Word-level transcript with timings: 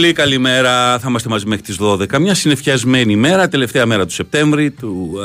Πολύ 0.00 0.12
καλημέρα. 0.12 0.98
Θα 0.98 1.06
είμαστε 1.08 1.28
μαζί 1.28 1.46
μέχρι 1.46 1.64
τις 1.64 1.76
12. 1.80 2.18
Μια 2.18 2.34
συνεφιασμένη 2.34 3.16
μέρα, 3.16 3.48
τελευταία 3.48 3.86
μέρα 3.86 4.06
του 4.06 4.12
Σεπτέμβρη 4.12 4.70
του 4.70 5.18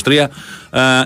2023. 0.00 0.26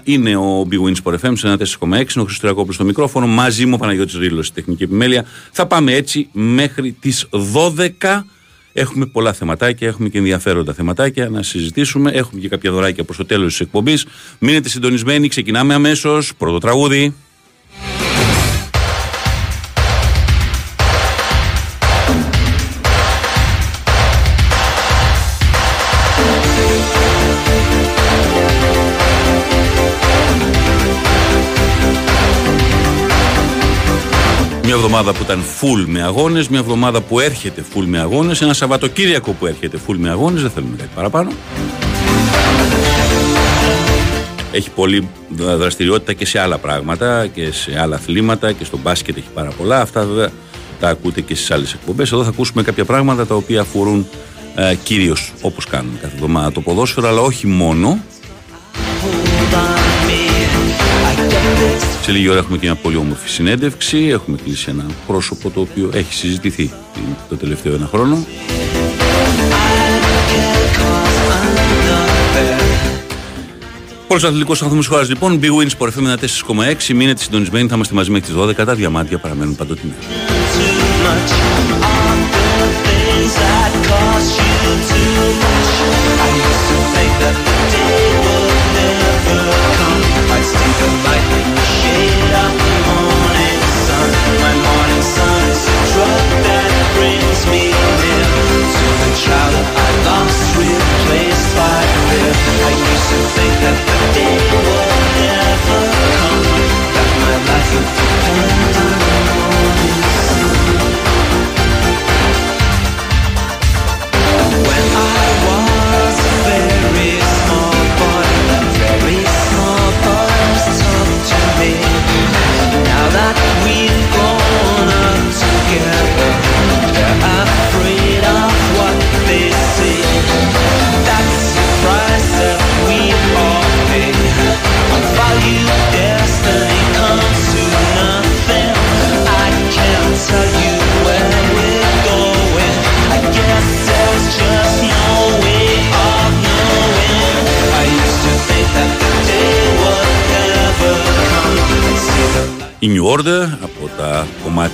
Είναι 0.04 0.36
ο 0.36 0.66
Big 0.70 0.88
Wins 0.88 0.94
Sport 1.02 1.14
FM 1.14 1.32
σε 1.34 1.46
ένα 1.46 1.56
4,6. 1.56 1.82
Είναι 1.82 2.00
ο 2.16 2.24
Χριστουγεννάκοπλο 2.24 2.72
στο 2.72 2.84
μικρόφωνο. 2.84 3.26
Μαζί 3.26 3.66
μου 3.66 3.72
ο 3.74 3.78
Παναγιώτης 3.78 4.14
Ρήλο 4.14 4.42
στη 4.42 4.54
τεχνική 4.54 4.82
επιμέλεια. 4.82 5.24
Θα 5.50 5.66
πάμε 5.66 5.92
έτσι 5.92 6.28
μέχρι 6.32 6.92
τις 7.00 7.28
12. 7.30 8.24
Έχουμε 8.72 9.06
πολλά 9.06 9.32
θεματάκια, 9.32 9.88
έχουμε 9.88 10.08
και 10.08 10.18
ενδιαφέροντα 10.18 10.72
θεματάκια 10.72 11.28
να 11.28 11.42
συζητήσουμε. 11.42 12.10
Έχουμε 12.10 12.40
και 12.40 12.48
κάποια 12.48 12.70
δωράκια 12.70 13.04
προς 13.04 13.16
το 13.16 13.24
τέλος 13.24 13.50
της 13.50 13.60
εκπομπής. 13.60 14.06
Μείνετε 14.38 14.68
συντονισμένοι, 14.68 15.28
ξεκινάμε 15.28 15.74
αμέσως. 15.74 16.32
Πρώτο 16.38 16.58
τραγούδι. 16.58 17.14
Μια 34.66 34.74
εβδομάδα 34.74 35.12
που 35.12 35.22
ήταν 35.22 35.42
full 35.60 35.84
με 35.86 36.02
αγώνες, 36.02 36.48
μια 36.48 36.58
εβδομάδα 36.58 37.00
που 37.00 37.20
έρχεται 37.20 37.64
full 37.74 37.84
με 37.86 37.98
αγώνες, 37.98 38.40
ένα 38.40 38.54
Σαββατοκύριακο 38.54 39.32
που 39.32 39.46
έρχεται 39.46 39.78
full 39.86 39.94
με 39.96 40.10
αγώνες, 40.10 40.42
δεν 40.42 40.50
θέλουμε 40.50 40.76
κάτι 40.76 40.90
παραπάνω. 40.94 41.30
Έχει 44.52 44.70
πολλή 44.70 45.08
δραστηριότητα 45.30 46.12
και 46.12 46.26
σε 46.26 46.38
άλλα 46.38 46.58
πράγματα 46.58 47.26
και 47.26 47.52
σε 47.52 47.80
άλλα 47.80 47.96
αθλήματα 47.96 48.52
και 48.52 48.64
στο 48.64 48.78
μπάσκετ 48.82 49.16
έχει 49.16 49.28
πάρα 49.34 49.50
πολλά. 49.50 49.80
Αυτά 49.80 50.04
βέβαια 50.04 50.30
τα 50.80 50.88
ακούτε 50.88 51.20
και 51.20 51.34
στις 51.34 51.50
άλλες 51.50 51.72
εκπομπές. 51.72 52.12
Εδώ 52.12 52.22
θα 52.22 52.28
ακούσουμε 52.28 52.62
κάποια 52.62 52.84
πράγματα 52.84 53.26
τα 53.26 53.34
οποία 53.34 53.60
αφορούν 53.60 54.06
ε, 54.54 54.74
κυρίως 54.82 55.32
όπως 55.40 55.66
κάνουμε 55.66 55.98
κάθε 56.00 56.14
εβδομάδα 56.14 56.52
το 56.52 56.60
ποδόσφαιρο, 56.60 57.08
αλλά 57.08 57.20
όχι 57.20 57.46
μόνο. 57.46 57.98
Σε 62.02 62.12
λίγη 62.12 62.28
ώρα 62.28 62.38
έχουμε 62.38 62.58
και 62.58 62.66
μια 62.66 62.74
πολύ 62.74 62.96
όμορφη 62.96 63.28
συνέντευξη. 63.28 63.98
Έχουμε 63.98 64.36
κλείσει 64.44 64.66
ένα 64.68 64.86
πρόσωπο 65.06 65.50
το 65.50 65.60
οποίο 65.60 65.90
έχει 65.92 66.14
συζητηθεί 66.14 66.70
το 67.28 67.36
τελευταίο 67.36 67.74
ένα 67.74 67.86
χρόνο. 67.86 68.26
Πολλού 74.08 74.26
αθλητικού 74.26 74.52
ανθρώπου 74.52 74.78
τη 74.78 74.86
χώρα 74.86 75.02
λοιπόν. 75.02 75.40
Big 75.42 75.46
Wins 75.46 75.70
Sport 75.78 75.88
FM 75.88 76.18
4,6. 76.86 76.94
Μείνετε 76.94 77.22
συντονισμένοι, 77.22 77.68
θα 77.68 77.74
είμαστε 77.74 77.94
μαζί 77.94 78.10
μέχρι 78.10 78.26
τις 78.26 78.42
12. 78.42 78.64
Τα 78.64 78.74
διαμάτια 78.74 79.18
παραμένουν 79.18 79.56
παντοτινά. 79.56 79.94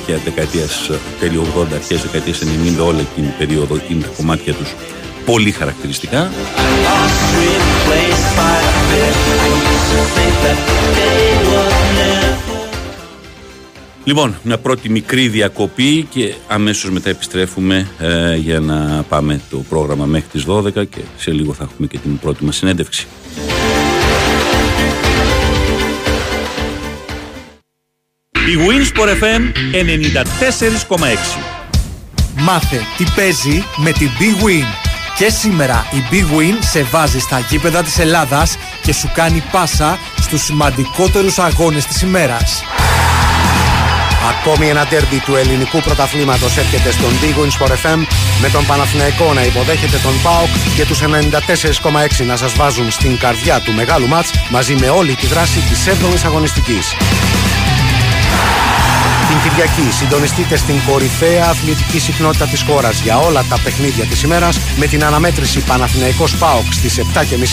Τα 0.07 0.13
κομμάτια 0.13 0.33
δεκαετίας 0.33 0.91
τέλειο 1.21 1.47
80, 1.59 1.73
αρχές 1.75 2.03
δεκαετίας 2.03 2.43
90 2.43 2.87
όλη 2.87 3.01
εκείνη 3.01 3.27
την 3.27 3.37
περίοδο 3.39 3.81
είναι 3.89 4.03
τα 4.03 4.09
κομμάτια 4.17 4.55
τους 4.55 4.75
πολύ 5.25 5.51
χαρακτηριστικά 5.51 6.31
Λοιπόν, 14.05 14.35
μια 14.43 14.59
πρώτη 14.59 14.89
μικρή 14.89 15.29
διακοπή 15.29 16.07
και 16.11 16.35
αμέσως 16.49 16.91
μετά 16.91 17.11
επιστρέφουμε 17.11 17.89
ε, 17.99 18.37
για 18.37 18.61
να 18.61 19.05
πάμε 19.09 19.41
το 19.51 19.65
πρόγραμμα 19.69 20.05
μέχρι 20.05 20.29
τις 20.29 20.45
12 20.49 20.73
και 20.73 21.01
σε 21.17 21.31
λίγο 21.31 21.53
θα 21.53 21.65
έχουμε 21.65 21.87
και 21.87 21.99
την 21.99 22.19
πρώτη 22.19 22.45
μας 22.45 22.57
συνέντευξη. 22.57 23.07
Η 28.53 28.57
Winsport 28.59 29.09
FM 29.09 29.43
94,6 30.99 31.05
Μάθε 32.35 32.81
τι 32.97 33.05
παίζει 33.17 33.65
με 33.77 33.93
την 33.93 34.11
Big 34.19 34.45
Win. 34.45 34.67
Και 35.19 35.31
σήμερα 35.31 35.87
η 35.91 36.03
Big 36.11 36.39
Win 36.39 36.55
σε 36.71 36.83
βάζει 36.83 37.19
στα 37.19 37.39
γήπεδα 37.39 37.83
της 37.83 37.99
Ελλάδας 37.99 38.57
και 38.83 38.93
σου 38.93 39.11
κάνει 39.15 39.43
πάσα 39.51 39.99
στους 40.21 40.43
σημαντικότερους 40.43 41.39
αγώνες 41.39 41.87
της 41.87 42.03
ημέρας. 42.03 42.65
Ακόμη 44.31 44.69
ένα 44.69 44.87
τέρμπι 44.87 45.19
του 45.19 45.37
ελληνικού 45.37 45.81
πρωταθλήματος 45.81 46.57
έρχεται 46.57 46.91
στον 46.91 47.11
Big 47.11 47.43
Win 47.43 47.51
Sport 47.59 47.71
FM 47.71 48.07
με 48.41 48.49
τον 48.49 48.67
Παναθηναϊκό 48.67 49.33
να 49.33 49.43
υποδέχεται 49.43 49.97
τον 49.97 50.23
ΠΑΟΚ 50.23 50.51
και 50.77 50.87
τους 50.87 51.01
94,6 51.01 52.25
να 52.27 52.37
σας 52.37 52.53
βάζουν 52.53 52.91
στην 52.91 53.19
καρδιά 53.19 53.61
του 53.61 53.73
μεγάλου 53.73 54.09
μάτς 54.09 54.31
μαζί 54.51 54.75
με 54.75 54.89
όλη 54.89 55.15
τη 55.15 55.27
δράση 55.27 55.59
της 55.59 55.87
7ης 55.87 56.25
αγωνιστικής. 56.25 56.95
Την 59.33 59.51
Κυριακή 59.51 59.93
συντονιστείτε 59.93 60.57
στην 60.57 60.75
κορυφαία 60.87 61.45
αθλητική 61.45 61.99
συχνότητα 61.99 62.47
της 62.47 62.63
χώρας 62.63 63.01
για 63.01 63.19
όλα 63.19 63.45
τα 63.49 63.59
παιχνίδια 63.65 64.05
της 64.05 64.23
ημέρας 64.23 64.61
με 64.77 64.87
την 64.87 65.05
αναμέτρηση 65.05 65.61
Παναθηναϊκός 65.61 66.37
ΠΑΟΚ 66.37 66.73
στις 66.73 66.99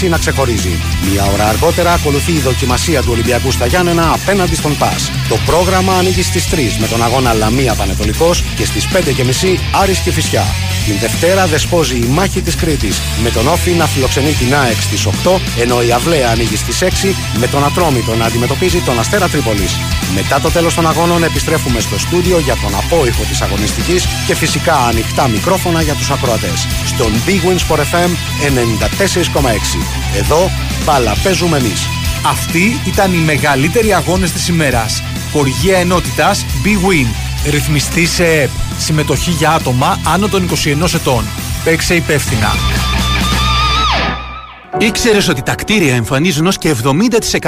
7.30 0.05 0.09
να 0.09 0.17
ξεχωρίζει. 0.17 0.79
Μία 1.09 1.25
ώρα 1.33 1.47
αργότερα 1.47 1.93
ακολουθεί 1.93 2.31
η 2.31 2.39
δοκιμασία 2.39 3.01
του 3.01 3.09
Ολυμπιακού 3.11 3.51
στα 3.51 3.65
Γιάννενα 3.65 4.11
απέναντι 4.13 4.55
στον 4.55 4.77
ΠΑΣ. 4.77 5.11
Το 5.29 5.37
πρόγραμμα 5.45 5.93
ανοίγει 5.93 6.23
στις 6.23 6.47
3 6.49 6.77
με 6.79 6.87
τον 6.87 7.03
αγώνα 7.03 7.33
Λαμία 7.33 7.73
Πανετολικός 7.73 8.43
και 8.55 8.65
στις 8.65 8.87
5.30 8.87 9.59
Άρης 9.81 9.99
και 9.99 10.11
Φυσιά. 10.11 10.45
Την 10.85 10.95
Δευτέρα 10.99 11.47
δεσπόζει 11.47 11.95
η 11.95 12.07
μάχη 12.09 12.41
της 12.41 12.55
Κρήτης 12.55 13.01
με 13.23 13.29
τον 13.29 13.47
Όφη 13.47 13.71
να 13.71 13.85
φιλοξενεί 13.85 14.31
την 14.31 14.55
ΑΕΚ 14.55 14.81
στις 14.81 15.05
8 15.05 15.39
ενώ 15.59 15.81
η 15.81 15.91
Αυλαία 15.91 16.29
ανοίγει 16.29 16.55
στις 16.55 16.81
6 16.81 17.15
με 17.37 17.47
τον 17.47 17.65
Ατρόμητο 17.65 18.15
να 18.15 18.25
αντιμετωπίζει 18.25 18.79
τον 18.79 18.99
Αστέρα 18.99 19.27
Τρίπολης. 19.29 19.79
Μετά 20.15 20.39
το 20.39 20.49
τέλος 20.51 20.73
των 20.73 20.87
αγώνων 20.87 21.23
επιστρέφουμε 21.69 21.79
στο 21.79 21.99
στούντιο 21.99 22.39
για 22.39 22.55
τον 22.55 22.75
απόϊχο 22.75 23.23
της 23.23 23.41
αγωνιστικής 23.41 24.05
και 24.27 24.35
φυσικά 24.35 24.75
ανοιχτά 24.75 25.27
μικρόφωνα 25.27 25.81
για 25.81 25.93
τους 25.93 26.09
ακροατές. 26.09 26.67
Στον 26.85 27.11
Big 27.25 27.41
Wins 27.47 27.73
for 27.73 27.77
FM 27.77 28.11
94,6. 28.39 29.81
Εδώ 30.17 30.51
μπάλα 30.85 31.15
παίζουμε 31.23 31.57
εμείς. 31.57 31.87
Αυτοί 32.25 32.81
ήταν 32.85 33.13
οι 33.13 33.17
μεγαλύτεροι 33.17 33.93
αγώνες 33.93 34.31
της 34.31 34.47
ημέρας. 34.47 35.03
Χορηγία 35.31 35.77
ενότητας 35.77 36.45
Big 36.63 36.89
Win. 36.89 37.07
Ρυθμιστή 37.49 38.05
σε 38.05 38.25
ΕΠ. 38.25 38.49
Συμμετοχή 38.77 39.31
για 39.31 39.51
άτομα 39.51 39.99
άνω 40.03 40.27
των 40.27 40.43
21 40.43 40.93
ετών. 40.93 41.25
Παίξε 41.63 41.95
υπεύθυνα. 41.95 42.78
Ήξερες 44.77 45.27
ότι 45.27 45.41
τα 45.41 45.55
κτίρια 45.55 45.95
εμφανίζουν 45.95 46.47
ως 46.47 46.57
και 46.57 46.75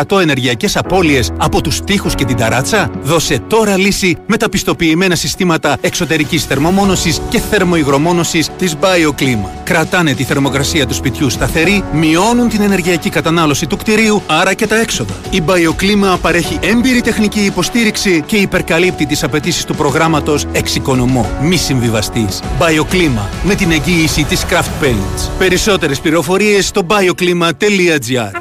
70% 0.07 0.19
ενεργειακές 0.21 0.77
απώλειες 0.77 1.31
από 1.37 1.61
τους 1.61 1.81
τοίχους 1.81 2.15
και 2.15 2.25
την 2.25 2.37
ταράτσα; 2.37 2.91
Δώσε 3.03 3.39
τώρα 3.47 3.77
λύση 3.77 4.17
με 4.27 4.37
τα 4.37 4.49
πιστοποιημένα 4.49 5.15
συστήματα 5.15 5.77
εξωτερικής 5.81 6.45
θερμομόνωσης 6.45 7.21
και 7.29 7.39
θερμοϊγρομόνωσης 7.39 8.49
της 8.57 8.75
BioClima. 8.81 9.49
Κρατάνε 9.63 10.13
τη 10.13 10.23
θερμοκρασία 10.23 10.87
του 10.87 10.93
σπιτιού 10.93 11.29
σταθερή, 11.29 11.83
μειώνουν 11.93 12.49
την 12.49 12.61
ενεργειακή 12.61 13.09
κατανάλωση 13.09 13.67
του 13.67 13.77
κτηρίου, 13.77 14.21
άρα 14.27 14.53
και 14.53 14.67
τα 14.67 14.79
έξοδα. 14.79 15.13
Η 15.29 15.41
BioClima 15.45 16.17
παρέχει 16.21 16.59
έμπειρη 16.61 17.01
τεχνική 17.01 17.39
υποστήριξη 17.39 18.23
και 18.25 18.35
υπερκαλύπτει 18.35 19.05
τις 19.05 19.23
απαιτήσεις 19.23 19.65
του 19.65 19.75
προγράμματος 19.75 20.45
Εξοικονομώ. 20.51 21.29
Μη 21.41 21.57
συμβιβαστής. 21.57 22.41
BioClima 22.59 23.27
με 23.43 23.55
την 23.55 23.71
εγγύηση 23.71 24.23
της 24.23 24.45
Craft 24.49 24.83
Paints. 24.83 25.29
Περισσότερες 25.37 25.99
πληροφορίες 25.99 26.67
στο 26.67 26.81
bioklima.gr 27.11 28.31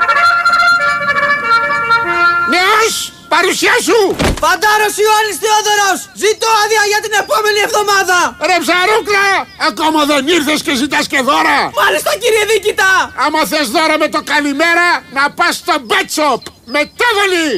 Νέος, 2.55 2.94
παρουσία 3.34 3.76
σου! 3.87 4.00
Φαντάρος 4.43 4.94
Ιωάννης 5.02 5.37
Θεόδωρος! 5.43 5.99
Ζητώ 6.25 6.49
άδεια 6.62 6.82
για 6.93 7.00
την 7.05 7.12
επόμενη 7.22 7.61
εβδομάδα! 7.67 8.19
Ρε 8.49 8.56
ψαρούκλα, 8.64 9.26
ακόμα 9.70 10.00
δεν 10.11 10.22
ήρθες 10.37 10.58
και 10.67 10.72
ζητάς 10.82 11.05
και 11.12 11.20
δώρα! 11.28 11.58
Μάλιστα 11.81 12.11
κύριε 12.22 12.44
Δίκητα! 12.50 12.90
Άμα 13.25 13.40
θες 13.50 13.67
δώρα 13.75 13.96
με 14.02 14.08
το 14.14 14.20
καλημέρα, 14.32 14.87
να 15.17 15.25
πας 15.38 15.55
στο 15.62 15.75
Bet 15.90 16.08
Shop! 16.17 16.40
Μετέβολη! 16.75 17.49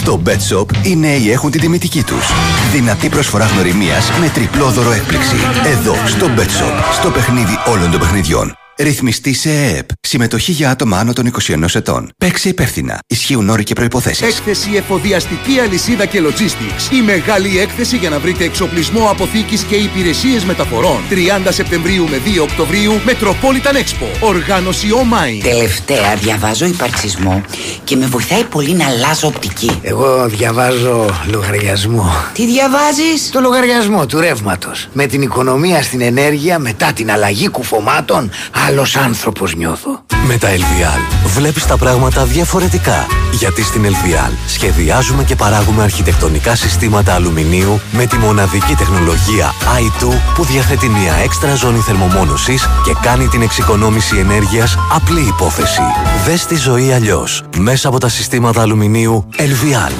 Στο 0.00 0.22
Bet 0.26 0.42
Shop 0.48 0.68
οι 0.82 0.96
νέοι 0.96 1.32
έχουν 1.32 1.50
την 1.50 1.60
τιμητική 1.60 2.02
τους. 2.02 2.26
Δυνατή 2.72 3.08
προσφορά 3.08 3.46
γνωριμίας 3.46 4.10
με 4.20 4.28
τριπλό 4.28 4.66
δώρο 4.66 4.92
έκπληξη. 4.92 5.36
Εδώ, 5.64 5.94
στο 6.06 6.30
Bet 6.36 6.50
Shop, 6.58 6.76
στο 6.92 7.10
παιχνίδι 7.10 7.58
όλων 7.66 7.90
των 7.90 8.00
παιχνιδιών. 8.00 8.59
Ρυθμιστή 8.82 9.34
σε 9.34 9.50
ΕΕΠ. 9.50 9.88
Συμμετοχή 10.00 10.52
για 10.52 10.70
άτομα 10.70 10.98
άνω 10.98 11.12
των 11.12 11.32
21 11.46 11.74
ετών. 11.74 12.12
Παίξε 12.18 12.48
υπεύθυνα. 12.48 12.98
Ισχύουν 13.06 13.48
όροι 13.48 13.62
και 13.62 13.74
προποθέσει. 13.74 14.24
Έκθεση 14.24 14.70
εφοδιαστική 14.74 15.58
αλυσίδα 15.60 16.06
και 16.06 16.20
logistics. 16.22 16.92
Η 16.92 17.00
μεγάλη 17.02 17.58
έκθεση 17.58 17.96
για 17.96 18.10
να 18.10 18.18
βρείτε 18.18 18.44
εξοπλισμό 18.44 19.08
αποθήκης 19.10 19.62
και 19.62 19.76
υπηρεσίες 19.76 20.44
μεταφορών. 20.44 20.98
30 21.10 21.14
Σεπτεμβρίου 21.48 22.08
με 22.08 22.20
2 22.24 22.42
Οκτωβρίου 22.42 22.92
Metropolitan 23.06 23.74
Expo. 23.74 24.06
Οργάνωση 24.20 24.88
OMI. 24.90 25.42
Τελευταία 25.42 26.14
διαβάζω 26.14 26.66
υπαρξισμό 26.66 27.42
και 27.84 27.96
με 27.96 28.06
βοηθάει 28.06 28.44
πολύ 28.44 28.72
να 28.72 28.86
αλλάζω 28.86 29.26
οπτική. 29.26 29.80
Εγώ 29.82 30.26
διαβάζω 30.28 31.06
λογαριασμό. 31.30 32.12
Τι 32.32 32.46
διαβάζεις; 32.46 33.30
Το 33.30 33.40
λογαριασμό 33.40 34.06
του 34.06 34.20
ρεύματος. 34.20 34.88
Με 34.92 35.06
την 35.06 35.22
οικονομία 35.22 35.82
στην 35.82 36.00
ενέργεια 36.00 36.58
μετά 36.58 36.92
την 36.92 37.10
αλλαγή 37.10 37.48
κουφωμάτων 37.48 38.30
άλλος 38.70 38.96
άνθρωπος 38.96 39.54
νιώθω. 39.54 40.04
Με 40.26 40.38
τα 40.38 40.48
LVL 40.48 41.26
βλέπεις 41.26 41.66
τα 41.66 41.76
πράγματα 41.76 42.24
διαφορετικά. 42.24 43.06
Γιατί 43.32 43.62
στην 43.62 43.84
LVL 43.86 44.32
σχεδιάζουμε 44.46 45.24
και 45.24 45.36
παράγουμε 45.36 45.82
αρχιτεκτονικά 45.82 46.54
συστήματα 46.54 47.14
αλουμινίου 47.14 47.80
με 47.92 48.06
τη 48.06 48.16
μοναδική 48.16 48.74
τεχνολογία 48.74 49.52
i2 49.78 50.08
που 50.34 50.44
διαθέτει 50.44 50.88
μια 50.88 51.14
έξτρα 51.14 51.54
ζώνη 51.54 51.78
θερμομόνωσης 51.78 52.68
και 52.84 52.94
κάνει 53.02 53.28
την 53.28 53.42
εξοικονόμηση 53.42 54.16
ενέργειας 54.18 54.78
απλή 54.92 55.20
υπόθεση. 55.20 55.82
Δες 56.24 56.46
τη 56.46 56.56
ζωή 56.56 56.92
αλλιώς. 56.92 57.42
Μέσα 57.56 57.88
από 57.88 57.98
τα 57.98 58.08
συστήματα 58.08 58.62
αλουμινίου 58.62 59.28
LVL. 59.36 59.94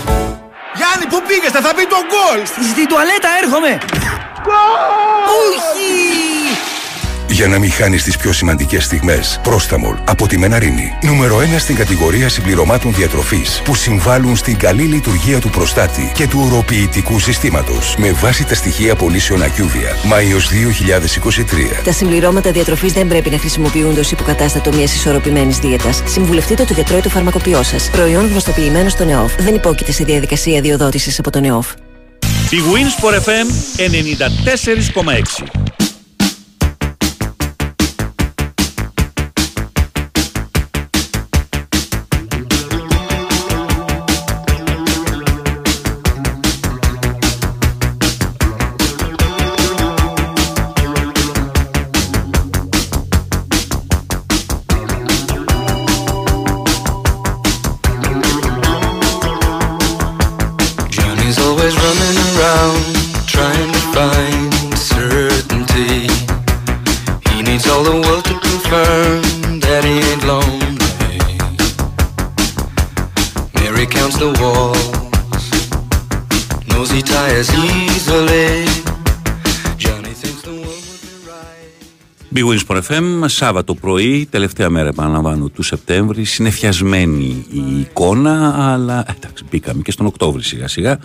Γιάννη, 0.75 1.07
πού 1.09 1.23
πήγες, 1.29 1.51
θα 1.51 1.75
πει 1.75 1.87
το 1.87 1.97
γκολ! 2.11 2.47
Στην 2.73 2.87
τουαλέτα 2.89 3.29
έρχομαι! 3.43 3.79
Όχι! 5.43 6.30
Για 7.41 7.49
να 7.49 7.59
μην 7.59 7.71
χάνεις 7.71 8.03
τις 8.03 8.17
πιο 8.17 8.33
σημαντικές 8.33 8.85
στιγμές. 8.85 9.41
Πρόσταμολ 9.43 9.97
από 10.05 10.27
τη 10.27 10.39
Μεναρίνη. 10.39 10.93
Νούμερο 11.03 11.39
1 11.39 11.59
στην 11.59 11.77
κατηγορία 11.77 12.29
συμπληρωμάτων 12.29 12.95
διατροφής 12.95 13.63
που 13.65 13.75
συμβάλλουν 13.75 14.37
στην 14.37 14.57
καλή 14.57 14.83
λειτουργία 14.83 15.39
του 15.39 15.51
προστάτη 15.51 16.13
και 16.15 16.29
του 16.29 16.41
οροποιητικού 16.45 17.19
συστήματος. 17.19 17.95
Με 17.99 18.13
βάση 18.13 18.45
τα 18.45 18.55
στοιχεία 18.55 18.95
πωλήσεων 18.95 19.43
Ακιούβια. 19.43 19.97
Μάιος 20.05 20.49
2023. 20.49 21.83
Τα 21.85 21.93
συμπληρώματα 21.93 22.51
διατροφής 22.51 22.93
δεν 22.93 23.09
πρέπει 23.09 23.31
να 23.31 23.39
χρησιμοποιούνται 23.39 24.01
ως 24.01 24.11
υποκατάστατο 24.11 24.73
μιας 24.73 24.95
ισορροπημένης 24.95 25.59
δίαιτας. 25.59 26.03
Συμβουλευτείτε 26.07 26.65
το 26.65 26.73
γιατρό 26.73 26.97
ή 26.97 27.01
το 27.01 27.09
φαρμακοποιό 27.09 27.63
σας. 27.63 27.91
Προϊόν 27.91 28.27
γνωστοποιημένο 28.27 28.89
στο 28.89 29.05
ΝΕΟΦ. 29.05 29.35
Δεν 29.39 29.55
υπόκειται 29.55 29.93
σε 29.93 30.05
διαδικασία 30.05 30.61
διοδότησης 30.61 31.19
από 31.19 31.31
το 31.31 31.41
ΝΕΟΦ. 31.41 31.73
Η 32.51 32.59
Winsport 32.73 33.15
FM 33.15 33.47
94,6 33.77 35.70
FM, 82.91 83.25
Σάββατο 83.27 83.75
πρωί, 83.75 84.27
τελευταία 84.31 84.71
μέρα 84.71 84.89
επαναλαμβάνω 84.89 85.49
του 85.49 85.63
Σεπτέμβρη, 85.63 86.25
συνεφιασμένη 86.25 87.47
η 87.51 87.81
εικόνα, 87.81 88.55
αλλά 88.73 89.05
εντάξει 89.17 89.45
μπήκαμε 89.51 89.83
και 89.83 89.91
στον 89.91 90.07
Οκτώβρη 90.07 90.43
σιγά 90.43 90.69
σιγά. 90.69 90.99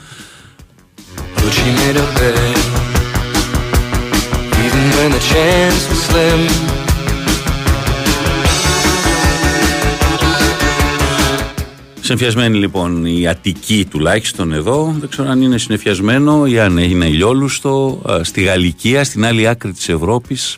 Συνεφιασμένη 12.01 12.57
λοιπόν 12.57 13.05
η 13.05 13.27
Αττική 13.27 13.87
τουλάχιστον 13.89 14.53
εδώ, 14.53 14.95
δεν 14.99 15.09
ξέρω 15.09 15.29
αν 15.29 15.41
είναι 15.41 15.57
συνεφιασμένο 15.57 16.45
ή 16.45 16.59
αν 16.59 16.77
είναι 16.77 17.05
ηλιόλουστο, 17.05 18.01
στη 18.21 18.41
Γαλλικία, 18.41 19.03
στην 19.03 19.25
άλλη 19.25 19.47
άκρη 19.47 19.71
της 19.71 19.89
Ευρώπης, 19.89 20.57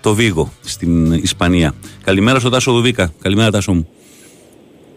το 0.00 0.14
Βίγο 0.14 0.52
στην 0.64 1.12
Ισπανία. 1.12 1.74
Καλημέρα 2.04 2.38
στον 2.38 2.52
Τάσο 2.52 2.72
Δουβίκα. 2.72 3.12
Καλημέρα 3.22 3.50
Τάσο 3.50 3.72
μου. 3.72 3.88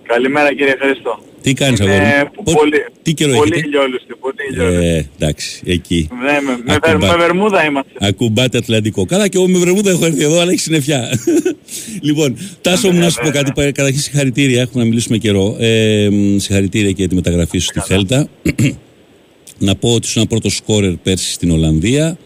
Καλημέρα 0.08 0.56
κύριε 0.56 0.76
Χρήστο. 0.80 1.20
Τι 1.42 1.54
κάνεις 1.54 1.82
αγόρι 1.82 2.00
μου; 2.46 2.54
Πολύ, 2.54 2.86
Τι 3.02 3.14
καιρό 3.14 3.34
πολύ 3.36 3.52
έχετε. 3.54 3.68
ηλιόλουστη, 3.68 4.14
πολύ 4.20 4.36
ηλιόλουστη. 4.52 4.86
Ε, 4.86 5.06
εντάξει, 5.20 5.62
εκεί. 5.66 6.10
Ναι, 6.24 6.32
με, 6.42 6.58
με, 6.66 6.74
Ακουμπά- 6.74 7.12
με 7.12 7.18
βερμούδα 7.18 7.66
είμαστε. 7.66 7.92
Ακουμπάτε 8.00 8.58
Ατλαντικό. 8.58 9.06
Καλά 9.06 9.28
και 9.28 9.38
εγώ 9.38 9.48
με 9.48 9.58
βρεμούδα 9.58 9.92
έχω 9.92 10.06
έρθει 10.06 10.24
εδώ, 10.24 10.40
αλλά 10.40 10.52
έχει 10.52 10.60
συννεφιά. 10.60 11.10
λοιπόν, 12.08 12.38
Τάσο 12.62 12.92
μου 12.92 13.00
να 13.00 13.10
σου 13.10 13.20
πω 13.24 13.30
κάτι. 13.30 13.52
πα- 13.56 13.72
Καταρχήν 13.72 14.02
συγχαρητήρια, 14.02 14.62
έχουμε 14.62 14.84
να 14.84 14.90
μιλήσουμε 14.90 15.18
καιρό. 15.18 15.56
Ε, 15.60 16.10
μ, 16.12 16.38
συγχαρητήρια 16.38 16.90
και 16.90 16.96
για 16.98 17.08
τη 17.08 17.16
μεταγραφή 17.16 17.58
σου 17.58 17.66
στη 17.66 17.80
Θέλτα. 17.80 18.28
να 19.58 19.76
πω 19.76 19.94
ότι 19.94 20.08
ήσουν 20.08 20.28
πρώτο 20.28 20.50
σκόρερ 20.50 20.92
πέρσι 20.92 21.32
στην 21.32 21.52
Ολλανδία. 21.52 22.18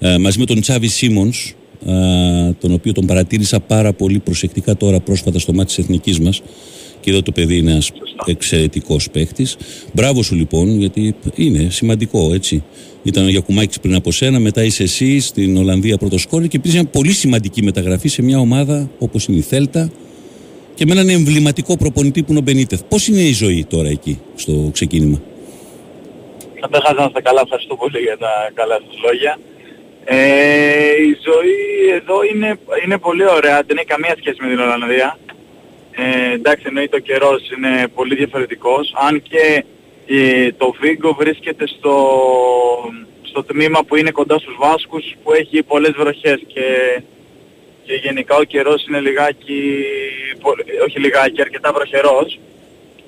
Ε, 0.00 0.18
μαζί 0.18 0.38
με 0.38 0.44
τον 0.44 0.60
Τσάβι 0.60 0.86
Σίμονς, 0.88 1.52
τον 2.58 2.72
οποίο 2.72 2.92
τον 2.92 3.06
παρατήρησα 3.06 3.60
πάρα 3.60 3.92
πολύ 3.92 4.18
προσεκτικά 4.18 4.76
τώρα 4.76 5.00
πρόσφατα 5.00 5.38
στο 5.38 5.52
μάτι 5.52 5.66
της 5.66 5.78
εθνικής 5.78 6.20
μας. 6.20 6.42
Και 7.00 7.10
εδώ 7.10 7.22
το 7.22 7.32
παιδί 7.32 7.58
είναι 7.58 7.70
ένας 7.70 7.90
εξαιρετικός 8.26 9.10
παίχτη. 9.10 9.46
Μπράβο 9.92 10.22
σου 10.22 10.34
λοιπόν, 10.34 10.78
γιατί 10.78 11.14
είναι 11.34 11.70
σημαντικό 11.70 12.34
έτσι. 12.34 12.62
Ήταν 13.02 13.24
ο 13.24 13.28
Γιακουμάκης 13.28 13.80
πριν 13.80 13.94
από 13.94 14.12
σένα, 14.12 14.38
μετά 14.38 14.64
είσαι 14.64 14.82
εσύ 14.82 15.20
στην 15.20 15.56
Ολλανδία 15.56 15.96
πρώτο 15.96 16.18
σκόρερ 16.18 16.48
και 16.48 16.56
υπήρξε 16.56 16.78
μια 16.80 16.88
πολύ 16.90 17.12
σημαντική 17.12 17.62
μεταγραφή 17.62 18.08
σε 18.08 18.22
μια 18.22 18.38
ομάδα 18.38 18.90
όπως 18.98 19.26
είναι 19.26 19.38
η 19.38 19.40
Θέλτα 19.40 19.90
και 20.74 20.86
με 20.86 20.92
έναν 20.92 21.08
εμβληματικό 21.08 21.76
προπονητή 21.76 22.22
που 22.22 22.30
είναι 22.30 22.38
ο 22.38 22.42
Μπενίτεθ. 22.42 22.82
Πώς 22.88 23.08
είναι 23.08 23.20
η 23.20 23.32
ζωή 23.32 23.64
τώρα 23.64 23.88
εκεί, 23.88 24.20
στο 24.34 24.70
ξεκίνημα; 24.72 25.22
Καταρχάς 26.60 26.94
να 26.96 27.04
είστε 27.04 27.20
καλά, 27.20 27.40
ευχαριστώ 27.40 27.76
πολύ 27.76 27.98
για 27.98 28.18
τα 28.18 28.50
καλά 28.54 28.74
σας 28.74 28.96
λόγια. 29.04 29.38
Ε, 30.04 31.02
η 31.02 31.18
ζωή 31.26 31.90
εδώ 31.94 32.22
είναι, 32.24 32.58
είναι 32.84 32.98
πολύ 32.98 33.28
ωραία, 33.28 33.62
δεν 33.66 33.76
έχει 33.76 33.86
καμία 33.86 34.14
σχέση 34.18 34.36
με 34.40 34.48
την 34.48 34.58
Ολλανδία. 34.58 35.18
Ε, 35.96 36.32
εντάξει, 36.32 36.64
εννοείται 36.68 36.96
ο 36.96 36.98
καιρός 36.98 37.50
είναι 37.50 37.88
πολύ 37.94 38.14
διαφορετικός, 38.14 38.92
αν 39.08 39.22
και 39.22 39.64
ε, 40.06 40.52
το 40.52 40.74
Βίγκο 40.80 41.14
βρίσκεται 41.14 41.66
στο, 41.66 41.96
στο 43.22 43.44
τμήμα 43.44 43.84
που 43.84 43.96
είναι 43.96 44.10
κοντά 44.10 44.38
στους 44.38 44.56
Βάσκους 44.58 45.04
που 45.22 45.32
έχει 45.32 45.62
πολλές 45.62 45.92
βροχές 45.92 46.40
και, 46.46 47.00
και 47.84 47.94
γενικά 47.94 48.36
ο 48.36 48.42
καιρός 48.42 48.86
είναι 48.86 49.00
λιγάκι 49.00 49.84
πολύ- 50.40 50.64
όχι 50.86 50.98
λιγάκι, 50.98 51.40
αρκετά 51.40 51.72
βροχερός. 51.72 52.38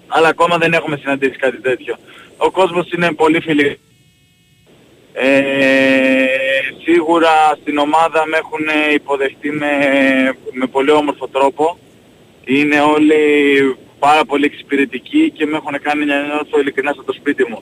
Αλλά 0.07 0.29
ακόμα 0.29 0.59
δεν 0.59 0.73
έχουμε 0.73 0.97
συναντήσει 0.97 1.37
κάτι 1.37 1.61
τέτοιο. 1.61 1.97
Ο 2.37 2.51
κόσμος 2.51 2.91
είναι 2.93 3.13
πολύ 3.13 3.41
φιλικός. 3.41 3.79
Ε, 5.13 6.06
σίγουρα 6.87 7.35
στην 7.61 7.77
ομάδα 7.79 8.21
με 8.31 8.37
έχουν 8.43 8.65
υποδεχτεί 8.95 9.51
με, 9.51 9.73
με 10.53 10.67
πολύ 10.67 10.91
όμορφο 10.91 11.29
τρόπο. 11.29 11.79
Είναι 12.45 12.81
όλοι 12.81 13.21
πάρα 13.99 14.25
πολύ 14.25 14.45
εξυπηρετικοί 14.45 15.31
και 15.37 15.47
με 15.47 15.57
έχουν 15.57 15.75
κάνει 15.83 16.05
να 16.05 16.17
νιώθω 16.27 16.61
ειλικρινά 16.61 16.93
στο 16.93 17.13
σπίτι 17.13 17.45
μου. 17.51 17.59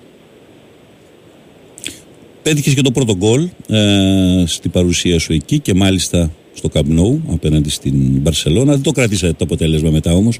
Πέτυχες 2.43 2.75
και 2.75 2.83
το 2.83 2.90
πρώτο 2.90 3.16
γκολ 3.16 3.49
ε, 3.69 4.45
στην 4.47 4.71
παρουσία 4.71 5.19
σου 5.19 5.33
εκεί 5.33 5.59
και 5.59 5.75
μάλιστα 5.75 6.31
στο 6.54 6.69
Camp 6.75 6.99
Nou 6.99 7.19
απέναντι 7.33 7.71
στην 7.71 7.95
Μπαρσελόνα. 7.95 8.73
Δεν 8.73 8.83
το 8.83 8.90
κρατήσατε 8.90 9.33
το 9.33 9.45
αποτέλεσμα 9.45 9.90
μετά 9.90 10.12
όμως 10.12 10.38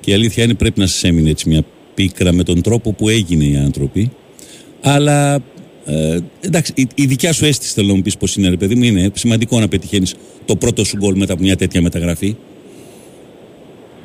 και 0.00 0.10
η 0.10 0.14
αλήθεια 0.14 0.44
είναι 0.44 0.54
πρέπει 0.54 0.80
να 0.80 0.86
σας 0.86 1.04
έμεινε 1.04 1.30
έτσι 1.30 1.48
μια 1.48 1.62
πίκρα 1.94 2.32
με 2.32 2.42
τον 2.42 2.62
τρόπο 2.62 2.92
που 2.92 3.08
έγινε 3.08 3.44
οι 3.44 3.56
άνθρωποι. 3.56 4.10
Αλλά 4.80 5.42
ε, 5.86 6.18
εντάξει, 6.40 6.72
η, 6.76 6.88
η 6.94 7.06
δικιά 7.06 7.32
σου 7.32 7.44
αίσθηση 7.44 7.72
θέλω 7.72 7.86
να 7.86 7.94
μου 7.94 8.02
πεις 8.02 8.16
πως 8.16 8.36
είναι 8.36 8.48
ρε 8.48 8.56
παιδί 8.56 8.74
μου 8.74 8.82
είναι 8.84 9.10
σημαντικό 9.14 9.60
να 9.60 9.68
πετυχαίνεις 9.68 10.14
το 10.44 10.56
πρώτο 10.56 10.84
σου 10.84 10.96
γκολ 10.96 11.14
μετά 11.16 11.32
από 11.32 11.42
μια 11.42 11.56
τέτοια 11.56 11.82
μεταγραφή. 11.82 12.36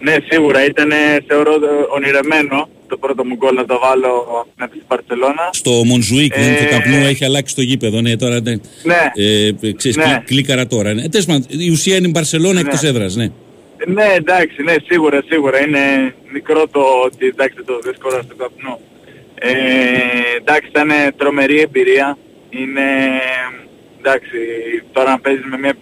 Ναι, 0.01 0.15
σίγουρα 0.29 0.65
ήταν 0.65 0.89
θεωρώ 1.27 1.51
ονειρεμένο 1.95 2.69
το 2.87 2.97
πρώτο 2.97 3.25
μου 3.25 3.35
γκολ 3.35 3.55
να 3.55 3.65
το 3.65 3.79
βάλω 3.83 4.11
στην 4.53 4.67
στην 4.67 4.81
Μπαρσελόνα. 4.87 5.49
Στο 5.51 5.71
Μονζουίκ, 5.85 6.33
δεν 6.35 6.55
το 6.57 6.63
Ε, 6.63 6.65
καπνού 6.65 6.95
έχει 7.05 7.25
αλλάξει 7.25 7.55
το 7.55 7.61
γήπεδο. 7.61 8.01
Ναι, 8.01 8.15
τώρα 8.15 8.41
ναι. 8.41 8.51
Ναι. 8.83 9.11
Ε, 9.15 9.51
ξέρεις, 9.73 9.97
Ναι. 9.97 10.03
κλι- 10.03 10.23
κλίκαρα 10.25 10.67
τώρα. 10.67 10.93
Ναι. 10.93 11.09
Τέλος 11.09 11.25
πάντων, 11.25 11.43
η 11.47 11.69
ουσία 11.69 11.95
είναι 11.95 12.07
η 12.07 12.11
Μπαρσελόνα 12.13 12.59
εκτός 12.59 12.83
έδρας, 12.83 13.15
ναι. 13.15 13.31
Ναι, 13.87 14.05
εντάξει, 14.15 14.63
ναι, 14.63 14.75
σίγουρα, 14.87 15.23
σίγουρα. 15.29 15.59
Είναι 15.67 16.13
μικρό 16.33 16.67
το 16.71 16.79
ότι 17.05 17.25
εντάξει 17.25 17.57
το 17.65 17.79
δύσκολο 17.85 18.21
στο 18.25 18.35
καπνό. 18.35 18.79
Ε, 19.41 19.51
εντάξει, 20.37 20.67
ήταν 20.67 20.91
τρομερή 21.17 21.59
εμπειρία. 21.59 22.17
Είναι, 22.49 22.87
εντάξει, 23.99 24.37
τώρα 24.91 25.09
να 25.09 25.19
παίζεις 25.19 25.45
με 25.45 25.57
μια 25.57 25.71
από 25.71 25.79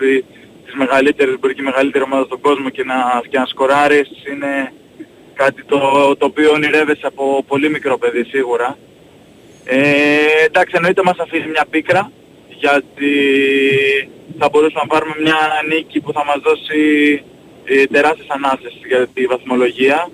τις 0.66 0.74
μεγαλύτερες, 0.76 1.40
μπορεί 1.40 1.54
και 1.54 1.62
η 1.62 1.66
μεγαλύτερη 1.66 2.04
ομάδα 2.04 2.26
στον 2.26 2.42
κόσμο 2.42 2.70
και 2.70 2.84
να, 2.84 3.22
και 3.30 3.38
να 3.38 3.46
σκοράρεις 3.46 4.10
είναι 4.32 4.74
κάτι 5.34 5.64
το, 5.64 5.80
το 6.18 6.26
οποίο 6.26 6.52
ονειρεύεσαι 6.52 7.08
από 7.08 7.44
πολύ 7.48 7.70
μικρό 7.70 7.98
παιδί 7.98 8.24
σίγουρα. 8.24 8.78
Ε, 9.66 9.80
εντάξει, 10.46 10.74
εννοείται 10.76 11.04
μας 11.04 11.18
αφήνει 11.18 11.48
μια 11.48 11.66
πίκρα 11.70 12.12
γιατί 12.50 13.14
θα 14.40 14.50
μπορούσαμε 14.50 14.82
να 14.82 14.88
πάρουμε 14.88 15.16
μια 15.22 15.38
νίκη 15.70 16.00
που 16.00 16.12
θα 16.14 16.26
μας 16.26 16.40
δώσει 16.44 16.82
ε, 17.66 17.86
τεράστιες 17.86 18.28
ανάσες 18.30 18.74
για 18.88 19.08
τη 19.14 19.26
βαθμολογία. 19.26 20.10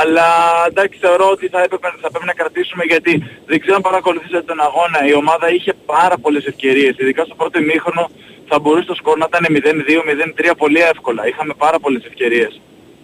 Αλλά 0.00 0.28
εντάξει 0.68 0.98
θεωρώ 1.04 1.26
ότι 1.30 1.48
θα, 1.48 1.62
έπρεπε, 1.62 1.88
θα 2.00 2.10
πρέπει 2.10 2.26
να 2.26 2.32
κρατήσουμε 2.40 2.84
γιατί 2.84 3.12
δεν 3.46 3.60
ξέρω 3.60 3.76
αν 3.76 3.82
παρακολουθήσατε 3.82 4.42
τον 4.42 4.60
αγώνα. 4.60 4.98
Η 5.10 5.14
ομάδα 5.14 5.46
είχε 5.50 5.72
πάρα 5.86 6.16
πολλές 6.18 6.44
ευκαιρίες. 6.46 6.94
Ειδικά 6.98 7.24
στο 7.24 7.34
πρώτο 7.34 7.58
ημίχρονο 7.58 8.10
θα 8.48 8.58
μπορούσε 8.58 8.86
το 8.86 8.94
σκορ 8.94 9.16
να 9.18 9.26
ήταν 9.28 9.44
0-2, 9.50 10.50
0-3 10.50 10.56
πολύ 10.56 10.80
εύκολα. 10.80 11.26
Είχαμε 11.28 11.54
πάρα 11.58 11.78
πολλές 11.78 12.04
ευκαιρίες. 12.04 12.60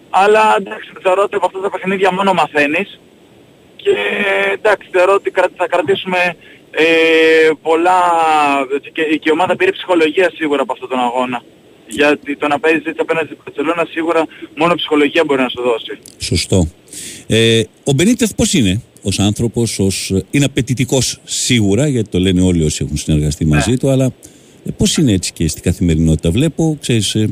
Αλλά 0.09 0.55
εντάξει 0.59 0.89
θεωρώ 1.01 1.21
ότι 1.23 1.35
από 1.35 1.45
αυτά 1.45 1.59
τα 1.59 1.69
παιχνίδια 1.69 2.11
μόνο 2.11 2.33
μαθαίνεις. 2.33 2.99
Και 3.75 3.95
εντάξει 4.53 4.87
θεωρώ 4.91 5.13
ότι 5.13 5.31
κρα- 5.31 5.55
θα 5.55 5.67
κρατήσουμε 5.67 6.35
ε, 6.71 6.85
πολλά 7.61 7.99
και, 8.91 9.03
και 9.03 9.29
η 9.29 9.31
ομάδα 9.31 9.55
πήρε 9.55 9.71
ψυχολογία 9.71 10.31
σίγουρα 10.35 10.61
από 10.61 10.73
αυτόν 10.73 10.89
τον 10.89 10.99
αγώνα. 10.99 11.41
Γιατί 11.87 12.35
το 12.37 12.47
να 12.47 12.59
παίζεις 12.59 12.85
έτσι 12.85 12.99
απέναντι 13.01 13.27
στην 13.27 13.37
Barcelona 13.45 13.83
σίγουρα 13.89 14.25
μόνο 14.55 14.75
ψυχολογία 14.75 15.23
μπορεί 15.25 15.41
να 15.41 15.49
σου 15.49 15.61
δώσει. 15.61 15.97
Σωστό. 16.19 16.67
Ε, 17.27 17.61
ο 17.83 17.91
Μπενίτεθ 17.93 18.31
πώς 18.35 18.53
είναι 18.53 18.81
ως 19.01 19.19
άνθρωπος, 19.19 19.79
ως, 19.79 20.13
είναι 20.31 20.45
απαιτητικός 20.45 21.19
σίγουρα, 21.23 21.87
γιατί 21.87 22.09
το 22.09 22.19
λένε 22.19 22.41
όλοι 22.41 22.63
όσοι 22.63 22.83
έχουν 22.85 22.97
συνεργαστεί 22.97 23.45
μαζί 23.45 23.77
του, 23.77 23.89
αλλά 23.89 24.05
ε, 24.65 24.71
πώς 24.77 24.97
είναι 24.97 25.11
έτσι 25.11 25.33
και 25.33 25.47
στην 25.47 25.63
καθημερινότητα. 25.63 26.31
Βλέπω, 26.31 26.77
ξέρεις, 26.81 27.15
ε, 27.15 27.29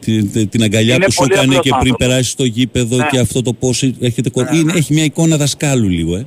την, 0.00 0.32
την- 0.32 0.48
την 0.48 0.62
αγκαλιά 0.62 0.94
Είναι 0.94 1.04
που 1.04 1.12
σου 1.12 1.18
πολύ 1.18 1.30
έκανε 1.32 1.46
απλός 1.46 1.62
και 1.62 1.68
πριν 1.68 1.78
άνθρωπος. 1.80 2.06
περάσεις 2.06 2.30
στο 2.32 2.44
γήπεδο 2.44 2.96
Ναι. 2.96 3.06
και 3.10 3.18
αυτό 3.18 3.42
το 3.42 3.52
πώς 3.52 3.82
έχετε 4.00 4.30
κο- 4.30 4.48
είναι, 4.54 4.72
έχει 4.76 4.92
μια 4.92 5.04
εικόνα 5.04 5.36
δασκάλου 5.36 5.88
λίγο, 5.88 6.16
ε. 6.16 6.26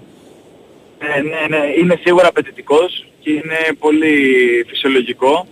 Ναι, 1.00 1.29
ναι, 1.29 1.58
ναι. 1.58 1.63
Είναι 1.81 2.00
σίγουρα 2.03 2.27
απαιτητικός 2.27 3.05
και 3.20 3.29
είναι 3.31 3.58
πολύ 3.79 4.13
φυσιολογικό 4.67 5.48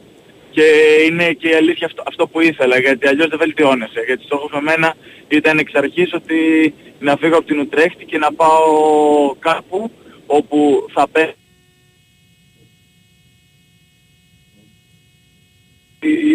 και 0.59 1.03
είναι 1.05 1.33
και 1.33 1.47
η 1.47 1.53
αλήθεια 1.53 1.87
αυτό, 1.87 2.03
αυτό 2.07 2.27
που 2.27 2.39
ήθελα 2.41 2.79
γιατί 2.79 3.07
αλλιώς 3.07 3.29
δεν 3.29 3.37
βελτιώνεσαι. 3.37 4.01
Γιατί 4.05 4.23
στόχος 4.23 4.51
με 4.51 4.61
μένα 4.61 4.95
ήταν 5.27 5.57
εξ 5.57 5.73
αρχής 5.73 6.13
ότι 6.13 6.73
να 6.99 7.17
φύγω 7.17 7.37
από 7.37 7.45
την 7.45 7.59
Ουτρέχτη 7.59 8.05
και 8.05 8.17
να 8.17 8.33
πάω 8.33 9.35
κάπου 9.39 9.91
όπου 10.25 10.85
θα 10.93 11.07
πέ... 11.07 11.33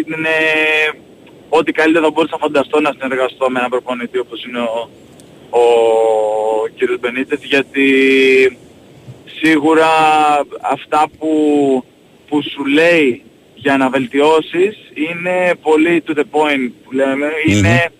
είναι 0.07 0.35
ό,τι 1.49 1.71
καλύτερο 1.71 2.03
θα 2.05 2.11
μπορούσα 2.11 2.35
να 2.35 2.45
φανταστώ 2.45 2.79
να 2.79 2.95
συνεργαστώ 2.99 3.49
με 3.49 3.59
έναν 3.59 3.69
προπονητή 3.69 4.17
όπως 4.17 4.45
είναι 4.45 4.59
ο, 4.59 4.89
ο 5.49 5.63
κ. 6.77 6.99
Μπενίτες 6.99 7.43
γιατί 7.43 7.87
σίγουρα 9.41 9.87
αυτά 10.61 11.09
που, 11.17 11.33
που 12.27 12.41
σου 12.41 12.65
λέει 12.65 13.23
για 13.55 13.77
να 13.77 13.89
βελτιώσεις 13.89 14.75
είναι 14.93 15.55
πολύ 15.61 16.03
to 16.07 16.11
the 16.11 16.23
point 16.31 16.71
που 16.83 16.91
λέμε. 16.91 17.27
Είναι 17.47 17.91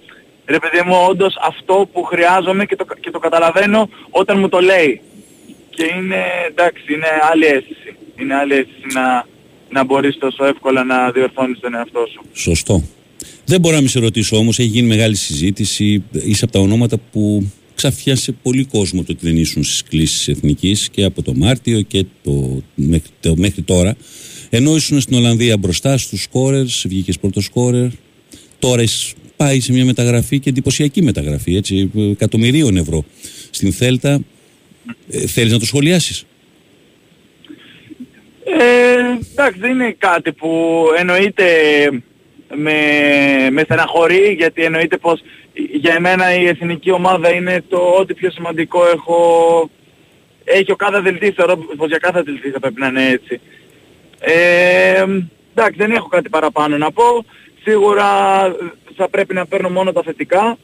ρε 0.46 0.60
παιδί 0.60 0.82
μου 0.86 0.96
όντως 1.10 1.36
αυτό 1.42 1.90
που 1.94 2.04
χρειάζομαι 2.04 2.66
και 2.66 2.76
το, 2.76 2.86
και 3.00 3.12
το 3.12 3.20
καταλαβαίνω 3.20 3.90
όταν 4.10 4.40
μου 4.40 4.50
το 4.50 4.60
λέει. 4.60 5.02
Και 5.70 5.84
είναι 5.98 6.24
εντάξει, 6.50 6.94
είναι 6.94 7.08
άλλη 7.32 7.46
αίσθηση. 7.46 7.96
Είναι 8.20 8.36
άλλη 8.36 8.54
αίσθηση 8.54 8.88
να, 8.94 9.26
να 9.70 9.84
μπορείς 9.84 10.18
τόσο 10.18 10.46
εύκολα 10.46 10.84
να 10.84 11.12
διορθώνεις 11.12 11.60
τον 11.60 11.76
εαυτό 11.76 12.06
σου. 12.12 12.22
Σωστό. 12.34 12.84
Δεν 13.46 13.60
μπορώ 13.60 13.76
να 13.76 13.82
μην 13.82 13.90
σε 13.90 14.00
ρωτήσω 14.00 14.38
όμως, 14.38 14.60
έχει 14.60 14.68
γίνει 14.68 14.88
μεγάλη 14.88 15.16
συζήτηση. 15.16 16.04
Είσαι 16.12 16.44
από 16.44 16.54
τα 16.54 16.60
ονόματα 16.60 16.98
που 17.12 17.52
ξαφιάσε 17.76 18.32
πολύ 18.32 18.66
κόσμο 18.66 19.04
το 19.04 19.12
ότι 19.12 19.26
δεν 19.26 19.38
ήσουν 19.38 19.64
στις 19.64 19.84
κλήσεις 19.84 20.28
εθνικής 20.28 20.90
και 20.90 21.04
από 21.04 21.22
το 21.22 21.34
Μάρτιο 21.36 21.82
και 21.82 22.06
το, 22.24 22.62
μέχρι, 22.76 23.10
το, 23.20 23.34
μέχρι 23.38 23.62
τώρα. 23.62 23.96
Ενώ 24.56 24.76
ήσουν 24.76 25.00
στην 25.00 25.18
Ολλανδία 25.18 25.58
μπροστά 25.58 25.98
στους 25.98 26.22
σκόρερς, 26.22 26.86
βγήκες 26.88 27.20
πρώτος 27.20 27.44
σκόρερ. 27.44 27.88
Τώρα 28.60 28.82
έχεις 28.82 29.14
πάει 29.36 29.60
σε 29.60 29.74
μια 29.74 29.86
μεταγραφή 29.86 30.40
και 30.40 30.50
εντυπωσιακή 30.50 31.02
μεταγραφή, 31.02 31.56
έτσι, 31.56 31.92
εκατομμυρίων 32.12 32.78
ευρώ 32.78 33.04
στην 33.50 33.74
Θέλτα. 33.74 34.20
Ε, 35.10 35.28
θέλεις 35.28 35.52
να 35.52 35.60
το 35.60 35.66
σχολιάσεις; 35.66 36.26
Ε, 38.44 38.96
εντάξει, 39.32 39.60
δεν 39.60 39.72
είναι 39.72 39.96
κάτι 39.98 40.32
που 40.32 40.84
εννοείται 40.98 41.46
με, 42.56 42.80
με 43.52 43.62
στεναχωρεί 43.62 44.36
γιατί 44.38 44.64
εννοείται 44.64 44.98
πως 44.98 45.22
για 45.54 45.94
εμένα 45.94 46.36
η 46.36 46.48
εθνική 46.48 46.92
ομάδα 46.92 47.34
είναι 47.34 47.64
το 47.70 47.78
ό,τι 47.78 48.14
πιο 48.14 48.32
σημαντικό 48.32 48.80
έχω 48.94 49.20
έχει 50.44 50.72
ο 50.72 50.76
κάθε 50.76 51.00
δελτής, 51.00 51.34
θεωρώ 51.36 51.58
πως 51.58 51.88
για 51.88 51.98
κάθε 51.98 52.22
δελτή 52.22 52.50
θα 52.50 52.60
πρέπει 52.60 52.80
να 52.80 52.88
είναι 52.88 53.10
έτσι. 53.10 53.40
Ε, 54.28 55.06
εντάξει, 55.56 55.78
δεν 55.78 55.92
έχω 55.92 56.08
κάτι 56.08 56.30
παραπάνω 56.30 56.78
να 56.78 56.92
πω. 56.92 57.26
Σίγουρα 57.64 58.06
θα 58.96 59.10
πρέπει 59.10 59.34
να 59.34 59.46
παίρνω 59.46 59.70
μόνο 59.70 59.92
τα 59.92 60.02
θετικά 60.04 60.58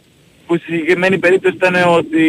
που 0.48 0.58
στη 0.58 0.72
συγκεκριμένη 0.72 1.18
περίπτωση 1.18 1.56
ήταν 1.56 1.76
ότι 1.98 2.26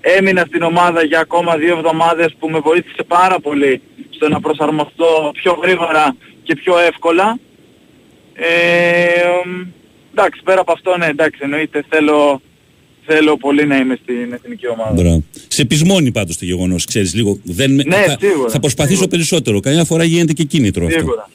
έμεινα 0.00 0.44
στην 0.46 0.62
ομάδα 0.62 1.04
για 1.04 1.20
ακόμα 1.20 1.56
δύο 1.56 1.76
εβδομάδες 1.76 2.34
που 2.38 2.48
με 2.48 2.58
βοήθησε 2.58 3.02
πάρα 3.06 3.40
πολύ 3.40 3.82
στο 4.10 4.28
να 4.28 4.40
προσαρμοστώ 4.40 5.30
πιο 5.32 5.58
γρήγορα 5.62 6.16
και 6.42 6.54
πιο 6.54 6.78
εύκολα. 6.78 7.38
Ε, 8.34 8.48
εντάξει, 10.10 10.40
πέρα 10.44 10.60
από 10.60 10.72
αυτό, 10.72 10.96
ναι, 10.96 11.06
εντάξει, 11.06 11.40
εννοείται 11.42 11.84
θέλω, 11.88 12.40
θέλω 13.06 13.36
πολύ 13.36 13.66
να 13.66 13.76
είμαι 13.76 13.98
στην 14.02 14.32
εθνική 14.32 14.68
ομάδα. 14.68 14.92
Μπράβο. 14.92 15.22
Σε 15.52 15.64
πεισμώνει 15.64 16.12
πάντως 16.12 16.38
το 16.38 16.44
γεγονός, 16.44 16.84
ξέρεις 16.84 17.14
λίγο. 17.14 17.38
Δεν, 17.42 17.74
με- 17.74 17.82
Ναι, 17.84 17.96
θα, 17.96 18.16
σίγουρα, 18.20 18.50
θα 18.50 18.60
προσπαθήσω 18.60 18.94
σίγουρα. 18.94 19.08
περισσότερο. 19.16 19.60
Καμιά 19.60 19.84
φορά 19.84 20.04
γίνεται 20.04 20.32
και 20.32 20.44
κίνητρο 20.44 20.86
αυτό. 20.86 20.98
Σίγουρα. 20.98 21.30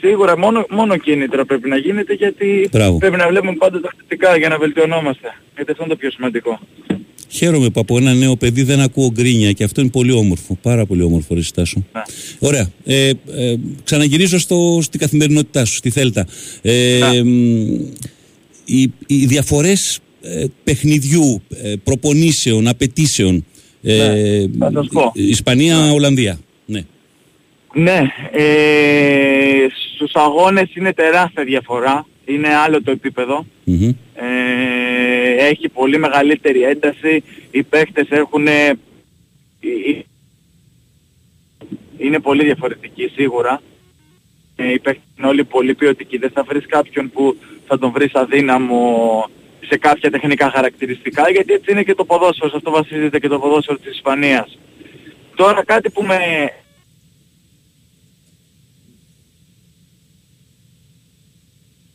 Σίγουρα 0.00 0.38
μόνο, 0.38 0.66
μόνο 0.70 0.96
κίνητρα 0.96 1.44
πρέπει 1.44 1.68
να 1.68 1.76
γίνεται 1.76 2.12
γιατί 2.14 2.68
Μπράβο. 2.72 2.98
πρέπει 2.98 3.16
να 3.16 3.28
βλέπουμε 3.28 3.52
πάντα 3.58 3.80
τα 3.80 3.90
θετικά 3.98 4.36
για 4.38 4.48
να 4.48 4.58
βελτιωνόμαστε. 4.58 5.34
Γιατί 5.54 5.70
αυτό 5.70 5.82
είναι 5.84 5.92
το 5.92 5.98
πιο 5.98 6.10
σημαντικό. 6.10 6.60
Χαίρομαι 7.30 7.70
που 7.70 7.80
από 7.80 7.96
ένα 7.96 8.14
νέο 8.14 8.36
παιδί 8.36 8.62
δεν 8.62 8.80
ακούω 8.80 9.10
γκρίνια 9.12 9.52
και 9.52 9.64
αυτό 9.64 9.80
είναι 9.80 9.90
πολύ 9.90 10.12
όμορφο. 10.12 10.58
Πάρα 10.62 10.86
πολύ 10.86 11.02
όμορφο, 11.02 11.34
ρε 11.34 11.42
Στάσο. 11.42 11.84
Ναι. 11.92 12.02
Ωραία. 12.38 12.70
Ε, 12.84 13.08
ε, 13.08 13.54
ξαναγυρίζω 13.84 14.38
στο, 14.38 14.78
στην 14.82 15.00
καθημερινότητά 15.00 15.64
σου, 15.64 15.74
στη 15.74 15.90
Θέλτα. 15.90 16.26
Ε, 16.62 17.00
μ, 17.24 17.28
οι, 18.64 18.92
οι 19.06 19.26
διαφορές 19.26 19.96
ε, 19.96 20.00
παιχνιδιού, 20.64 21.42
ε, 21.62 21.74
προπονήσεων, 21.84 22.68
απαιτήσεων. 22.68 23.44
Ε, 23.82 24.46
θα 24.58 24.70
σας 24.74 24.88
πω. 24.92 25.12
Ισπανία-Ολλανδία. 25.14 26.38
Ναι. 26.66 26.80
Ναι, 27.74 28.00
ε, 28.32 29.66
στους 29.94 30.14
αγώνες 30.14 30.74
είναι 30.74 30.92
τεράστια 30.92 31.44
διαφορά. 31.44 32.06
Είναι 32.24 32.54
άλλο 32.54 32.82
το 32.82 32.90
επίπεδο. 32.90 33.46
Μμμ. 33.64 33.88
Ε, 34.14 35.46
έχει 35.48 35.68
πολύ 35.68 35.98
μεγαλύτερη 35.98 36.62
ένταση, 36.62 37.22
οι 37.50 37.62
παίχτες 37.62 38.06
έχουν... 38.10 38.46
ε, 38.46 38.68
ε, 38.68 38.76
Είναι 41.98 42.18
πολύ 42.18 42.44
διαφορετικοί 42.44 43.10
σίγουρα. 43.14 43.62
Ε, 44.56 44.72
οι 44.72 44.78
παίχτες 44.78 45.04
είναι 45.18 45.26
όλοι 45.26 45.44
πολύ 45.44 45.74
ποιοτικοί. 45.74 46.18
Δεν 46.18 46.30
θα 46.30 46.42
βρεις 46.42 46.66
κάποιον 46.66 47.10
που 47.10 47.36
θα 47.66 47.78
τον 47.78 47.90
βρεις 47.90 48.14
αδύναμο 48.14 49.30
σε 49.66 49.76
κάποια 49.76 50.10
τεχνικά 50.10 50.50
χαρακτηριστικά, 50.50 51.30
γιατί 51.30 51.52
έτσι 51.52 51.72
είναι 51.72 51.82
και 51.82 51.94
το 51.94 52.04
ποδόσφαιρο, 52.04 52.50
σε 52.50 52.56
αυτό 52.56 52.70
βασίζεται 52.70 53.18
και 53.18 53.28
το 53.28 53.38
ποδόσφαιρο 53.38 53.78
της 53.78 53.94
Ισπανίας. 53.94 54.58
Τώρα 55.34 55.64
κάτι 55.64 55.90
που 55.90 56.02
με 56.02 56.18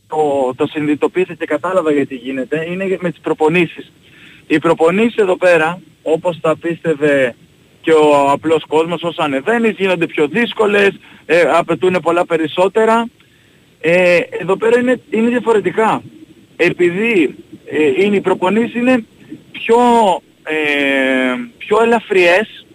το, 0.07 0.53
το 0.55 0.67
συνειδητοποίησα 0.67 1.33
και 1.33 1.45
κατάλαβα 1.45 1.91
γιατί 1.91 2.15
γίνεται 2.15 2.65
είναι 2.69 2.97
με 2.99 3.11
τις 3.11 3.19
προπονήσεις. 3.19 3.91
Οι 4.47 4.59
προπονήσεις 4.59 5.15
εδώ 5.15 5.37
πέρα, 5.37 5.81
όπως 6.01 6.39
τα 6.41 6.57
πίστευε 6.57 7.35
και 7.81 7.91
ο 7.91 8.29
απλός 8.31 8.63
κόσμος 8.67 9.03
όσο 9.03 9.21
ανεβαίνεις, 9.21 9.75
γίνονται 9.77 10.05
πιο 10.05 10.27
δύσκολες, 10.27 10.99
ε, 11.25 11.41
απαιτούν 11.41 11.99
πολλά 12.01 12.25
περισσότερα. 12.25 13.09
Ε, 13.81 14.19
εδώ 14.29 14.57
πέρα 14.57 14.79
είναι, 14.79 15.01
είναι 15.09 15.29
διαφορετικά. 15.29 16.01
Επειδή 16.65 17.35
ε, 17.65 18.03
είναι, 18.03 18.15
οι 18.15 18.21
προπονήσεις 18.21 18.75
είναι 18.75 19.05
πιο, 19.51 19.77
ε, 20.43 21.33
πιο 21.57 21.81
ελαφριές, 21.81 22.65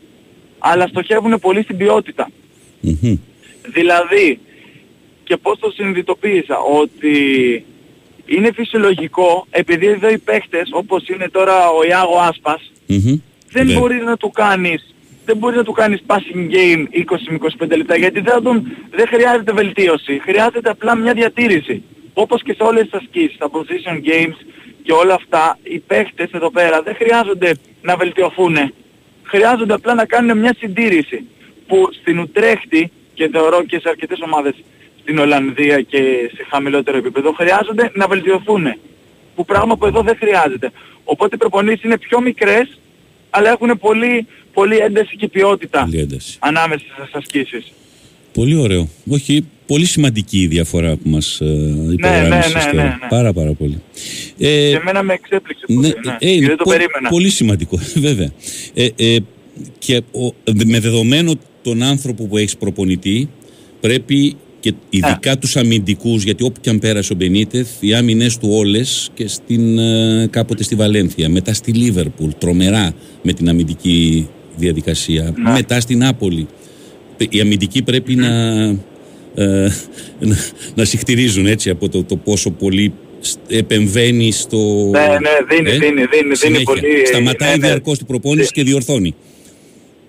αλλά 0.59 0.87
στοχεύουν 0.87 1.39
πολύ 1.41 1.63
στην 1.63 1.77
ποιότητα. 1.77 2.31
Δηλαδή, 3.73 4.39
και 5.25 5.37
πώς 5.37 5.59
το 5.59 5.71
συνειδητοποίησα, 5.71 6.57
ότι 6.59 7.17
είναι 8.27 8.53
φυσιολογικό, 8.53 9.47
επειδή 9.51 9.87
εδώ 9.87 10.09
οι 10.11 10.19
παίχτες, 10.19 10.69
όπως 10.73 11.09
είναι 11.09 11.29
τώρα 11.29 11.69
ο 11.69 11.85
Ιάγο 11.89 12.19
Άσπας, 12.19 12.73
δεν 13.51 13.67
Ναι. 13.67 13.79
μπορεί 13.79 13.97
να 13.97 14.17
του 14.17 14.31
κάνεις 14.31 14.93
δεν 15.25 15.37
μπορεί 15.37 15.57
να 15.57 15.65
του 15.65 15.73
κάνεις 15.73 16.01
passing 16.07 16.53
game 16.55 16.85
20 16.93 17.29
με 17.29 17.35
25 17.35 17.77
λεπτά 17.77 17.97
γιατί 17.97 18.21
δεν, 18.21 18.33
θα 18.33 18.43
τον, 18.43 18.67
δεν 18.91 19.07
χρειάζεται 19.07 19.53
βελτίωση, 19.53 20.21
χρειάζεται 20.23 20.71
απλά 20.71 20.95
μια 20.95 21.13
διατήρηση. 21.13 21.83
Όπως 22.23 22.43
και 22.43 22.53
σε 22.53 22.63
όλες 22.63 22.83
τις 22.83 22.93
ασκήσεις, 22.93 23.37
τα 23.39 23.51
position 23.51 23.97
games 24.11 24.39
και 24.83 24.93
όλα 24.93 25.15
αυτά, 25.15 25.59
οι 25.63 25.79
παίχτες 25.79 26.31
εδώ 26.31 26.51
πέρα 26.51 26.83
δεν 26.83 26.95
χρειάζονται 26.95 27.51
να 27.83 27.97
βελτιωθούν. 27.97 28.57
Χρειάζονται 29.23 29.75
απλά 29.75 29.95
να 29.95 30.05
κάνουν 30.05 30.39
μια 30.39 30.55
συντήρηση. 30.59 31.25
Που 31.67 31.89
στην 32.01 32.19
Ουτρέχτη 32.19 32.91
και 33.15 33.29
θεωρώ 33.33 33.65
και 33.65 33.79
σε 33.79 33.89
αρκετές 33.89 34.21
ομάδες 34.21 34.55
στην 35.01 35.19
Ολλανδία 35.19 35.81
και 35.81 36.31
σε 36.35 36.47
χαμηλότερο 36.51 36.97
επίπεδο 36.97 37.33
χρειάζονται 37.33 37.91
να 37.95 38.07
βελτιωθούν. 38.07 38.67
Που 39.35 39.45
πράγμα 39.45 39.77
που 39.77 39.87
εδώ 39.87 40.03
δεν 40.03 40.17
χρειάζεται. 40.17 40.73
Οπότε 41.05 41.35
οι 41.35 41.39
προπονήσεις 41.39 41.83
είναι 41.85 41.99
πιο 41.99 42.21
μικρές 42.21 42.79
αλλά 43.31 43.51
έχουν 43.51 43.79
πολύ, 43.79 44.27
πολύ 44.53 44.77
ένταση 44.77 45.17
και 45.17 45.29
ποιότητα 45.29 45.81
Πολύ 45.81 45.99
ένταση. 45.99 46.37
ανάμεσα 46.41 46.85
στις 47.03 47.15
ασκήσεις. 47.15 47.73
Πολύ 48.33 48.57
ωραίο. 48.57 48.89
Όχι, 49.11 49.45
πολύ 49.69 49.85
σημαντική 49.85 50.39
η 50.39 50.47
διαφορά 50.47 50.97
που 50.97 51.09
μας 51.09 51.41
ε, 51.41 51.45
υπογράμμισες 51.93 52.55
ναι, 52.55 52.61
ναι, 52.65 52.71
τώρα. 52.71 52.83
ναι, 52.83 52.83
ναι. 52.83 53.09
Πάρα 53.09 53.33
πάρα 53.33 53.53
πολύ. 53.53 53.83
Ε, 54.39 54.47
Και 54.71 54.77
εμένα 54.81 55.03
με 55.03 55.13
εξέπληξε 55.15 55.65
πολύ, 55.67 55.79
ναι, 55.81 55.89
ναι, 55.89 55.93
ε, 56.11 56.17
γιατί 56.19 56.37
είναι 56.37 56.47
δεν 56.47 56.57
το 56.57 56.65
πο- 56.65 56.71
περίμενα. 56.71 57.09
πολύ 57.09 57.31
σημαντικό, 57.31 57.79
βέβαια. 58.07 58.31
Ε, 58.75 58.89
ε, 58.97 59.17
και 59.79 59.97
ο, 59.97 60.35
με 60.67 60.81
δεδομένο 60.81 61.33
τον 61.63 61.83
άνθρωπο 61.83 62.25
που 62.27 62.37
έχεις 62.37 62.57
προπονητή, 62.57 63.29
πρέπει 63.81 64.37
και 64.61 64.73
ειδικά 64.91 65.39
τους 65.39 65.57
αμυντικούς, 65.57 66.23
γιατί 66.23 66.45
όπου 66.45 66.61
και 66.61 66.71
αν 66.71 66.79
πέρασε 66.79 67.13
ο 67.13 67.17
Μπενίτεθ, 67.17 67.69
οι 67.81 67.95
άμυνες 67.95 68.39
του 68.39 68.49
όλες 68.53 69.11
και 69.15 69.29
στην, 69.29 69.79
ε, 69.79 70.27
κάποτε 70.31 70.63
στη 70.63 70.75
Βαλένθια, 70.75 71.29
μετά 71.29 71.53
στη 71.53 71.73
Λίβερπουλ, 71.73 72.31
τρομερά 72.39 72.93
με 73.23 73.33
την 73.33 73.49
αμυντική 73.49 74.29
διαδικασία, 74.57 75.35
μετά 75.53 75.81
στην 75.81 75.99
Νάπολη. 75.99 76.47
Οι 77.31 77.41
αμυντικοί 77.41 77.83
πρέπει 77.83 78.15
να, 78.15 78.29
ε, 79.39 79.69
να, 80.19 80.37
να 80.75 80.85
συχτηρίζουν 80.85 81.47
έτσι 81.47 81.71
από 81.71 81.89
το, 81.89 82.05
το 82.05 82.17
πόσο 82.17 82.51
πολύ 82.51 82.93
σ- 83.21 83.39
επεμβαίνει 83.49 84.31
στο... 84.33 84.59
Ναι, 84.91 85.07
ναι, 85.07 85.31
δίνει, 85.49 85.71
δίνει, 85.71 85.79
δίνει, 85.81 86.07
δίνει 86.07 86.37
συνέχεια. 86.37 86.65
πολύ, 86.65 87.01
ε, 87.03 87.07
Σταματάει 87.07 87.51
ναι, 87.51 87.57
ναι. 87.57 87.67
διαρκώς 87.67 87.99
την 87.99 88.07
προπόνηση 88.07 88.53
και 88.53 88.63
διορθώνει. 88.63 89.15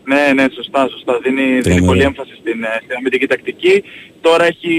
Ναι, 0.06 0.34
ναι, 0.34 0.46
σωστά, 0.56 0.88
σωστά. 0.92 1.20
Δίνει, 1.24 1.42
δίνει 1.42 1.62
Τρομερό. 1.62 1.86
πολύ 1.86 2.02
έμφαση 2.02 2.32
στην, 2.40 2.64
ε, 2.64 2.68
στην 2.84 2.96
αμυντική 2.98 3.28
τακτική. 3.28 3.84
Τώρα 4.22 4.46
έχει, 4.46 4.76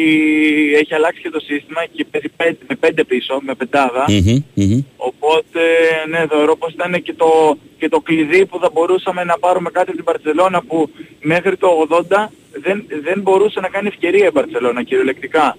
έχει 0.80 0.94
αλλάξει 0.94 1.20
και 1.22 1.30
το 1.30 1.40
σύστημα 1.40 1.84
και 1.92 2.04
παίζει 2.10 2.28
πέντε, 2.36 2.58
με 2.68 2.74
πέντε 2.74 3.04
πίσω, 3.04 3.38
με 3.42 3.54
πεντάδα. 3.54 4.04
Μμμ, 4.08 4.42
μμμ. 4.54 4.80
Οπότε, 4.96 5.60
ναι, 6.08 6.26
θεωρώ 6.28 6.56
πως 6.56 6.72
ήταν 6.72 7.02
και 7.02 7.14
το, 7.14 7.58
και 7.78 7.88
το 7.88 8.00
κλειδί 8.00 8.46
που 8.46 8.58
θα 8.58 8.70
μπορούσαμε 8.72 9.24
να 9.24 9.38
πάρουμε 9.38 9.70
κάτι 9.70 9.88
από 9.88 9.96
την 9.96 10.04
Μπαρτσελώνα 10.04 10.62
που 10.62 10.90
μέχρι 11.20 11.56
το 11.56 11.86
80 12.10 12.26
δεν, 12.52 12.84
δεν 13.02 13.20
μπορούσε 13.20 13.60
να 13.60 13.68
κάνει 13.68 13.88
ευκαιρία 13.88 14.26
η 14.26 14.30
Μπαρτσελώνα 14.32 14.82
κυριολεκτικά. 14.82 15.56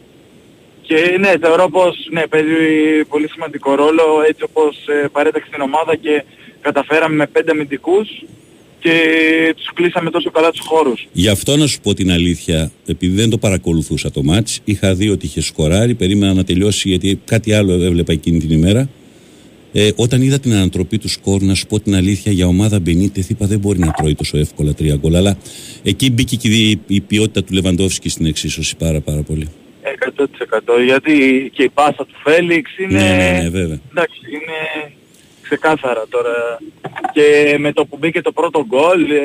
Και 0.81 1.17
ναι, 1.19 1.33
θεωρώ 1.41 1.69
πως 1.69 2.07
ναι, 2.11 2.27
παίζει 2.27 3.05
πολύ 3.09 3.29
σημαντικό 3.29 3.75
ρόλο 3.75 4.03
έτσι 4.27 4.43
όπως 4.43 4.87
ε, 4.87 5.07
παρέταξε 5.11 5.49
την 5.51 5.61
ομάδα 5.61 5.95
και 5.95 6.23
καταφέραμε 6.61 7.15
με 7.15 7.27
πέντε 7.27 7.51
αμυντικούς 7.51 8.09
και 8.81 9.53
τους 9.55 9.69
κλείσαμε 9.73 10.09
τόσο 10.09 10.31
καλά 10.31 10.51
τους 10.51 10.65
χώρους. 10.65 11.07
Γι' 11.11 11.27
αυτό 11.27 11.57
να 11.57 11.67
σου 11.67 11.79
πω 11.81 11.93
την 11.93 12.11
αλήθεια, 12.11 12.71
επειδή 12.85 13.15
δεν 13.15 13.29
το 13.29 13.37
παρακολουθούσα 13.37 14.11
το 14.11 14.23
μάτς, 14.23 14.59
είχα 14.63 14.93
δει 14.93 15.09
ότι 15.09 15.25
είχε 15.25 15.41
σκοράρει, 15.41 15.93
περίμενα 15.95 16.33
να 16.33 16.43
τελειώσει 16.43 16.89
γιατί 16.89 17.21
κάτι 17.25 17.53
άλλο 17.53 17.73
έβλεπα 17.73 18.11
εκείνη 18.11 18.39
την 18.39 18.51
ημέρα. 18.51 18.89
Ε, 19.73 19.89
όταν 19.95 20.21
είδα 20.21 20.39
την 20.39 20.53
ανατροπή 20.53 20.97
του 20.97 21.09
σκορ, 21.09 21.41
να 21.41 21.53
σου 21.53 21.67
πω 21.67 21.79
την 21.79 21.95
αλήθεια, 21.95 22.31
για 22.31 22.47
ομάδα 22.47 22.79
Μπενίτεθ 22.79 23.29
είπα 23.29 23.45
δεν 23.45 23.59
μπορεί 23.59 23.79
να 23.79 23.91
τρώει 23.91 24.15
τόσο 24.15 24.37
εύκολα 24.37 24.73
τρία 24.73 24.95
γκολ. 24.95 25.15
Αλλά 25.15 25.37
εκεί 25.83 26.11
μπήκε 26.11 26.35
και 26.35 26.47
η, 26.47 26.81
η 26.87 27.01
ποιότητα 27.01 27.43
του 27.43 27.53
Λεβαντόφσκι 27.53 28.09
στην 28.09 28.25
εξίσωση 28.25 28.77
πάρα 28.77 28.99
πάρα 28.99 29.21
πολύ. 29.21 29.47
100% 30.17 30.83
γιατί 30.85 31.13
και 31.53 31.63
η 31.63 31.69
πάσα 31.69 32.05
του 32.05 32.15
Φέλιξ 32.23 32.77
είναι... 32.77 32.99
Ναι, 32.99 33.07
ναι, 33.07 33.39
ναι, 33.41 33.49
βέβαια. 33.49 33.79
Εντάξει, 33.91 34.19
είναι 34.31 34.91
ξεκάθαρα 35.55 36.03
τώρα. 36.09 36.33
Και 37.13 37.57
με 37.59 37.73
το 37.73 37.85
που 37.85 37.97
μπήκε 37.99 38.21
το 38.21 38.31
πρώτο 38.31 38.65
γκολ, 38.67 39.01
ε, 39.11 39.17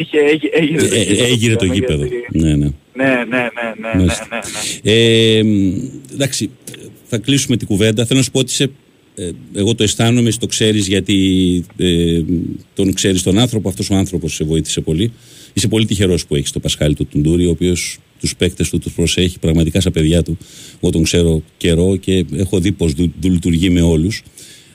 είχε, 0.00 0.18
έγι- 0.18 0.50
έγιρε 0.52 0.88
το 0.88 0.94
Ε, 0.94 0.98
γήπεδο. 1.02 1.24
ε, 1.24 1.26
έγιρε 1.26 1.56
το 1.56 1.64
γιατί- 1.64 1.78
γήπεδο. 1.78 2.04
Ναι, 2.32 2.54
ναι. 2.56 2.70
Ναι, 2.94 3.04
ναι, 3.04 3.12
ναι, 3.24 3.26
ναι, 3.30 3.62
ναι, 3.80 3.88
ναι, 3.92 3.94
Μάλιστα. 3.98 4.28
ναι. 4.82 4.92
Ε, 4.92 5.42
μ, 5.42 5.74
εντάξει, 6.12 6.50
θα 7.04 7.18
κλείσουμε 7.18 7.56
την 7.56 7.66
κουβέντα. 7.66 8.04
Θέλω 8.06 8.18
να 8.18 8.24
σου 8.24 8.30
πω 8.30 8.38
ότι 8.38 8.50
σε, 8.52 8.70
ε, 9.14 9.30
εγώ 9.54 9.74
το 9.74 9.82
αισθάνομαι, 9.82 10.28
εσύ 10.28 10.38
το 10.38 10.46
ξέρεις 10.46 10.86
γιατί 10.86 11.16
ε, 11.76 12.20
τον 12.74 12.92
ξέρεις 12.94 13.22
τον 13.22 13.38
άνθρωπο, 13.38 13.68
αυτός 13.68 13.90
ο 13.90 13.94
άνθρωπος 13.94 14.34
σε 14.34 14.44
βοήθησε 14.44 14.80
πολύ. 14.80 15.12
Είσαι 15.52 15.68
πολύ 15.68 15.84
τυχερός 15.86 16.26
που 16.26 16.34
έχεις 16.36 16.50
το 16.52 16.60
Πασχάλη 16.60 16.94
του 16.94 17.06
Τουντούρη, 17.06 17.46
ο 17.46 17.50
οποίος 17.50 17.98
τους 18.20 18.36
παίκτες 18.36 18.70
του 18.70 18.78
τους 18.78 18.92
προσέχει 18.92 19.38
πραγματικά 19.38 19.80
σαν 19.80 19.92
παιδιά 19.92 20.22
του. 20.22 20.38
Εγώ 20.82 20.92
τον 20.92 21.02
ξέρω 21.02 21.42
καιρό 21.56 21.96
και 21.96 22.24
έχω 22.36 22.58
δει 22.60 22.72
πως 22.72 22.92
δου, 22.92 23.12
δου- 23.20 23.32
λειτουργεί 23.32 23.70
με 23.70 23.80
όλους. 23.82 24.22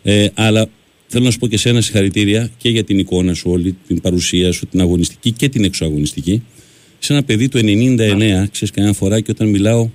Ε, 0.03 0.27
αλλά 0.33 0.69
θέλω 1.11 1.23
να 1.25 1.31
σου 1.31 1.37
πω 1.39 1.47
και 1.47 1.57
σένα 1.57 1.81
συγχαρητήρια 1.81 2.49
και 2.57 2.69
για 2.69 2.83
την 2.83 2.99
εικόνα 2.99 3.33
σου 3.33 3.51
όλη, 3.51 3.75
την 3.87 4.01
παρουσία 4.01 4.51
σου, 4.51 4.65
την 4.67 4.81
αγωνιστική 4.81 5.31
και 5.31 5.49
την 5.49 5.63
εξωαγωνιστική. 5.63 6.43
Σε 6.99 7.13
ένα 7.13 7.23
παιδί 7.23 7.47
του 7.49 7.59
99, 7.63 8.47
ξέρεις 8.51 8.71
κανένα 8.73 8.93
φορά 8.93 9.19
και 9.19 9.31
όταν 9.31 9.49
μιλάω 9.49 9.89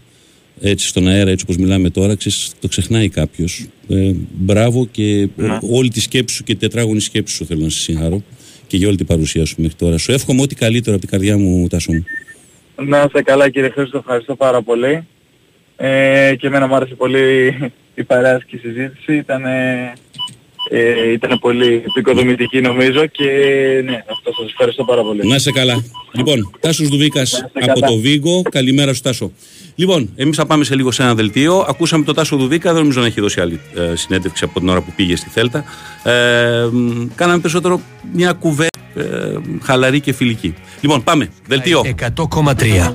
έτσι 0.60 0.86
στον 0.86 1.08
αέρα, 1.08 1.30
έτσι 1.30 1.44
όπως 1.48 1.56
μιλάμε 1.62 1.90
τώρα, 1.90 2.14
ξέρεις, 2.14 2.52
το 2.60 2.68
ξεχνάει 2.68 3.08
κάποιος. 3.08 3.66
Ε, 3.88 4.12
μπράβο 4.34 4.86
και 4.90 5.28
Ναι. 5.36 5.58
όλη 5.70 5.88
τη 5.88 6.00
σκέψη 6.00 6.34
σου 6.34 6.44
και 6.44 6.52
τη 6.52 6.58
τετράγωνη 6.60 7.00
σκέψη 7.00 7.34
σου 7.34 7.44
θέλω 7.46 7.62
να 7.62 7.68
σε 7.68 7.78
συγχαρώ 7.80 8.22
και 8.66 8.76
για 8.76 8.88
όλη 8.88 8.96
την 8.96 9.06
παρουσία 9.06 9.44
σου 9.44 9.54
μέχρι 9.58 9.76
τώρα. 9.76 9.98
Σου 9.98 10.12
εύχομαι 10.12 10.42
ό,τι 10.42 10.54
καλύτερο 10.54 10.96
από 10.96 11.00
την 11.06 11.10
καρδιά 11.10 11.38
μου, 11.38 11.66
Τάσο 11.68 11.92
μου. 11.92 12.04
Να 12.86 13.02
είστε 13.06 13.22
καλά 13.22 13.48
κύριε 13.50 13.68
Χρήστο, 13.68 13.98
ευχαριστώ 13.98 14.36
πάρα 14.36 14.62
πολύ. 14.62 15.06
Ε, 15.76 16.34
και 16.38 16.46
εμένα 16.46 16.66
μου 16.66 16.74
άρεσε 16.74 16.94
πολύ 16.94 17.54
η 17.94 18.02
παρέας 18.04 18.44
και 18.44 18.56
η 18.56 18.58
συζήτηση. 18.58 19.16
Ήταν, 19.16 19.44
ε, 19.44 19.92
ήταν 21.12 21.38
πολύ 21.38 21.82
επικοδομητική 21.86 22.60
νομίζω 22.60 23.06
και 23.06 23.24
ναι, 23.84 24.04
αυτό 24.10 24.32
σας 24.32 24.50
ευχαριστώ 24.50 24.84
πάρα 24.84 25.02
πολύ. 25.02 25.26
Να 25.26 25.34
είσαι 25.34 25.50
καλά. 25.50 25.84
Λοιπόν, 26.12 26.50
Τάσος 26.60 26.88
Δουβίκας 26.88 27.44
από 27.54 27.80
καλά. 27.80 27.86
το 27.86 27.96
Βίγκο. 27.96 28.42
Καλημέρα 28.42 28.94
σου 28.94 29.02
Τάσο. 29.02 29.30
Λοιπόν, 29.74 30.10
εμείς 30.16 30.36
θα 30.36 30.46
πάμε 30.46 30.64
σε 30.64 30.74
λίγο 30.74 30.90
σε 30.90 31.02
ένα 31.02 31.14
δελτίο. 31.14 31.66
Ακούσαμε 31.68 32.04
τον 32.04 32.14
Τάσο 32.14 32.36
Δουβίκα, 32.36 32.72
δεν 32.72 32.80
νομίζω 32.80 33.00
να 33.00 33.06
έχει 33.06 33.20
δώσει 33.20 33.40
άλλη 33.40 33.60
ε, 33.74 33.96
συνέντευξη 33.96 34.44
από 34.44 34.58
την 34.58 34.68
ώρα 34.68 34.80
που 34.80 34.92
πήγε 34.96 35.16
στη 35.16 35.28
Θέλτα. 35.28 35.64
Ε, 36.02 36.68
μ, 36.72 37.06
κάναμε 37.14 37.38
περισσότερο 37.38 37.80
μια 38.12 38.32
κουβέντα 38.32 38.68
ε, 38.94 39.02
χαλαρή 39.62 40.00
και 40.00 40.12
φιλική. 40.12 40.54
Λοιπόν, 40.80 41.02
πάμε. 41.02 41.28
Δελτίο. 41.46 41.82
100,3 42.00 42.92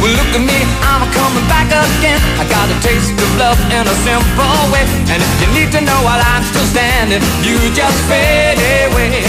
Well, 0.00 0.12
look 0.12 0.28
at 0.36 0.44
me, 0.44 0.58
I'm 0.84 1.08
coming 1.10 1.46
back 1.48 1.72
again. 1.72 2.20
I 2.36 2.44
got 2.52 2.68
a 2.68 2.76
taste 2.84 3.16
of 3.16 3.30
love 3.40 3.58
in 3.72 3.80
a 3.80 3.96
simple 4.04 4.56
way. 4.68 4.84
And 5.08 5.24
if 5.24 5.32
you 5.40 5.48
need 5.56 5.72
to 5.72 5.80
know 5.80 5.98
while 6.04 6.20
I'm 6.20 6.44
still 6.44 6.68
standing, 6.68 7.24
you 7.40 7.56
just 7.72 7.98
fade 8.04 8.60
away. 8.60 9.24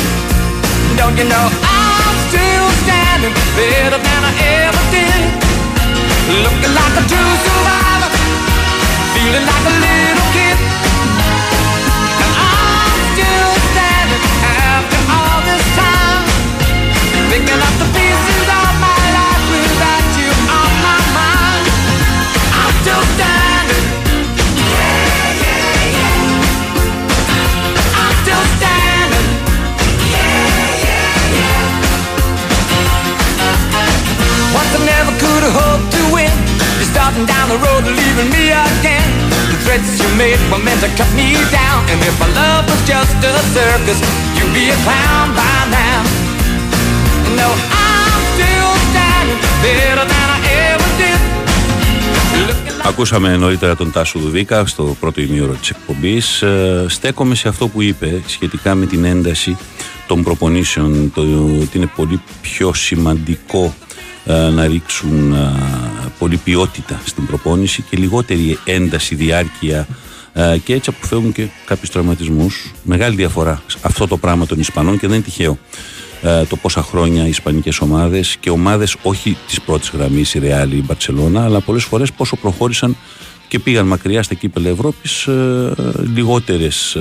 Don't 0.99 1.15
you 1.15 1.23
know 1.23 1.45
I'm 1.63 2.15
still 2.27 2.67
standing 2.84 3.34
better 3.56 3.95
than 3.95 4.21
I 4.27 4.34
ever 4.67 4.84
did? 4.91 5.23
Looking 6.43 6.73
like 6.75 6.95
a 6.99 7.03
true 7.08 7.34
survivor, 7.47 8.12
feeling 9.15 9.45
like 9.47 9.65
a 9.71 9.75
little 9.80 10.27
kid. 10.36 10.58
And 12.21 12.32
I'm 12.36 12.99
still 13.15 13.51
standing 13.71 14.23
after 14.43 14.99
all 15.15 15.39
this 15.47 15.65
time, 15.80 16.27
thinking 17.32 17.56
of 17.56 17.73
the 17.80 17.87
Ακούσαμε 52.87 53.37
νωρίτερα 53.37 53.75
τον 53.75 53.91
Τάσο 53.91 54.19
Δουβίκα 54.19 54.65
στο 54.65 54.95
πρώτο 54.99 55.21
ημίωρο 55.21 55.53
της 55.53 55.69
εκπομπής. 55.69 56.41
Ε, 56.41 56.85
στέκομαι 56.87 57.35
σε 57.35 57.47
αυτό 57.47 57.67
που 57.67 57.81
είπε 57.81 58.21
σχετικά 58.25 58.75
με 58.75 58.85
την 58.85 59.03
ένταση 59.03 59.57
των 60.07 60.23
προπονήσεων, 60.23 61.11
το 61.15 61.21
ότι 61.61 61.77
είναι 61.77 61.89
πολύ 61.95 62.21
πιο 62.41 62.73
σημαντικό 62.73 63.73
να 64.33 64.67
ρίξουν 64.67 65.33
ε, 65.33 65.53
πολύ 66.19 66.37
ποιότητα 66.37 67.01
στην 67.05 67.25
προπόνηση 67.25 67.81
και 67.81 67.97
λιγότερη 67.97 68.59
ένταση, 68.65 69.15
διάρκεια 69.15 69.87
ε, 70.33 70.57
και 70.63 70.73
έτσι 70.73 70.89
αποφεύγουν 70.95 71.31
και 71.31 71.47
κάποιους 71.65 71.89
τραυματισμούς. 71.89 72.73
Μεγάλη 72.83 73.15
διαφορά 73.15 73.61
αυτό 73.81 74.07
το 74.07 74.17
πράγμα 74.17 74.45
των 74.45 74.59
Ισπανών 74.59 74.99
και 74.99 75.07
δεν 75.07 75.15
είναι 75.15 75.25
τυχαίο 75.25 75.57
ε, 76.21 76.43
το 76.43 76.55
πόσα 76.55 76.81
χρόνια 76.81 77.25
οι 77.25 77.29
Ισπανικές 77.29 77.79
ομάδες 77.79 78.37
και 78.39 78.49
ομάδες 78.49 78.95
όχι 79.01 79.37
της 79.47 79.61
πρώτης 79.61 79.89
γραμμής, 79.89 80.33
η 80.33 80.39
Ρεάλ, 80.39 80.71
η 80.71 80.83
Μπαρτσελώνα, 80.85 81.43
αλλά 81.43 81.59
πολλές 81.59 81.83
φορές 81.83 82.11
πόσο 82.11 82.35
προχώρησαν 82.35 82.95
και 83.47 83.59
πήγαν 83.59 83.85
μακριά 83.85 84.23
στα 84.23 84.33
κύπελα 84.33 84.69
Ευρώπης 84.69 85.27
ε, 85.27 85.73
λιγότερες 86.15 86.97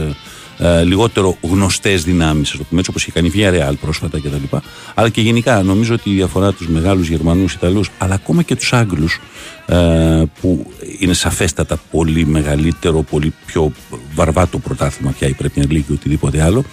ε, 0.59 0.79
ε, 0.79 0.85
λιγότερο 0.85 1.37
γνωστές 1.41 2.05
δυνάμεις, 2.05 2.51
ας 2.51 2.57
το 2.57 2.65
πούμε 2.65 2.81
έτσι, 2.81 2.91
όπως 2.91 3.03
είχε 3.03 3.13
κάνει 3.13 3.29
η 3.29 3.33
Via 3.35 3.71
Real 3.71 3.75
πρόσφατα 3.81 4.19
κτλ. 4.19 4.57
Αλλά 4.95 5.09
και 5.09 5.21
γενικά 5.21 5.63
νομίζω 5.63 5.95
ότι 5.95 6.11
η 6.11 6.15
διαφορά 6.15 6.53
τους 6.53 6.69
μεγάλους 6.69 7.09
Γερμανούς, 7.09 7.53
Ιταλούς, 7.53 7.91
αλλά 7.99 8.15
ακόμα 8.15 8.43
και 8.43 8.57
τους 8.57 8.73
Άγγλους, 8.73 9.21
ε, 9.67 10.23
που 10.41 10.73
είναι 10.99 11.13
σαφέστατα 11.13 11.79
πολύ 11.91 12.27
μεγαλύτερο, 12.27 13.03
πολύ 13.03 13.33
πιο 13.47 13.73
βαρβάτο 14.15 14.59
πρωτάθλημα 14.59 15.15
πια 15.19 15.29
η 15.29 15.35
Premier 15.43 15.71
League 15.71 15.89
ή 15.89 15.93
οτιδήποτε 15.93 16.43
άλλο, 16.43 16.65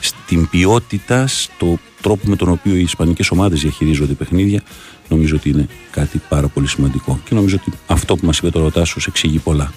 στην 0.00 0.48
ποιότητα, 0.48 1.26
στο 1.26 1.78
τρόπο 2.00 2.28
με 2.28 2.36
τον 2.36 2.48
οποίο 2.48 2.74
οι 2.74 2.80
Ισπανικές 2.80 3.30
ομάδες 3.30 3.60
διαχειρίζονται 3.60 4.12
παιχνίδια, 4.12 4.62
νομίζω 5.08 5.36
ότι 5.36 5.48
είναι 5.48 5.68
κάτι 5.90 6.20
πάρα 6.28 6.48
πολύ 6.48 6.68
σημαντικό. 6.68 7.20
Και 7.24 7.34
νομίζω 7.34 7.56
ότι 7.60 7.76
αυτό 7.86 8.16
που 8.16 8.26
μας 8.26 8.38
είπε 8.38 8.50
το 8.50 8.60
Ρωτάσος 8.60 9.06
εξηγεί 9.06 9.38
πολλά. 9.38 9.72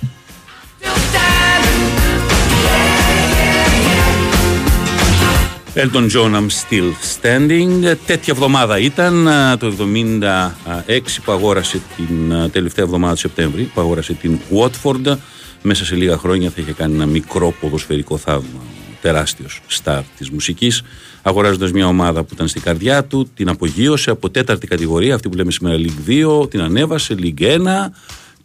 Elton 5.75 6.07
John, 6.07 6.35
I'm 6.35 6.49
still 6.49 6.93
standing. 7.01 7.97
Τέτοια 8.05 8.33
εβδομάδα 8.33 8.79
ήταν 8.79 9.27
το 9.59 9.73
76 9.79 11.21
που 11.23 11.31
αγόρασε 11.31 11.81
την 11.95 12.33
τελευταία 12.51 12.85
εβδομάδα 12.85 13.13
του 13.13 13.19
Σεπτέμβρη, 13.19 13.63
που 13.63 13.81
αγόρασε 13.81 14.13
την 14.13 14.39
Watford. 14.51 15.17
Μέσα 15.61 15.85
σε 15.85 15.95
λίγα 15.95 16.17
χρόνια 16.17 16.49
θα 16.49 16.61
είχε 16.61 16.71
κάνει 16.71 16.93
ένα 16.93 17.05
μικρό 17.05 17.53
ποδοσφαιρικό 17.59 18.17
θαύμα. 18.17 18.61
Τεράστιος 19.01 19.61
στάρ 19.67 20.01
της 20.17 20.29
μουσικής. 20.29 20.81
Αγοράζοντας 21.21 21.71
μια 21.71 21.87
ομάδα 21.87 22.23
που 22.23 22.33
ήταν 22.33 22.47
στην 22.47 22.61
καρδιά 22.61 23.03
του, 23.03 23.29
την 23.35 23.49
απογείωσε 23.49 24.09
από 24.09 24.29
τέταρτη 24.29 24.67
κατηγορία, 24.67 25.15
αυτή 25.15 25.29
που 25.29 25.35
λέμε 25.35 25.51
σήμερα 25.51 25.77
League 25.77 26.09
2, 26.41 26.49
την 26.49 26.61
ανέβασε 26.61 27.15
League 27.19 27.41
1, 27.41 27.57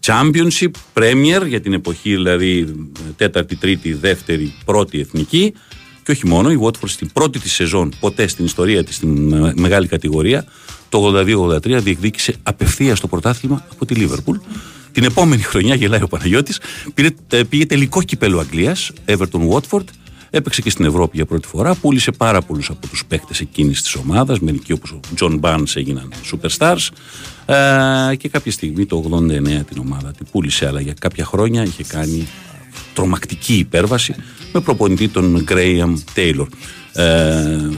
Championship, 0.07 0.71
Premier 0.95 1.47
για 1.47 1.61
την 1.61 1.73
εποχή 1.73 2.14
δηλαδή 2.14 2.75
τέταρτη, 3.17 3.57
τρίτη, 3.57 3.93
δεύτερη, 3.93 4.55
πρώτη 4.64 5.01
εθνική 5.01 5.55
και 6.09 6.14
όχι 6.14 6.27
μόνο, 6.27 6.51
η 6.51 6.59
Watford 6.62 6.88
στην 6.88 7.12
πρώτη 7.12 7.38
της 7.38 7.53
σεζόν, 7.53 7.92
ποτέ 8.01 8.27
στην 8.27 8.44
ιστορία 8.44 8.85
της, 8.85 8.94
στην 8.94 9.35
μεγάλη 9.55 9.87
κατηγορία, 9.87 10.44
το 10.88 11.12
82-83 11.16 11.61
διεκδίκησε 11.83 12.35
απευθεία 12.42 12.97
το 12.97 13.07
πρωτάθλημα 13.07 13.66
από 13.71 13.87
τη 13.87 13.94
Λίβερπουλ. 13.94 14.37
Την 14.92 15.05
επόμενη 15.05 15.42
χρονιά, 15.42 15.75
γελάει 15.75 16.03
ο 16.03 16.09
Παναγιώτης, 16.09 16.61
ε, 17.31 17.42
πήγε 17.42 17.66
τελικό 17.66 18.03
κυπέλο 18.03 18.38
Αγγλίας, 18.38 18.90
Everton 19.07 19.49
Watford, 19.51 19.85
έπαιξε 20.31 20.62
και 20.62 20.71
στην 20.71 20.85
Ευρώπη 20.85 21.16
για 21.16 21.27
πρώτη 21.27 21.49
φορά, 21.49 21.75
πούλησε 21.75 22.12
πάρα 22.12 22.42
πολλούς 22.42 22.71
από 22.71 22.87
τους 22.87 23.05
παίκτες 23.07 23.40
εκείνης 23.40 23.83
της 23.83 23.94
ομάδας, 23.94 24.40
μερικοί 24.40 24.73
όπως 24.73 24.90
ο 24.90 25.01
Τζον 25.14 25.38
Μπαρνς 25.38 25.66
έγιναν 25.75 26.12
superstars. 26.33 26.88
Ε, 27.47 28.16
και 28.16 28.29
κάποια 28.29 28.53
στιγμή 28.53 28.87
το 28.87 28.97
89 28.97 29.64
την 29.64 29.79
ομάδα 29.79 30.11
την 30.11 30.27
πούλησε, 30.33 30.66
αλλά 30.66 30.81
για 30.81 30.94
κάποια 31.01 31.25
χρόνια 31.25 31.62
είχε 31.62 31.85
κάνει 31.85 32.29
τρομακτική 32.94 33.55
υπέρβαση 33.55 34.14
με 34.53 34.61
προπονητή 34.61 35.09
τον 35.09 35.44
Graham 35.48 35.94
Taylor. 36.14 36.46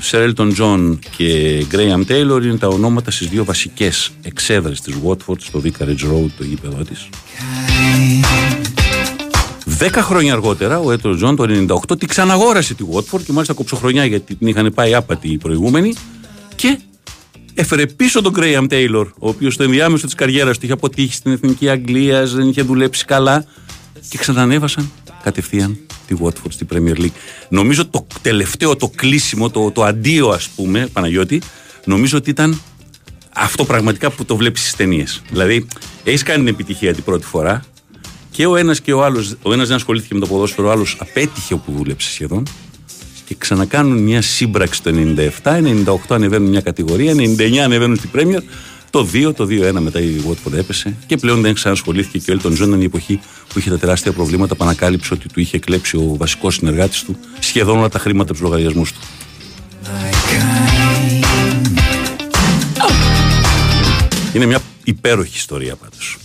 Σερ 0.01 0.31
Elton 0.31 0.53
John 0.59 0.99
και 1.17 1.63
Graham 1.73 2.11
Taylor 2.11 2.43
είναι 2.43 2.57
τα 2.57 2.69
ονόματα 2.69 3.11
στις 3.11 3.29
δύο 3.29 3.45
βασικές 3.45 4.11
εξέδρες 4.23 4.81
της 4.81 4.95
Watford 5.07 5.41
στο 5.41 5.63
Vicarage 5.65 6.13
Road, 6.13 6.31
το 6.39 6.45
γήπεδο 6.45 6.83
της. 6.83 7.09
Δέκα 9.65 10.03
χρόνια 10.03 10.33
αργότερα, 10.33 10.79
ο 10.79 10.93
Έλτον 10.93 11.17
Τζον 11.17 11.37
το 11.37 11.67
98 11.91 11.99
τη 11.99 12.07
ξαναγόρασε 12.07 12.75
τη 12.75 12.85
Watford 12.93 13.23
και 13.25 13.33
μάλιστα 13.33 13.55
κοψοχρονιά 13.55 14.05
γιατί 14.05 14.35
την 14.35 14.47
είχαν 14.47 14.73
πάει 14.75 14.95
άπατη 14.95 15.29
οι 15.29 15.39
προηγούμενοι 15.39 15.95
και 16.57 16.79
έφερε 17.55 17.87
πίσω 17.87 18.23
τον 18.23 18.35
Graham 18.37 18.67
Taylor, 18.71 19.07
ο 19.19 19.29
οποίος 19.29 19.55
στο 19.55 19.63
ενδιάμεσο 19.63 20.05
της 20.05 20.15
καριέρας 20.15 20.59
του 20.59 20.65
είχε 20.65 20.73
αποτύχει 20.73 21.15
στην 21.15 21.33
εθνική 21.33 21.69
Αγγλίας, 21.69 22.35
δεν 22.35 22.49
είχε 22.49 22.63
δουλέψει 22.63 23.05
καλά 23.05 23.45
και 24.09 24.19
ξανανέβασαν 24.19 24.91
κατευθείαν 25.23 25.79
τη 26.07 26.15
Watford 26.23 26.51
στη 26.51 26.67
Premier 26.73 26.97
League. 26.97 27.13
Νομίζω 27.49 27.87
το 27.87 28.07
τελευταίο, 28.23 28.77
το 28.77 28.89
κλείσιμο, 28.89 29.51
το, 29.51 29.71
το 29.71 29.85
αντίο 29.85 30.29
ας 30.29 30.49
πούμε, 30.49 30.89
Παναγιώτη, 30.93 31.43
νομίζω 31.85 32.17
ότι 32.17 32.31
ήταν 32.31 32.61
αυτό 33.35 33.65
πραγματικά 33.65 34.11
που 34.11 34.25
το 34.25 34.37
βλέπεις 34.37 34.61
στις 34.61 34.77
ταινίες. 34.77 35.23
Δηλαδή, 35.31 35.67
έχεις 36.05 36.23
κάνει 36.23 36.39
την 36.39 36.49
επιτυχία 36.49 36.95
την 36.95 37.05
πρώτη 37.05 37.25
φορά 37.25 37.65
και 38.31 38.47
ο 38.47 38.57
ένας 38.57 38.81
και 38.81 38.93
ο 38.93 39.05
άλλος, 39.05 39.37
ο 39.43 39.53
ένας 39.53 39.67
δεν 39.67 39.77
ασχολήθηκε 39.77 40.15
με 40.15 40.21
το 40.21 40.27
ποδόσφαιρο, 40.27 40.69
ο 40.69 40.71
άλλος 40.71 40.97
απέτυχε 41.01 41.55
όπου 41.55 41.73
δούλεψε 41.73 42.11
σχεδόν 42.11 42.47
και 43.25 43.35
ξανακάνουν 43.39 43.99
μια 43.99 44.23
σύμπραξη 44.23 44.83
το 44.83 44.91
97, 45.43 45.63
98 45.85 45.97
ανεβαίνουν 46.09 46.49
μια 46.49 46.61
κατηγορία, 46.61 47.15
99 47.15 47.57
ανεβαίνουν 47.57 47.97
στην 47.97 48.11
Premier 48.15 48.43
το 48.91 49.09
2, 49.13 49.35
το 49.35 49.47
2-1 49.51 49.73
μετά 49.81 50.01
η 50.01 50.21
Watford 50.29 50.53
έπεσε 50.53 50.97
και 51.07 51.17
πλέον 51.17 51.41
δεν 51.41 51.55
ξανασχολήθηκε 51.55 52.19
και 52.19 52.33
ο 52.33 52.37
Elton 52.39 52.49
John 52.49 52.67
ήταν 52.67 52.81
η 52.81 52.85
εποχή 52.85 53.21
που 53.49 53.59
είχε 53.59 53.71
τα 53.71 53.79
τεράστια 53.79 54.13
προβλήματα 54.13 54.55
που 54.55 54.65
ανακάλυψε 54.65 55.15
ότι 55.15 55.29
του 55.29 55.41
είχε 55.41 55.59
κλέψει 55.59 55.97
ο 55.97 56.15
βασικός 56.19 56.55
συνεργάτης 56.55 57.03
του 57.05 57.17
σχεδόν 57.39 57.79
όλα 57.79 57.89
τα 57.89 57.99
χρήματα 57.99 58.33
τους 58.33 58.43
λογαριασμούς 58.43 58.93
του. 58.93 59.01
Είναι 64.33 64.47
μια 64.47 64.61
υπέροχη 64.85 65.37
ιστορία 65.37 65.77
πάντως. 65.77 66.19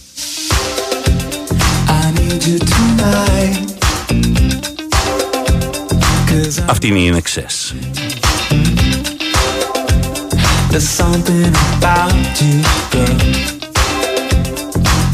Αυτή 6.66 6.88
είναι 6.88 7.00
η 7.00 7.14
Inexcess. 7.14 8.05
There's 10.76 10.90
something 10.90 11.48
about 11.78 12.12
you, 12.42 12.62
girl, 12.92 13.16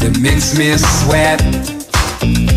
that 0.00 0.18
makes 0.20 0.58
me 0.58 0.76
sweat. 0.76 2.51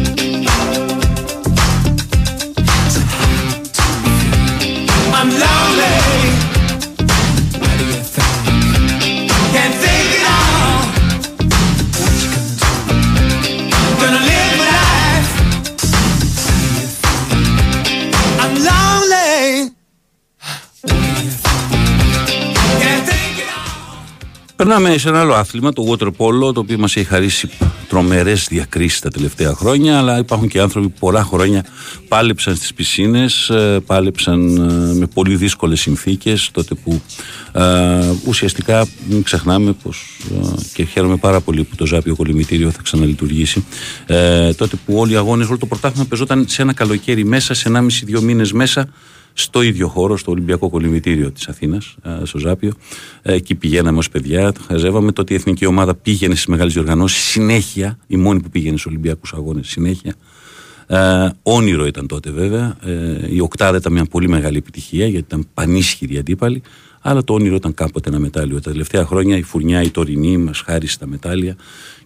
Περνάμε 24.55 24.97
σε 24.97 25.09
ένα 25.09 25.19
άλλο 25.19 25.33
άθλημα, 25.33 25.73
το 25.73 25.83
water 25.89 26.07
polo, 26.07 26.53
το 26.53 26.59
οποίο 26.59 26.77
μας 26.77 26.95
έχει 26.95 27.05
χαρίσει 27.05 27.49
τρομερές 27.87 28.47
διακρίσεις 28.49 28.99
τα 28.99 29.09
τελευταία 29.09 29.53
χρόνια, 29.53 29.97
αλλά 29.97 30.17
υπάρχουν 30.17 30.47
και 30.47 30.59
άνθρωποι 30.59 30.87
που 30.87 30.99
πολλά 30.99 31.23
χρόνια 31.23 31.65
πάλεψαν 32.07 32.55
στις 32.55 32.73
πισίνες, 32.73 33.49
ε, 33.49 33.79
πάλεψαν 33.85 34.55
ε, 34.57 34.93
με 34.93 35.07
πολύ 35.13 35.35
δύσκολες 35.35 35.79
συνθήκες, 35.79 36.49
τότε 36.51 36.75
που 36.75 37.01
ε, 37.51 38.13
ουσιαστικά 38.27 38.87
μην 39.09 39.23
ξεχνάμε 39.23 39.75
πως, 39.83 40.19
ε, 40.31 40.61
και 40.73 40.83
χαίρομαι 40.83 41.15
πάρα 41.15 41.39
πολύ 41.41 41.63
που 41.63 41.75
το 41.75 41.85
Ζάπιο 41.85 42.15
Κολυμητήριο 42.15 42.71
θα 42.71 42.81
ξαναλειτουργήσει, 42.83 43.65
ε, 44.05 44.53
τότε 44.53 44.75
που 44.85 44.97
όλοι 44.97 45.13
οι 45.13 45.15
αγώνες, 45.15 45.47
όλο 45.47 45.57
το 45.57 45.65
πρωτάθλημα 45.65 46.05
πεζόταν 46.05 46.45
σε 46.47 46.61
ένα 46.61 46.73
καλοκαίρι 46.73 47.25
μέσα, 47.25 47.53
σε 47.53 47.69
1,5-2 47.69 48.21
μήνες 48.21 48.51
μέσα, 48.51 48.87
στο 49.37 49.61
ίδιο 49.61 49.87
χώρο, 49.87 50.17
στο 50.17 50.31
Ολυμπιακό 50.31 50.69
Κολυμβητήριο 50.69 51.31
της 51.31 51.47
Αθήνας, 51.47 51.95
στο 52.23 52.37
Ζάπιο. 52.37 52.73
Εκεί 53.21 53.55
πηγαίναμε 53.55 53.97
ως 53.97 54.09
παιδιά, 54.09 54.51
το 54.51 54.61
χαζεύαμε. 54.67 55.11
Τότε 55.11 55.33
η 55.33 55.35
εθνική 55.35 55.65
ομάδα 55.65 55.95
πήγαινε 55.95 56.33
στις 56.33 56.45
μεγάλες 56.45 56.73
διοργανώσεις 56.73 57.23
συνέχεια, 57.23 57.97
η 58.07 58.15
μόνη 58.15 58.41
που 58.41 58.49
πήγαινε 58.49 58.77
στους 58.77 58.91
Ολυμπιακούς 58.91 59.33
Αγώνες 59.33 59.67
συνέχεια. 59.67 60.15
Ε, 60.87 61.29
όνειρο 61.43 61.85
ήταν 61.85 62.07
τότε 62.07 62.31
βέβαια. 62.31 62.77
Ε, 62.83 63.33
η 63.33 63.39
Οκτάδα 63.39 63.77
ήταν 63.77 63.93
μια 63.93 64.05
πολύ 64.05 64.29
μεγάλη 64.29 64.57
επιτυχία 64.57 65.07
γιατί 65.07 65.25
ήταν 65.27 65.47
πανίσχυρη 65.53 66.17
αντίπαλη. 66.17 66.61
Αλλά 67.01 67.23
το 67.23 67.33
όνειρο 67.33 67.55
ήταν 67.55 67.73
κάποτε 67.73 68.09
ένα 68.09 68.19
μετάλλιο. 68.19 68.61
Τα 68.61 68.71
τελευταία 68.71 69.05
χρόνια 69.05 69.37
η 69.37 69.43
φουρνιά, 69.43 69.81
η 69.81 69.89
τωρινή 69.89 70.37
μας 70.37 70.59
χάρισε 70.59 70.97
τα 70.99 71.07
μετάλλια 71.07 71.55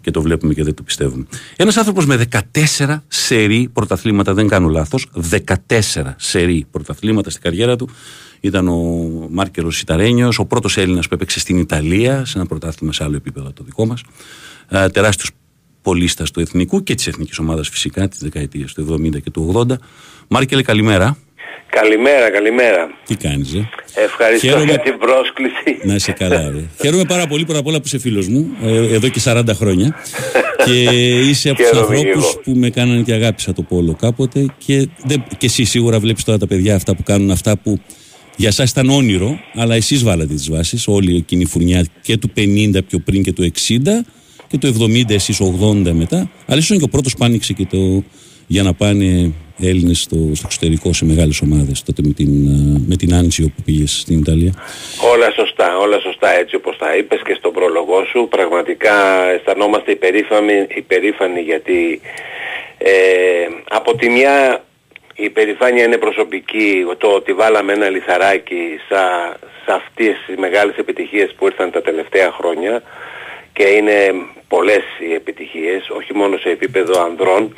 και 0.01 0.11
το 0.11 0.21
βλέπουμε 0.21 0.53
και 0.53 0.63
δεν 0.63 0.73
το 0.73 0.83
πιστεύουμε. 0.83 1.25
Ένας 1.55 1.77
άνθρωπος 1.77 2.05
με 2.05 2.27
14 2.77 2.97
σερή 3.07 3.69
πρωταθλήματα, 3.73 4.33
δεν 4.33 4.47
κάνω 4.47 4.67
λάθος, 4.67 5.07
14 5.67 6.15
σερή 6.17 6.65
πρωταθλήματα 6.71 7.29
στην 7.29 7.41
καριέρα 7.41 7.75
του. 7.75 7.89
Ήταν 8.39 8.67
ο 8.67 9.27
Μάρκερος 9.31 9.81
Ιταρένιο, 9.81 10.31
ο 10.37 10.45
πρώτος 10.45 10.77
Έλληνας 10.77 11.07
που 11.07 11.13
έπαιξε 11.13 11.39
στην 11.39 11.57
Ιταλία, 11.57 12.25
σε 12.25 12.37
ένα 12.37 12.47
πρωτάθλημα 12.47 12.93
σε 12.93 13.03
άλλο 13.03 13.15
επίπεδο 13.15 13.47
από 13.47 13.55
το 13.55 13.63
δικό 13.63 13.85
μας. 13.85 14.01
Ε, 14.67 14.89
Τεράστιος 14.89 15.31
πολίστα 15.81 16.23
του 16.33 16.39
εθνικού 16.39 16.83
και 16.83 16.95
της 16.95 17.07
εθνικής 17.07 17.39
ομάδας 17.39 17.69
φυσικά 17.69 18.07
της 18.07 18.19
δεκαετίας 18.19 18.73
του 18.73 18.81
70 18.81 19.21
και 19.21 19.31
του 19.31 19.53
80. 19.55 19.77
Μάρκελε, 20.27 20.61
καλημέρα. 20.61 21.17
Καλημέρα, 21.69 22.31
καλημέρα. 22.31 22.89
Τι 23.05 23.15
κάνεις, 23.15 23.53
ε; 23.53 23.69
Ευχαριστώ 24.03 24.47
Χαίρομαι- 24.47 24.69
για 24.69 24.79
την 24.79 24.97
πρόσκληση. 24.97 25.87
Να 25.87 25.95
είσαι 25.95 26.11
καλά, 26.11 26.49
ρε. 26.49 26.63
Χαίρομαι 26.81 27.03
πάρα 27.05 27.27
πολύ 27.27 27.43
πρώτα 27.45 27.59
απ' 27.59 27.67
όλα 27.67 27.77
που 27.77 27.83
είσαι 27.85 27.99
φίλος 27.99 28.27
μου, 28.27 28.49
ε, 28.63 28.93
εδώ 28.93 29.07
και 29.07 29.19
40 29.19 29.43
χρόνια. 29.53 29.95
και 30.65 30.81
είσαι 31.19 31.49
από 31.49 31.57
τους 31.57 31.67
Χαίρομαι 31.69 31.95
και 31.95 32.07
ανθρώπους 32.07 32.29
εγώ. 32.33 32.41
που 32.43 32.51
με 32.55 32.69
κάνανε 32.69 33.01
και 33.01 33.13
αγάπησα 33.13 33.53
το 33.53 33.61
πόλο 33.61 33.93
κάποτε. 33.99 34.45
Και, 34.65 34.87
δεν, 35.03 35.23
και 35.37 35.45
εσύ 35.45 35.63
σίγουρα 35.63 35.99
βλέπεις 35.99 36.23
τώρα 36.23 36.37
τα 36.37 36.47
παιδιά 36.47 36.75
αυτά 36.75 36.95
που 36.95 37.03
κάνουν 37.03 37.31
αυτά 37.31 37.57
που 37.57 37.79
για 38.35 38.47
εσά 38.47 38.63
ήταν 38.63 38.89
όνειρο, 38.89 39.39
αλλά 39.55 39.75
εσείς 39.75 40.03
βάλατε 40.03 40.33
τις 40.33 40.49
βάσεις. 40.49 40.87
Όλη 40.87 41.15
εκείνη 41.15 41.41
η 41.41 41.45
φουρνιά 41.45 41.85
και 42.01 42.17
του 42.17 42.31
50 42.37 42.79
πιο 42.87 42.99
πριν 42.99 43.23
και 43.23 43.33
του 43.33 43.43
60 43.43 44.05
και 44.47 44.57
του 44.57 44.67
70 44.79 45.13
εσείς 45.13 45.39
80 45.41 45.91
μετά. 45.91 46.29
Αλλά 46.45 46.59
ήσουν 46.59 46.77
και 46.77 46.83
ο 46.83 46.87
πρώτος 46.89 47.13
που 47.15 47.25
άνοιξε 47.25 47.53
και 47.53 47.65
το 47.65 48.03
για 48.47 48.63
να 48.63 48.73
πάνε 48.73 49.31
Έλληνες 49.61 50.01
στο, 50.01 50.15
στο 50.33 50.43
εξωτερικό 50.45 50.93
σε 50.93 51.05
μεγάλες 51.05 51.41
ομάδες. 51.41 51.83
Τότε 51.83 52.01
με 52.05 52.13
την, 52.13 52.47
ε, 52.47 52.81
με 52.87 52.95
την 52.95 53.13
Άντσιο 53.13 53.51
που 53.55 53.61
πήγε 53.65 53.87
στην 53.87 54.19
Ιταλία. 54.19 54.53
Όλα 55.13 55.31
σωστά, 55.31 55.77
όλα 55.77 55.99
σωστά 55.99 56.29
έτσι 56.33 56.55
όπως 56.55 56.77
τα 56.77 56.95
είπες 56.95 57.21
και 57.23 57.33
στον 57.33 57.53
πρόλογό 57.53 58.05
σου. 58.05 58.27
Πραγματικά 58.29 59.25
αισθανόμαστε 59.29 59.91
υπερήφανοι, 59.91 60.67
υπερήφανοι 60.75 61.41
γιατί 61.41 62.01
ε, 62.77 62.91
από 63.69 63.95
τη 63.95 64.09
μια 64.09 64.63
η 65.15 65.23
υπερηφάνεια 65.23 65.83
είναι 65.83 65.97
προσωπική, 65.97 66.85
το 66.97 67.07
ότι 67.07 67.33
βάλαμε 67.33 67.73
ένα 67.73 67.89
λιθαράκι 67.89 68.79
σα, 68.89 69.03
σε 69.63 69.71
αυτές 69.79 70.15
τις 70.25 70.35
μεγάλες 70.35 70.75
επιτυχίες 70.75 71.33
που 71.37 71.45
ήρθαν 71.45 71.71
τα 71.71 71.81
τελευταία 71.81 72.31
χρόνια 72.31 72.83
και 73.53 73.63
είναι 73.63 74.13
πολλές 74.47 74.83
οι 75.09 75.13
επιτυχίες, 75.13 75.89
όχι 75.89 76.13
μόνο 76.13 76.37
σε 76.37 76.49
επίπεδο 76.49 77.01
ανδρών 77.01 77.53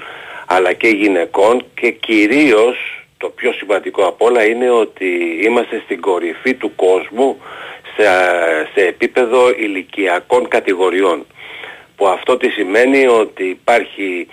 αλλά 0.56 0.74
και 0.74 0.88
γυναικών 0.88 1.66
και 1.74 1.92
κυρίως 1.92 2.78
το 3.18 3.30
πιο 3.30 3.52
σημαντικό 3.54 4.04
απ' 4.04 4.22
όλα 4.22 4.44
είναι 4.46 4.70
ότι 4.70 5.40
είμαστε 5.44 5.82
στην 5.84 6.02
κορυφή 6.02 6.54
του 6.54 6.76
κόσμου 6.76 7.38
σε, 7.96 8.04
σε 8.74 8.88
επίπεδο 8.88 9.50
ηλικιακών 9.50 10.48
κατηγοριών 10.48 11.26
που 11.96 12.08
αυτό 12.08 12.38
τι 12.38 12.50
σημαίνει 12.50 13.08
ότι 13.08 13.44
υπάρχει 13.44 14.28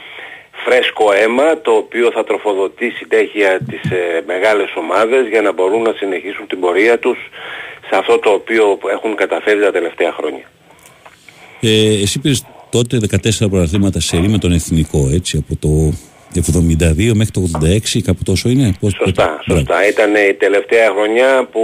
φρέσκο 0.64 1.12
αίμα 1.12 1.60
το 1.60 1.70
οποίο 1.70 2.10
θα 2.10 2.24
τροφοδοτεί 2.24 2.90
συνέχεια 2.90 3.60
τις 3.70 3.90
ε, 3.90 4.22
μεγάλες 4.26 4.68
ομάδες 4.76 5.28
για 5.28 5.42
να 5.42 5.52
μπορούν 5.52 5.82
να 5.82 5.92
συνεχίσουν 5.92 6.46
την 6.46 6.60
πορεία 6.60 6.98
τους 6.98 7.18
σε 7.88 7.96
αυτό 7.96 8.18
το 8.18 8.30
οποίο 8.30 8.78
έχουν 8.90 9.14
καταφέρει 9.14 9.60
τα 9.60 9.72
τελευταία 9.72 10.12
χρόνια. 10.12 10.50
Ε, 11.60 12.02
εσύ 12.02 12.20
πήρε 12.20 12.34
τότε 12.70 12.98
14 13.42 13.50
πρωταθλήματα 13.50 14.00
σε 14.00 14.16
με 14.28 14.38
τον 14.38 14.52
εθνικό, 14.52 15.08
έτσι, 15.12 15.36
από 15.36 15.56
το 15.56 15.92
72 16.34 17.12
μέχρι 17.14 17.32
το 17.32 17.48
86, 17.94 18.00
κάπου 18.04 18.22
τόσο 18.22 18.48
είναι; 18.48 18.72
Πώς, 18.80 18.92
Σωστά, 19.04 19.40
σωστά. 19.50 19.88
Ήταν 19.88 20.10
η 20.30 20.34
τελευταία 20.34 20.90
χρονιά 20.94 21.48
που 21.52 21.60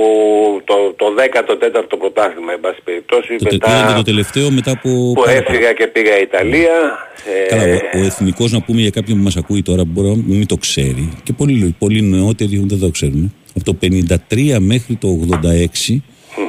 το, 0.64 0.74
το 0.96 1.06
14ο 1.18 1.98
πρωτάθλημα, 1.98 2.52
εν 2.52 2.60
πάση 2.60 2.78
περιπτώσει, 2.84 3.36
Το, 3.38 3.44
τε- 3.44 3.52
μετά 3.52 3.68
ήταν 3.78 3.88
και 3.88 3.94
το 3.96 4.02
τελευταίο 4.02 4.50
μετά 4.50 4.70
από. 4.70 4.88
που 4.88 5.12
πάρα 5.24 5.42
πολλά- 5.42 5.54
έφυγα 5.56 5.72
και 5.72 5.86
πήγα 5.86 6.20
Ιταλία. 6.20 6.72
ε, 7.44 7.48
Καλά, 7.48 7.62
ο, 7.94 7.98
ο 7.98 8.04
εθνικός, 8.04 8.52
να 8.52 8.60
πούμε 8.62 8.80
για 8.80 8.90
κάποιον 8.90 9.16
που 9.18 9.24
μας 9.24 9.36
ακούει 9.36 9.62
τώρα, 9.62 9.82
που 9.82 9.90
μπορεί 9.92 10.08
να 10.08 10.14
μην 10.26 10.46
το 10.46 10.56
ξέρει 10.56 11.12
και 11.22 11.32
πολλοί, 11.32 11.74
πολλοί 11.78 12.02
νεότεροι 12.02 12.64
δεν 12.66 12.78
το 12.80 12.88
ξέρουν. 12.90 13.34
Από 13.56 13.64
το 13.64 13.76
53 14.30 14.56
μέχρι 14.60 14.94
το 14.96 15.08
86 15.30 16.02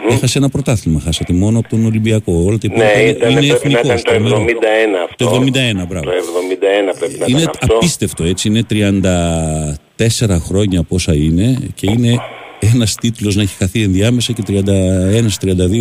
έχασε 0.09 0.37
ένα 0.37 0.49
πρωτάθλημα. 0.49 0.99
Χάσατε 0.99 1.33
μόνο 1.33 1.59
από 1.59 1.69
τον 1.69 1.85
Ολυμπιακό. 1.85 2.33
Όλα 2.45 2.57
τα 2.57 2.67
υπόλοιπα 2.71 2.93
ναι, 2.95 3.01
είναι- 3.01 3.09
ήταν, 3.09 3.29
είναι 3.31 3.39
πρέπει 3.39 3.69
να 3.73 3.79
εθνικός, 3.79 4.01
ήταν 4.01 4.03
το 4.03 4.11
71 4.11 4.29
τρομερό. 4.29 5.03
αυτό. 5.09 5.25
Το 5.25 5.35
71, 5.35 5.85
μπράβο. 5.87 6.05
Το 6.05 6.11
71 6.11 6.93
πρέπει 6.99 7.17
να 7.19 7.25
Είναι 7.27 7.39
ήταν 7.41 7.53
αυτό. 7.61 7.75
απίστευτο 7.75 8.23
έτσι. 8.23 8.47
Είναι 8.47 8.63
34 8.69 10.37
χρόνια 10.39 10.83
πόσα 10.83 11.13
είναι 11.15 11.57
και 11.75 11.87
είναι 11.91 12.17
ένας 12.59 12.95
τίτλος 12.95 13.35
να 13.35 13.41
έχει 13.41 13.55
χαθεί 13.55 13.81
ενδιάμεσα 13.81 14.33
και 14.33 14.43
31-32 14.47 14.53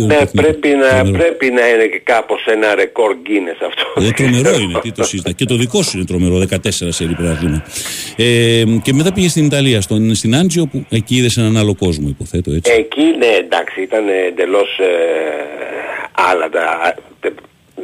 Ναι, 0.05 0.25
πρέπει 0.31 0.67
να, 0.69 1.11
πρέπει 1.11 1.49
να 1.51 1.69
είναι 1.69 1.85
και 1.85 2.01
κάπως 2.03 2.45
ένα 2.45 2.75
ρεκόρ 2.75 3.15
Guinness 3.25 3.67
αυτό. 3.67 4.01
Ε, 4.07 4.11
τρομερό 4.11 4.59
είναι, 4.61 4.79
τι 4.81 4.91
το 4.91 5.03
συζητά. 5.03 5.31
Και 5.31 5.45
το 5.45 5.55
δικό 5.55 5.81
σου 5.81 5.97
είναι 5.97 6.05
τρομερό, 6.05 6.37
14 6.37 6.47
σε 6.69 7.05
πρωτάθλημα. 7.05 7.63
Ε, 8.15 8.63
και 8.81 8.93
μετά 8.93 9.13
πήγε 9.13 9.29
στην 9.29 9.45
Ιταλία, 9.45 9.81
στον, 9.81 10.15
στην 10.15 10.35
Άντζιο, 10.35 10.65
που 10.65 10.85
εκεί 10.89 11.15
είδες 11.15 11.37
έναν 11.37 11.57
άλλο 11.57 11.75
κόσμο, 11.75 12.07
υποθέτω 12.09 12.51
έτσι. 12.51 12.71
Εκεί 12.71 13.03
ναι 13.17 13.25
εντάξει 13.25 13.81
ήταν 13.81 14.03
εντελώς 14.27 14.77
ε, 14.79 14.85
άλλα 16.31 16.49
τα, 16.49 16.95
τε- 17.19 17.33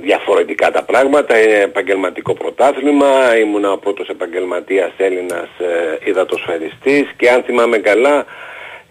διαφορετικά 0.03 0.71
τα 0.71 0.83
πράγματα, 0.83 1.35
ε, 1.35 1.61
επαγγελματικό 1.61 2.33
πρωτάθλημα, 2.33 3.37
ήμουνα 3.43 3.71
ο 3.71 3.77
πρώτος 3.77 4.07
επαγγελματίας 4.07 4.91
Έλληνας 4.97 5.49
ε, 5.59 6.09
υδατοσφαιριστής 6.09 7.05
και 7.17 7.29
αν 7.29 7.43
θυμάμαι 7.43 7.77
καλά 7.77 8.25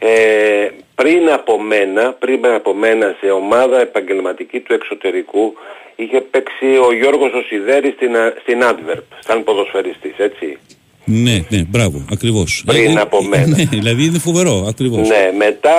ε, 0.02 0.68
πριν 0.94 1.22
από 1.32 1.60
μένα, 1.62 2.12
πριν 2.12 2.46
από 2.46 2.74
μένα 2.74 3.16
σε 3.20 3.30
ομάδα 3.30 3.80
επαγγελματική 3.80 4.60
του 4.60 4.72
εξωτερικού 4.72 5.54
είχε 5.96 6.20
παίξει 6.20 6.66
ο 6.88 6.92
Γιώργος 7.00 7.32
ο 7.32 7.42
Σιδέρης 7.48 7.92
στην, 7.92 8.16
Α- 8.16 8.34
στην 8.42 8.58
Antwerp, 8.70 9.02
σαν 9.26 9.44
ποδοσφαιριστής, 9.44 10.14
έτσι. 10.16 10.58
Ναι, 11.04 11.44
ναι, 11.48 11.62
μπράβο, 11.68 12.04
ακριβώς. 12.12 12.62
Πριν 12.66 12.98
από 12.98 13.22
μένα. 13.24 13.46
Ναι, 13.56 13.64
δηλαδή 13.64 14.04
είναι 14.04 14.18
φοβερό, 14.18 14.66
ακριβώς. 14.68 15.08
Ναι, 15.08 15.30
μετά 15.38 15.74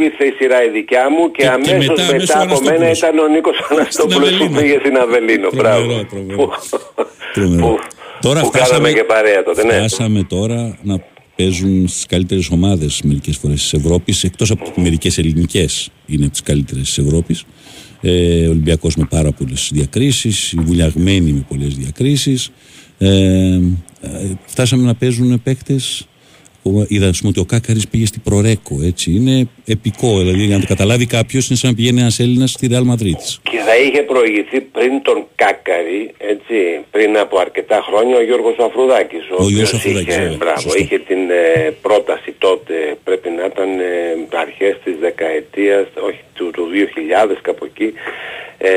ήρθε 0.00 0.24
η 0.24 0.30
σειρά 0.38 0.64
η 0.64 0.68
δικιά 0.68 1.10
μου 1.10 1.30
και, 1.30 1.42
Και- 1.42 1.42
και 1.62 1.70
αμέσως 1.70 1.86
μετά, 1.88 2.02
μετά, 2.02 2.08
αμέσως 2.10 2.30
ο 2.34 2.38
από 2.38 2.60
μένα 2.64 2.84
Αναστόπουλος. 2.84 2.98
ήταν 2.98 3.18
ο 3.18 3.26
Νίκος 3.28 3.56
Αναστόπουλος 3.70 4.18
που 4.18 4.34
Αβελίνο. 4.44 4.60
πήγε 4.60 4.78
στην 4.78 4.96
Αβελίνο. 4.96 5.48
Μπράβο. 5.54 6.04
Τρομερό, 6.10 6.52
τρομερό. 7.34 7.78
Τώρα 8.20 8.40
που 8.40 8.50
κάναμε 8.50 8.92
και 8.92 9.04
παρέα 9.04 9.42
τότε, 9.42 9.64
ναι. 9.64 9.72
Φτάσαμε 9.72 10.22
τώρα 10.28 10.78
να 10.82 10.98
παίζουν 11.36 11.88
στις 11.88 12.06
καλύτερες 12.06 12.48
ομάδες 12.50 13.02
μερικές 13.04 13.36
φορές 13.36 13.60
της 13.60 13.72
Ευρώπης, 13.72 14.24
εκτός 14.24 14.50
από 14.50 14.72
μερικές 14.76 15.18
ελληνικές 15.18 15.90
είναι 16.06 16.28
τις 16.28 16.42
καλύτερες 16.42 16.84
της 16.84 16.98
Ευρώπης. 16.98 17.44
Ε, 18.00 18.46
Ολυμπιακός 18.48 18.96
με 18.96 19.04
πάρα 19.10 19.32
πολλές 19.32 19.70
διακρίσεις, 19.72 20.52
οι 20.52 20.60
βουλιαγμένοι 20.60 21.32
με 21.32 21.44
πολλές 21.48 21.76
διακρίσεις. 21.76 22.50
Ε, 22.98 23.08
ε, 23.08 23.60
φτάσαμε 24.46 24.84
να 24.84 24.94
παίζουν 24.94 25.42
παίκτες. 25.42 26.06
Είδα 26.88 27.08
ας 27.08 27.18
πούμε, 27.18 27.30
ότι 27.30 27.40
ο 27.40 27.44
Κάκαρης 27.44 27.88
πήγε 27.88 28.06
στην 28.06 28.22
Προρέκο. 28.22 28.74
Έτσι. 28.82 29.10
Είναι 29.10 29.48
επικό. 29.66 30.18
Δηλαδή, 30.18 30.44
για 30.44 30.54
να 30.54 30.60
το 30.60 30.66
καταλάβει 30.66 31.06
κάποιος, 31.06 31.48
είναι 31.48 31.58
σαν 31.58 31.70
να 31.70 31.76
πηγαίνει 31.76 32.00
ένας 32.00 32.18
Έλληνας 32.20 32.50
στη 32.50 32.68
Real 32.72 32.86
Madrid. 32.92 33.20
Και 33.50 33.58
θα 33.66 33.76
είχε 33.84 34.02
προηγηθεί 34.02 34.60
πριν 34.60 35.02
τον 35.02 35.26
Κάκαρη, 35.34 36.14
έτσι, 36.18 36.56
πριν 36.90 37.18
από 37.18 37.38
αρκετά 37.38 37.84
χρόνια, 37.88 38.16
ο 38.16 38.22
Γιώργος 38.22 38.56
Αφρουδάκης. 38.58 39.20
Ο 39.20 39.26
Γιώργος 39.28 39.52
οποίος 39.52 39.74
Αφρουδάκης, 39.74 40.14
είχε, 40.14 40.22
βέβαια, 40.22 40.36
μπράβο, 40.36 40.60
σωστό. 40.60 40.78
είχε 40.78 40.98
την 40.98 41.22
ε, 41.30 41.70
πρόταση 41.86 42.34
τότε, 42.38 42.74
πρέπει 43.04 43.28
να 43.38 43.44
ήταν 43.44 43.70
ε, 43.78 44.38
αρχές 44.44 44.74
της 44.84 44.94
δεκαετίας, 45.00 45.86
όχι 46.08 46.22
του, 46.34 46.50
του 46.50 46.64
2000 47.32 47.36
κάπου 47.42 47.64
εκεί, 47.64 47.92
ε, 48.58 48.70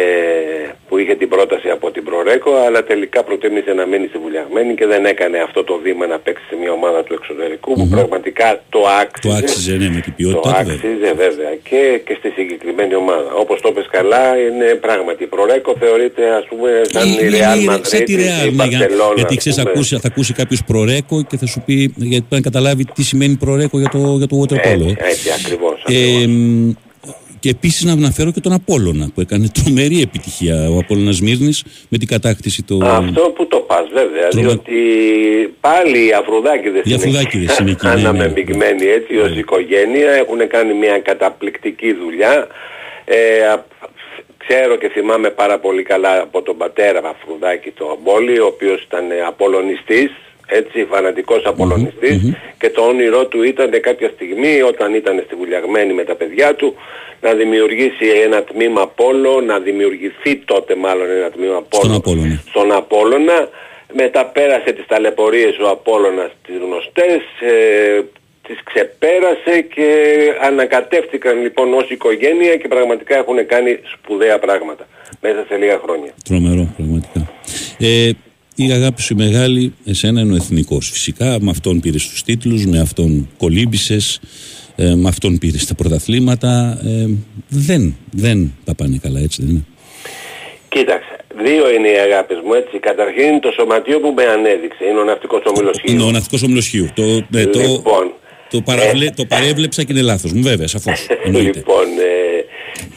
που 0.88 0.98
είχε 0.98 1.16
την 1.16 1.30
πρόταση 1.30 1.70
από 1.70 1.92
την 1.92 2.04
Προρέκο, 2.04 2.52
αλλά 2.68 2.84
τελικά 2.84 3.24
προτίμησε 3.24 3.74
να 3.74 3.86
μείνει 3.86 4.08
στη 4.08 4.18
Βουλιαγμένη 4.18 4.76
και 4.76 4.86
δεν 4.86 5.06
έκανε 5.06 5.38
αυτό 5.48 5.63
το 5.63 5.80
βήμα 5.84 6.08
να 6.08 6.20
παίξει 6.20 6.44
σε 6.50 6.56
μια 6.62 6.72
ομάδα 6.72 7.04
του 7.04 7.13
εξωτερικού 7.13 7.74
που 7.74 7.88
πραγματικά 7.88 8.62
το 8.70 8.80
άξιζε. 9.02 9.28
Το 9.28 9.34
άξιζε, 9.44 9.74
ναι, 9.76 9.90
με 9.96 10.02
την 10.02 10.12
Το 10.12 10.12
ποιότητά 10.16 10.50
του. 10.50 10.56
βέβαια. 10.58 10.74
άξιζε 10.76 11.12
βέβαια 11.24 11.52
και, 11.70 11.82
και 12.06 12.13
στη 12.20 12.30
συγκεκριμένη 12.38 12.96
ομάδα. 12.96 13.30
Όπως 13.44 13.62
το 13.62 13.72
πες 13.72 13.88
καλά, 13.92 14.24
είναι 14.46 14.66
πράγματι. 14.86 15.24
Η 15.24 15.28
Προρέκο 15.28 15.76
θεωρείται 15.80 16.24
ας 16.40 16.46
πούμε 16.50 16.70
σαν 16.84 17.08
η 17.08 17.18
Είναι 17.22 17.38
Real 17.38 17.60
η- 17.62 17.68
Madrid, 17.70 17.80
σαν 17.82 18.04
τη 18.04 18.13
η 18.13 18.18
Real, 18.20 18.52
ναι, 18.54 18.63
για- 18.66 18.80
Barcelona. 18.88 19.16
γιατί 19.16 19.34
ας 19.34 19.40
ξέρεις, 19.40 19.58
πούμε. 19.60 19.72
ακούσει, 19.72 19.96
θα 19.96 20.08
ακούσει 20.12 20.34
κάποιος 20.34 20.63
προρέκο 20.63 21.24
και 21.30 21.38
θα 21.38 21.46
σου 21.46 21.62
πει, 21.66 21.74
γιατί 21.96 22.26
πρέπει 22.30 22.44
να 22.44 22.50
καταλάβει 22.52 22.84
τι 22.86 23.04
σημαίνει 23.04 23.36
προρέκο 23.36 23.80
για 23.80 23.90
το, 23.90 23.98
για 24.18 24.28
το 24.28 24.36
water 24.42 24.56
polo. 24.68 24.88
Έτσι, 24.90 24.96
ε. 25.00 25.08
έτσι 25.10 25.30
ακριβώς. 25.40 25.84
Ε, 25.88 26.28
μ, 26.28 26.72
και 27.39 27.50
επίσης 27.50 27.84
να 27.84 27.91
αναφέρω 27.91 28.32
και 28.32 28.39
τον 28.39 28.52
Απόλλωνα 28.54 29.10
που 29.13 29.21
έκανε 29.21 29.47
τρομερή 29.63 30.02
επιτυχία 30.02 30.69
ο 30.69 30.78
Απόλλωνας 30.78 31.15
Σμύρνης 31.15 31.63
με 31.89 31.97
την 31.97 32.08
κατάκτηση 32.08 32.63
του. 32.63 32.86
Αυτό 32.86 33.21
που 33.36 33.47
το 33.47 33.58
πας 33.58 33.86
βέβαια, 33.93 34.28
Τρομε- 34.28 34.50
διότι 34.50 34.78
πάλι 35.60 36.08
οι 36.08 36.12
Αφρουδάκηδες 36.13 36.82
Οι 36.86 36.93
Αφρουδάκηδες 36.93 37.58
είναι 37.58 37.71
εκεί, 37.71 37.86
ναι, 37.88 37.93
ναι, 37.93 38.02
ναι. 38.02 38.08
αναμεμπιγμένοι 38.08 38.86
έτσι 38.86 39.17
ως 39.17 39.38
οικογένεια, 39.38 40.12
έχουν 40.12 40.47
κάνει 40.47 40.73
μια 40.73 41.00
καταπληκτική 41.00 41.93
δουλειά. 41.93 42.47
Ε, 43.06 43.47
α- 43.47 43.65
ξέρω 44.38 44.76
και 44.76 44.89
θυμάμαι 44.89 45.30
πάρα 45.30 45.60
πολύ 45.60 45.84
καλά 45.84 46.21
από 46.21 46.41
τον 46.41 46.58
πατέρα 46.58 47.02
Αφρουδάκη 47.10 47.71
το 47.71 47.86
Αμπόλη, 47.91 48.39
ο 48.39 48.45
οποίος 48.45 48.82
ήταν 48.84 49.12
ε, 49.12 49.21
απολωνιστής, 49.28 50.12
έτσι, 50.48 50.86
φανατικός 50.92 51.46
απολωνιστής 51.46 52.34
και 52.58 52.70
το 52.70 52.82
όνειρό 52.82 53.26
του 53.26 53.44
ήταν 53.44 53.70
κάποια 53.82 54.10
στιγμή 54.16 54.62
όταν 54.62 54.94
ήταν 54.94 55.24
στη 55.26 55.36
Βουλιαγμένη 55.36 55.94
με 55.94 56.04
τα 56.04 56.16
παιδιά 56.16 56.56
του 56.56 56.76
να 57.22 57.34
δημιουργήσει 57.34 58.06
ένα 58.26 58.44
τμήμα 58.44 58.88
πόλο, 58.88 59.42
να 59.42 59.60
δημιουργηθεί 59.60 60.36
τότε 60.36 60.76
μάλλον 60.76 61.10
ένα 61.10 61.30
τμήμα 61.30 61.62
πόλο 61.70 61.84
Στον 61.84 61.96
Απόλλωνα. 61.96 62.44
στον 62.50 62.72
Απόλλωνα. 62.72 63.50
Μετά 63.94 64.26
πέρασε 64.26 64.72
τις 64.72 64.86
ταλαιπωρίες 64.88 65.58
ο 65.60 65.70
Απόλλωνας 65.70 66.32
τις 66.46 66.56
γνωστές, 66.66 67.22
ε, 67.40 68.02
τις 68.48 68.58
ξεπέρασε 68.64 69.62
και 69.76 69.88
ανακατεύτηκαν 70.42 71.42
λοιπόν 71.42 71.74
ως 71.74 71.90
οικογένεια 71.90 72.56
και 72.56 72.68
πραγματικά 72.68 73.18
έχουν 73.18 73.46
κάνει 73.46 73.80
σπουδαία 73.94 74.40
πράγματα 74.40 74.88
μέσα 75.22 75.46
σε 75.50 75.58
λίγα 75.58 75.80
χρόνια. 75.84 76.12
Τρομερό, 76.24 76.68
πραγματικά. 76.78 77.32
Ε, 77.80 78.12
η 78.60 78.72
αγάπη 78.72 79.02
σου 79.02 79.13
η 79.13 79.15
μεγάλη, 79.15 79.74
εσένα 79.86 80.22
είναι 80.22 80.34
ο 80.34 80.36
εθνικός. 80.36 80.89
Φυσικά 80.89 81.38
με 81.41 81.50
αυτόν 81.50 81.80
πήρες 81.80 82.08
τους 82.08 82.24
τίτλους, 82.24 82.65
με 82.65 82.80
αυτόν 82.80 83.30
κολύμπησες, 83.38 84.20
ε, 84.76 84.96
με 84.96 85.08
αυτόν 85.08 85.38
πήρες 85.38 85.65
τα 85.65 85.76
πρωταθλήματα. 85.76 86.80
Ε, 86.86 87.08
δεν, 87.48 87.98
δεν 88.12 88.54
τα 88.65 88.76
πάνε 88.76 89.00
καλά 89.02 89.20
έτσι 89.20 89.41
δεν 89.41 89.50
είναι. 89.52 89.65
Κοίταξε, 90.70 91.15
δύο 91.43 91.72
είναι 91.72 91.88
οι 91.88 91.98
αγάπες 91.98 92.38
μου 92.46 92.54
έτσι. 92.54 92.80
Καταρχήν 92.80 93.39
το 93.39 93.52
σωματείο 93.52 94.00
που 94.00 94.13
με 94.15 94.24
ανέδειξε 94.26 94.86
είναι 94.89 95.00
ο 95.00 95.04
ναυτικός 95.04 95.41
όμιλος 95.46 95.78
Χίου. 95.82 95.93
Είναι 95.93 96.04
ο 96.04 96.12
ναυτικός 96.12 96.43
όμιλος 96.43 96.67
Χίου. 96.67 96.88
Το, 96.96 97.04
ναι, 97.30 97.46
το, 97.46 97.60
Λοιπόν, 97.60 98.13
το, 98.50 98.62
παραβλε, 98.62 99.10
το 99.10 99.26
παρέβλεψα 99.26 99.84
και 99.84 99.91
είναι 99.93 100.02
λάθος 100.02 100.32
μου 100.34 100.41
βέβαια, 100.41 100.67
σαφώς. 100.67 101.08
Εννοείται. 101.26 101.58
λοιπόν, 101.58 101.86
ε, 101.86 102.27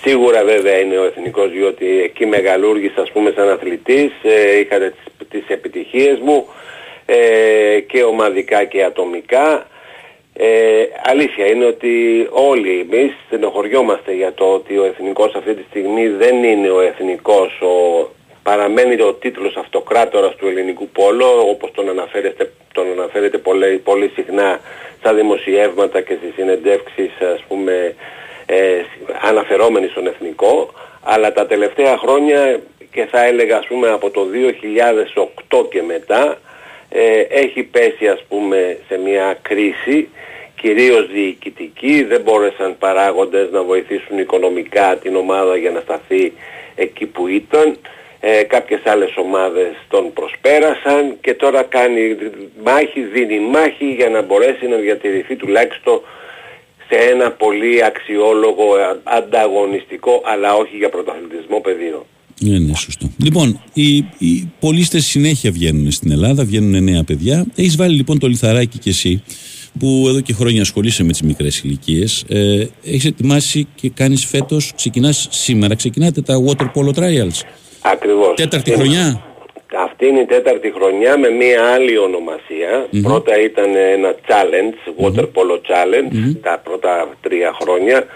σίγουρα 0.02 0.44
βέβαια 0.44 0.78
είναι 0.78 0.98
ο 0.98 1.04
εθνικός 1.04 1.50
διότι 1.50 2.00
εκεί 2.02 2.26
μεγαλούργησα 2.26 3.00
ας 3.00 3.10
πούμε 3.10 3.32
σαν 3.36 3.48
αθλητής, 3.48 4.10
ε, 4.22 4.58
είχα 4.58 4.78
τις, 4.78 5.28
τις 5.28 5.48
επιτυχίες 5.48 6.18
μου 6.18 6.46
ε, 7.06 7.80
και 7.80 8.02
ομαδικά 8.02 8.64
και 8.64 8.84
ατομικά. 8.84 9.66
Ε, 10.32 10.84
αλήθεια 11.04 11.46
είναι 11.46 11.64
ότι 11.64 12.26
όλοι 12.30 12.88
εμείς 12.90 13.12
στενοχωριόμαστε 13.26 14.12
για 14.12 14.32
το 14.34 14.44
ότι 14.44 14.78
ο 14.78 14.84
εθνικός 14.84 15.34
αυτή 15.34 15.54
τη 15.54 15.62
στιγμή 15.68 16.08
δεν 16.08 16.44
είναι 16.44 16.70
ο 16.70 16.80
εθνικός, 16.80 17.60
ο, 17.60 18.08
παραμένει 18.42 19.02
ο 19.02 19.12
τίτλος 19.14 19.56
αυτοκράτορας 19.56 20.36
του 20.36 20.46
ελληνικού 20.46 20.88
πόλο 20.88 21.48
όπως 21.48 21.70
τον 21.72 21.88
αναφέρετε, 21.88 22.52
τον 22.72 22.86
αναφέρετε 22.92 23.38
πολύ, 23.38 23.78
πολύ 23.78 24.10
συχνά 24.14 24.60
στα 24.98 25.14
δημοσιεύματα 25.14 26.00
και 26.00 26.14
στις 26.14 26.34
συνεντεύξεις 26.34 27.10
ας 27.34 27.44
πούμε 27.48 27.94
ε, 28.50 28.84
αναφερόμενοι 29.20 29.86
στον 29.88 30.06
εθνικό 30.06 30.74
αλλά 31.02 31.32
τα 31.32 31.46
τελευταία 31.46 31.96
χρόνια 31.96 32.60
και 32.90 33.04
θα 33.04 33.24
έλεγα 33.24 33.56
ας 33.56 33.66
πούμε 33.66 33.88
από 33.88 34.10
το 34.10 34.26
2008 35.60 35.66
και 35.70 35.82
μετά 35.82 36.38
ε, 36.88 37.20
έχει 37.20 37.62
πέσει 37.62 38.08
ας 38.08 38.24
πούμε 38.28 38.78
σε 38.88 38.98
μια 38.98 39.38
κρίση 39.42 40.08
κυρίως 40.60 41.06
διοικητική, 41.06 42.02
δεν 42.02 42.20
μπόρεσαν 42.20 42.76
παράγοντες 42.78 43.50
να 43.50 43.62
βοηθήσουν 43.62 44.18
οικονομικά 44.18 44.96
την 44.96 45.16
ομάδα 45.16 45.56
για 45.56 45.70
να 45.70 45.80
σταθεί 45.80 46.32
εκεί 46.74 47.06
που 47.06 47.26
ήταν. 47.26 47.78
Ε, 48.22 48.42
κάποιες 48.42 48.80
άλλες 48.84 49.16
ομάδες 49.16 49.72
τον 49.88 50.12
προσπέρασαν 50.12 51.16
και 51.20 51.34
τώρα 51.34 51.62
κάνει 51.62 52.16
μάχη, 52.64 53.00
δίνει 53.00 53.38
μάχη 53.38 53.84
για 53.84 54.08
να 54.08 54.22
μπορέσει 54.22 54.66
να 54.66 54.76
διατηρηθεί 54.76 55.36
τουλάχιστον 55.36 56.02
σε 56.90 56.96
ένα 57.12 57.30
πολύ 57.30 57.84
αξιόλογο, 57.84 58.64
α- 58.74 59.16
ανταγωνιστικό 59.18 60.22
αλλά 60.24 60.54
όχι 60.54 60.76
για 60.76 60.88
πρωταθλητισμό 60.88 61.60
πεδίο. 61.60 62.06
Ναι, 62.40 62.58
ναι, 62.58 62.74
σωστό. 62.74 63.10
Λοιπόν, 63.24 63.60
οι, 63.72 63.96
οι 64.18 64.50
πολίστες 64.60 65.06
συνέχεια 65.06 65.50
βγαίνουν 65.50 65.90
στην 65.90 66.10
Ελλάδα, 66.10 66.44
βγαίνουν 66.44 66.84
νέα 66.84 67.04
παιδιά. 67.04 67.46
Έχεις 67.54 67.76
βάλει 67.76 67.94
λοιπόν 67.96 68.18
το 68.18 68.26
λιθαράκι 68.26 68.78
κι 68.78 68.88
εσύ, 68.88 69.22
που 69.78 70.04
εδώ 70.08 70.20
και 70.20 70.32
χρόνια 70.32 70.60
ασχολείσαι 70.62 71.04
με 71.04 71.10
τις 71.12 71.22
μικρές 71.22 71.58
ηλικίες. 71.62 72.24
Ε, 72.28 72.66
Έχεις 72.84 73.04
ετοιμάσει 73.04 73.66
και 73.74 73.88
κάνεις 73.90 74.24
φέτος, 74.24 74.72
ξεκινάς 74.76 75.28
σήμερα, 75.30 75.74
ξεκινάτε 75.74 76.20
τα 76.22 76.34
Water 76.46 76.64
Polo 76.74 76.92
Trials. 76.94 77.40
Ακριβώς. 77.80 78.34
Τέταρτη 78.36 78.70
Είναι- 78.70 78.78
χρονιά; 78.78 79.29
Αυτή 80.02 80.12
είναι 80.12 80.22
η 80.22 80.26
τέταρτη 80.26 80.72
χρονιά 80.72 81.18
με 81.18 81.30
μία 81.30 81.72
άλλη 81.72 81.98
ονομασία. 81.98 82.88
Πρώτα 83.02 83.40
ήταν 83.40 83.74
ένα 83.74 84.14
challenge, 84.28 85.04
water 85.04 85.24
polo 85.34 85.56
challenge, 85.70 86.36
τα 86.42 86.60
πρώτα 86.64 87.08
τρία 87.20 87.56
χρόνια. 87.60 88.06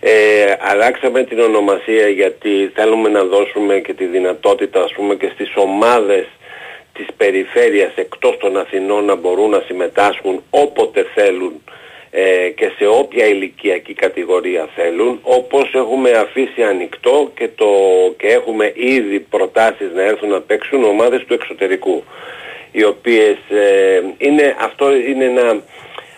Ε, 0.00 0.12
αλλάξαμε 0.60 1.22
την 1.24 1.40
ονομασία 1.40 2.08
γιατί 2.08 2.70
θέλουμε 2.74 3.08
να 3.08 3.24
δώσουμε 3.24 3.78
και 3.78 3.94
τη 3.94 4.04
δυνατότητα 4.04 4.82
ας 4.82 4.92
πούμε 4.92 5.14
και 5.14 5.30
στις 5.34 5.52
ομάδες 5.54 6.26
της 6.92 7.06
περιφέρειας 7.16 7.92
εκτός 7.94 8.36
των 8.36 8.56
Αθηνών 8.56 9.04
να 9.04 9.14
μπορούν 9.14 9.50
να 9.50 9.62
συμμετάσχουν 9.66 10.42
όποτε 10.50 11.06
θέλουν 11.14 11.62
ε, 12.10 12.48
και 12.48 12.72
σε 12.78 12.86
όποια 12.86 13.26
ηλικιακή 13.26 13.94
κατηγορία 13.94 14.68
θέλουν 14.74 15.18
όπως 15.22 15.74
έχουμε 15.74 16.10
αφήσει 16.10 16.62
ανοιχτό 16.62 17.30
και, 17.34 17.48
το, 17.54 17.66
και 18.16 18.26
έχουμε 18.26 18.72
ήδη 18.74 19.20
προτάσεις 19.20 19.90
να 19.94 20.02
έρθουν 20.02 20.28
να 20.28 20.40
παίξουν 20.40 20.84
ομάδες 20.84 21.24
του 21.24 21.34
εξωτερικού 21.34 22.02
οι 22.72 22.84
οποίες 22.84 23.36
ε, 23.48 24.02
είναι, 24.18 24.56
αυτό 24.60 24.96
είναι 24.96 25.24
ένα 25.24 25.62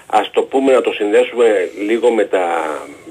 ας 0.07 0.31
το 0.31 0.42
πούμε 0.42 0.72
να 0.72 0.81
το 0.81 0.92
συνδέσουμε 0.92 1.70
λίγο 1.87 2.11
με 2.11 2.24
τα, 2.24 2.46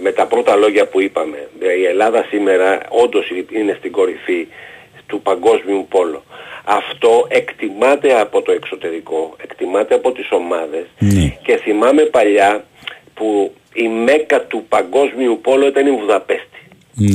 με 0.02 0.12
τα 0.12 0.26
πρώτα 0.28 0.56
λόγια 0.56 0.88
που 0.88 1.02
είπαμε. 1.02 1.50
Η 1.80 1.86
Ελλάδα 1.86 2.26
σήμερα 2.30 2.82
όντως 2.90 3.32
είναι 3.50 3.76
στην 3.78 3.92
κορυφή 3.92 4.48
του 5.08 5.22
παγκόσμιου 5.22 5.86
πόλου. 5.90 6.24
Αυτό 6.64 7.26
εκτιμάται 7.30 8.20
από 8.20 8.42
το 8.42 8.52
εξωτερικό 8.52 9.36
εκτιμάται 9.44 9.96
από 9.96 10.12
τις 10.12 10.28
ομάδες 10.32 10.86
και 11.44 11.58
θυμάμαι 11.58 12.02
παλιά 12.02 12.64
που 13.20 13.54
η 13.74 13.88
μέκα 13.88 14.42
του 14.42 14.66
παγκόσμιου 14.70 15.40
πόλου 15.42 15.68
ήταν 15.68 15.88
η 15.88 15.92
Βουδαπέστη. 15.92 16.60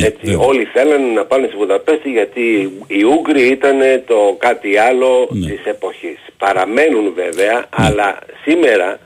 Έτσι, 0.04 0.34
όλοι 0.34 0.64
θέλανε 0.64 1.12
να 1.12 1.24
πάνε 1.24 1.46
στη 1.46 1.56
Βουδαπέστη 1.56 2.10
γιατί 2.10 2.72
οι 2.86 3.02
Ούγγροι 3.02 3.46
ήταν 3.48 3.78
το 4.06 4.36
κάτι 4.38 4.76
άλλο 4.76 5.28
της 5.32 5.64
εποχής. 5.64 6.18
Παραμένουν 6.38 7.12
βέβαια, 7.14 7.66
αλλά 7.70 8.18
σήμερα 8.44 8.98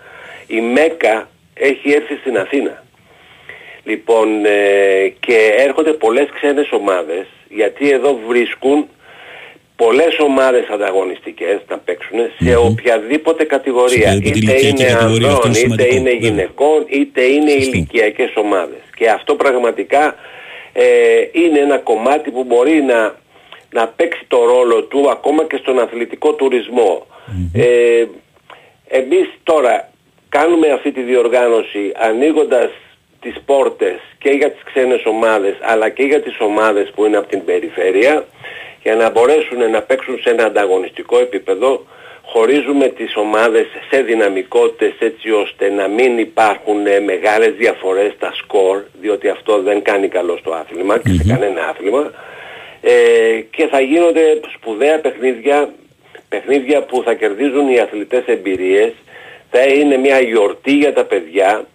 η 0.47 0.61
Μέκα 0.61 1.29
έχει 1.55 1.91
έρθει 1.91 2.15
στην 2.15 2.39
Αθήνα. 2.39 2.85
Λοιπόν, 3.85 4.45
ε, 4.45 5.09
και 5.21 5.55
έρχονται 5.57 5.93
πολλές 5.93 6.29
ξένες 6.35 6.69
ομάδες 6.71 7.27
γιατί 7.49 7.91
εδώ 7.91 8.19
βρίσκουν 8.29 8.89
πολλές 9.83 10.19
ομάδες 10.19 10.69
ανταγωνιστικές 10.69 11.59
να 11.69 11.79
παίξουν 11.79 12.19
σε 12.39 12.57
οποιαδήποτε 12.57 13.45
κατηγορία. 13.45 14.11
Σε 14.11 14.17
οποιαδήποτε 14.17 14.39
είτε 14.39 14.53
ηλικιακή 14.53 14.69
είναι 14.69 14.93
κατηγορία, 14.93 15.29
αυτό 15.29 15.47
ανδρών, 15.47 15.55
είναι 15.55 15.59
είτε 15.59 15.83
σημαντικό, 15.83 15.95
είναι 15.95 16.11
βέβαια. 16.11 16.29
γυναικών, 16.29 16.85
είτε 16.89 17.23
είναι 17.23 17.51
ηλικιακές 17.51 18.33
ομάδες. 18.35 18.83
Και 18.97 19.11
αυτό 19.11 19.35
πραγματικά 19.35 20.15
ε, 20.73 20.85
είναι 21.33 21.59
ένα 21.59 21.79
κομμάτι 21.79 22.31
που 22.31 22.45
μπορεί 22.45 22.83
να, 22.83 23.15
να 23.71 23.89
παίξει 23.89 24.25
το 24.29 24.45
ρόλο 24.45 24.83
του 24.83 25.11
ακόμα 25.11 25.45
και 25.45 25.57
στον 25.57 25.79
αθλητικό 25.79 26.33
τουρισμό. 26.33 27.07
Ε, 27.53 28.05
εμείς 28.89 29.27
τώρα 29.43 29.91
κάνουμε 30.29 30.69
αυτή 30.69 30.93
τη 30.93 31.03
διοργάνωση 31.03 31.93
ανοίγοντας 31.97 32.71
τις 33.21 33.35
πόρτες 33.47 33.99
και 34.19 34.31
για 34.31 34.51
τις 34.51 34.63
ξένες 34.65 35.03
ομάδες 35.05 35.55
αλλά 35.61 35.89
και 35.89 36.03
για 36.03 36.23
τις 36.23 36.41
ομάδες 36.41 36.91
που 36.95 37.05
είναι 37.05 37.17
από 37.17 37.29
την 37.29 37.45
περιφέρεια 37.45 38.27
για 38.89 38.97
να 38.97 39.11
μπορέσουν 39.11 39.71
να 39.71 39.83
παίξουν 39.83 40.19
σε 40.23 40.31
ένα 40.31 40.45
ανταγωνιστικό 40.45 41.19
επίπεδο 41.19 41.87
χωρίζουμε 42.23 42.89
τις 42.89 43.17
ομάδες 43.17 43.67
σε 43.91 44.03
δυναμικότητες 44.03 44.93
έτσι 44.99 45.31
ώστε 45.31 45.71
να 45.71 45.89
μην 45.89 46.19
υπάρχουν 46.19 46.87
ε, 46.87 47.01
μεγάλες 47.01 47.53
διαφορές 47.55 48.13
στα 48.13 48.33
σκορ 48.35 48.83
διότι 49.01 49.29
αυτό 49.29 49.63
δεν 49.63 49.83
κάνει 49.83 50.09
καλό 50.09 50.37
στο 50.37 50.51
άθλημα 50.53 50.99
και 50.99 51.13
σε 51.13 51.25
κανένα 51.29 51.69
άθλημα. 51.69 52.13
Ε, 52.81 53.41
και 53.51 53.67
θα 53.67 53.81
γίνονται 53.81 54.41
σπουδαία 54.55 55.01
παιχνίδια 55.01 55.69
παιχνίδια 56.29 56.83
που 56.83 57.03
θα 57.05 57.15
κερδίζουν 57.15 57.69
οι 57.69 57.79
αθλητές 57.79 58.25
εμπειρίες. 58.27 58.93
Θα 59.51 59.63
είναι 59.65 59.97
μια 59.97 60.21
γιορτή 60.21 60.73
για 60.73 60.93
τα 60.93 61.05
παιδιά. 61.05 61.67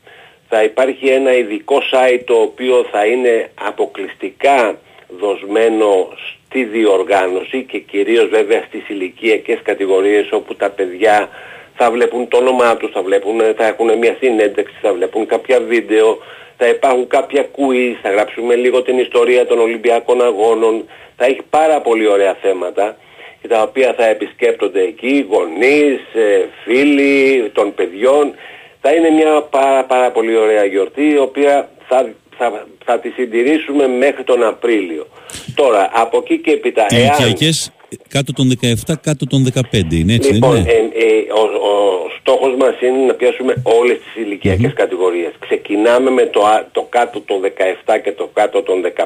Θα 0.49 0.63
υπάρχει 0.63 1.07
ένα 1.07 1.33
ειδικό 1.33 1.81
site 1.91 2.21
το 2.25 2.33
οποίο 2.33 2.85
θα 2.91 3.05
είναι 3.05 3.49
αποκλειστικά 3.53 4.77
δοσμένο 5.19 6.09
στη 6.45 6.63
διοργάνωση 6.63 7.63
και 7.63 7.79
κυρίως 7.79 8.27
βέβαια 8.29 8.63
στις 8.67 8.89
ηλικιακές 8.89 9.59
κατηγορίες 9.63 10.31
όπου 10.31 10.55
τα 10.55 10.69
παιδιά 10.69 11.29
θα 11.75 11.91
βλέπουν 11.91 12.27
το 12.27 12.37
όνομά 12.37 12.77
τους, 12.77 12.91
θα, 12.91 13.01
βλέπουν, 13.01 13.41
θα 13.57 13.65
έχουν 13.65 13.97
μια 13.97 14.15
συνέντευξη, 14.19 14.75
θα 14.81 14.93
βλέπουν 14.93 15.25
κάποια 15.25 15.59
βίντεο, 15.59 16.17
θα 16.57 16.67
υπάρχουν 16.67 17.07
κάποια 17.07 17.49
quiz, 17.55 17.93
θα 18.01 18.09
γράψουμε 18.11 18.55
λίγο 18.55 18.81
την 18.81 18.97
ιστορία 18.97 19.45
των 19.45 19.59
Ολυμπιακών 19.59 20.23
Αγώνων, 20.23 20.85
θα 21.17 21.25
έχει 21.25 21.41
πάρα 21.49 21.81
πολύ 21.81 22.07
ωραία 22.07 22.33
θέματα 22.41 22.97
και 23.41 23.47
τα 23.47 23.61
οποία 23.61 23.93
θα 23.97 24.05
επισκέπτονται 24.05 24.81
εκεί 24.81 25.25
γονείς, 25.29 25.99
ε, 26.13 26.47
φίλοι 26.63 27.49
των 27.53 27.73
παιδιών. 27.73 28.33
Θα 28.81 28.93
είναι 28.93 29.09
μια 29.09 29.41
πάρα, 29.41 29.83
πάρα 29.83 30.11
πολύ 30.11 30.37
ωραία 30.37 30.65
γιορτή 30.65 31.09
η 31.09 31.17
οποία 31.17 31.69
θα, 31.87 32.09
θα 32.43 32.49
θα, 32.51 32.67
θα 32.85 32.99
τη 32.99 33.09
συντηρήσουμε 33.09 33.87
μέχρι 33.87 34.23
τον 34.23 34.43
Απρίλιο. 34.43 35.07
Τώρα, 35.55 35.89
από 35.93 36.17
εκεί 36.17 36.37
και 36.41 36.51
έπειτα, 36.51 36.85
εάν... 36.89 37.01
Ηλικιακές 37.03 37.71
κάτω 38.07 38.33
των 38.33 38.51
17, 38.61 38.93
κάτω 39.01 39.27
των 39.27 39.47
15 39.53 39.59
είναι 39.91 40.13
έτσι 40.13 40.33
Λοιπόν, 40.33 40.51
δεν 40.53 40.65
ε, 40.67 40.71
είναι; 40.77 40.91
ε, 40.93 41.31
ο, 41.39 41.43
ο 41.69 41.73
στόχος 42.19 42.55
μας 42.55 42.81
είναι 42.81 42.97
να 43.07 43.13
πιάσουμε 43.13 43.53
όλες 43.63 43.97
τις 44.03 44.23
ηλικιακες 44.23 44.73
κατηγορίες. 44.73 45.31
Ξεκινάμε 45.39 46.09
με 46.09 46.25
το, 46.25 46.45
α- 46.45 46.67
το 46.71 46.87
κάτω 46.89 47.21
των 47.21 47.41
17 47.41 47.99
και 48.03 48.11
το 48.11 48.29
κάτω 48.33 48.61
των 48.61 48.81
15 48.81 49.05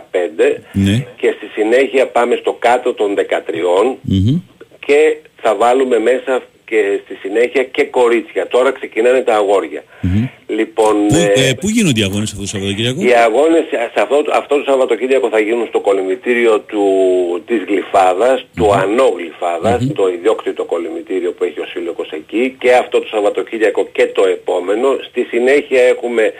Ναι. 0.73 1.05
και 1.17 1.33
στη 1.37 1.45
συνέχεια 1.55 2.07
πάμε 2.07 2.35
στο 2.35 2.55
κάτω 2.59 2.93
των 2.93 3.15
13 3.17 3.97
Μμμ. 4.01 4.41
και 4.85 5.17
θα 5.41 5.55
βάλουμε 5.55 5.99
μέσα 5.99 6.41
και 6.69 6.99
στη 7.03 7.15
συνέχεια 7.23 7.63
και 7.63 7.83
κορίτσια. 7.83 8.47
Τώρα 8.47 8.71
ξεκινάνε 8.71 9.21
τα 9.21 9.35
αγόρια. 9.35 9.83
Λοιπόν, 10.47 11.07
Πού, 11.07 11.15
ε, 11.15 11.47
ε, 11.47 11.53
πού 11.53 11.67
γίνονται 11.69 11.99
οι 11.99 12.03
αγώνες 12.03 12.29
αυτό 12.31 12.41
το 12.41 12.47
Σαββατοκύριακο; 12.47 13.01
οι 13.01 13.13
αγώνες 13.13 13.63
σε 13.93 14.01
αυτό, 14.01 14.23
αυτό 14.33 14.55
το 14.57 14.63
Σαββατοκύριακο 14.69 15.29
θα 15.29 15.39
γίνουν 15.39 15.67
στο 15.67 15.79
κολυμβητήριο 15.79 16.59
του, 16.59 16.83
της 17.47 17.63
Γλυφάδας, 17.67 18.45
του 18.55 18.73
Ανώ 18.73 19.07
Γλυφάδας, 19.17 19.87
το 19.95 20.07
ιδιόκτητο 20.07 20.63
κολυμβητήριο 20.63 21.31
που 21.31 21.43
έχει 21.43 21.59
ο 21.59 21.65
Σύλλογος 21.73 22.09
εκεί 22.11 22.55
και 22.59 22.73
αυτό 22.73 22.99
το 22.99 23.07
Σαββατοκύριακο 23.07 23.87
και 23.91 24.05
το 24.05 24.23
επόμενο. 24.27 24.87
Στη 25.09 25.21
συνέχεια 25.31 25.81
έχουμε 25.81 26.33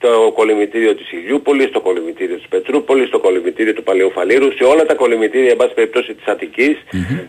το 0.00 0.32
κολυμβητήριο 0.34 0.94
της 0.94 1.12
Ηλιούπολης, 1.12 1.70
το 1.70 1.80
κολυμβητήριο 1.80 2.36
της 2.36 2.48
Πετρούπολης, 2.48 3.10
το 3.10 3.18
κολυμβητήριο 3.18 3.72
του 3.74 3.82
Παλαιού 3.82 4.10
Φαλήρου, 4.10 4.52
σε 4.52 4.64
όλα 4.64 4.86
τα 4.86 4.94
κολυμβητήρια, 4.94 5.50
εν 5.50 5.56
πάση 5.56 5.74
περιπτώσει 5.74 6.14
της 6.14 6.26
Αττικής, 6.26 6.76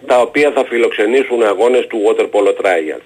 τα 0.05 0.19
οποία 0.21 0.51
θα 0.51 0.65
φιλοξενήσουν 0.65 1.43
αγώνες 1.43 1.87
του 1.87 1.97
Water 2.05 2.23
Polo 2.33 2.53
Trials. 2.61 3.05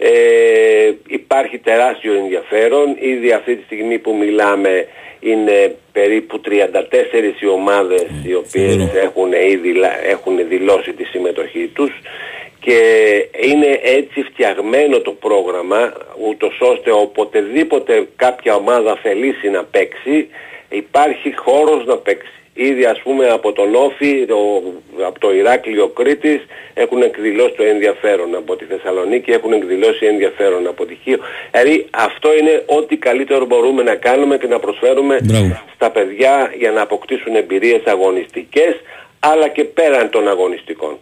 Ε, 0.00 0.92
υπάρχει 1.06 1.58
τεράστιο 1.58 2.12
ενδιαφέρον. 2.14 2.96
Ήδη 2.98 3.32
αυτή 3.32 3.56
τη 3.56 3.62
στιγμή 3.64 3.98
που 3.98 4.16
μιλάμε 4.16 4.86
είναι 5.20 5.74
περίπου 5.92 6.40
34 6.40 7.40
οι 7.40 7.46
ομάδες 7.46 8.04
οι 8.26 8.34
οποίες 8.34 8.76
έχουν 8.94 9.32
ήδη 9.32 9.72
λα- 9.72 10.04
έχουν 10.04 10.48
δηλώσει 10.48 10.92
τη 10.92 11.04
συμμετοχή 11.04 11.70
τους 11.74 11.90
και 12.60 12.80
είναι 13.40 13.80
έτσι 13.82 14.22
φτιαγμένο 14.22 15.00
το 15.00 15.10
πρόγραμμα 15.10 15.92
ούτως 16.28 16.58
ώστε 16.60 16.90
οποτεδήποτε 16.90 18.08
κάποια 18.16 18.54
ομάδα 18.54 18.96
θελήσει 19.02 19.48
να 19.48 19.64
παίξει 19.64 20.28
υπάρχει 20.68 21.34
χώρος 21.36 21.84
να 21.84 21.96
παίξει. 21.96 22.32
Ήδη 22.54 22.84
ας 22.84 23.00
πούμε 23.00 23.28
από 23.28 23.52
τον 23.52 23.74
Όφη, 23.74 24.26
το, 24.26 24.62
από 25.06 25.18
το 25.18 25.34
Ηράκλειο 25.34 25.88
Κρήτης 25.88 26.46
έχουν 26.74 27.02
εκδηλώσει 27.02 27.54
το 27.56 27.62
ενδιαφέρον. 27.62 28.34
Από 28.34 28.56
τη 28.56 28.64
Θεσσαλονίκη 28.64 29.30
έχουν 29.30 29.52
εκδηλώσει 29.52 30.06
ενδιαφέρον 30.06 30.66
από 30.66 30.86
τη 30.86 30.94
Χίο. 31.02 31.18
Δηλαδή 31.50 31.86
αυτό 31.90 32.36
είναι 32.36 32.62
ό,τι 32.66 32.96
καλύτερο 32.96 33.44
μπορούμε 33.44 33.82
να 33.82 33.94
κάνουμε 33.94 34.38
και 34.38 34.46
να 34.46 34.58
προσφέρουμε 34.58 35.18
στα 35.74 35.90
παιδιά 35.90 36.52
για 36.58 36.70
να 36.70 36.82
αποκτήσουν 36.82 37.34
εμπειρίες 37.36 37.82
αγωνιστικές 37.84 38.74
αλλά 39.20 39.48
και 39.48 39.64
πέραν 39.64 40.10
των 40.10 40.28
αγωνιστικών. 40.28 40.98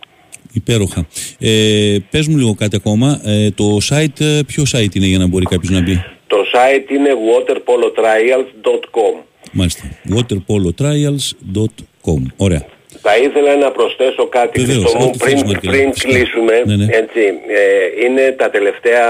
Υπέροχα. 0.57 1.07
Ε, 1.41 1.97
πες 2.11 2.27
μου 2.27 2.37
λίγο 2.37 2.55
κάτι 2.55 2.77
ακόμα. 2.77 3.21
Ε, 3.25 3.51
το 3.51 3.79
site, 3.91 4.21
ε, 4.21 4.41
ποιο 4.47 4.65
site 4.73 4.95
είναι 4.95 5.07
για 5.07 5.19
να 5.19 5.27
μπορεί 5.27 5.45
κάποιος 5.45 5.71
να 5.71 5.81
μπει; 5.83 6.05
Το 6.27 6.37
site 6.55 6.91
είναι 6.91 7.11
waterpolotrials.com. 7.31 9.15
Μάλιστα. 9.53 9.83
waterpolotrials.com. 10.17 12.23
Ωραία. 12.37 12.67
Θα 13.09 13.17
ήθελα 13.27 13.57
να 13.57 13.71
προσθέσω 13.71 14.25
κάτι 14.39 14.61
Βεβαίως, 14.61 14.79
Χριστό 14.83 14.99
μου 14.99 15.05
ό,τι 15.09 15.19
πριν, 15.19 15.31
θέλεις, 15.37 15.43
Μαρκελά. 15.53 15.73
πριν 15.73 15.93
Φυσικά. 15.93 16.09
κλείσουμε. 16.13 16.55
Ναι, 16.67 16.77
ναι. 16.77 16.87
Έτσι, 17.03 17.23
ε, 17.61 17.63
είναι 18.05 18.25
τα 18.43 18.49
τελευταία, 18.57 19.07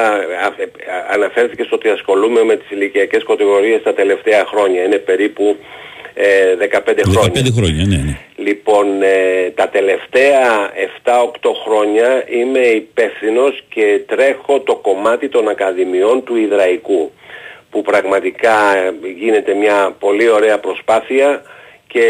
α- 0.46 0.56
ε, 0.62 0.64
αναφέρθηκε 1.14 1.64
ότι 1.70 1.88
ασχολούμαι 1.96 2.42
με 2.50 2.54
τις 2.56 2.68
ηλικιακές 2.70 3.22
κατηγορίες 3.30 3.80
τα 3.82 3.94
τελευταία 4.00 4.42
χρόνια. 4.50 4.80
Είναι 4.86 5.00
περίπου 5.10 5.44
ε, 5.50 5.54
15 6.16 7.02
χρόνια. 7.04 7.42
15 7.42 7.52
χρόνια, 7.56 7.84
ναι, 7.86 7.96
ναι. 7.96 8.18
Λοιπόν, 8.36 9.02
ε, 9.02 9.50
τα 9.54 9.68
τελευταία 9.68 10.70
7-8 11.04 11.10
χρόνια 11.64 12.24
είμαι 12.28 12.58
υπεύθυνος 12.58 13.64
και 13.68 14.00
τρέχω 14.06 14.60
το 14.60 14.76
κομμάτι 14.76 15.28
των 15.28 15.48
ακαδημιών 15.48 16.24
του 16.24 16.36
Ιδραϊκού 16.36 17.12
που 17.70 17.82
πραγματικά 17.82 18.76
ε, 18.76 18.92
γίνεται 19.16 19.54
μια 19.54 19.96
πολύ 19.98 20.28
ωραία 20.28 20.58
προσπάθεια 20.58 21.42
και 21.88 22.06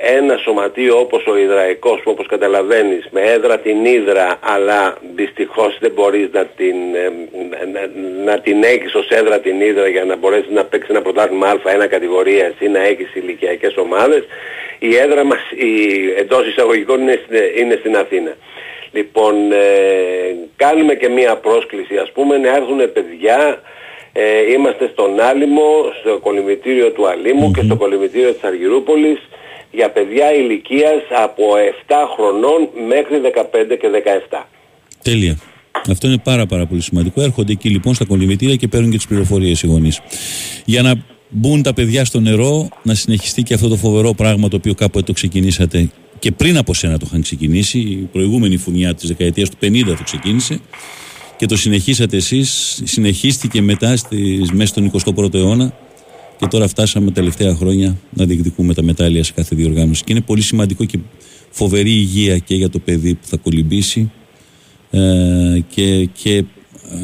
ένα 0.00 0.36
σωματείο 0.36 0.98
όπως 0.98 1.26
ο 1.26 1.36
Ιδραϊκός 1.36 2.00
που 2.02 2.10
όπως 2.10 2.26
καταλαβαίνεις 2.26 3.08
με 3.10 3.20
έδρα 3.20 3.58
την 3.58 3.84
Ήδρα 3.84 4.38
αλλά 4.40 4.96
δυστυχώς 5.14 5.76
δεν 5.80 5.90
μπορείς 5.92 6.28
να 6.32 6.44
την, 6.44 6.74
ε, 6.94 7.10
να, 7.72 7.80
να 8.32 8.40
την 8.40 8.62
έχεις 8.62 8.94
ως 8.94 9.08
έδρα 9.08 9.38
την 9.40 9.60
Ήδρα 9.60 9.88
για 9.88 10.04
να 10.04 10.16
μπορέσεις 10.16 10.50
να 10.50 10.64
παίξεις 10.64 10.90
ένα 10.90 11.02
πρωτάθλημα 11.02 11.54
Α1 11.64 11.86
κατηγορίας 11.88 12.52
ή 12.58 12.68
να 12.68 12.82
έχεις 12.86 13.14
ηλικιακές 13.14 13.76
ομάδες 13.76 14.24
η 14.78 14.96
έδρα 14.96 15.24
μας 15.24 15.40
η, 15.54 15.70
εντός 16.18 16.46
εισαγωγικών 16.46 17.00
είναι, 17.00 17.20
στην- 17.26 17.62
είναι 17.62 17.76
στην 17.80 17.96
Αθήνα. 17.96 18.36
Λοιπόν, 18.92 19.52
ε, 19.52 20.36
κάνουμε 20.56 20.94
και 20.94 21.08
μία 21.08 21.36
πρόσκληση 21.36 21.96
ας 21.96 22.12
πούμε 22.12 22.38
να 22.38 22.56
έρθουν 22.56 22.92
παιδιά 22.92 23.60
ε, 24.16 24.52
είμαστε 24.52 24.90
στον 24.92 25.20
Άλυμο, 25.20 25.68
στο 26.00 26.18
κολυμβητήριο 26.18 26.90
του 26.90 27.08
αλημου 27.08 27.50
και 27.50 27.62
στο 27.62 27.76
κολυμβητήριο 27.76 28.32
της 28.32 28.42
Αργυρούπολης 28.42 29.18
για 29.70 29.90
παιδιά 29.90 30.34
ηλικίας 30.34 31.02
από 31.24 31.44
7 31.86 31.92
χρονών 32.14 32.60
μέχρι 32.88 33.20
15 33.20 33.78
και 33.80 33.88
17. 34.30 34.46
Τέλεια. 35.02 35.38
Αυτό 35.90 36.06
είναι 36.06 36.18
πάρα 36.18 36.46
πάρα 36.46 36.66
πολύ 36.66 36.80
σημαντικό. 36.80 37.22
Έρχονται 37.22 37.52
εκεί 37.52 37.68
λοιπόν 37.68 37.94
στα 37.94 38.04
κολυμβητήρια 38.04 38.56
και 38.56 38.68
παίρνουν 38.68 38.90
και 38.90 38.96
τις 38.96 39.06
πληροφορίες 39.06 39.62
οι 39.62 39.66
γονείς. 39.66 40.00
Για 40.64 40.82
να 40.82 40.94
μπουν 41.28 41.62
τα 41.62 41.74
παιδιά 41.74 42.04
στο 42.04 42.20
νερό, 42.20 42.68
να 42.82 42.94
συνεχιστεί 42.94 43.42
και 43.42 43.54
αυτό 43.54 43.68
το 43.68 43.76
φοβερό 43.76 44.14
πράγμα 44.14 44.48
το 44.48 44.56
οποίο 44.56 44.74
κάποτε 44.74 45.04
το 45.04 45.12
ξεκινήσατε 45.12 45.90
και 46.18 46.32
πριν 46.32 46.56
από 46.56 46.74
σένα 46.74 46.98
το 46.98 47.04
είχαν 47.08 47.22
ξεκινήσει. 47.22 47.78
Η 47.78 48.08
προηγούμενη 48.12 48.56
φουνιά 48.56 48.94
της 48.94 49.08
δεκαετίας 49.08 49.48
του 49.48 49.56
50 49.60 49.84
το 49.86 50.02
ξεκίνησε 50.04 50.60
και 51.36 51.46
το 51.46 51.56
συνεχίσατε 51.56 52.16
εσείς. 52.16 52.80
Συνεχίστηκε 52.84 53.62
μετά 53.62 53.96
στις, 53.96 54.50
μέσα 54.52 54.66
στον 54.66 54.90
21ο 55.16 55.34
αιώνα 55.34 55.72
και 56.38 56.46
τώρα 56.46 56.68
φτάσαμε 56.68 57.06
τα 57.06 57.12
τελευταία 57.12 57.54
χρόνια 57.54 57.96
να 58.10 58.24
διεκδικούμε 58.24 58.74
τα 58.74 58.82
μετάλλια 58.82 59.24
σε 59.24 59.32
κάθε 59.32 59.56
διοργάνωση. 59.56 60.04
Και 60.04 60.12
είναι 60.12 60.22
πολύ 60.22 60.42
σημαντικό 60.42 60.84
και 60.84 60.98
φοβερή 61.50 61.90
υγεία 61.90 62.38
και 62.38 62.54
για 62.54 62.68
το 62.70 62.78
παιδί 62.78 63.14
που 63.14 63.26
θα 63.26 63.36
κολυμπήσει 63.36 64.10
ε, 64.90 65.58
και, 65.68 66.04
και 66.04 66.44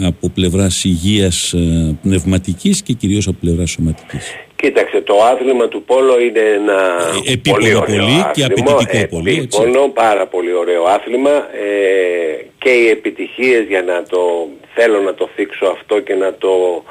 από 0.03 0.29
πλευράς 0.29 0.85
υγείας 0.85 1.53
ε, 1.53 1.99
πνευματικής 2.03 2.83
και 2.83 2.93
κυρίως 2.93 3.27
από 3.27 3.37
πλευράς 3.41 3.71
σωματικής. 3.71 4.25
Κοίταξε, 4.61 5.01
το 5.01 5.23
άθλημα 5.23 5.69
του 5.69 5.83
Πόλο 5.83 6.21
είναι 6.21 6.41
ένα 6.41 6.79
Ε, 7.27 7.33
επίπονο 7.33 7.57
πολύ 7.57 7.75
ωραίο 7.75 7.99
πολύ 7.99 8.25
και 8.33 8.45
άθλημα, 8.45 8.71
απαιτητικό 8.73 9.17
πολύ, 9.17 9.31
έτσι. 9.31 9.61
επίπονο, 9.63 9.89
πάρα 9.89 10.27
πολύ 10.27 10.53
ωραίο 10.53 10.85
άθλημα 10.85 11.31
ε, 11.31 12.45
και 12.59 12.71
οι 12.71 12.89
επιτυχίες 12.89 13.65
για 13.69 13.83
να 13.83 14.03
το 14.03 14.49
θέλω 14.75 15.01
να 15.01 15.15
το 15.15 15.29
θίξω 15.35 15.67
αυτό 15.67 16.01
και 16.01 16.15
να 16.15 16.35
το, 16.35 16.85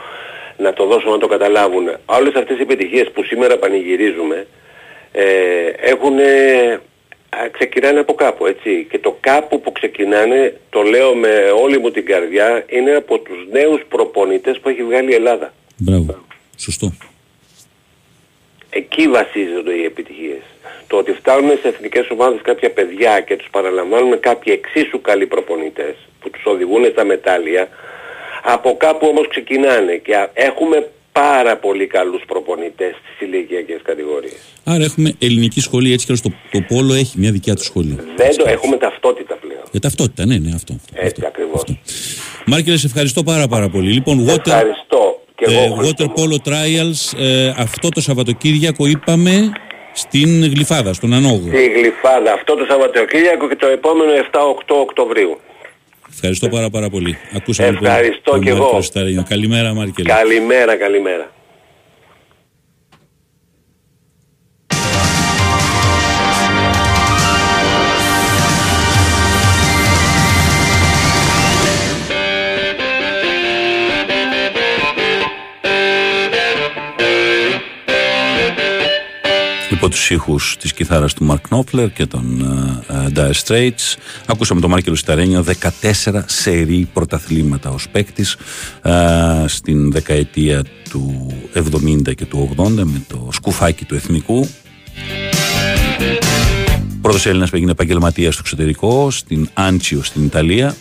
να 0.57 0.74
το 0.74 0.86
δώσω 0.86 1.09
να 1.09 1.17
το 1.17 1.28
καταλάβουν. 1.28 1.88
Όλες 2.05 2.34
αυτές 2.36 2.57
οι 2.57 2.61
επιτυχίες 2.61 3.11
που 3.13 3.24
σήμερα 3.24 3.57
πανηγυρίζουμε 3.57 4.47
ε, 5.11 5.24
έχουν 5.80 6.13
ξεκινάνε 7.51 7.99
από 7.99 8.13
κάπου 8.13 8.45
έτσι 8.45 8.88
και 8.91 8.99
το 8.99 9.17
κάπου 9.20 9.61
που 9.61 9.72
ξεκινάνε 9.72 10.59
το 10.70 10.82
λέω 10.82 11.15
με 11.15 11.30
όλη 11.63 11.78
μου 11.80 11.91
την 11.91 12.05
καρδιά 12.05 12.65
είναι 12.70 12.91
από 12.95 13.20
τους 13.20 13.38
νέους 13.51 13.82
προπονητές 13.89 14.59
που 14.59 14.70
έχει 14.70 14.84
βγάλει 14.84 15.11
η 15.11 15.15
Ελλάδα. 15.15 15.53
Μπράβο. 15.78 16.15
Σωστό. 16.57 16.93
Εκεί 18.70 19.07
βασίζονται 19.07 19.74
οι 19.74 19.84
επιτυχίες. 19.84 20.43
Το 20.88 20.97
ότι 20.97 21.11
φτάνουν 21.11 21.49
σε 21.61 21.67
εθνικές 21.67 22.09
ομάδες 22.09 22.39
κάποια 22.41 22.72
παιδιά 22.72 23.20
και 23.22 23.36
τους 23.36 23.47
παραλαμβάνουν 23.51 24.20
κάποιοι 24.20 24.59
εξίσου 24.59 25.01
καλοί 25.01 25.26
προπονητές 25.26 25.95
που 26.20 26.30
τους 26.30 26.41
οδηγούν 26.45 26.86
στα 26.91 27.03
μετάλλια, 27.05 27.67
από 28.43 28.78
κάπου 28.78 29.07
όμως 29.07 29.28
ξεκινάνε 29.28 29.95
και 29.95 30.15
α- 30.15 30.32
έχουμε 30.34 30.89
πάρα 31.11 31.57
πολύ 31.57 31.88
καλούς 31.88 32.22
προπονητές 32.28 32.91
στις 33.01 33.28
ηλικιακές 33.28 33.80
κατηγορίες. 33.84 34.39
Άρα 34.63 34.84
έχουμε 34.84 35.15
ελληνική 35.20 35.59
σχολή 35.61 35.93
έτσι 35.93 36.05
και 36.05 36.11
αλλιώς 36.11 36.36
το, 36.51 36.59
το 36.59 36.65
πόλο 36.76 36.93
έχει 36.93 37.20
μια 37.20 37.32
δικιά 37.32 37.55
του 37.55 37.63
σχολή. 37.63 37.95
Δεν 38.15 38.36
το 38.38 38.45
έχουμε 38.47 38.78
ταυτότητα 38.78 39.36
πλέον. 39.36 39.63
Ε, 39.74 39.80
ταυτότητα, 39.80 40.26
ναι, 40.26 40.38
ναι, 40.38 40.51
αυτό. 40.55 40.76
Έτσι 40.93 41.24
ακριβώς. 41.26 41.63
Μάρκελε, 42.45 42.78
σε 42.78 42.86
ευχαριστώ 42.86 43.24
πάρα 43.24 43.47
πάρα 43.47 43.70
πολύ. 43.70 43.91
Λοιπόν, 43.91 44.26
water, 44.30 44.38
Ευχαριστώ 44.47 44.78
και 44.99 45.09
εγώ. 45.47 45.61
ε, 45.61 45.77
Χρήστο 45.77 46.05
water 46.05 46.07
μου. 46.07 46.13
Polo 46.17 46.47
Trials 46.49 47.19
ε, 47.19 47.53
αυτό 47.57 47.89
το 47.89 48.01
Σαββατοκύριακο 48.01 48.85
είπαμε 48.85 49.51
στην 49.93 50.43
Γλυφάδα, 50.53 50.93
στον 50.93 51.13
Ανόγο. 51.13 51.47
Στη 51.47 51.67
Γλυφάδα 51.69 52.33
αυτό 52.33 52.55
το 52.55 52.65
Σαββατοκύριακο 52.69 53.47
και 53.47 53.55
το 53.55 53.67
επόμενο 53.67 54.11
7-8 54.31 54.37
Οκτωβρίου. 54.67 55.39
Ευχαριστώ 56.13 56.49
πάρα 56.49 56.69
πάρα 56.69 56.89
πολύ. 56.89 57.17
Ακούσαμε 57.35 57.69
λοιπόν 57.69 57.85
Ευχαριστώ 57.87 58.31
τον 58.31 58.41
κι 58.41 58.49
εγώ. 58.49 58.57
Μάρκελο 58.59 58.81
Σταρίνιο. 58.81 59.25
Καλημέρα 59.29 59.73
Μάρκελε. 59.73 60.09
Καλημέρα, 60.09 60.75
καλημέρα. 60.75 61.31
Τους 79.89 80.09
ήχους 80.09 80.57
της 80.59 80.73
κιθάρας 80.73 81.13
του 81.13 81.27
Mark 81.29 81.55
Knopfler 81.55 81.91
και 81.93 82.05
των 82.05 82.41
ε, 82.89 82.93
ε, 82.93 83.07
Dire 83.15 83.43
Straits. 83.45 83.95
Ακούσαμε 84.25 84.61
τον 84.61 84.69
Μάρκελο 84.69 84.95
Σταρένιο 84.95 85.45
14 86.03 86.21
σερή 86.25 86.89
πρωταθλήματα 86.93 87.69
ως 87.69 87.89
παίκτης 87.89 88.37
ε, 88.81 88.93
στην 89.47 89.91
δεκαετία 89.91 90.63
του 90.89 91.33
70 91.53 92.15
και 92.15 92.25
του 92.25 92.55
80 92.57 92.69
με 92.69 93.01
το 93.07 93.29
σκουφάκι 93.31 93.85
του 93.85 93.95
εθνικού. 93.95 94.47
Πρώτος 97.01 97.25
Έλληνας 97.25 97.49
που 97.49 97.55
έγινε 97.55 97.71
επαγγελματίας 97.71 98.33
στο 98.33 98.43
εξωτερικό, 98.45 99.11
στην 99.11 99.49
Άντσιο 99.53 100.03
στην 100.03 100.23
Ιταλία. 100.23 100.75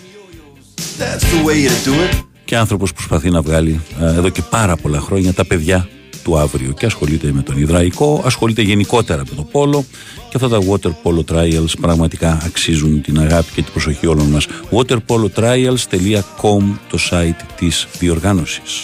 Και 2.44 2.56
άνθρωπος 2.56 2.90
που 2.90 2.96
προσπαθεί 2.96 3.30
να 3.30 3.40
βγάλει 3.40 3.80
ε, 4.00 4.04
εδώ 4.04 4.28
και 4.28 4.42
πάρα 4.42 4.76
πολλά 4.76 5.00
χρόνια 5.00 5.32
τα 5.32 5.46
παιδιά 5.46 5.88
του 6.29 6.39
αύριο 6.39 6.72
και 6.72 6.87
ασχολείται 6.87 7.33
με 7.33 7.43
τον 7.43 7.59
υδραϊκό, 7.59 8.22
ασχολείται 8.24 8.62
γενικότερα 8.62 9.22
με 9.29 9.37
το 9.37 9.43
πόλο 9.43 9.85
και 10.29 10.33
αυτά 10.35 10.49
τα 10.49 10.59
water 10.59 10.91
polo 11.03 11.24
trials 11.33 11.72
πραγματικά 11.81 12.39
αξίζουν 12.45 13.03
την 13.03 13.20
αγάπη 13.20 13.53
και 13.55 13.62
την 13.62 13.72
προσοχή 13.72 14.07
όλων 14.07 14.26
μας. 14.26 14.47
waterpolotrials.com 14.70 16.62
το 16.89 16.99
site 17.11 17.41
της 17.57 17.87
διοργάνωσης. 17.99 18.83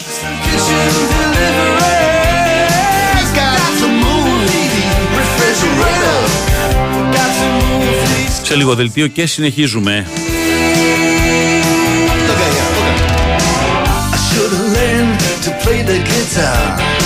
Σε 8.43 8.55
λίγο 8.55 8.75
δελτίο 8.75 9.07
και 9.07 9.27
συνεχίζουμε. 9.27 10.07
play 15.65 15.83
the 15.83 15.99
guitar. 16.05 17.04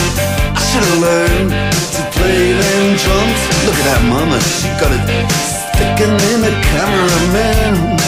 Should 0.79 0.95
have 0.95 1.03
learned 1.03 1.51
to 1.51 2.03
play 2.15 2.55
them 2.55 2.95
drums. 3.03 3.41
Look 3.67 3.75
at 3.83 3.87
that 3.91 4.03
mama, 4.07 4.39
she 4.39 4.71
got 4.79 4.95
it 4.95 5.03
sticking 5.75 6.15
in 6.15 6.39
the 6.39 6.55
cameraman. 6.71 7.99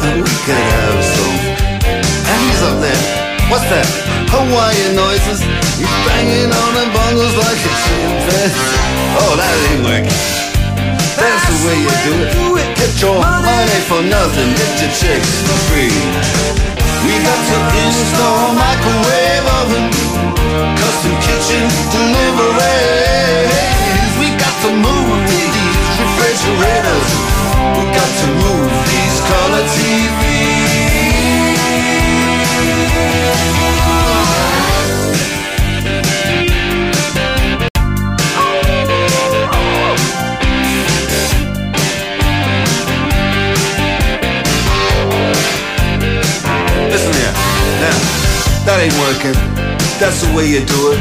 And 0.00 0.24
we 0.24 0.32
could 0.48 0.56
have 0.56 0.96
some. 1.12 1.36
And 1.84 2.38
he's 2.40 2.62
up 2.64 2.80
there. 2.80 3.04
What's 3.52 3.68
that? 3.68 3.84
Hawaiian 4.32 4.96
noises. 4.96 5.44
He's 5.76 5.92
banging 6.08 6.48
on 6.56 6.70
the 6.80 6.88
bongos 6.96 7.36
like 7.36 7.60
a 7.60 7.72
chimpanzee. 7.84 8.64
Oh, 9.20 9.36
that 9.36 9.52
ain't 9.68 9.84
working. 9.84 10.16
That's 11.20 11.44
the 11.52 11.56
way 11.68 11.76
you 11.84 11.92
do 12.00 12.16
it. 12.56 12.68
Get 12.80 12.96
your 12.96 13.20
money 13.20 13.80
for 13.92 14.00
nothing. 14.00 14.56
Get 14.56 14.72
your 14.80 14.92
chicks 14.96 15.44
for 15.44 15.58
free. 15.68 15.92
We 17.04 17.12
got 17.20 17.40
to 17.44 17.58
install 17.76 18.56
microwave 18.56 19.44
oven, 19.60 19.84
custom 20.80 21.14
kitchen 21.20 21.64
deliveries. 21.92 23.52
We 24.20 24.28
got 24.36 24.56
to 24.64 24.70
move 24.72 25.18
these 25.28 25.96
refrigerators. 26.00 27.08
We 27.76 27.84
got 27.92 28.12
to 28.20 28.26
move 28.42 28.72
these 28.90 29.16
color. 29.28 29.64
Now, 47.76 47.98
that 48.64 48.80
ain't 48.80 48.96
working. 48.98 49.65
That's 49.98 50.20
the 50.20 50.28
way 50.36 50.44
you 50.44 50.60
do 50.60 50.92
it. 50.92 51.00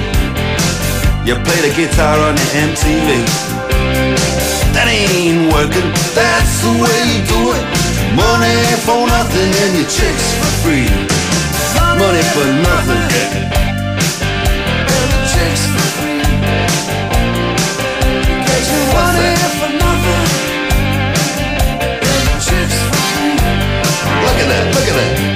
You 1.28 1.36
play 1.36 1.60
the 1.68 1.74
guitar 1.76 2.16
on 2.16 2.34
the 2.34 2.48
MTV. 2.64 3.28
That 4.72 4.88
ain't 4.88 5.52
working. 5.52 5.92
That's 6.16 6.64
the 6.64 6.72
way 6.80 6.96
you 7.12 7.20
do 7.28 7.42
it. 7.60 7.66
Money 8.16 8.56
for 8.88 9.04
nothing 9.04 9.52
and 9.52 9.76
your 9.76 9.90
chicks 9.92 10.28
for 10.40 10.52
free. 10.64 10.88
Money 12.00 12.24
for 12.32 12.48
nothing. 12.64 13.04
And 14.80 15.08
your 15.12 15.28
chicks 15.28 15.64
for 15.76 15.88
free. 16.00 16.24
Money 18.96 19.36
for 19.60 19.72
nothing. 19.76 20.24
And 22.00 22.24
your 22.32 22.40
chicks 22.48 22.80
for 22.80 22.96
free. 23.12 23.44
Look 24.24 24.40
at 24.40 24.48
that, 24.48 24.66
look 24.72 24.88
at 24.88 24.96
that. 24.96 25.35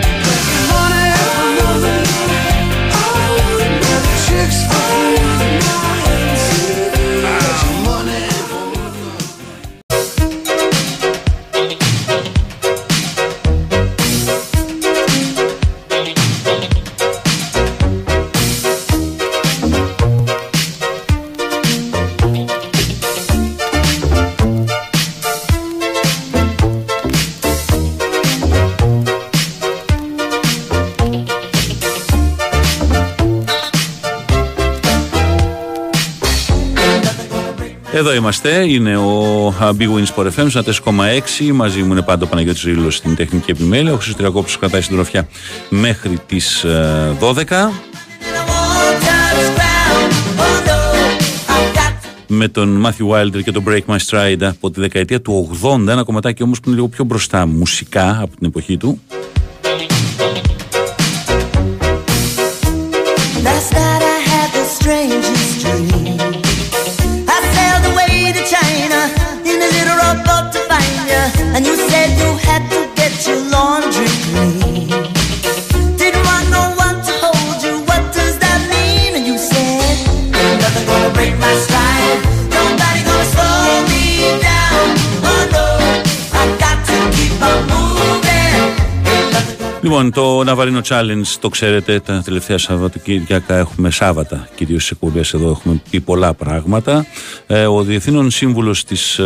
Είμαστε, 38.29 38.71
είναι 38.71 38.97
ο 38.97 39.47
α, 39.47 39.69
Big 39.79 39.87
Wins 39.87 40.15
Sport 40.15 40.27
FM, 40.37 40.45
στα 40.49 40.63
4,6. 40.63 41.51
Μαζί 41.53 41.83
μου 41.83 41.91
είναι 41.91 42.01
πάντα 42.01 42.25
ο 42.25 42.27
Παναγιώτης 42.27 42.63
Ρήλος 42.63 42.95
στην 42.95 43.15
τεχνική 43.15 43.51
επιμέλεια. 43.51 43.93
Ο 43.93 43.95
Χρυσοτηριακόπουλος 43.95 44.57
κρατάει 44.57 44.81
συντροφιά 44.81 45.27
μέχρι 45.69 46.19
τις 46.25 46.63
ε, 46.63 47.17
12. 47.19 47.69
Με 52.27 52.47
τον 52.47 52.85
Matthew 52.85 53.09
Wilder 53.09 53.43
και 53.43 53.51
τον 53.51 53.63
Break 53.67 53.81
My 53.85 53.97
Stride 54.07 54.43
από 54.43 54.71
τη 54.71 54.79
δεκαετία 54.79 55.21
του 55.21 55.59
80. 55.61 55.87
Ένα 55.87 56.03
κομματάκι 56.03 56.43
όμως 56.43 56.59
που 56.59 56.69
είναι 56.69 56.75
λίγο 56.75 56.87
πιο 56.87 57.03
μπροστά 57.03 57.45
μουσικά 57.45 58.19
από 58.21 58.37
την 58.37 58.47
εποχή 58.47 58.77
του. 58.77 58.99
Λοιπόν, 89.89 90.11
το 90.11 90.43
Ναβαρίνο 90.43 90.81
Challenge 90.87 91.37
το 91.39 91.49
ξέρετε, 91.49 91.99
τα 91.99 92.21
τελευταία 92.25 92.57
Σαββατοκύριακα 92.57 93.55
έχουμε 93.55 93.91
Σάββατα, 93.91 94.49
κυρίως 94.55 94.83
στις 94.83 94.91
εκπομπές 94.91 95.33
εδώ 95.33 95.49
έχουμε 95.49 95.81
πει 95.89 95.99
πολλά 95.99 96.33
πράγματα. 96.33 97.05
Ε, 97.47 97.65
ο 97.65 97.83
Διευθύνων 97.83 98.31
Σύμβουλος 98.31 98.83
της 98.83 99.19
ε, 99.19 99.23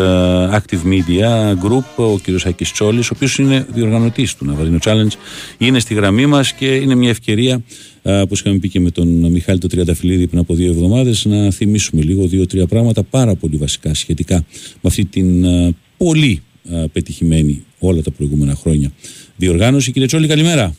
Active 0.51 0.87
Media 0.87 1.51
Group, 1.51 1.83
ο 1.95 2.19
κύριος 2.19 2.45
Άκης 2.45 2.71
Τσόλης, 2.71 3.09
ο 3.09 3.13
οποίος 3.15 3.37
είναι 3.37 3.65
διοργανωτής 3.69 4.35
του 4.35 4.45
Ναβαρίνο 4.45 4.77
Challenge, 4.83 5.13
είναι 5.57 5.79
στη 5.79 5.93
γραμμή 5.93 6.25
μας 6.25 6.53
και 6.53 6.75
είναι 6.75 6.95
μια 6.95 7.09
ευκαιρία, 7.09 7.61
ε, 8.01 8.19
όπως 8.19 8.39
είχαμε 8.39 8.57
πει 8.57 8.69
και 8.69 8.79
με 8.79 8.91
τον 8.91 9.07
Μιχάλη 9.07 9.59
το 9.59 9.67
Τριανταφυλλίδη 9.67 10.27
πριν 10.27 10.39
από 10.39 10.53
δύο 10.53 10.69
εβδομάδες, 10.71 11.25
να 11.25 11.51
θυμίσουμε 11.51 12.01
λίγο 12.01 12.27
δύο-τρία 12.27 12.67
πράγματα 12.67 13.03
πάρα 13.03 13.35
πολύ 13.35 13.55
βασικά 13.55 13.93
σχετικά 13.93 14.35
με 14.73 14.81
αυτή 14.83 15.05
την 15.05 15.43
ε, 15.43 15.75
πολύ 15.97 16.41
ε, 16.71 16.85
πετυχημένη 16.93 17.63
όλα 17.79 18.01
τα 18.01 18.11
προηγούμενα 18.11 18.55
χρόνια 18.55 18.91
διοργάνωση. 19.35 19.91
Κύριε 19.91 20.07
Τσόλη, 20.07 20.27
καλημέρα. 20.27 20.75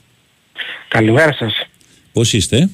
Καλημέρα 0.89 1.33
σας. 1.33 1.69
Πώς 2.13 2.33
είστε, 2.33 2.71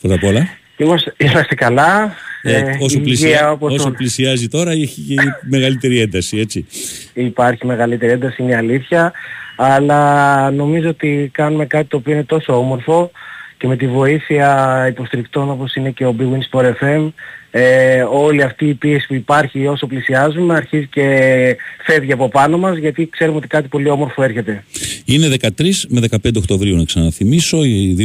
πρώτα 0.00 0.14
απ' 0.14 0.24
όλα; 0.24 0.48
Είμαστε, 0.76 1.14
είμαστε 1.16 1.54
καλά. 1.54 2.14
Ε, 2.42 2.56
ε, 2.56 2.76
όσο, 2.80 2.98
υγεία 2.98 3.02
πλησια... 3.02 3.50
όπως 3.50 3.72
όσο 3.72 3.84
όλοι. 3.84 3.96
πλησιάζει 3.96 4.48
τώρα 4.48 4.70
έχει 4.70 5.00
και 5.00 5.14
μεγαλύτερη 5.48 6.00
ένταση, 6.00 6.38
έτσι. 6.38 6.66
Υπάρχει 7.12 7.66
μεγαλύτερη 7.66 8.12
ένταση, 8.12 8.42
είναι 8.42 8.50
η 8.50 8.54
αλήθεια. 8.54 9.12
Αλλά 9.56 10.50
νομίζω 10.50 10.88
ότι 10.88 11.30
κάνουμε 11.32 11.66
κάτι 11.66 11.88
το 11.88 11.96
οποίο 11.96 12.12
είναι 12.12 12.24
τόσο 12.24 12.58
όμορφο 12.58 13.10
και 13.56 13.66
με 13.66 13.76
τη 13.76 13.86
βοήθεια 13.86 14.86
υποστηρικτών 14.88 15.50
όπως 15.50 15.74
είναι 15.74 15.90
και 15.90 16.06
ο 16.06 16.16
Big 16.18 16.22
Win 16.22 16.40
Sport 16.50 16.72
FM 16.80 17.08
ε, 17.56 18.02
όλη 18.02 18.42
αυτή 18.42 18.68
η 18.68 18.74
πίεση 18.74 19.06
που 19.06 19.14
υπάρχει 19.14 19.66
όσο 19.66 19.86
πλησιάζουμε 19.86 20.54
αρχίζει 20.54 20.86
και 20.86 21.56
φεύγει 21.84 22.12
από 22.12 22.28
πάνω 22.28 22.58
μας 22.58 22.78
γιατί 22.78 23.08
ξέρουμε 23.08 23.36
ότι 23.36 23.46
κάτι 23.46 23.68
πολύ 23.68 23.88
όμορφο 23.88 24.22
έρχεται. 24.22 24.64
Είναι 25.04 25.36
13 25.58 25.70
με 25.88 26.00
15 26.10 26.30
Οκτωβρίου 26.36 26.76
να 26.76 26.84
ξαναθυμίσω, 26.84 27.64
η 27.64 27.96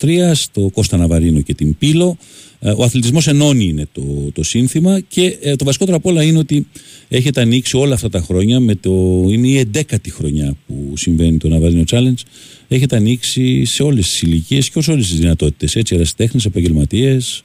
2023, 0.00 0.30
στο 0.32 0.70
Κώστα 0.72 0.96
Ναβαρίνο 0.96 1.40
και 1.40 1.54
την 1.54 1.78
Πύλο. 1.78 2.16
Ε, 2.60 2.70
Ο 2.70 2.82
αθλητισμός 2.84 3.26
ενώνει 3.26 3.64
είναι 3.64 3.86
το, 3.92 4.02
το 4.32 4.42
σύνθημα 4.42 5.00
και 5.08 5.38
ε, 5.42 5.56
το 5.56 5.64
βασικότερο 5.64 5.96
απ' 5.96 6.06
όλα 6.06 6.22
είναι 6.22 6.38
ότι 6.38 6.66
έχετε 7.08 7.40
ανοίξει 7.40 7.76
όλα 7.76 7.94
αυτά 7.94 8.08
τα 8.08 8.20
χρόνια, 8.20 8.60
με 8.60 8.74
το, 8.74 8.90
είναι 9.28 9.48
η 9.48 9.70
11η 9.74 10.08
χρονιά 10.10 10.56
που 10.66 10.92
συμβαίνει 10.96 11.36
το 11.36 11.48
Ναβαρίνο 11.48 11.82
Challenge, 11.90 12.22
έχετε 12.68 12.96
ανοίξει 12.96 13.64
σε 13.64 13.82
όλες 13.82 14.08
τις 14.08 14.22
ηλικίες 14.22 14.70
και 14.70 14.82
σε 14.82 14.90
όλες 14.90 15.08
τις 15.08 15.18
δυνατότητες, 15.18 15.76
έτσι, 15.76 15.94
ερασιτέχνες, 15.94 16.44
επαγγελματίες. 16.44 17.42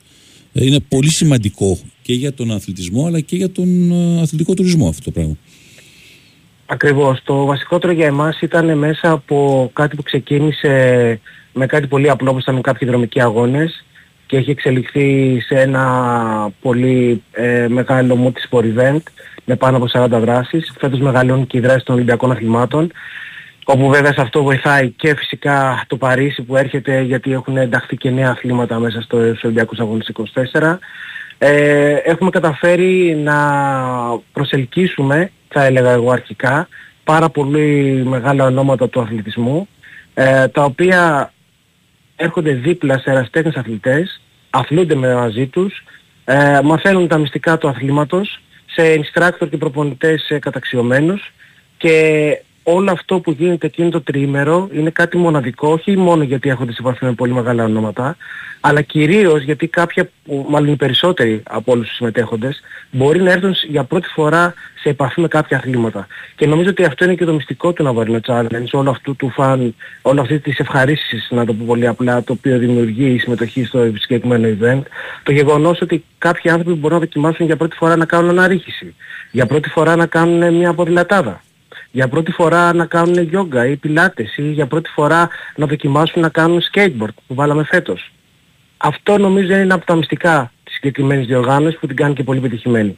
Ε, 0.54 0.66
Είναι 0.66 0.80
πολύ 0.90 1.10
σημαντικό 1.10 1.78
και 2.02 2.14
για 2.14 2.34
τον 2.34 2.52
αθλητισμό 2.52 3.06
αλλά 3.06 3.20
και 3.20 3.36
για 3.36 3.52
τον 3.52 3.92
ε, 3.92 4.22
αθλητικό 4.22 4.54
τουρισμό 4.54 4.88
αυτό 4.88 5.04
το 5.04 5.12
πράγμα. 5.12 5.38
Ακριβώς. 6.66 7.22
Το 7.24 7.46
βασικότερο 7.46 7.94
για 7.94 8.06
εμάς 8.06 8.42
ήταν 8.42 8.78
μέσα 8.78 9.12
από 9.12 9.70
κάτι 9.74 9.96
που 9.96 10.04
ξεκίνησε 10.04 11.20
με 11.54 11.66
κάτι 11.66 11.88
πολύ 11.88 12.10
απλό 12.10 12.30
όπως 12.30 12.42
ήταν 12.42 12.62
κάποιοι 12.62 12.88
δρομικοί 12.88 13.22
αγώνες 13.22 13.86
και 14.26 14.38
έχει 14.38 14.52
εξελιχθεί 14.52 15.40
σε 15.40 15.60
ένα 15.60 16.52
πολύ 16.62 17.24
ε, 17.32 17.68
μεγάλο 17.70 18.18
multi-sport 18.24 18.64
event 18.64 19.02
με 19.46 19.56
πάνω 19.56 19.78
από 19.78 19.86
40 19.94 20.08
δράσεις. 20.10 20.74
Φέτος 20.80 21.00
μεγαλώνει 21.00 21.46
και 21.46 21.58
η 21.58 21.62
δράση 21.62 21.86
των 21.86 21.96
Ολυμπιακών 21.96 22.32
Αθλημάτων 22.32 22.92
όπου 23.66 23.90
βέβαια 23.90 24.14
σε 24.14 24.22
αυτό 24.22 24.44
βοηθάει 24.44 24.90
και 24.90 25.16
φυσικά 25.16 25.84
το 25.88 25.98
Παρίσι 25.98 26.44
που 26.44 26.56
έρχεται 26.56 27.02
γιατί 27.02 27.32
έχουν 27.32 27.58
ενταχθεί 27.58 27.98
και 27.98 28.10
νέα 28.10 28.30
αθλήματα 28.30 28.80
μέσα 28.80 29.02
στο 29.02 29.18
στους 29.18 29.44
Ολυμπιακούς 29.44 29.80
Αγώνες 29.80 30.12
24. 30.52 30.78
Ε, 31.38 31.94
έχουμε 31.94 32.30
καταφέρει 32.30 33.16
να 33.16 33.38
προσελκύσουμε, 34.34 35.32
θα 35.48 35.64
έλεγα 35.64 35.92
εγώ 35.92 36.12
αρχικά, 36.12 36.68
πάρα 37.04 37.30
πολύ 37.30 38.04
μεγάλα 38.06 38.46
ονόματα 38.46 38.90
του 38.90 39.02
αθλητισμού, 39.02 39.68
ε, 40.14 40.48
τα 40.48 40.64
οποία 40.64 41.34
έρχονται 42.16 42.52
δίπλα 42.54 42.98
σε 42.98 43.10
εραστέχνες 43.10 43.56
αθλητές, 43.56 44.22
αθλούνται 44.50 44.96
με 44.96 45.16
μαζί 45.16 45.48
τους, 45.48 45.84
ε, 46.26 46.60
μαθαίνουν 46.64 47.08
τα 47.08 47.18
μυστικά 47.18 47.58
του 47.58 47.68
αθλήματος, 47.68 48.42
σε 48.66 48.82
instructor 48.96 49.50
και 49.50 49.58
προπονητές 49.58 50.30
ε, 50.30 50.40
καταξιωμένους 50.40 51.34
και 51.78 52.38
όλο 52.64 52.92
αυτό 52.92 53.20
που 53.20 53.32
γίνεται 53.32 53.66
εκείνο 53.68 53.90
το 53.90 54.02
τριήμερο 54.02 54.70
είναι 54.74 54.90
κάτι 54.90 55.18
μοναδικό, 55.18 55.72
όχι 55.72 55.98
μόνο 55.98 56.24
γιατί 56.24 56.50
έχονται 56.50 56.72
σε 56.72 56.78
επαφή 56.82 57.06
με 57.06 57.14
πολύ 57.14 57.34
μεγάλα 57.34 57.64
ονόματα, 57.64 58.18
αλλά 58.60 58.82
κυρίως 58.82 59.42
γιατί 59.44 59.68
κάποια, 59.68 60.10
που- 60.26 60.46
μάλλον 60.50 60.72
οι 60.72 60.76
περισσότεροι 60.76 61.44
από 61.50 61.72
όλους 61.72 61.88
τους 61.88 61.96
συμμετέχοντες, 61.96 62.62
μπορεί 62.92 63.22
να 63.22 63.32
έρθουν 63.32 63.56
για 63.68 63.84
πρώτη 63.84 64.08
φορά 64.08 64.54
σε 64.82 64.90
επαφή 64.90 65.22
με 65.22 65.28
κάποια 65.28 65.58
αθλήματα. 65.58 66.08
Και 66.36 66.48
νομίζω 66.48 66.70
ότι 66.70 66.84
αυτό 66.84 67.04
είναι 67.04 67.16
και 67.16 67.26
το 67.26 67.34
μυστικό 67.34 67.74
του 67.74 67.84
Ναβαρίνο 67.84 68.20
Challenge, 68.28 68.68
όλο 68.72 68.90
αυτού 68.90 69.16
του 69.16 69.30
φαν, 69.30 69.76
όλο 70.02 70.22
αυτή 70.22 70.40
της 70.40 70.60
ευχαρίστησης, 70.60 71.28
να 71.32 71.46
το 71.46 71.54
πω 71.54 71.64
πολύ 71.68 71.88
απλά, 71.88 72.24
το 72.24 72.34
οποίο 72.34 72.58
δημιουργεί 72.58 73.14
η 73.14 73.18
συμμετοχή 73.20 73.64
στο 73.66 73.92
συγκεκριμένο 73.98 74.58
event. 74.60 74.82
Το 75.24 75.32
γεγονός 75.32 75.82
ότι 75.82 76.04
κάποιοι 76.18 76.52
άνθρωποι 76.52 76.80
μπορούν 76.80 76.98
να 76.98 77.04
δοκιμάσουν 77.04 77.46
για 77.46 77.58
πρώτη 77.58 77.76
φορά 77.76 77.96
να 77.96 78.06
κάνουν 78.06 78.30
αναρρίχηση, 78.30 78.96
για 79.32 79.46
πρώτη 79.46 79.70
φορά 79.70 79.96
να 79.96 80.06
κάνουν 80.06 80.54
μια 80.54 80.74
ποδηλατάδα 80.74 81.42
για 81.96 82.08
πρώτη 82.08 82.32
φορά 82.32 82.74
να 82.74 82.86
κάνουν 82.86 83.22
γιόγκα 83.22 83.68
ή 83.68 83.76
πιλάτες 83.76 84.38
ή 84.38 84.52
για 84.52 84.68
πρώτη 84.68 84.90
φορά 84.90 85.30
να 85.56 85.66
δοκιμάσουν 85.66 86.22
να 86.22 86.30
κάνουν 86.30 86.62
skateboard 86.72 87.14
που 87.28 87.34
βάλαμε 87.34 87.64
φέτος. 87.64 88.12
Αυτό 88.78 89.18
νομίζω 89.18 89.52
είναι 89.52 89.62
ένα 89.62 89.76
από 89.76 89.86
τα 89.86 89.96
μυστικά 89.96 90.52
της 90.64 90.74
συγκεκριμένης 90.74 91.28
διοργάνωσης 91.28 91.80
που 91.80 91.88
την 91.88 91.96
κάνει 91.96 92.14
και 92.14 92.24
πολύ 92.24 92.40
πετυχημένη. 92.40 92.98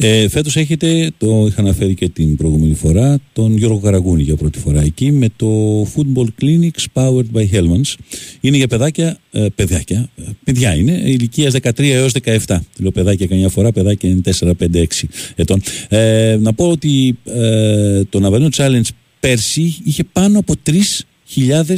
Ε, 0.00 0.28
φέτος 0.28 0.56
έχετε, 0.56 1.10
το 1.18 1.46
είχα 1.46 1.60
αναφέρει 1.60 1.94
και 1.94 2.08
την 2.08 2.36
προηγούμενη 2.36 2.74
φορά, 2.74 3.18
τον 3.32 3.56
Γιώργο 3.56 3.78
Καραγκούνη 3.78 4.22
για 4.22 4.36
πρώτη 4.36 4.58
φορά 4.58 4.80
εκεί 4.80 5.12
με 5.12 5.28
το 5.36 5.82
Football 5.82 6.26
Clinics 6.42 6.84
Powered 6.92 7.24
by 7.34 7.50
Hellmans. 7.52 7.94
Είναι 8.40 8.56
για 8.56 8.68
παιδάκια, 8.68 9.18
ε, 9.30 9.46
παιδάκια, 9.54 10.10
ε, 10.16 10.22
παιδιά 10.44 10.74
είναι, 10.74 10.92
ηλικίας 10.92 11.52
13 11.52 11.92
έως 11.92 12.12
17. 12.12 12.64
Λέω 12.78 12.90
παιδάκια 12.90 13.26
καμιά 13.26 13.48
φορά, 13.48 13.72
παιδάκια 13.72 14.10
είναι 14.10 14.20
4, 14.20 14.54
5, 14.54 14.80
6 14.80 15.08
ετών. 15.34 15.62
Ε, 15.88 16.36
να 16.40 16.52
πω 16.52 16.68
ότι 16.70 17.18
ε, 17.24 18.04
το 18.04 18.20
Ναβαρίνο 18.20 18.48
Challenge 18.56 18.88
πέρσι 19.20 19.76
είχε 19.84 20.04
πάνω 20.12 20.38
από 20.38 20.54
3.000 20.66 21.74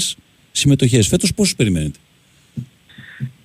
συμμετοχές. 0.53 1.07
Φέτος 1.07 1.35
πόσους 1.35 1.57
περιμένετε; 1.57 1.99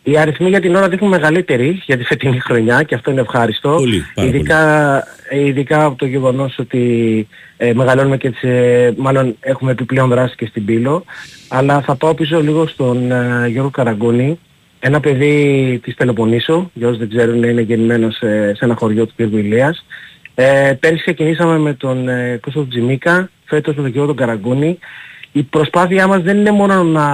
Οι 0.08 0.18
αριθμοί 0.18 0.50
για 0.50 0.62
την 0.62 0.76
ώρα 0.76 0.90
δείχνουν 0.90 1.10
μεγαλύτεροι 1.10 1.82
για 1.86 1.98
τη 1.98 2.04
φετινή 2.04 2.40
χρονιά 2.40 2.84
και 2.84 2.96
αυτό 2.96 3.12
είναι 3.12 3.22
ευχάριστο. 3.22 3.70
Πολύ, 3.70 4.06
πάρα 4.14 4.28
ειδικά, 4.28 4.98
ε, 5.30 5.46
ειδικά 5.46 5.84
από 5.84 5.96
το 5.96 6.06
γεγονός 6.06 6.58
ότι 6.60 7.28
ε, 7.58 7.74
μεγαλώνουμε 7.74 8.18
και 8.18 8.30
τις, 8.30 8.44
ε, 8.44 8.94
μάλλον 8.98 9.36
έχουμε 9.40 9.72
επιπλέον 9.72 10.10
δράση 10.10 10.36
και 10.36 10.46
στην 10.46 10.66
Πύλο. 10.66 11.06
Αλλά 11.48 11.82
θα 11.82 11.96
πάω 11.96 12.14
πίσω 12.14 12.42
λίγο 12.42 12.68
στον 12.68 13.12
ε, 13.12 13.48
Γιώργο 13.48 13.70
Καραγκούνη. 13.70 14.40
Ένα 14.80 15.00
παιδί 15.00 15.80
της 15.84 15.94
Πελοποννήσου, 15.94 16.70
για 16.74 16.88
όσους 16.88 17.00
δεν 17.00 17.10
ξέρουν 17.10 17.44
είναι 17.44 17.62
γεννημένος 17.62 18.20
ε, 18.20 18.54
σε 18.56 18.66
ένα 18.66 18.76
χωριό 18.76 19.06
του 19.06 19.14
Πύργου 19.16 19.38
Ηλίας. 19.38 19.86
Ε, 20.36 20.74
πέρυσι 20.80 21.02
ξεκινήσαμε 21.02 21.58
με 21.58 21.74
τον 21.74 22.08
ε, 22.08 22.40
Κώστο 22.42 22.68
Τζιμίκα, 22.68 23.30
φέτος 23.46 23.76
με 23.76 23.82
τον 23.82 23.92
Γιώργο 23.92 24.14
τον 24.14 24.26
Καραγκούνη. 24.26 24.80
Η 25.32 25.44
προσπάθειά 25.44 26.08
μας 26.08 26.22
δεν 26.22 26.38
είναι 26.38 26.52
μόνο 26.52 26.84
να 26.84 27.08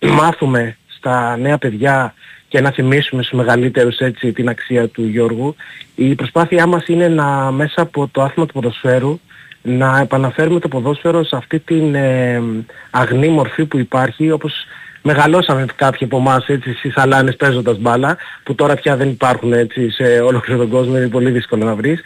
μάθουμε 0.00 0.76
στα 1.06 1.36
νέα 1.36 1.58
παιδιά 1.58 2.14
και 2.48 2.60
να 2.60 2.70
θυμίσουμε 2.70 3.22
στους 3.22 3.38
μεγαλύτερους 3.38 3.98
έτσι 3.98 4.32
την 4.32 4.48
αξία 4.48 4.88
του 4.88 5.06
Γιώργου. 5.06 5.56
Η 5.94 6.14
προσπάθειά 6.14 6.66
μας 6.66 6.86
είναι 6.86 7.08
να 7.08 7.50
μέσα 7.50 7.82
από 7.82 8.08
το 8.12 8.22
άθλημα 8.22 8.46
του 8.46 8.52
ποδοσφαίρου 8.52 9.20
να 9.62 9.98
επαναφέρουμε 10.00 10.60
το 10.60 10.68
ποδόσφαιρο 10.68 11.24
σε 11.24 11.36
αυτή 11.36 11.58
την 11.58 11.94
ε, 11.94 12.42
αγνή 12.90 13.28
μορφή 13.28 13.64
που 13.64 13.78
υπάρχει 13.78 14.30
όπως 14.30 14.54
μεγαλώσαμε 15.02 15.64
κάποιοι 15.76 16.06
από 16.06 16.16
εμάς 16.16 16.48
έτσι 16.48 16.72
στις 16.72 16.96
αλάνες 16.96 17.36
παίζοντας 17.36 17.78
μπάλα 17.78 18.16
που 18.42 18.54
τώρα 18.54 18.74
πια 18.74 18.96
δεν 18.96 19.08
υπάρχουν 19.08 19.52
έτσι 19.52 19.90
σε 19.90 20.20
ολόκληρο 20.20 20.58
τον 20.58 20.68
κόσμο 20.68 20.96
είναι 20.96 21.08
πολύ 21.08 21.30
δύσκολο 21.30 21.64
να 21.64 21.74
βρεις 21.74 22.00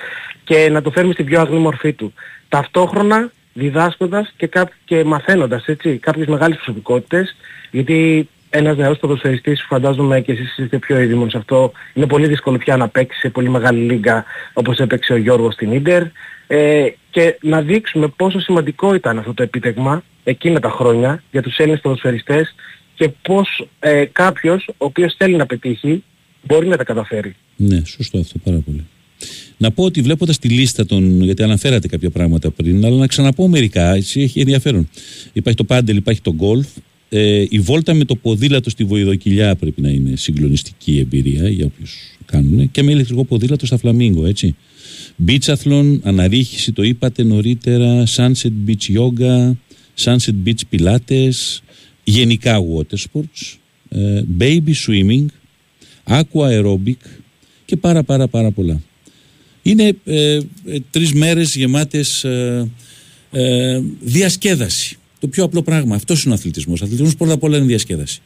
και 0.45 0.69
να 0.71 0.83
το 0.83 0.91
φέρουμε 0.91 1.13
στην 1.13 1.25
πιο 1.25 1.41
αγνή 1.41 1.59
μορφή 1.59 1.93
του. 1.93 2.13
Ταυτόχρονα 2.49 3.31
διδάσκοντας 3.53 4.33
και, 4.37 4.47
κά- 4.47 4.73
και 4.85 5.05
μαθαίνοντας 5.05 5.65
έτσι 5.67 5.97
κάποιες 5.97 6.27
μεγάλες 6.27 6.57
προσωπικότητες 6.57 7.37
γιατί 7.71 8.29
ένας 8.51 8.77
νεός 8.77 8.99
ποδοσφαιριστής 8.99 9.65
φαντάζομαι 9.69 10.21
και 10.21 10.33
εσείς 10.33 10.59
είστε 10.59 10.79
πιο 10.79 11.01
ειδήμων 11.01 11.31
σε 11.31 11.37
αυτό 11.37 11.73
είναι 11.95 12.07
πολύ 12.07 12.27
δύσκολο 12.27 12.59
πια 12.59 12.77
να 12.77 12.89
παίξει 12.89 13.19
σε 13.19 13.29
πολύ 13.29 13.49
μεγάλη 13.49 13.81
λίγα 13.81 14.25
όπως 14.53 14.79
έπαιξε 14.79 15.13
ο 15.13 15.17
Γιώργος 15.17 15.55
στην 15.55 15.73
Ίντερ 15.73 16.03
ε, 16.47 16.87
και 17.11 17.39
να 17.41 17.63
δείξουμε 17.63 18.09
πόσο 18.09 18.41
σημαντικό 18.41 18.95
ήταν 18.95 19.19
αυτό 19.19 19.35
το 19.35 19.43
επίτευγμα 19.43 20.03
εκείνα 20.25 20.61
τα 20.61 20.71
χρόνια 20.71 21.23
για 21.31 21.43
τους 21.43 21.57
Έλληνες 21.57 21.81
ποδοσφαιριστές 21.81 22.55
και 22.95 23.09
πώς 23.23 23.69
ε, 23.79 24.05
κάποιος 24.05 24.69
ο 24.69 24.85
οποίος 24.85 25.15
θέλει 25.17 25.37
να 25.37 25.47
πετύχει 25.47 26.05
μπορεί 26.43 26.67
να 26.67 26.77
τα 26.77 26.85
καταφέρει. 26.85 27.37
Ναι, 27.57 27.83
σωστό 27.85 28.19
αυτό 28.19 28.39
πάρα 28.45 28.59
πολύ. 28.65 28.87
Να 29.57 29.71
πω 29.71 29.85
ότι 29.85 30.03
βλέποντας 30.03 30.39
τη 30.39 30.49
λίστα 30.49 30.87
των. 30.87 31.23
γιατί 31.23 31.43
αναφέρατε 31.43 31.89
κάποια 31.89 32.11
πράγματα 32.11 32.51
πριν, 32.51 32.85
αλλά 32.85 32.97
να 32.97 33.07
ξαναπώ 33.07 33.49
μερικά, 33.49 33.95
έτσι 33.95 34.21
έχει 34.21 34.41
ενδιαφέρον. 34.41 34.89
Υπάρχει 35.33 35.59
το 35.59 35.65
πάντελ, 35.65 35.97
υπάρχει 35.97 36.21
το 36.21 36.35
γκολφ. 36.35 36.67
Ε, 37.13 37.45
η 37.49 37.59
βόλτα 37.59 37.95
με 37.95 38.05
το 38.05 38.17
ποδήλατο 38.17 38.71
στη 38.71 38.85
Βοηδοκυλιά 38.85 39.57
πρέπει 39.57 39.81
να 39.81 39.89
είναι 39.89 40.17
συγκλονιστική 40.17 40.99
εμπειρία 40.99 41.49
για 41.49 41.65
όποιους 41.67 42.19
κάνουν. 42.31 42.71
Και 42.71 42.83
με 42.83 42.93
ηλεκτρικό 42.93 43.25
ποδήλατο 43.25 43.67
στα 43.67 43.77
Φλαμίγκο, 43.77 44.27
έτσι. 44.27 44.57
Μπίτσαθλον, 45.17 46.01
αναρρίχηση, 46.05 46.73
το 46.73 46.83
είπατε 46.83 47.23
νωρίτερα. 47.23 48.05
Sunset 48.07 48.53
Beach 48.67 48.99
Yoga, 48.99 49.53
Sunset 50.05 50.35
Beach 50.45 50.61
Pilates, 50.73 51.59
γενικά 52.05 52.59
water 52.77 52.97
sports, 52.97 53.57
ε, 53.89 54.23
baby 54.39 54.73
swimming, 54.87 55.27
aqua 56.05 56.49
aerobic 56.51 57.03
και 57.65 57.77
πάρα 57.77 58.03
πάρα 58.03 58.29
πάρα 58.29 58.51
πολλά. 58.51 58.83
Είναι 59.63 59.97
ε, 60.05 60.35
ε, 60.35 60.41
τρεις 60.91 61.13
μέρες 61.13 61.55
γεμάτες 61.57 62.25
ε, 62.25 62.71
ε, 63.31 63.81
διασκέδαση. 64.01 64.99
Το 65.21 65.29
πιο 65.29 65.45
απλό 65.45 65.63
πράγμα. 65.63 65.95
Αυτός 65.95 66.23
είναι 66.25 66.33
ο 66.33 66.37
αθλητισμός. 66.37 66.81
Ο 66.81 66.85
αθλητισμός 66.85 67.17
πρώτα 67.17 67.33
απ' 67.33 67.43
όλα 67.43 67.57
είναι 67.57 67.67
διασκέδαση. 67.67 68.21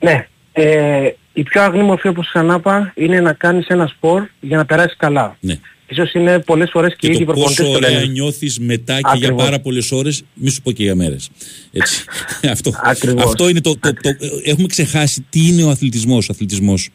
Ναι. 0.00 0.26
Ε, 0.52 1.10
η 1.32 1.42
πιο 1.42 1.62
αγνή 1.62 1.82
μορφή 1.82 2.08
όπως 2.08 2.28
ξανά 2.28 2.54
είπα 2.54 2.92
είναι 2.96 3.20
να 3.20 3.32
κάνεις 3.32 3.66
ένα 3.66 3.86
σπορ 3.86 4.22
για 4.40 4.56
να 4.56 4.64
περάσεις 4.64 4.96
καλά. 4.96 5.36
Ναι. 5.40 5.58
Ίσως 5.88 6.12
είναι 6.12 6.38
πολλές 6.38 6.70
φορές 6.70 6.90
και, 6.90 6.96
Και 6.98 7.06
οι 7.06 7.10
ίδιοι 7.10 7.24
το 7.24 7.32
πόσο 7.32 7.44
προπονητές 7.54 7.66
το 7.66 7.86
ωραία 7.86 8.00
λένε. 8.00 8.12
νιώθεις 8.12 8.58
μετά 8.58 8.94
και 8.94 9.00
για 9.00 9.10
Ακριβώς. 9.12 9.44
πάρα 9.44 9.60
πολλές 9.60 9.92
ώρες, 9.92 10.22
μη 10.34 10.50
σου 10.50 10.62
πω 10.62 10.72
και 10.72 10.82
για 10.82 10.94
μέρες. 10.94 11.30
Έτσι. 11.72 12.04
αυτό, 12.54 12.72
Ακριβώς. 12.82 13.24
αυτό 13.24 13.48
είναι 13.48 13.60
το, 13.60 13.76
το, 13.78 13.92
το, 13.92 14.10
Έχουμε 14.44 14.66
ξεχάσει 14.66 15.26
τι 15.30 15.48
είναι 15.48 15.62
ο 15.62 15.70
αθλητισμός. 15.70 16.28
Ο 16.28 16.32
αθλητισμός 16.32 16.88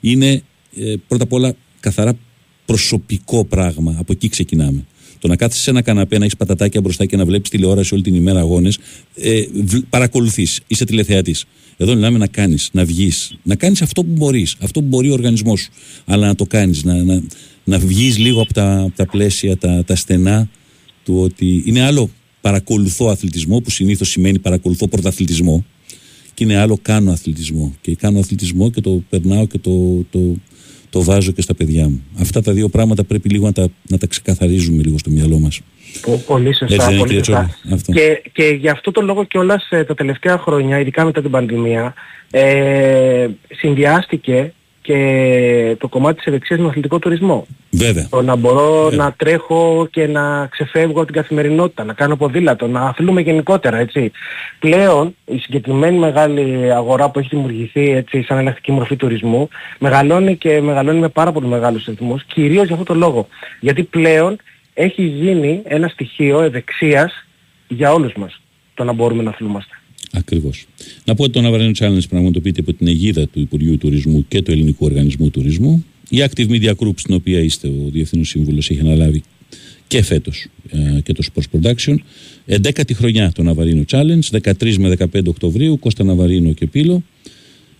είναι 0.00 0.42
ε, 0.76 0.94
πρώτα 1.08 1.24
απ' 1.24 1.32
όλα 1.32 1.54
καθαρά 1.80 2.12
προσωπικό 2.64 3.44
πράγμα. 3.44 3.96
Από 3.98 4.12
εκεί 4.12 4.28
ξεκινάμε. 4.28 4.84
Το 5.24 5.30
Το 5.30 5.36
να 5.36 5.42
κάθεσαι 5.42 5.62
σε 5.62 5.70
ένα 5.70 5.82
καναπέ, 5.82 6.18
να 6.18 6.24
έχεις 6.24 6.36
πατατάκια 6.36 6.80
μπροστά 6.80 7.06
και 7.06 7.16
να 7.16 7.24
βλέπεις 7.24 7.50
τηλεόραση 7.50 7.94
όλη 7.94 8.02
την 8.02 8.14
ημέρα 8.14 8.38
αγώνες, 8.38 8.78
ε, 9.14 9.42
παρακολουθείς, 9.90 10.60
είσαι 10.66 10.84
τηλεθεατής. 10.84 11.44
Εδώ 11.76 11.94
μιλάμε 11.94 12.18
να 12.18 12.26
κάνεις, 12.26 12.68
να 12.72 12.84
βγεις, 12.84 13.36
να 13.42 13.54
κάνεις 13.54 13.82
αυτό 13.82 14.02
που 14.04 14.10
μπορείς, 14.12 14.56
αυτό 14.60 14.80
που 14.80 14.86
μπορεί 14.86 15.10
ο 15.10 15.12
οργανισμός 15.12 15.60
σου. 15.60 15.70
Αλλά 16.04 16.26
να 16.26 16.34
το 16.34 16.44
κάνεις, 16.46 16.84
να, 16.84 17.02
να, 17.02 17.22
να 17.64 17.78
βγεις 17.78 18.18
λίγο 18.18 18.40
από 18.40 18.52
τα, 18.52 18.78
από 18.78 18.96
τα 18.96 19.06
πλαίσια, 19.06 19.56
τα, 19.56 19.84
τα 19.84 19.96
στενά 19.96 20.48
του 21.04 21.20
ότι 21.20 21.62
είναι 21.66 21.82
άλλο 21.82 22.10
παρακολουθώ 22.40 23.06
αθλητισμό, 23.06 23.60
που 23.60 23.70
συνήθως 23.70 24.08
σημαίνει 24.08 24.38
παρακολουθώ 24.38 24.88
πρωταθλητισμό, 24.88 25.64
και 26.34 26.44
είναι 26.44 26.56
άλλο 26.56 26.78
κάνω 26.82 27.12
αθλητισμό. 27.12 27.74
Και 27.80 27.94
κάνω 27.94 28.18
αθλητισμό 28.18 28.70
και 28.70 28.80
το 28.80 29.02
περνάω 29.10 29.46
και 29.46 29.58
το, 29.58 30.04
το, 30.10 30.36
το 30.94 31.02
βάζω 31.02 31.32
και 31.32 31.42
στα 31.42 31.54
παιδιά 31.54 31.84
μου. 31.88 32.02
Αυτά 32.20 32.42
τα 32.42 32.52
δύο 32.52 32.68
πράγματα 32.68 33.04
πρέπει 33.04 33.28
λίγο 33.28 33.46
να 33.46 33.52
τα, 33.52 33.68
να 33.88 33.98
τα 33.98 34.06
ξεκαθαρίζουμε 34.06 34.82
λίγο 34.82 34.98
στο 34.98 35.10
μυαλό 35.10 35.38
μας. 35.38 35.60
Πο- 36.02 36.22
Πολύ 36.26 36.54
σωστά. 36.56 36.74
Έτσι 36.74 36.86
δεν 36.86 36.88
είναι, 36.88 36.98
πολύ 36.98 37.08
κύριε 37.08 37.24
σωστά. 37.24 37.50
Τσόλη; 37.60 37.74
Αυτό. 37.74 37.92
Και, 37.92 38.22
και 38.32 38.44
γι' 38.60 38.68
αυτό 38.68 38.90
το 38.90 39.00
λόγο 39.00 39.24
κιόλας 39.24 39.68
τα 39.86 39.94
τελευταία 39.94 40.38
χρόνια, 40.38 40.78
ειδικά 40.80 41.04
μετά 41.04 41.20
την 41.22 41.30
πανδημία, 41.30 41.94
ε, 42.30 43.28
συνδυάστηκε 43.56 44.52
και 44.84 45.76
το 45.78 45.88
κομμάτι 45.88 46.16
της 46.16 46.26
ευεξίας 46.26 46.60
με 46.60 46.68
αθλητικό 46.68 46.98
τουρισμό. 46.98 47.46
Βέβαια. 47.70 48.06
Το 48.10 48.22
να 48.22 48.36
μπορώ 48.36 48.90
να 48.90 49.12
τρέχω 49.12 49.88
και 49.90 50.06
να 50.06 50.46
ξεφεύγω 50.46 50.96
από 50.96 51.04
την 51.04 51.14
καθημερινότητα, 51.14 51.84
να 51.84 51.92
κάνω 51.92 52.16
ποδήλατο, 52.16 52.66
να 52.66 52.80
αθλούμε 52.80 53.20
γενικότερα, 53.20 53.76
έτσι. 53.76 54.12
Πλέον 54.58 55.16
η 55.24 55.38
συγκεκριμένη 55.38 55.98
μεγάλη 55.98 56.72
αγορά 56.72 57.10
που 57.10 57.18
έχει 57.18 57.28
δημιουργηθεί 57.30 57.90
έτσι, 57.90 58.22
σαν 58.22 58.38
ελαστική 58.38 58.72
μορφή 58.72 58.96
τουρισμού 58.96 59.48
μεγαλώνει 59.78 60.36
και 60.36 60.60
μεγαλώνει 60.60 60.98
με 60.98 61.08
πάρα 61.08 61.32
πολύ 61.32 61.46
μεγάλους 61.46 61.84
ρυθμούς, 61.84 62.24
κυρίως 62.24 62.66
για 62.66 62.74
αυτό 62.74 62.92
το 62.92 62.94
λόγο. 62.94 63.28
Γιατί 63.60 63.82
πλέον 63.82 64.36
έχει 64.74 65.02
γίνει 65.02 65.62
ένα 65.64 65.88
στοιχείο 65.88 66.40
ευεξίας 66.40 67.26
για 67.68 67.92
όλους 67.92 68.12
μας 68.14 68.40
το 68.74 68.84
να 68.84 68.92
μπορούμε 68.92 69.22
να 69.22 69.30
αθλούμαστε. 69.30 69.73
Ακριβώς. 70.16 70.66
Να 71.04 71.14
πω 71.14 71.22
ότι 71.22 71.32
το 71.32 71.40
Ναβαρένο 71.40 71.70
Challenge 71.78 72.08
πραγματοποιείται 72.08 72.60
από 72.60 72.72
την 72.72 72.86
αιγίδα 72.86 73.28
του 73.28 73.40
Υπουργείου 73.40 73.78
Τουρισμού 73.78 74.24
και 74.28 74.42
του 74.42 74.50
Ελληνικού 74.50 74.84
Οργανισμού 74.84 75.30
Τουρισμού. 75.30 75.84
Η 76.08 76.24
Active 76.28 76.48
Media 76.48 76.70
Group, 76.70 76.94
στην 76.96 77.14
οποία 77.14 77.38
είστε 77.38 77.68
ο 77.68 77.88
Διευθύνων 77.92 78.24
Σύμβουλος, 78.24 78.70
έχει 78.70 78.80
αναλάβει 78.80 79.22
και 79.86 80.02
φέτος 80.02 80.46
και 81.02 81.12
το 81.12 81.24
Sports 81.32 81.60
Production. 81.60 81.96
11η 82.48 82.92
χρονιά 82.94 83.32
το 83.34 83.42
Ναβαρίνο 83.42 83.84
Challenge, 83.90 84.40
13 84.42 84.76
με 84.76 84.96
15 84.98 85.26
Οκτωβρίου, 85.26 85.78
Κώστα 85.78 86.04
Ναβαρίνο 86.04 86.52
και 86.52 86.66
Πύλο. 86.66 87.02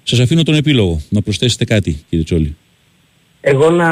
Σας 0.02 0.20
αφήνω 0.20 0.42
τον 0.42 0.54
επίλογο. 0.54 1.00
Να 1.08 1.22
προσθέσετε 1.22 1.64
κάτι, 1.64 2.04
κύριε 2.08 2.24
Τσόλη. 2.24 2.56
Εγώ 3.40 3.70
να 3.70 3.88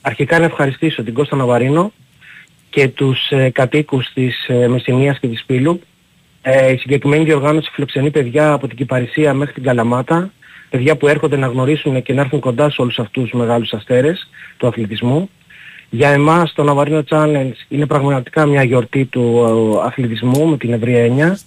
αρχικά 0.00 0.38
να 0.38 0.44
ευχαριστήσω 0.44 1.02
την 1.02 1.14
Κώστα 1.14 1.36
Ναβαρίνο 1.36 1.92
και 2.70 2.88
τους 2.88 3.30
ε, 3.30 3.50
κατοίκους 3.50 4.10
της 4.14 4.46
ε, 4.48 4.68
Μεσσηνίας 4.68 5.18
και 5.18 5.28
της 5.28 5.44
Πύλου. 5.46 5.80
Ε, 6.42 6.72
η 6.72 6.76
συγκεκριμένη 6.76 7.24
διοργάνωση 7.24 7.70
φιλοξενεί 7.72 8.10
παιδιά 8.10 8.52
από 8.52 8.68
την 8.68 8.76
Κυπαρισία 8.76 9.34
μέχρι 9.34 9.54
την 9.54 9.62
Καλαμάτα, 9.62 10.32
παιδιά 10.70 10.96
που 10.96 11.08
έρχονται 11.08 11.36
να 11.36 11.46
γνωρίσουν 11.46 12.02
και 12.02 12.12
να 12.12 12.20
έρθουν 12.20 12.40
κοντά 12.40 12.70
σε 12.70 12.82
όλους 12.82 12.98
αυτούς 12.98 13.22
τους 13.22 13.40
μεγάλους 13.40 13.72
αστέρες 13.72 14.28
του 14.56 14.66
αθλητισμού. 14.66 15.30
Για 15.90 16.08
εμάς 16.08 16.52
το 16.52 16.62
Ναβαρίνο 16.62 17.02
Challenge 17.08 17.52
είναι 17.68 17.86
πραγματικά 17.86 18.46
μια 18.46 18.62
γιορτή 18.62 19.04
του 19.04 19.44
ε, 19.82 19.86
αθλητισμού 19.86 20.46
με 20.46 20.56
την 20.56 20.72
ευρία 20.72 21.04
έννοια. 21.04 21.38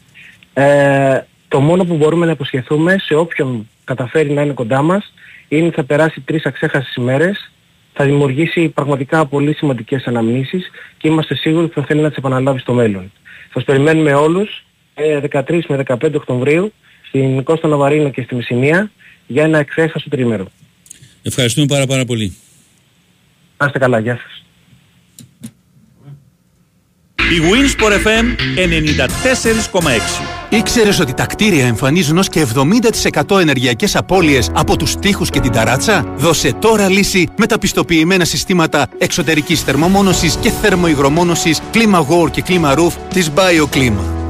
Ε, 0.54 1.22
το 1.48 1.60
μόνο 1.60 1.84
που 1.84 1.96
μπορούμε 1.96 2.26
να 2.26 2.32
υποσχεθούμε 2.32 2.96
σε 3.00 3.16
όποιον 3.16 3.70
καταφέρει 3.84 4.32
να 4.32 4.41
είναι 4.41 4.54
κοντά 4.54 4.82
μας 4.82 5.14
είναι 5.48 5.66
ότι 5.66 5.76
θα 5.76 5.84
περάσει 5.84 6.22
τρεις 6.22 6.46
αξέχασες 6.46 6.96
ημέρες, 6.96 7.52
θα 7.94 8.06
δημιουργήσει 8.06 8.70
πραγματικά 8.70 9.26
πολύ 9.26 9.54
σημαντικές 9.54 10.08
αναμνήσεις 10.08 10.72
και 10.98 11.08
είμαστε 11.08 11.36
σίγουροι 11.36 11.66
ότι 11.66 11.74
θα 11.74 11.84
θέλει 11.84 12.02
να 12.02 12.08
τις 12.08 12.18
επαναλάβει 12.18 12.60
στο 12.60 12.74
μέλλον. 12.74 13.12
Σας 13.54 13.64
περιμένουμε 13.64 14.14
όλους 14.14 14.50
ε, 14.50 14.72
13 14.96 15.62
με 15.68 15.84
15 15.88 16.14
Οκτωβρίου 16.14 16.74
στην 17.08 17.44
Κώστα 17.44 17.68
Ναβαρίνο 17.68 18.10
και 18.10 18.22
στη 18.22 18.36
Μεσσηνία 18.36 18.91
για 19.28 19.44
ένα 19.44 19.58
εξέχαστο 19.58 20.10
τρίμερο. 20.10 20.46
Ευχαριστούμε 21.24 21.66
πάρα 21.66 21.86
πάρα 21.86 22.06
πολύ. 22.06 22.36
Να 23.58 23.66
είστε 23.66 23.80
καλά, 23.80 24.00
γεια 24.00 24.20
σας. 24.22 24.44
Η 27.32 27.41
Winsport 27.41 27.91
FM 27.91 28.26
94,6. 29.72 30.24
Ήξερες 30.50 31.00
ότι 31.00 31.14
τα 31.14 31.26
κτίρια 31.26 31.66
εμφανίζουν 31.66 32.18
ως 32.18 32.30
και 32.30 32.46
70% 32.56 33.39
ενεργειακές 33.39 33.96
απώλειες 33.96 34.52
από 34.54 34.78
τους 34.78 34.96
τοίχους 34.96 35.30
και 35.30 35.39
την 35.39 35.52
ταράτσα; 35.52 36.14
Δώσε 36.18 36.54
τώρα 36.54 36.89
λύση 36.89 37.28
με 37.38 37.46
τα 37.46 37.60
πιστοποιημένα 37.60 38.26
συστήματα 38.26 38.88
εξωτερικής 38.98 39.62
θερμομόνωσης 39.62 40.36
και 40.36 40.50
θερμοϊγρομόνωσης 40.50 41.62
κλίμα 41.72 42.08
War 42.08 42.32
και 42.32 42.41
κλίμα 42.41 42.76
Roof 42.78 42.94
της 43.14 43.32
BioClima. 43.36 44.22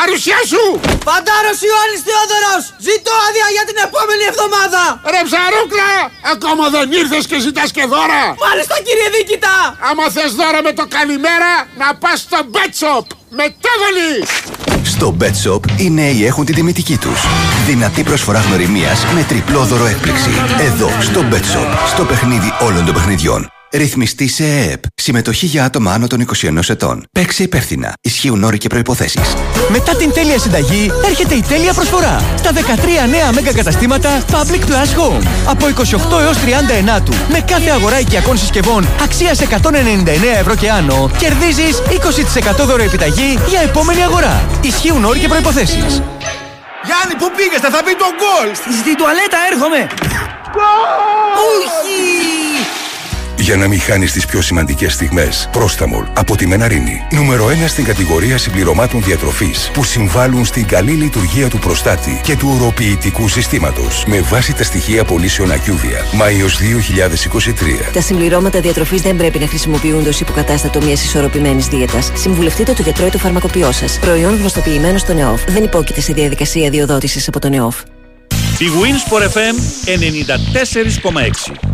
Νέος, 0.00 0.08
παρουσία 0.08 0.40
σου! 0.52 0.64
Φαντάρος 1.08 1.58
Ιωάννης 1.68 2.02
Θεόδωρος! 2.06 2.62
Ζητώ 2.88 3.12
άδεια 3.26 3.48
για 3.56 3.64
την 3.68 3.78
επόμενη 3.86 4.24
εβδομάδα! 4.32 4.82
Ρε 5.12 5.20
ψαρούκλα, 5.28 5.90
ακόμα 6.34 6.64
δεν 6.74 6.86
ήρθες 7.00 7.24
και 7.30 7.38
ζητάς 7.46 7.68
και 7.76 7.84
δώρα! 7.92 8.22
Μάλιστα 8.46 8.74
κύριε 8.86 9.08
Δίκητα! 9.14 9.54
Άμα 9.88 10.04
θες 10.14 10.30
δώρα 10.40 10.60
με 10.66 10.72
το 10.78 10.84
καλημέρα, 10.96 11.52
να 11.80 11.88
πας 12.02 12.18
στο 12.26 12.38
Bet 12.54 12.72
Shop! 12.80 13.06
Μετέβολης! 13.40 14.28
Στο 14.92 15.08
Bet 15.20 15.36
Shop 15.42 15.62
οι 15.82 15.88
νέοι 15.98 16.18
έχουν 16.30 16.44
την 16.48 16.54
τιμητική 16.58 16.96
τους. 17.04 17.20
Δυνατή 17.66 18.02
προσφορά 18.02 18.40
γνωριμίας 18.46 18.98
με 19.14 19.22
τριπλό 19.30 19.62
δώρο 19.70 19.86
έκπληξη. 19.92 20.32
Εδώ, 20.68 20.90
στο 21.08 21.20
Bet 21.30 21.46
Shop, 21.52 21.70
στο 21.92 22.02
παιχνίδι 22.04 22.50
όλων 22.66 22.84
των 22.84 22.94
παιχνιδιών. 22.94 23.59
Ρυθμιστή 23.72 24.28
σε 24.28 24.44
ΕΕΠ. 24.44 24.82
Συμμετοχή 24.94 25.46
για 25.46 25.64
άτομα 25.64 25.92
άνω 25.92 26.06
των 26.06 26.26
21 26.42 26.68
ετών. 26.68 27.04
Παίξε 27.12 27.42
υπεύθυνα. 27.42 27.92
Ισχύουν 28.00 28.44
όροι 28.44 28.58
και 28.58 28.68
προποθέσει. 28.68 29.20
Μετά 29.68 29.96
την 29.96 30.12
τέλεια 30.12 30.38
συνταγή 30.38 30.90
έρχεται 31.06 31.34
η 31.34 31.42
τέλεια 31.42 31.72
προσφορά. 31.72 32.22
Στα 32.36 32.52
13 32.52 33.08
νέα 33.10 33.32
μέγα 33.32 33.52
καταστήματα 33.52 34.24
Public 34.30 34.60
Plus 34.60 34.90
Home. 34.98 35.26
Από 35.46 35.66
28 35.66 36.20
έως 36.20 36.36
30 36.98 37.02
του. 37.04 37.12
Με 37.30 37.40
κάθε 37.40 37.70
αγορά 37.70 38.00
οικιακών 38.00 38.38
συσκευών 38.38 38.88
αξίας 39.02 39.40
199 39.40 39.48
ευρώ 40.38 40.54
και 40.54 40.70
άνω, 40.70 41.10
κερδίζεις 41.18 41.82
20% 42.62 42.64
δώρο 42.66 42.82
επιταγή 42.82 43.38
για 43.48 43.60
επόμενη 43.60 44.02
αγορά. 44.02 44.48
Ισχύουν 44.62 45.04
όροι 45.04 45.18
και 45.18 45.28
προϋποθέσεις. 45.28 46.02
Γιάννη, 46.84 47.14
πού 47.18 47.30
πήγες, 47.36 47.60
θα 47.60 47.82
πει 47.84 47.92
το 47.94 48.06
γκολ! 48.18 48.54
Στην 48.80 48.96
τουαλέτα 48.96 49.38
έρχομαι! 49.50 49.86
Όχι! 51.50 52.39
Για 53.40 53.56
να 53.56 53.68
μην 53.68 53.80
χάνεις 53.80 54.12
τις 54.12 54.26
πιο 54.26 54.40
σημαντικές 54.40 54.92
στιγμές. 54.92 55.48
Πρόσταμολ 55.52 56.04
από 56.12 56.36
τη 56.36 56.46
Μεναρίνη. 56.46 57.02
Νούμερο 57.12 57.46
1 57.46 57.68
στην 57.68 57.84
κατηγορία 57.84 58.38
συμπληρωμάτων 58.38 59.02
διατροφής 59.02 59.70
που 59.72 59.84
συμβάλλουν 59.84 60.44
στην 60.44 60.66
καλή 60.66 60.90
λειτουργία 60.90 61.48
του 61.48 61.58
προστάτη 61.58 62.20
και 62.24 62.36
του 62.36 62.50
οροποιητικού 62.54 63.28
συστήματος. 63.28 64.04
Με 64.06 64.20
βάση 64.20 64.54
τα 64.54 64.64
στοιχεία 64.64 65.04
πωλήσεων 65.04 65.50
Ακιούβια. 65.50 66.04
Μάιος 66.14 66.56
2023. 66.56 67.90
Τα 67.92 68.00
συμπληρώματα 68.00 68.60
διατροφής 68.60 69.02
δεν 69.02 69.16
πρέπει 69.16 69.38
να 69.38 69.46
χρησιμοποιούνται 69.46 70.08
ως 70.08 70.20
υποκατάστατο 70.20 70.82
μιας 70.82 71.04
ισορροπημένης 71.04 71.66
δίαιτας. 71.66 72.10
Συμβουλευτείτε 72.14 72.72
το 72.72 72.82
γιατρό 72.82 73.06
ή 73.06 73.10
το 73.10 73.18
φαρμακοποιό 73.18 73.72
σας. 73.72 73.98
Προϊόν 73.98 74.36
γνωστοποιημένο 74.36 74.98
στον 74.98 75.18
ΕΟΦ. 75.18 75.44
Δεν 75.48 75.64
υπόκειται 75.64 76.00
σε 76.00 76.12
διαδικασία 76.12 76.70
διοδότησης 76.70 77.28
από 77.28 77.38
τον 77.38 77.52
ΕΟΦ. 77.52 77.80
Η 78.58 78.66
Winsport 78.80 79.22
FM 79.22 79.56
94,6. 79.84 81.69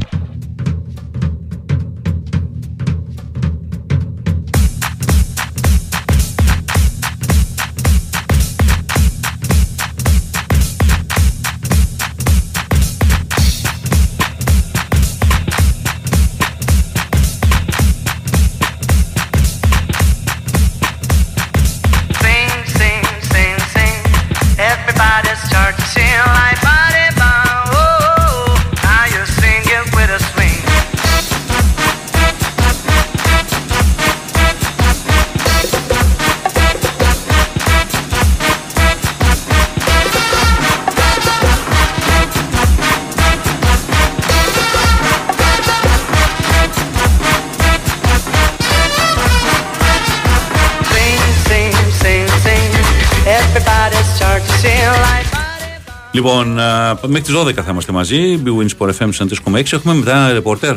Λοιπόν, 56.17 56.59
α, 56.61 56.99
μέχρι 57.07 57.21
τις 57.21 57.35
12 57.35 57.55
θα 57.55 57.71
είμαστε 57.71 57.93
μαζί. 57.93 58.41
Big 58.45 58.49
Win 58.49 58.69
Sport 58.79 58.91
FM 58.99 59.09
4,6. 59.19 59.73
Έχουμε 59.73 59.95
μετά 59.95 60.33
ρεπόρτερ. 60.33 60.77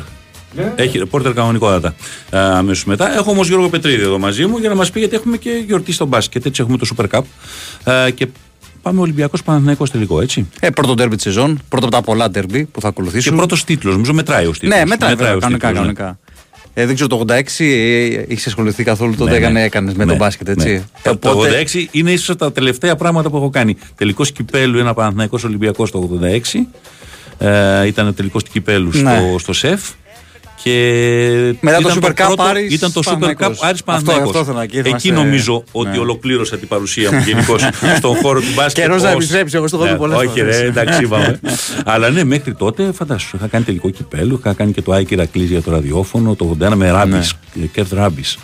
Έχει 0.76 0.98
ρεπόρτερ 0.98 1.34
κανονικότατα 1.34 1.96
αμέσως 2.32 2.86
μετά. 2.86 3.16
Έχω 3.18 3.32
όμως 3.32 3.48
Γιώργο 3.48 3.70
Πετρίδη 3.70 4.02
εδώ 4.02 4.20
μαζί 4.20 4.46
μου 4.46 4.58
για 4.58 4.70
να 4.70 4.76
μας 4.76 4.92
πει 4.92 5.00
γιατί 5.00 5.16
έχουμε 5.16 5.38
και 5.38 5.64
γιορτή 5.66 5.92
στο 5.92 6.06
μπάσκετ. 6.06 6.46
Έτσι 6.46 6.62
έχουμε 6.62 6.78
το 6.78 6.88
Super 6.96 7.06
Cup. 7.18 7.22
Α, 7.92 8.10
και 8.10 8.28
πάμε 8.82 9.00
Ολυμπιακός 9.02 9.44
Παναθυναϊκό 9.44 9.88
τελικό, 9.88 10.22
έτσι. 10.22 10.48
Ε, 10.60 10.70
πρώτο 10.70 10.94
ντέρμπι 10.94 11.16
της 11.16 11.24
σεζόν, 11.24 11.60
πρώτο 11.70 11.86
από 11.86 11.96
τα 11.96 12.02
πολλά 12.02 12.30
ντέρμπι 12.30 12.66
που 12.66 12.82
θα 12.82 12.88
ακολουθήσουν. 12.88 13.32
Και 13.32 13.38
πρώτος 13.38 13.64
τίτλος, 13.64 13.94
νομίζω 13.94 14.14
μετράει 14.14 14.46
ω 14.46 14.52
τίτλος. 14.52 14.78
Ναι, 14.78 14.86
μετράει, 14.86 15.10
μετράει 15.10 15.40
κανονικά. 15.40 15.72
κανονικά. 15.72 16.20
Ε, 16.80 16.86
δεν 16.86 16.96
ξέρω 16.96 17.10
το 17.10 17.26
86 17.28 17.42
είχε 18.28 18.50
ασχοληθεί 18.50 18.84
καθόλου 18.84 19.16
τότε, 19.16 19.32
Ναι, 19.32 19.38
έκανε, 19.38 19.60
ναι. 19.60 19.66
έκανες 19.66 19.94
με 19.94 20.04
Ναι, 20.04 20.10
τον 20.10 20.18
μπάσκετ, 20.20 20.48
έτσι; 20.50 20.70
ναι. 20.70 20.82
Το- 21.04 21.18
Το 21.18 21.30
86 21.30 21.88
είναι 21.92 22.12
ίσως 22.12 22.36
τα 22.36 22.52
τελευταία 22.52 22.96
πράγματα 22.96 23.30
που 23.30 23.38
έχω 23.38 23.50
κάνει. 23.50 23.76
Τελικό 23.96 24.24
κυπέλου, 24.24 24.80
ένα 24.80 24.94
Παναθηναϊκός 24.94 25.44
Ολυμπιακός 25.44 25.92
το 25.92 25.98
86. 26.00 26.68
Ε, 27.38 27.88
ήταν 27.88 28.14
τελικός 28.16 28.44
κυπέλου 28.44 28.90
Ναι. 28.94 29.00
στο, 29.00 29.40
στο 29.40 29.54
ΣΕΦ. 29.54 29.90
Και 30.64 31.56
Μετά 31.60 31.78
το 31.82 31.90
ήταν 31.90 31.98
Super 32.02 32.10
Cup 32.10 32.26
πρώτο- 32.28 32.44
Άρης 32.44 32.74
Ήταν 32.74 32.92
το 32.94 33.02
Super 33.06 33.10
Cup 33.10 33.20
Παναθηναϊκός. 33.20 33.46
Άρης 33.62 33.80
Αυτό- 33.80 33.84
Παναθηναϊκός. 33.86 34.28
αυτό 34.30 34.40
ήθελα, 34.40 34.64
εκεί 34.64 34.78
ήθελα 34.78 34.96
Εκεί 34.96 35.10
να 35.12 35.18
σε- 35.18 35.24
νομίζω 35.24 35.64
ότι 35.72 35.90
ναι. 35.90 35.98
ολοκλήρωσα 35.98 36.58
την 36.58 36.68
παρουσία 36.68 37.12
μου 37.12 37.20
γενικώς 37.26 37.62
στον 37.98 38.16
χώρο 38.16 38.40
του 38.40 38.46
μπάσκετ. 38.56 38.84
Καιρός 38.84 39.02
να 39.02 39.08
ως- 39.10 39.16
επιστρέψει, 39.16 39.56
εγώ 39.58 39.68
στο 39.68 39.78
έχω 39.78 39.86
Ναι, 39.86 39.92
πει 39.92 39.98
πολλές 39.98 40.18
Όχι, 40.18 40.28
φορές. 40.40 40.60
ρε, 40.60 40.66
εντάξει, 40.68 41.04
είπαμε. 41.06 41.40
Αλλά 41.86 42.10
ναι, 42.10 42.24
μέχρι 42.24 42.54
τότε 42.54 42.92
φαντάσου. 42.92 43.36
Είχα 43.36 43.48
κάνει 43.48 43.64
τελικό 43.64 43.90
κυπέλου, 43.90 44.38
είχα 44.40 44.54
κάνει 44.54 44.72
και 44.72 44.82
το 44.82 44.92
ΑΕΚ 44.92 45.16
Ηρακλής 45.16 45.50
για 45.50 45.62
το 45.62 45.72
ραδιόφωνο, 45.72 46.36
το 46.36 46.46
81 46.62 46.76
με 46.76 46.92
Ράμπις, 46.92 47.34
Ναι. 47.54 47.66
Κερτ 47.66 47.94
Ράμπις. 47.94 48.38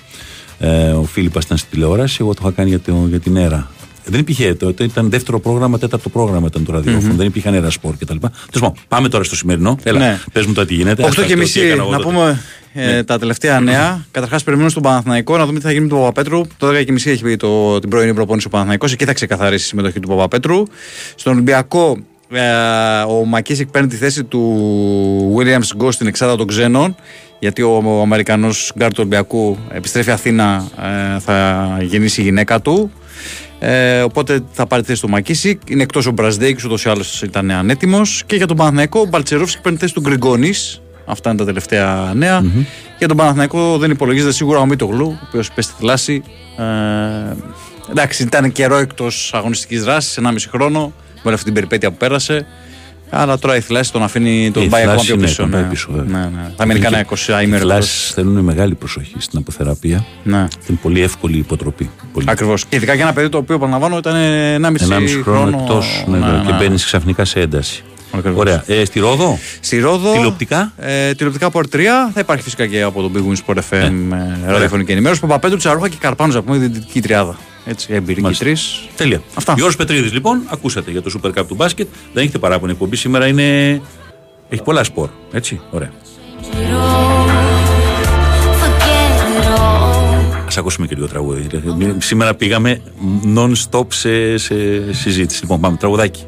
Ε, 0.59 0.89
ο 0.89 1.03
Φίλιππας 1.11 1.43
ήταν 1.43 1.57
στη 1.57 1.67
τηλεόραση, 1.71 2.17
εγώ 2.19 2.33
το 2.33 2.39
είχα 2.43 2.51
κάνει 2.51 2.69
για, 2.69 2.79
το, 2.79 3.05
για 3.09 3.19
την 3.19 3.35
ΕΡΑ. 3.37 3.71
Δεν 4.05 4.19
υπήρχε 4.19 4.53
τότε, 4.53 4.83
ήταν 4.83 5.09
δεύτερο 5.09 5.39
πρόγραμμα, 5.39 5.77
τέταρτο 5.79 6.09
πρόγραμμα 6.09 6.47
ήταν 6.47 6.65
το 6.65 6.71
ραδιοφωνο 6.71 7.07
Μμμ. 7.07 7.15
δεν 7.17 7.27
υπήρχαν 7.27 7.53
ΕΡΑ 7.53 7.69
Σπορ 7.69 7.93
κτλ. 7.97 8.15
Τέλος 8.15 8.31
πάντων, 8.51 8.73
πάμε 8.87 9.09
τώρα 9.09 9.23
στο 9.23 9.35
σημερινό. 9.35 9.77
Έλα, 9.83 9.99
Ναι. 9.99 10.19
πες 10.33 10.45
μου 10.45 10.53
τώρα 10.53 10.67
τι 10.67 10.73
γίνεται. 10.73 11.01
8 11.03 11.05
Άστα 11.07 11.21
και 11.21 11.27
αυτό, 11.27 11.37
μισή, 11.37 11.59
τι 11.59 11.65
έκανα 11.65 11.81
εγώ 11.81 11.91
να 11.91 11.97
τότε. 11.97 12.09
πούμε 12.09 12.41
ε, 12.73 12.85
Ναι. 12.91 13.03
τα 13.03 13.19
τελευταία 13.19 13.59
νέα. 13.59 14.05
Καταρχάς, 14.11 14.43
περιμένουμε 14.43 14.71
στον 14.71 14.83
Παναθηναϊκό 14.83 15.37
να 15.37 15.45
δούμε 15.45 15.59
τι 15.59 15.65
θα 15.65 15.71
γίνει 15.71 15.83
με 15.83 15.89
τον 15.89 15.99
Παπαπέτρου. 15.99 16.41
Το 16.57 16.67
10 16.67 16.83
και 16.85 16.91
μισή 16.91 17.09
έχει 17.09 17.23
πει 17.23 17.35
το, 17.35 17.79
την 17.79 17.89
πρωινή 17.89 18.13
προπόνηση 18.13 18.47
ο 18.47 18.49
Παναθηναϊκός. 18.49 18.91
Εκεί 18.93 19.05
θα 19.05 19.13
ξεκαθαρίσει 19.13 19.63
η 19.63 19.67
συμμετοχή 19.67 19.99
του 19.99 20.07
Παπαπέτρου. 20.07 20.63
Στον 21.15 21.33
Ολυμπιακό, 21.33 21.97
ε, 22.31 22.41
ο 23.07 23.25
Μακίσικ 23.25 23.67
παίρνει 23.67 23.87
τη 23.87 23.95
θέση 23.95 24.23
του 24.23 25.35
Williams 25.37 25.75
Γκο 25.75 25.91
στην 25.91 26.07
εξάδα 26.07 26.35
των 26.35 26.47
ξένων. 26.47 26.95
Γιατί 27.39 27.61
ο, 27.61 27.81
ο 27.85 28.01
Αμερικανός 28.01 28.71
γκάρ 28.77 28.89
του 28.89 28.95
Ολυμπιακού 28.99 29.57
επιστρέφει 29.71 30.11
Αθήνα, 30.11 30.65
ε, 31.15 31.19
θα 31.19 31.67
γεννήσει 31.81 32.21
η 32.21 32.23
γυναίκα 32.23 32.61
του. 32.61 32.91
Ε, 33.59 34.01
οπότε 34.01 34.39
θα 34.51 34.65
πάρει 34.65 34.81
τη 34.81 34.87
θέση 34.87 35.01
του 35.01 35.09
Μακίσικ. 35.09 35.61
Είναι 35.69 35.83
εκτός 35.83 36.05
ο 36.05 36.11
Μπραζντέικις, 36.11 36.65
ούτως 36.65 36.85
ή 36.85 36.89
άλλως 36.89 37.21
ήταν 37.21 37.51
ανέτοιμος. 37.51 38.23
Και 38.25 38.35
για 38.35 38.47
τον 38.47 38.57
Παναθηναϊκό, 38.57 38.99
ο 38.99 39.05
Μπαλτσερόφσκι 39.05 39.61
παίρνει 39.61 39.77
τη 39.77 39.83
θέση 39.83 39.93
του 39.93 40.01
Γκριγκόνις. 40.01 40.81
Αυτά 41.05 41.29
είναι 41.29 41.39
τα 41.39 41.45
τελευταία 41.45 42.11
νέα. 42.15 42.43
Για 42.97 43.07
τον 43.07 43.17
Παναθηναϊκό 43.17 43.77
δεν 43.77 43.91
υπολογίζεται 43.91 44.33
σίγουρα 44.33 44.59
ο 44.59 44.65
Μίτογλου, 44.65 45.07
ο 45.07 45.25
οποίος 45.27 45.51
πέσει 45.51 45.69
στη 45.69 45.77
θλάση. 45.79 46.23
Ε, 46.57 47.35
εντάξει, 47.91 48.23
ήταν 48.23 48.51
καιρό 48.51 48.75
εκτός 48.75 49.31
αγωνιστικής 49.33 49.83
δράσης, 49.83 50.17
1,5 50.17 50.49
χρόνο, 50.49 50.93
με 51.13 51.21
όλη 51.23 51.33
αυτή 51.33 51.45
την 51.45 51.53
περιπέτεια 51.53 51.91
που 51.91 51.97
πέρασε. 51.97 52.45
Αλλά 53.09 53.39
τώρα 53.39 53.55
η 53.55 53.59
θλάση 53.61 53.91
τον 53.91 54.03
αφήνει, 54.03 54.51
τον 54.51 54.63
Η 54.63 54.67
πάει 54.67 54.81
ακόμα 54.81 54.95
θλάση, 54.95 55.07
πιο 55.11 55.21
ναι, 55.21 55.25
πίσω. 55.27 55.41
τον 55.41 55.51
πάει 55.51 55.61
ναι. 55.61 55.67
πίσω, 55.67 55.87
βέβαια. 55.91 56.19
Ναι, 56.19 56.25
ναι. 56.25 56.51
Θα 56.55 56.65
μείνει 56.65 56.79
κανένα 56.79 57.05
20 57.09 57.43
ημέρο. 57.43 57.57
Οι 57.63 57.65
θλάσεις 57.65 58.11
θέλουν 58.13 58.43
μεγάλη 58.43 58.75
προσοχή 58.75 59.15
στην 59.17 59.39
αποθεραπεία. 59.39 60.05
Ναι. 60.23 60.37
Είναι 60.37 60.79
πολύ 60.81 61.01
εύκολη 61.01 61.35
η 61.35 61.39
υποτροπή. 61.39 61.89
Πολύ. 62.13 62.25
Ακριβώς. 62.29 62.65
Και 62.65 62.75
ειδικά 62.75 62.93
για 62.93 63.03
ένα 63.03 63.13
παιδί 63.13 63.29
το 63.29 63.37
οποίο, 63.37 63.55
επαναλαμβάνω, 63.55 63.97
ήταν 63.97 64.15
1,5 64.15 64.87
1,5 64.87 65.21
χρόνο 65.23 65.57
εκτός 65.61 66.03
ναι, 66.07 66.17
ναι, 66.17 66.25
ναι. 66.27 66.43
και 66.45 66.53
μπαίνεις 66.59 66.85
ξαφνικά 66.85 67.25
σε 67.25 67.39
ένταση. 67.39 67.83
Ακριβώς. 68.11 68.39
Ωραία. 68.39 68.63
Ε, 68.67 68.85
στη 68.85 68.99
Ρόδο; 68.99 69.39
Στη 69.59 69.79
Ρόδο. 69.79 70.11
Τηλεοπτικά; 70.11 70.71
Ε, 70.77 71.13
τηλεοπτικά 71.13 71.45
από 71.45 71.59
3 71.71 71.77
θα 72.13 72.19
υπάρχει 72.19 72.43
φυσικά 72.43 72.65
και 72.67 72.81
από 72.81 73.01
τον 73.01 73.11
Big 73.15 73.31
Win 73.31 73.35
Sport 73.45 73.57
FM 73.57 73.91
ε, 74.47 74.51
ραδιοφωνική 74.51 74.91
ενημέρωση. 74.91 75.21
Παπαπέτρου, 75.21 75.57
Τσαρούχα 75.57 75.89
και 75.89 75.97
Καρπάνου, 75.99 76.33
να 76.33 76.41
πούμε, 76.41 76.57
δυτική 76.57 77.01
τριάδα. 77.01 77.37
Έτσι, 77.65 77.93
εμπειρική 77.93 78.21
Μάλιστα. 78.21 78.43
τρεις. 78.43 78.87
Τέλεια. 78.95 79.21
Αυτά. 79.35 79.53
Γιώργος 79.53 79.75
Πετρίδης 79.75 80.13
λοιπόν, 80.13 80.41
ακούσατε 80.47 80.91
για 80.91 81.01
το 81.01 81.19
Super 81.23 81.39
Cup 81.39 81.45
του 81.47 81.55
μπάσκετ. 81.55 81.87
Δεν 82.13 82.23
έχετε 82.23 82.37
παράπονο 82.37 82.71
η 82.71 82.73
εκπομπή. 82.73 82.95
Σήμερα 82.95 83.27
είναι. 83.27 83.81
Έχει 84.49 84.61
πολλά 84.63 84.83
σπορ. 84.83 85.09
Έτσι; 85.31 85.61
Ωραία. 85.71 85.91
Α 90.43 90.57
ακούσουμε 90.57 90.87
και 90.87 90.95
λίγο 90.95 91.07
τραγούδι. 91.07 91.47
Σήμερα 91.97 92.35
πήγαμε 92.35 92.81
non-stop 93.35 93.85
σε, 93.87 94.37
σε 94.37 94.55
συζήτηση. 94.93 95.41
Λοιπόν, 95.41 95.59
πάμε 95.59 95.77
τραγουδάκι. 95.77 96.25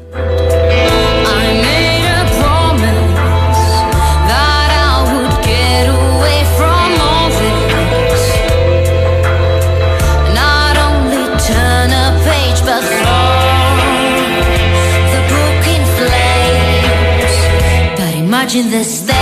Imagine 18.50 18.70
this. 18.70 19.17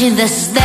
you 0.00 0.14
the 0.14 0.59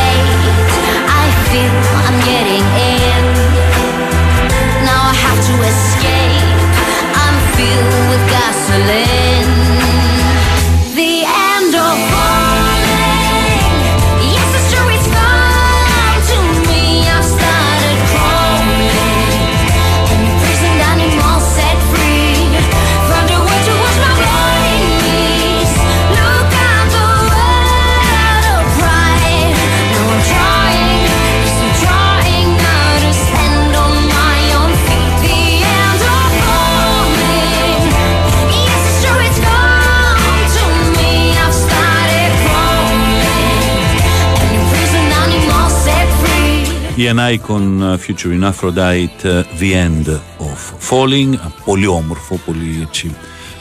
Ian 47.05 47.19
Icon 47.19 47.81
uh, 47.83 47.97
featuring 47.97 48.43
Aphrodite 48.43 49.23
uh, 49.25 49.43
The 49.59 49.75
End 49.75 50.07
of 50.39 50.73
Falling 50.89 51.33
Α, 51.33 51.51
Πολύ 51.65 51.87
όμορφο, 51.87 52.39
πολύ 52.45 52.87
έτσι 52.87 53.15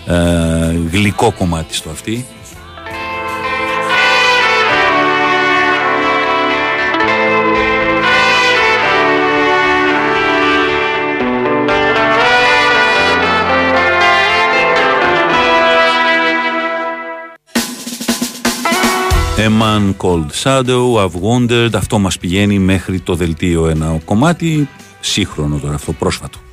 ε, 0.06 0.14
γλυκό 0.90 1.32
κομμάτι 1.32 1.74
στο 1.74 1.90
αυτή 1.90 2.26
A 19.44 19.50
Man 19.50 19.94
Called 19.98 20.30
Shadow, 20.42 20.96
I've 21.04 21.20
Wondered, 21.22 21.70
αυτό 21.74 21.98
μας 21.98 22.18
πηγαίνει 22.18 22.58
μέχρι 22.58 23.00
το 23.00 23.14
δελτίο 23.14 23.68
ένα 23.68 23.98
κομμάτι, 24.04 24.68
σύγχρονο 25.00 25.58
τώρα 25.58 25.74
αυτό, 25.74 25.92
πρόσφατο. 25.92 26.43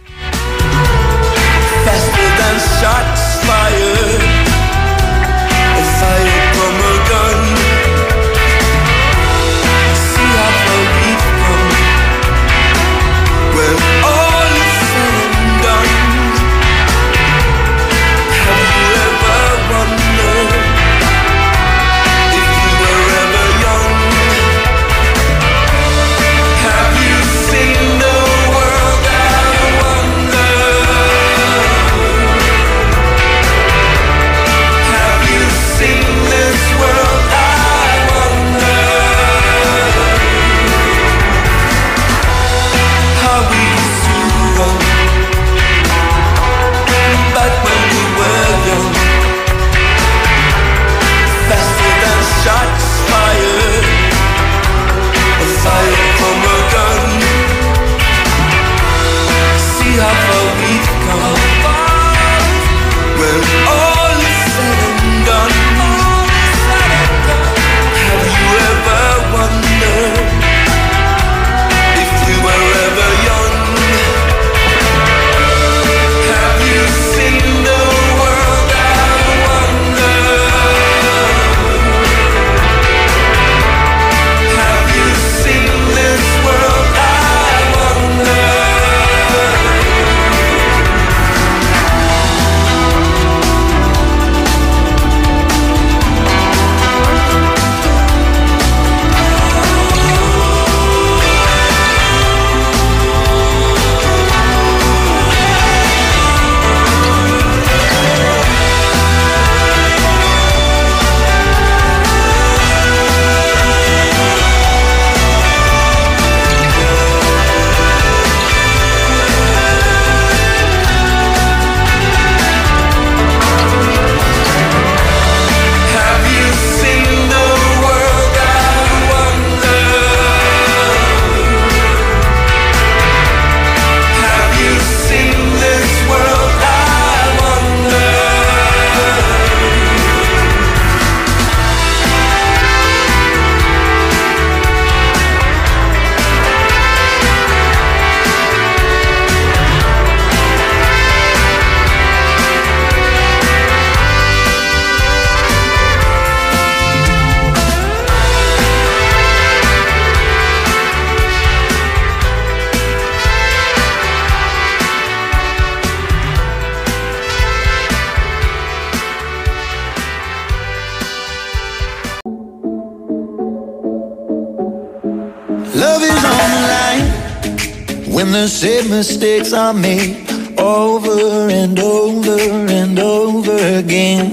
Mistakes 179.72 179.78
are 179.78 179.78
made 179.78 180.16
over 180.58 181.50
and 181.50 181.80
over 181.80 182.40
and 182.80 183.00
over 183.00 183.58
again. 183.82 184.26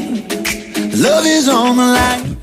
Love 1.04 1.26
is 1.26 1.48
on 1.48 1.76
the 1.76 1.86
line. 1.96 2.36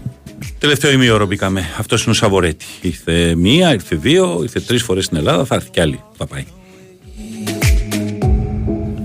Τελευταίο 0.59 0.91
ημίωρο 0.91 1.25
μπήκαμε. 1.25 1.69
Αυτός 1.79 2.03
είναι 2.03 2.11
ο 2.11 2.13
Σαβορέτη. 2.13 2.65
Ήρθε 2.81 3.35
μία, 3.35 3.73
ήρθε 3.73 3.95
δύο, 3.95 4.39
ήρθε 4.41 4.59
τρεις 4.59 4.83
φορές 4.83 5.05
στην 5.05 5.17
Ελλάδα. 5.17 5.45
Θα 5.45 5.55
έρθει 5.55 5.69
κι 5.69 5.79
άλλη. 5.79 6.03
Θα 6.17 6.25
πάει. 6.25 6.45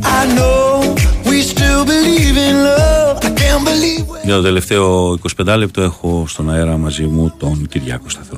I 0.02 0.26
know 0.36 0.94
we 1.24 1.42
still 1.52 1.84
believe 1.84 2.36
in 2.48 2.56
love. 2.68 3.16
I 3.22 3.30
can't 3.40 3.64
believe 3.64 4.24
Για 4.24 4.34
το 4.34 4.42
τελευταίο 4.42 5.18
25 5.36 5.54
λεπτό 5.58 5.82
έχω 5.82 6.24
στον 6.28 6.50
αέρα 6.50 6.76
μαζί 6.76 7.02
μου 7.02 7.34
τον 7.38 7.66
Κυριάκο 7.68 8.08
Σταθερόπουλο. 8.08 8.29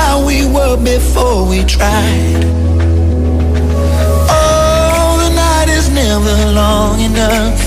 how 0.00 0.24
we 0.24 0.46
were 0.46 0.76
before 0.76 1.40
we 1.48 1.64
tried. 1.64 2.42
Oh, 4.36 5.10
the 5.22 5.30
night 5.44 5.68
is 5.78 5.86
never 5.90 6.36
long 6.60 7.00
enough 7.00 7.58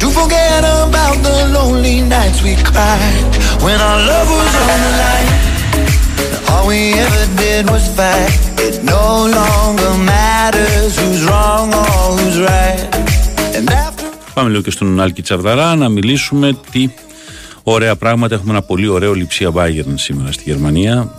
to 0.00 0.06
forget 0.10 0.60
about 0.64 1.16
the 1.22 1.38
lonely 1.56 2.00
nights 2.02 2.42
we 2.42 2.54
cried 2.70 3.24
when 3.64 3.78
our 3.88 3.98
love 4.10 4.28
was 4.40 4.52
on 4.64 4.78
the 4.86 4.92
line. 5.04 5.30
All 6.50 6.66
we 6.66 6.80
ever 7.04 7.24
did 7.36 7.68
was 7.70 7.84
fight. 7.96 8.32
It 8.66 8.82
no 8.82 9.06
longer 9.38 9.92
matters 10.14 10.92
who's 10.98 11.22
wrong 11.28 11.66
or 11.74 11.86
who's 12.16 12.38
right. 12.40 12.82
And 13.56 13.70
after 13.70 14.04
Πάμε 14.34 14.48
λίγο 14.48 14.62
και 14.62 14.70
στον 14.70 15.00
Άλκη 15.00 15.22
Τσαβδαρά 15.22 15.74
να 15.74 15.88
μιλήσουμε 15.88 16.58
τι 16.70 16.88
ωραία 17.63 17.95
πράγματα. 17.95 18.35
Έχουμε 18.35 18.51
ένα 18.51 18.61
πολύ 18.61 18.87
ωραίο 18.87 19.13
λειψία 19.13 19.51
Bayern 19.55 19.93
σήμερα 19.95 20.31
στη 20.31 20.43
Γερμανία. 20.45 21.11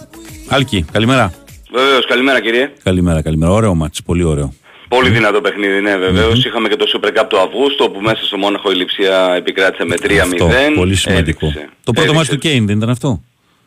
Άλκη, 0.49 0.85
καλημέρα. 0.93 1.35
Βεβαίως, 1.73 2.07
καλημέρα 2.07 2.41
κύριε. 2.41 2.73
Καλημέρα, 2.83 3.23
καλημέρα. 3.23 3.53
Ωραίο 3.53 3.75
μάτς, 3.75 4.03
πολύ 4.03 4.23
ωραίο. 4.23 4.55
Πολύ 4.89 5.09
δυνατό 5.11 5.41
παιχνίδι, 5.41 5.81
ναι 5.81 5.97
βεβαίως. 5.97 6.45
Είχαμε 6.45 6.69
και 6.69 6.77
το 6.77 6.87
Super 6.95 7.21
Cup 7.21 7.27
του 7.29 7.39
Αυγούστου, 7.39 7.85
όπου 7.89 8.01
μέσα 8.01 8.25
στο 8.25 8.37
Μόναχο 8.37 8.71
η 8.71 8.75
Λιψία 8.75 9.35
επικράτησε 9.37 9.85
με 9.85 9.95
3-0. 10.03 10.17
Αυτό, 10.19 10.49
πολύ 10.75 10.95
σημαντικό. 10.95 11.47
Έδειξε. 11.47 11.69
Το 11.85 11.93
πρώτο 11.93 12.01
Έδειξε. 12.01 12.17
μάτς 12.17 12.29
του 12.29 12.39
Κέιν 12.39 12.67
δεν 12.67 12.77
ήταν 12.77 12.91
αυτό; 12.91 13.23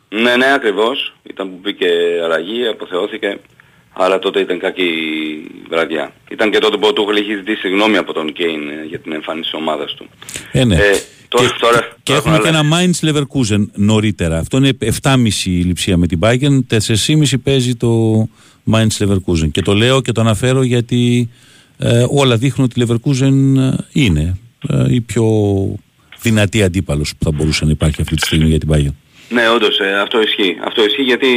Ναι, 0.08 0.36
ναι, 0.36 0.52
ακριβώς. 0.54 1.14
Ήταν 1.30 1.50
που 1.50 1.58
μπήκε 1.62 1.86
αλλαγή, 2.24 2.66
αποθεώθηκε. 2.66 3.38
Αλλά 3.98 4.18
τότε 4.18 4.40
ήταν 4.40 4.58
κακή 4.58 4.90
βραδιά. 5.68 6.12
Ήταν 6.30 6.50
και 6.50 6.58
τότε 6.58 6.76
που 6.76 6.86
ο 6.86 6.92
Τούχελ 6.92 7.16
είχε 7.16 7.34
ζητήσει 7.36 7.60
συγγνώμη 7.60 7.96
από 7.96 8.12
τον 8.12 8.32
Κέιν 8.32 8.68
ε, 8.68 8.84
για 8.88 8.98
την 8.98 9.12
εμφάνιση 9.12 9.50
της 9.50 9.60
ομάδας 9.60 9.94
του. 9.94 10.08
Ε, 10.52 10.64
ναι. 10.64 10.74
Ε, 10.74 11.00
Τώρα, 11.36 11.56
τώρα, 11.60 11.78
Και 12.02 12.12
τώρα 12.12 12.18
έχουμε 12.18 12.38
και 12.38 12.48
έχουν 12.48 12.68
ένα 12.68 12.76
Mainz 12.76 13.08
Leverkusen 13.08 13.66
νωρίτερα. 13.74 14.38
Αυτό 14.38 14.56
είναι 14.56 14.76
7,5 15.02 15.16
η 15.44 15.50
λειψία 15.50 15.96
με 15.96 16.06
την 16.06 16.18
Bayern, 16.22 16.58
4,5 16.70 17.40
παίζει 17.42 17.74
το 17.74 18.22
Mainz 18.72 19.04
Leverkusen. 19.04 19.50
Και 19.52 19.62
το 19.62 19.74
λέω 19.74 20.02
και 20.02 20.12
το 20.12 20.20
αναφέρω 20.20 20.62
γιατί 20.62 21.30
ε, 21.78 22.04
όλα 22.10 22.36
δείχνουν 22.36 22.68
ότι 22.70 22.80
η 22.80 22.86
Leverkusen 22.86 23.56
ε, 23.56 23.76
είναι 23.92 24.38
ε, 24.68 24.94
η 24.94 25.00
πιο 25.00 25.24
δυνατή 26.20 26.62
αντίπαλος 26.62 27.14
που 27.18 27.24
θα 27.24 27.30
μπορούσε 27.30 27.64
να 27.64 27.70
υπάρχει 27.70 28.00
αυτή 28.00 28.14
τη 28.16 28.26
στιγμή 28.26 28.48
για 28.48 28.58
την 28.58 28.68
Bayern. 28.72 28.94
Ναι, 29.28 29.48
όντως 29.48 29.78
ε, 29.78 30.00
αυτό 30.00 30.20
ισχύει. 30.22 30.56
Αυτό 30.64 30.84
ισχύει 30.84 31.02
γιατί 31.02 31.28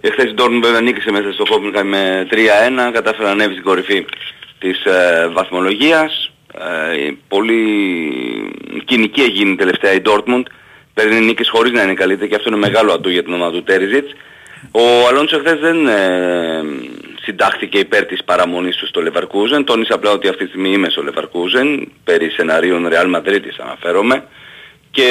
εχθές 0.00 0.30
η 0.30 0.34
Dortmund 0.36 0.60
βέβαια 0.62 0.80
νίκησε 0.80 1.10
μέσα 1.10 1.32
στο 1.32 1.44
Hoffenheim 1.50 1.84
με 1.84 2.26
3-1, 2.30 2.34
κατάφερε 2.92 3.24
να 3.24 3.30
ανέβει 3.30 3.52
στην 3.52 3.64
κορυφή 3.64 4.04
της 4.58 4.84
ε, 4.84 5.28
βαθμολογίας. 5.32 6.32
Ε, 6.60 7.10
πολύ 7.28 7.62
κοινική 8.84 9.20
έγινε 9.20 9.56
τελευταία 9.56 9.92
η 9.92 10.02
Dortmund. 10.04 10.42
Παίρνει 10.94 11.20
νίκες 11.20 11.48
χωρίς 11.48 11.72
να 11.72 11.82
είναι 11.82 11.94
καλύτερη 11.94 12.28
και 12.28 12.34
αυτό 12.34 12.48
είναι 12.48 12.58
μεγάλο 12.58 12.92
ατού 12.92 13.08
για 13.08 13.22
την 13.22 13.32
ομάδα 13.32 13.52
του 13.52 13.62
Τέριζιτς. 13.62 14.12
Ο 14.70 15.06
Αλόνσο 15.08 15.38
χθες 15.38 15.58
δεν 15.58 15.86
ε, 15.86 16.62
συντάχθηκε 17.22 17.78
υπέρ 17.78 18.04
της 18.04 18.24
παραμονής 18.24 18.76
του 18.76 18.86
στο 18.86 19.02
Leverkusen. 19.04 19.64
Τόνισε 19.64 19.92
απλά 19.92 20.10
ότι 20.10 20.28
αυτή 20.28 20.42
τη 20.44 20.48
στιγμή 20.48 20.70
είμαι 20.70 20.88
στο 20.88 21.02
Leverkusen, 21.06 21.82
περί 22.04 22.30
σεναρίων 22.30 22.88
Real 22.90 23.16
Madrid 23.16 23.40
αναφέρομαι 23.58 24.24
και 24.90 25.08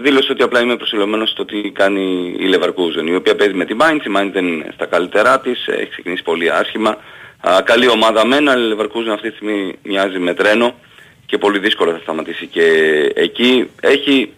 δήλωσε 0.00 0.32
ότι 0.32 0.42
απλά 0.42 0.60
είμαι 0.60 0.76
προσιλωμένος 0.76 1.30
στο 1.30 1.44
τι 1.44 1.70
κάνει 1.70 2.34
η 2.38 2.54
Leverkusen 2.54 3.06
η 3.06 3.14
οποία 3.14 3.36
παίζει 3.36 3.54
με 3.54 3.64
την 3.64 3.78
Mainz, 3.80 4.06
η 4.06 4.10
Mainz 4.16 4.30
δεν 4.32 4.46
είναι 4.46 4.66
στα 4.74 4.86
καλύτερά 4.86 5.40
της, 5.40 5.66
έχει 5.66 5.90
ξεκινήσει 5.90 6.22
πολύ 6.22 6.50
άσχημα 6.50 6.96
Α, 7.48 7.62
καλή 7.62 7.88
ομάδα 7.88 8.26
μένα, 8.26 8.52
αλλά 8.52 8.74
η 8.74 8.76
Leverkusen 8.78 9.08
αυτή 9.12 9.28
τη 9.30 9.34
στιγμή 9.36 9.74
μοιάζει 9.82 10.18
με 10.18 10.34
τρένο 10.34 10.74
και 11.26 11.38
πολύ 11.38 11.58
δύσκολα 11.58 11.92
θα 11.92 11.98
σταματήσει 12.02 12.46
και 12.46 12.64
εκεί 13.14 13.68
έχει 13.80 14.32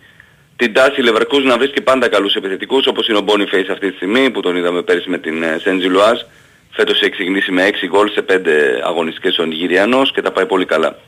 την 0.57 0.73
τάση 0.73 1.01
η 1.01 1.05
Leverkusen 1.09 1.43
να 1.43 1.59
βρίσκει 1.59 1.81
πάντα 1.81 2.09
καλούς 2.09 2.35
επιθετικούς 2.35 2.87
όπως 2.87 3.09
είναι 3.09 3.19
ο 3.19 3.25
Boniface 3.27 3.69
αυτή 3.71 3.91
τη 3.91 3.97
στιγμή 3.97 4.31
που 4.31 4.41
τον 4.41 4.57
είδαμε 4.57 4.83
πέρυσι 4.83 5.11
με 5.11 5.19
την 5.19 5.45
Saint 5.65 5.81
Gilloise 5.83 6.25
φέτος 6.71 7.01
έχει 7.01 7.11
ξεκινήσει 7.11 7.53
με 7.53 7.67
6 7.83 7.87
γκολ 7.87 8.09
σε 8.11 8.23
5 8.23 8.81
αγωνιστικές 8.85 9.39
ο 9.39 9.45
Νιγηριανός 9.45 10.13
και 10.13 10.23
τα 10.23 10.33
πάει 10.33 10.47
πολύ 10.47 10.65
καλά. 10.65 10.99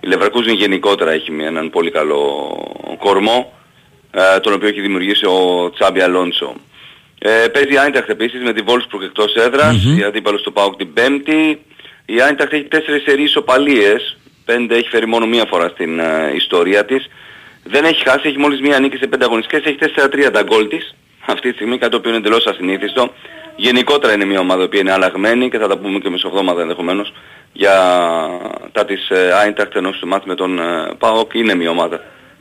Η 0.00 0.08
Leverkusen 0.12 0.54
γενικότερα 0.56 1.10
έχει 1.10 1.30
μια- 1.30 1.46
έναν 1.46 1.70
πολύ 1.70 1.90
καλό 1.90 2.52
κορμό, 2.98 3.52
ε, 4.10 4.40
τον 4.40 4.52
οποίο 4.52 4.68
έχει 4.68 4.80
δημιουργήσει 4.80 5.26
ο 5.26 5.70
Τσάμπι 5.74 6.00
Αλόνσο. 6.00 6.54
Ε, 7.18 7.48
παίζει 7.48 7.72
η 7.72 7.78
Eintracht 7.86 8.08
επίσης 8.08 8.42
με 8.42 8.52
τη 8.52 8.62
Wolfsburg 8.66 9.02
εκτός 9.02 9.34
έδρας, 9.34 9.84
η 9.98 10.02
αντίπαλος 10.02 10.42
του 10.42 10.52
ΠΑΟΚ 10.52 10.76
την 10.76 10.92
Πέμπτη. 10.92 11.60
Η 12.04 12.14
Eintracht 12.28 12.52
έχει 12.52 12.64
τέσσερις 12.64 13.02
σερί 13.02 13.22
ισοπαλίες, 13.22 14.16
πέντε 14.44 14.76
έχει 14.76 14.88
φέρει 14.88 15.06
μόνο 15.06 15.26
μία 15.26 15.44
φορά 15.48 15.68
στην 15.68 15.98
ε, 15.98 16.32
ιστορία 16.34 16.84
της. 16.84 17.08
Δεν 17.64 17.84
έχει 17.84 18.08
χάσει, 18.08 18.28
έχει 18.28 18.38
μόλις 18.38 18.60
μία 18.60 18.78
νίκη 18.78 18.96
σε 18.96 19.06
πέντε 19.06 19.24
αγωνιστικές, 19.24 19.64
έχει 19.64 19.78
4-3 20.26 20.30
τα 20.32 20.42
γκολ 20.42 20.68
της. 20.68 20.94
Αυτή 21.26 21.48
τη 21.48 21.54
στιγμή 21.54 21.78
κάτι 21.78 21.90
το 21.90 21.96
οποίο 21.96 22.10
είναι 22.10 22.18
εντελώς 22.18 22.46
ασυνήθιστο. 22.46 23.12
Γενικότερα 23.56 24.12
είναι 24.12 24.24
μια 24.24 24.40
ομάδα 24.40 24.68
που 24.68 24.76
είναι 24.76 24.92
αλλαγμένη 24.92 25.50
και 25.50 25.58
θα 25.58 25.68
τα 25.68 25.78
πούμε 25.78 25.98
και 25.98 26.10
μεσοβδόμαδα 26.10 26.60
ενδεχομένως 26.60 27.12
για 27.52 27.74
τα 28.72 28.84
της 28.84 29.10
ε, 29.10 29.30
Eintracht 29.44 29.74
ενός 29.74 29.98
του 29.98 30.06
μάτς 30.06 30.26
με 30.26 30.34
τον 30.34 30.58
ε, 30.58 30.94
ΠΑΟΚ 30.98 31.34
είναι 31.34 31.54
μια 31.54 31.70
ομάδα 31.70 32.00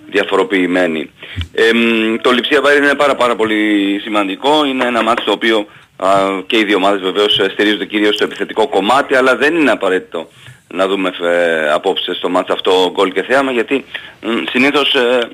διαφοροποιημένη. 0.10 1.10
Ε, 1.54 1.74
μ, 1.74 2.16
το 2.22 2.32
Λιψία 2.32 2.60
Bayern 2.60 2.84
είναι 2.84 2.96
πάρα 2.96 3.16
πάρα 3.16 3.36
πολύ 3.36 4.00
σημαντικό. 4.04 4.66
Είναι 4.66 4.86
ένα 4.86 5.04
μάτς 5.04 5.24
το 5.24 5.32
οποίο 5.32 5.68
α, 5.98 6.10
και 6.48 6.58
οι 6.58 6.64
δύο 6.64 6.76
ομάδες 6.76 7.02
βεβαίως 7.02 7.40
ε, 7.40 7.50
στηρίζονται 7.50 7.86
κυρίως 7.86 8.16
στο 8.16 8.24
επιθετικό 8.24 8.68
κομμάτι 8.68 9.16
αλλά 9.16 9.36
δεν 9.36 9.56
είναι 9.56 9.72
απαραίτητο 9.72 10.30
να 10.68 10.88
δούμε 10.88 11.12
ε, 11.22 11.72
απόψε 11.72 12.14
στο 12.14 12.30
μάτς 12.30 12.50
αυτό 12.50 12.92
γκολ 12.92 13.12
και 13.12 13.24
θέαμα 13.24 13.52
γιατί 13.52 13.86
μ, 14.22 14.28
συνήθως 14.50 14.96
ε, 14.96 15.30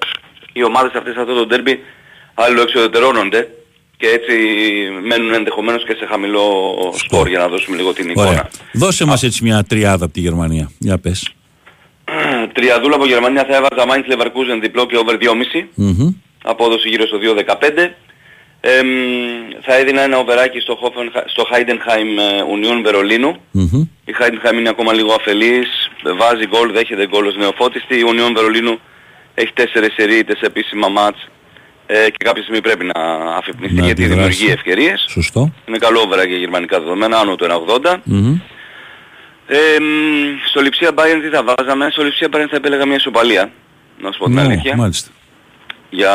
οι 0.53 0.63
ομάδες 0.63 0.93
αυτές 0.93 1.15
αυτό 1.15 1.33
το 1.33 1.45
ντέρμπι 1.45 1.79
αλληλοεξοδετερώνονται 2.33 3.47
και 3.97 4.07
έτσι 4.07 4.33
μένουν 5.03 5.33
ενδεχομένως 5.33 5.85
και 5.85 5.93
σε 5.93 6.05
χαμηλό 6.05 6.43
σκορ 6.95 7.27
για 7.27 7.39
να 7.39 7.47
δώσουμε 7.47 7.77
λίγο 7.77 7.93
την 7.93 8.09
εικόνα. 8.09 8.27
Ωραία. 8.27 8.49
Δώσε 8.73 9.05
μας 9.05 9.23
έτσι 9.23 9.43
μια 9.43 9.63
τριάδα 9.63 10.05
από 10.05 10.13
τη 10.13 10.19
Γερμανία. 10.19 10.71
Για 10.77 10.97
πες. 10.97 11.33
Τριαδούλα 12.53 12.95
από 12.95 13.05
Γερμανία 13.05 13.45
θα 13.49 13.55
έβαζα 13.55 13.85
Mainz 13.89 14.13
Leverkusen 14.13 14.59
διπλό 14.61 14.85
και 14.85 14.97
over 14.97 15.15
2,5. 15.21 15.63
Μμμ. 15.75 16.09
Απόδοση 16.43 16.89
γύρω 16.89 17.05
στο 17.07 17.17
2,15. 17.21 17.89
Εμ, 18.65 18.87
θα 19.61 19.75
έδινα 19.75 20.01
ένα 20.01 20.17
οβεράκι 20.17 20.59
στο, 20.59 20.79
Hoffenheim, 20.81 21.21
στο 21.25 21.43
Heidenheim 21.51 22.09
ε, 22.19 22.41
Union 22.55 22.81
Βερολίνου. 22.83 23.35
Μμμ. 23.51 23.81
Η 24.05 24.13
Heidenheim 24.19 24.53
είναι 24.53 24.69
ακόμα 24.69 24.93
λίγο 24.93 25.13
αφελής, 25.13 25.89
βάζει 26.17 26.47
γκολ, 26.47 26.71
δέχεται 26.71 27.07
γκολ 27.07 27.25
ως 27.25 27.35
νεοφώτιστη. 27.35 27.95
Η 27.95 28.03
Union 28.07 28.31
Βερολίνου 28.35 28.79
έχει 29.35 29.51
τέσσερις 29.53 29.93
σερίτες 29.93 30.39
επίσημα 30.41 30.87
μάτς 30.89 31.27
ε, 31.85 32.09
και 32.09 32.23
κάποια 32.25 32.41
στιγμή 32.41 32.61
πρέπει 32.61 32.85
να 32.93 33.01
αφυπνιστεί 33.37 33.79
Να 33.79 33.85
γιατί 33.85 34.03
αντιδράσει. 34.03 34.27
δημιουργεί 34.29 34.51
ευκαιρίες. 34.51 35.05
Σωστό. 35.09 35.51
Είναι 35.67 35.77
καλό 35.77 35.99
over 35.99 36.27
για 36.27 36.37
γερμανικά 36.37 36.79
δεδομένα, 36.79 37.17
άνω 37.17 37.35
του 37.35 37.45
1,80. 37.83 37.95
Μμμ. 38.03 38.39
Ε, 39.47 39.79
μ, 39.79 39.85
στο 40.49 40.61
Λιψία 40.61 40.89
Bayern 40.95 41.19
τι 41.21 41.29
θα 41.29 41.43
βάζαμε, 41.43 41.87
στο 41.91 42.03
Λιψία 42.03 42.27
Bayern 42.31 42.47
θα 42.49 42.55
επέλεγα 42.55 42.85
μια 42.85 42.95
ισοπαλία, 42.95 43.51
να 43.99 44.11
σου 44.11 44.19
πω 44.19 44.25
την 44.25 44.33
Ναι, 44.33 44.41
αλήθεια. 44.41 44.75
Μάλιστα. 44.75 45.09
Για, 45.89 46.13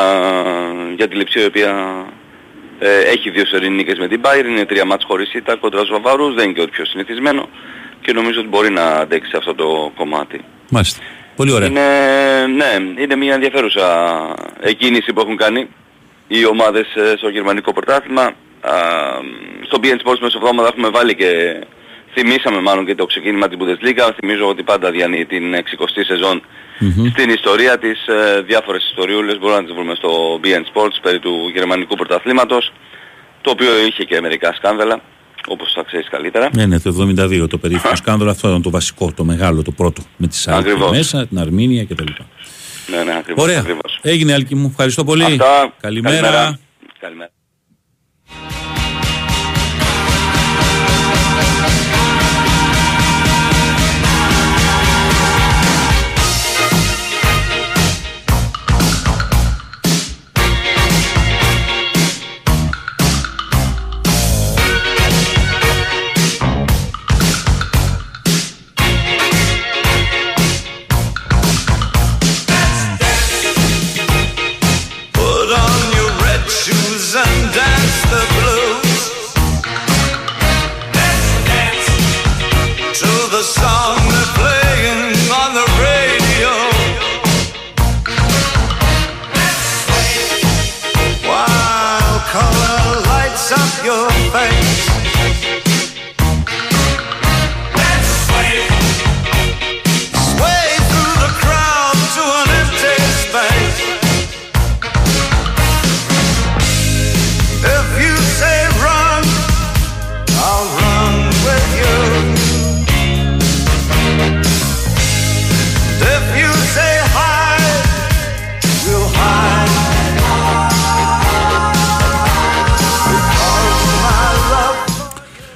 για 0.97 1.09
τη 1.09 1.17
Λιψία 1.17 1.43
η 1.43 1.47
οποία 1.47 2.05
ε, 2.79 2.99
έχει 2.99 3.31
δύο 3.31 3.47
σερή 3.47 3.69
νίκες 3.69 3.99
με 3.99 4.09
την 4.09 4.21
Bayern, 4.25 4.47
είναι 4.49 4.65
τρία 4.65 4.85
μάτς 4.85 5.05
χωρίς 5.05 5.35
ήττα 5.35 5.57
κοντρα 5.57 5.79
στους 5.79 5.91
Βαβαρούς, 5.91 6.35
δεν 6.35 6.45
είναι 6.45 6.53
και 6.53 6.61
ό,τι 6.61 6.71
πιο 6.71 6.85
συνηθισμένο 6.85 7.49
και 8.01 8.13
νομίζω 8.13 8.39
ότι 8.41 8.49
μπορεί 8.49 8.71
να 8.71 8.85
αντέξει 8.85 9.33
αυτό 9.37 9.55
το 9.55 9.93
κομμάτι. 9.97 10.45
Μάλιστα. 10.69 11.01
Πολύ 11.37 11.53
ωραία. 11.53 11.69
Είναι, 11.69 11.87
ναι, 12.47 13.03
είναι 13.03 13.17
μια 13.17 13.35
ενδιαφέρουσα 13.35 13.87
εκκίνηση 14.61 15.13
που 15.13 15.21
έχουν 15.21 15.37
κάνει 15.37 15.69
οι 16.29 16.47
ομάδες 16.47 16.95
ε, 16.95 17.15
στο 17.17 17.29
γερμανικό 17.29 17.73
πρωτάθλημα. 17.73 18.23
Α, 18.23 18.33
στο 19.67 19.79
BN 19.83 19.97
Sports 20.07 20.19
μεσοβδόμαδα 20.21 20.69
έχουμε 20.69 20.89
βάλει 20.89 21.15
και 21.15 21.61
θυμήσαμε 22.15 22.61
μάλλον 22.61 22.87
και 22.87 22.95
το 22.95 23.07
ξεκίνημα 23.07 23.49
της 23.49 23.59
Bundesliga. 23.61 24.11
Θυμίζω 24.19 24.49
ότι 24.49 24.63
πάντα 24.63 24.91
διανύει 24.91 25.27
την 25.27 25.55
60η 25.55 26.05
σεζόν 26.07 26.43
στην 27.11 27.31
ιστορία 27.31 27.79
της. 27.79 28.07
Ε, 28.07 28.43
διάφορες 28.47 28.85
ιστοριούλες 28.85 29.39
μπορούμε 29.39 29.59
να 29.61 29.65
τις 29.65 29.75
βρούμε 29.75 29.95
στο 29.95 30.41
BN 30.43 30.63
Sports 30.71 30.99
περί 31.03 31.19
του 31.19 31.51
γερμανικού 31.55 31.95
πρωταθλήματος 31.97 32.73
το 33.41 33.51
οποίο 33.51 33.87
είχε 33.87 34.05
και 34.05 34.21
μερικά 34.21 34.53
σκάνδαλα 34.55 35.01
όπως 35.49 35.73
θα 35.75 35.83
ξέρεις 35.83 36.09
καλύτερα. 36.09 36.49
Ναι, 36.53 36.67
ναι, 36.67 36.81
το 36.81 37.07
72 37.19 37.49
το 37.49 37.59
περίφημο 37.59 37.97
σκάνδαλο 37.97 38.31
αυτό 38.31 38.49
ήταν 38.49 38.63
το 38.63 38.71
βασικό, 38.71 39.13
το 39.17 39.25
μεγάλο, 39.25 39.63
το 39.63 39.71
πρώτο. 39.71 40.03
Με 40.17 40.27
τη 40.27 40.37
Σάικ 40.37 40.59
Ακριβώς. 40.59 40.91
μέσα, 40.91 41.27
την 41.27 41.39
Αρμίνια 41.39 41.85
κτλ. 41.85 42.05
Ναι, 42.87 43.03
ναι, 43.03 43.17
ακριβώς. 43.19 43.45
Ωραία. 43.45 43.59
ακριβώς. 43.59 43.99
Έγινε, 44.03 44.33
Άλκη 44.33 44.55
μου. 44.55 44.69
Ευχαριστώ 44.71 45.05
πολύ. 45.05 45.25
Αυτά. 45.25 45.75
Καλημέρα. 45.81 46.21
Καλημέρα. 46.21 46.59
Καλημέρα. 47.01 47.31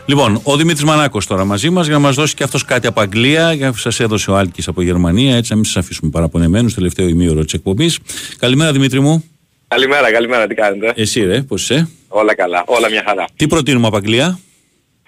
Λοιπόν, 0.06 0.40
ο 0.42 0.56
Δημήτρης 0.56 0.84
Μανάκος 0.84 1.26
τώρα 1.26 1.44
μαζί 1.44 1.70
μας 1.70 1.86
για 1.86 1.94
να 1.94 2.00
μας 2.00 2.14
δώσει 2.14 2.34
και 2.34 2.42
αυτός 2.42 2.64
κάτι 2.64 2.86
από 2.86 3.00
Αγγλία. 3.00 3.52
Για 3.52 3.66
να 3.66 3.72
σας 3.72 4.00
έδωσε 4.00 4.30
ο 4.30 4.36
Άλκης 4.36 4.68
από 4.68 4.82
Γερμανία, 4.82 5.36
έτσι 5.36 5.50
να 5.50 5.56
μην 5.56 5.64
σας 5.64 5.76
αφήσουμε 5.76 6.10
παραπονεμένους. 6.10 6.74
Τελευταίο 6.74 7.08
ημίωρο 7.08 7.44
της 7.44 7.52
εκπομπής. 7.52 7.98
Καλημέρα, 8.38 8.72
Δημήτρη 8.72 9.00
μου. 9.00 9.24
Καλημέρα, 9.68 10.12
καλημέρα, 10.12 10.46
τι 10.46 10.54
κάνετε; 10.54 10.92
Εσύ, 10.96 11.24
ρε, 11.24 11.42
πώς 11.42 11.62
είσαι; 11.62 11.88
Όλα 12.08 12.34
καλά, 12.34 12.62
όλα 12.66 12.90
μια 12.90 13.02
χαρά. 13.06 13.24
Τι 13.36 13.46
προτείνουμε 13.46 13.86
από 13.86 13.96
Αγγλία; 13.96 14.38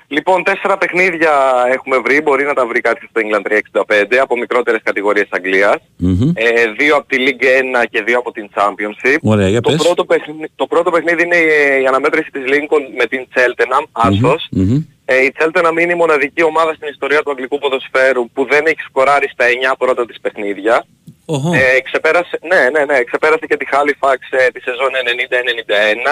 Λοιπόν, 0.07 0.45
τέσσερα 0.45 0.79
παιχνίδια 0.79 1.33
έχουμε 1.73 1.99
βρει, 1.99 2.21
μπορεί 2.21 2.45
να 2.45 2.55
τα 2.55 2.67
βρει 2.67 2.81
κάτι 2.81 3.09
στο 3.11 3.21
England 3.25 3.47
365 3.83 4.17
από 4.21 4.37
μικρότερες 4.37 4.81
κατηγορίες 4.85 5.27
Αγγλίας. 5.31 5.77
Μμμ. 5.97 6.33
Ε, 6.35 6.67
δύο 6.79 6.97
από 6.97 7.07
τη 7.07 7.17
League 7.19 7.45
1 7.81 7.85
και 7.91 8.03
δύο 8.03 8.19
από 8.19 8.33
την 8.33 8.49
Championship. 8.55 9.17
Ωραία, 9.23 9.49
για 9.49 9.61
το, 9.61 9.71
πες. 9.71 9.83
πρώτο 9.83 10.05
παιχνίδι, 10.05 10.51
το 10.57 10.67
πρώτο 10.67 10.91
παιχνίδι 10.91 11.23
είναι 11.23 11.37
η, 11.37 11.83
η 11.83 11.87
αναμέτρηση 11.87 12.31
της 12.31 12.43
Lincoln 12.47 12.83
με 12.99 13.07
την 13.07 13.27
Cheltenham, 13.35 13.85
άσος. 13.93 14.49
Μμμ. 14.51 14.83
Ε, 15.05 15.25
η 15.25 15.33
Cheltenham 15.39 15.77
είναι 15.81 15.93
η 15.93 15.97
μοναδική 15.97 16.43
ομάδα 16.43 16.75
στην 16.75 16.89
ιστορία 16.89 17.23
του 17.23 17.31
αγγλικού 17.31 17.59
ποδοσφαίρου 17.59 18.31
που 18.31 18.47
δεν 18.51 18.67
έχει 18.67 18.81
σκοράρει 18.81 19.29
στα 19.29 19.45
9 19.73 19.75
πρώτα 19.79 20.07
της 20.07 20.21
παιχνίδια. 20.21 20.87
Οχο. 21.27 21.55
Ε, 21.55 21.81
ξεπέρασε, 21.81 22.39
ναι, 22.51 22.63
ναι, 22.73 22.85
ναι, 22.85 23.05
ξεπέρασε 23.05 23.47
και 23.47 23.57
τη 23.57 23.67
Halifax 23.73 24.21
ε, 24.31 24.49
τη 24.55 24.61
σεζόν 24.61 24.91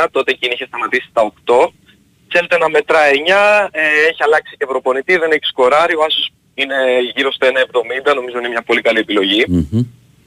90-91, 0.05 0.07
τότε 0.11 0.31
εκείνη 0.31 0.53
είχε 0.55 0.67
σταματήσει 0.67 1.09
στα 1.11 1.33
8. 1.47 1.69
Τσέλτε 2.33 2.59
να 2.59 2.69
μετρά 2.69 3.01
9, 3.11 3.69
ε, 3.71 3.81
έχει 4.09 4.23
αλλάξει 4.27 4.55
και 4.59 4.67
προπονητή, 4.67 5.17
δεν 5.17 5.31
έχει 5.31 5.45
σκοράρει, 5.45 5.95
ο 5.95 6.05
Άσος 6.07 6.33
είναι 6.55 6.77
γύρω 7.15 7.33
στο 7.33 7.47
1,70, 7.47 8.15
νομίζω 8.15 8.39
είναι 8.39 8.49
μια 8.49 8.63
πολύ 8.63 8.81
καλή 8.81 8.99
επιλογή. 8.99 9.45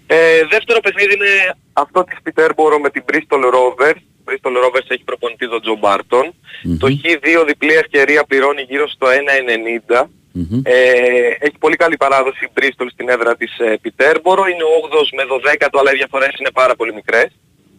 Ε, 0.07 0.45
δεύτερο 0.49 0.79
παιχνίδι 0.79 1.13
είναι 1.13 1.55
αυτό 1.73 2.03
της 2.03 2.17
Peterborough 2.25 2.79
με 2.81 2.89
την 2.89 3.03
Bristol 3.09 3.43
Rovers. 3.55 3.99
Bristol 4.27 4.55
Rovers 4.63 4.87
έχει 4.87 5.03
προπονητή 5.03 5.49
τον 5.49 5.61
Τζο 5.61 5.75
Μπάρτον. 5.75 6.33
Το 6.79 6.87
Χ2 6.87 7.45
διπλή 7.47 7.73
ευκαιρία 7.73 8.23
πληρώνει 8.23 8.61
γύρω 8.61 8.87
στο 8.87 9.07
1,90. 9.07 10.09
Ε, 10.63 10.75
έχει 11.39 11.57
πολύ 11.59 11.75
καλή 11.75 11.97
παράδοση 11.97 12.45
η 12.45 12.49
Bristol 12.57 12.87
στην 12.91 13.09
έδρα 13.09 13.35
της 13.35 13.57
ε, 13.59 13.79
Peterborough. 13.83 14.47
Είναι 14.51 14.65
8ος 14.83 15.09
με 15.17 15.23
12ο 15.31 15.77
αλλά 15.79 15.91
οι 15.93 15.95
διαφορές 15.95 16.33
είναι 16.39 16.51
πάρα 16.53 16.75
πολύ 16.75 16.93
μικρές. 16.93 17.29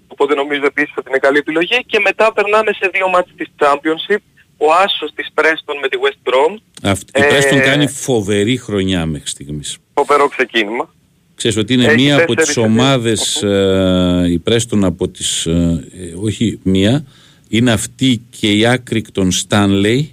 Οπότε 0.08 0.34
νομίζω 0.34 0.64
επίσης 0.64 0.94
ότι 0.96 1.08
είναι 1.08 1.18
καλή 1.18 1.38
επιλογή. 1.38 1.84
Και 1.86 1.98
μετά 2.00 2.32
περνάμε 2.32 2.72
σε 2.72 2.90
δύο 2.92 3.08
μάτς 3.08 3.30
της 3.36 3.48
Championship. 3.58 4.18
Ο 4.56 4.72
Άσος 4.84 5.10
της 5.14 5.28
Preston 5.34 5.74
με 5.80 5.88
τη 5.88 5.96
West 6.04 6.30
Brom. 6.30 6.56
Αυτή, 6.82 7.20
η 7.20 7.22
Ε, 7.22 7.38
Preston 7.38 7.60
κάνει 7.64 7.88
φοβερή 7.88 8.56
χρονιά 8.56 9.06
μέχρι 9.06 9.28
στιγμής. 9.28 9.78
Φοβερό 9.94 10.28
ξεκίνημα. 10.28 10.94
Ξέρεις 11.34 11.56
ότι 11.56 11.72
είναι 11.72 11.84
Έχει 11.84 11.94
μία 11.94 12.16
από 12.16 12.34
τέσσερις 12.34 12.54
τις 12.54 12.64
ομάδες, 12.64 13.42
ε, 13.42 14.26
η 14.30 14.42
Preston 14.48 14.82
από 14.82 15.08
τις, 15.08 15.46
ε, 15.46 15.86
ε, 15.92 16.14
όχι 16.22 16.58
μία, 16.62 17.04
είναι 17.48 17.72
αυτή 17.72 18.22
και 18.30 18.52
η 18.52 18.66
άκρη 18.66 19.02
των 19.02 19.30
Stanley, 19.32 20.04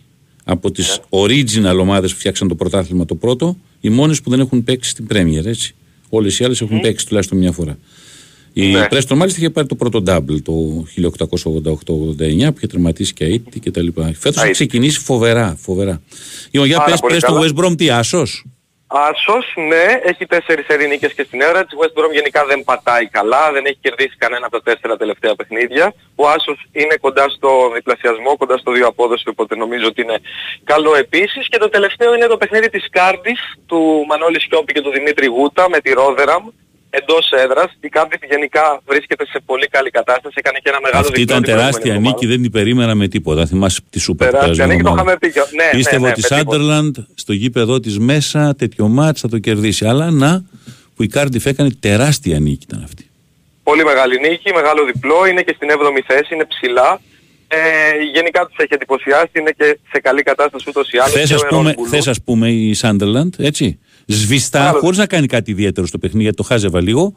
από 0.44 0.72
τις 0.72 1.00
original 1.10 1.78
ομάδες 1.80 2.14
που 2.14 2.20
φτιάξαν 2.20 2.48
το 2.48 2.56
πρωτάθλημα 2.56 3.06
το 3.06 3.16
πρώτο, 3.16 3.58
οι 3.82 3.90
μόνες 3.90 4.22
που 4.22 4.30
δεν 4.30 4.40
έχουν 4.40 4.64
παίξει 4.64 4.90
στην 4.90 5.08
Premier, 5.12 5.46
έτσι. 5.46 5.76
Όλες 6.10 6.40
οι 6.40 6.44
άλλες 6.44 6.62
έχουν 6.62 6.80
παίξει 6.80 7.08
τουλάχιστον 7.08 7.38
μια 7.38 7.52
φορά. 7.52 7.78
Η 8.54 8.72
Ναι. 8.72 8.88
Preston 8.92 9.16
μάλιστα 9.16 9.40
είχε 9.40 9.50
πάρει 9.50 9.68
το 9.68 9.76
πρώτο 9.76 10.04
double 10.08 10.42
το 10.44 10.54
1888-89 10.96 12.52
που 12.52 12.58
είχε 12.58 12.68
τερματίσει 12.68 13.14
και 13.14 13.26
αίτητη 13.26 13.60
και 13.60 13.72
τα 13.72 13.82
λοιπά. 13.82 14.04
Φέτος 14.04 14.24
έχει 14.26 14.40
Αίτητη. 14.40 14.52
ξεκινήσει 14.52 15.00
φοβερά, 15.00 15.56
φοβερά. 15.60 16.02
Λοιπόν, 16.52 16.68
για 16.68 16.78
Πάρα 16.78 16.90
πες, 16.92 17.00
πολύ 17.00 17.14
πες 17.14 17.24
του 17.24 17.34
καλά. 17.34 17.46
West 17.48 17.56
Brom 17.60 17.78
τι 17.78 17.90
άσος; 17.90 18.46
Άσος, 18.88 19.46
ναι, 19.68 19.86
έχει 20.10 20.26
τέσσερις 20.26 20.68
ερηνίκες 20.68 21.14
και 21.14 21.24
στην 21.28 21.42
έδρα 21.42 21.66
της. 21.66 21.78
West 21.82 21.94
Brom 22.00 22.12
γενικά 22.14 22.46
δεν 22.46 22.64
πατάει 22.64 23.08
καλά, 23.08 23.52
δεν 23.52 23.66
έχει 23.66 23.78
κερδίσει 23.82 24.16
κανένα 24.18 24.46
από 24.46 24.56
τα 24.58 24.64
τέσσερα 24.72 24.98
τελευταία 24.98 25.36
παιχνίδια. 25.36 25.94
Ο 26.16 26.28
Άσος 26.30 26.60
είναι 26.72 26.96
κοντά 27.02 27.26
στο 27.30 27.50
διπλασιασμό, 27.74 28.38
κοντά 28.38 28.58
στο 28.58 28.72
δύο 28.72 28.88
απόδοση, 28.88 29.30
οπότε 29.30 29.56
νομίζω 29.56 29.86
ότι 29.88 30.02
είναι 30.02 30.18
καλό 30.64 30.96
επίσης. 30.96 31.48
Και 31.52 31.58
το 31.58 31.70
τελευταίο 31.70 32.16
είναι 32.16 32.28
το 32.28 32.38
παιχνίδι 32.38 32.70
της 32.70 32.86
Κάρντις, 32.92 33.40
του 33.66 33.80
Μανώλη 34.10 34.40
Σιώπη 34.42 34.74
και 34.74 34.82
του 34.82 34.92
Δημήτρη 34.92 35.26
Γούτα 35.28 35.70
με 35.70 35.80
τη 35.80 35.92
Ρόδεραμ. 35.92 36.44
Εντός 37.00 37.32
έδρας, 37.44 37.70
η 37.80 37.90
Κάρντις 37.90 38.20
γενικά 38.30 38.82
βρίσκεται 38.86 39.26
σε 39.26 39.40
πολύ 39.46 39.68
καλή 39.68 39.90
κατάσταση, 39.90 40.36
έκανε 40.38 40.58
και 40.64 40.70
ένα 40.70 40.80
μεγάλο 40.84 41.02
Αυτή 41.06 41.20
διπλό 41.20 41.24
ήταν 41.24 41.38
την 41.38 41.44
προηγούμενη 41.46 41.72
τεράστια 41.72 41.94
εβδομάδα. 41.94 42.16
νίκη, 42.22 42.26
δεν 42.34 42.42
την 42.42 42.52
περίμενα 42.52 42.96
με 42.96 43.08
τίποτα. 43.08 43.46
Θυμάσαι 43.46 43.80
τη 43.90 44.00
Σούπερ 44.00 44.28
που 44.28 44.34
Τεράστια 44.34 44.66
περασμένη 44.66 44.72
νίκη, 44.74 44.84
το 44.84 44.90
εβδομάδα. 44.90 45.18
είχαμε 45.18 45.44
πει 45.46 45.50
και- 45.50 45.56
ναι, 45.58 45.64
ναι, 45.64 45.70
Πίστευα 45.78 46.00
ναι, 46.06 46.08
ότι 46.12 46.20
η 46.20 46.24
με 46.24 46.28
τίποτα. 46.38 46.58
Σάντερλαντ 46.58 46.96
στο 47.16 47.34
γήπεδο 47.34 47.80
της 47.80 48.00
μέσα 48.00 48.56
τέτοιο 48.56 48.88
μάτς 48.88 49.20
θα 49.22 49.28
το 49.30 49.38
κερδίσει. 49.40 49.86
Αλλά 49.86 50.12
να, 50.12 50.44
που 50.96 51.04
η 51.04 51.08
Κάρντιφ 51.08 51.46
έκανε 51.46 51.70
τεράστια 51.80 52.40
νίκη 52.40 52.66
ήταν 52.70 52.82
αυτή. 52.84 53.04
Πολύ 53.64 53.84
μεγάλη 53.84 54.20
νίκη, 54.20 54.54
μεγάλο 54.54 54.86
διπλό, 54.86 55.26
είναι 55.30 55.42
και 55.42 55.54
στην 55.56 55.70
7η 55.72 56.02
θέση, 56.08 56.34
είναι 56.34 56.46
ψηλά. 56.46 57.00
Ε, 57.48 57.58
γενικά 58.14 58.46
τους 58.46 58.56
έχει 58.58 58.74
εντυπωσιάσει, 58.74 59.30
είναι 59.40 59.52
και 59.58 59.78
σε 59.92 60.00
καλή 60.02 60.24
κατάσταση 60.24 60.66
ούτως 60.70 60.92
ή 60.92 60.98
άλλως. 60.98 61.10
Χθες, 61.12 61.28
Και 61.28 61.34
ο 61.34 61.36
ας 61.36 61.46
πούμε, 61.50 61.62
Ερόλ 61.62 61.74
Μπουλού. 61.76 61.90
θες, 61.90 62.08
ας 62.08 62.22
πούμε, 62.22 62.50
η 62.52 62.74
Σάντερλαντ, 62.74 63.34
έτσι. 63.38 63.80
Σβηστά, 64.06 64.70
Άλλο. 64.70 64.80
χωρίς 64.80 64.98
να 64.98 65.06
κάνει 65.06 65.28
κάτι 65.28 65.52
ιδιαίτερο 65.52 65.88
στο 65.88 65.98
παιχνίδι, 65.98 66.24
γιατί 66.24 66.38
το 66.38 66.44
χάζευα 66.44 66.82
λίγο. 66.82 67.16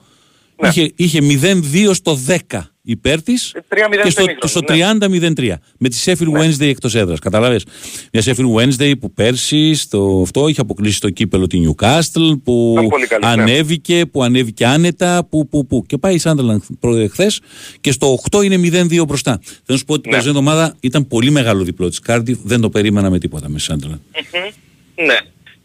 Ναι. 0.63 0.69
Είχε, 0.69 0.93
είχε 0.97 1.21
0-2 1.21 1.91
στο 1.95 2.19
10 2.51 2.61
υπέρ 2.83 3.23
της 3.23 3.55
3-0 3.57 3.63
και 4.03 4.11
στο, 4.11 4.25
στο 4.41 4.47
στο 4.49 4.75
ημίχρονο, 4.75 5.33
30-0-3. 5.37 5.53
Με 5.79 5.89
τη 5.89 6.03
Sheffield 6.05 6.33
Wednesday 6.41 6.61
εκτός 6.69 6.95
έδρας. 6.95 7.19
Κατάλαβε. 7.19 7.61
Μια 8.13 8.23
Sheffield 8.23 8.55
Wednesday 8.55 8.93
που 9.01 9.13
πέρσι 9.13 9.75
στο 9.75 10.21
αυτό 10.23 10.49
είχε 10.49 10.61
αποκλείσει 10.61 11.01
το 11.01 11.11
κύπελο 11.11 11.47
τη 11.47 11.61
Newcastle, 11.67 12.39
που 12.45 12.73
Ήταν 12.77 12.89
πολύ 12.89 13.07
καλή, 13.07 13.25
ναι. 13.25 13.31
ανέβηκε, 13.31 14.07
που 14.07 14.23
ανέβηκε 14.23 14.67
άνετα, 14.67 15.27
που, 15.31 15.49
που, 15.49 15.67
που. 15.67 15.85
Και 15.87 15.99
πάει 15.99 16.15
η 16.15 16.21
Sunderland 16.23 16.59
χθες 17.11 17.41
και 17.81 17.93
στο 17.93 18.19
8 18.31 18.45
είναι 18.45 18.85
0-2 19.01 19.07
μπροστά. 19.07 19.41
Θέλω 19.43 19.61
να 19.67 19.77
σου 19.77 19.85
πω 19.85 19.93
ότι 19.93 20.03
την 20.03 20.11
Ναι. 20.11 20.17
περσμένη 20.17 20.39
εβδομάδα 20.39 20.77
ήταν 20.81 21.07
πολύ 21.07 21.31
μεγάλο 21.31 21.63
διπλό 21.65 21.89
της 21.89 22.01
Cardiff, 22.07 22.37
δεν 22.43 22.61
το 22.61 22.71
περίμενα 22.71 23.11
με 23.11 23.19
τίποτα 23.19 23.49
με 23.49 23.59
τη 23.59 23.65
Sunderland. 23.69 23.99
Μμμ. 24.23 25.07
Ναι. 25.07 25.17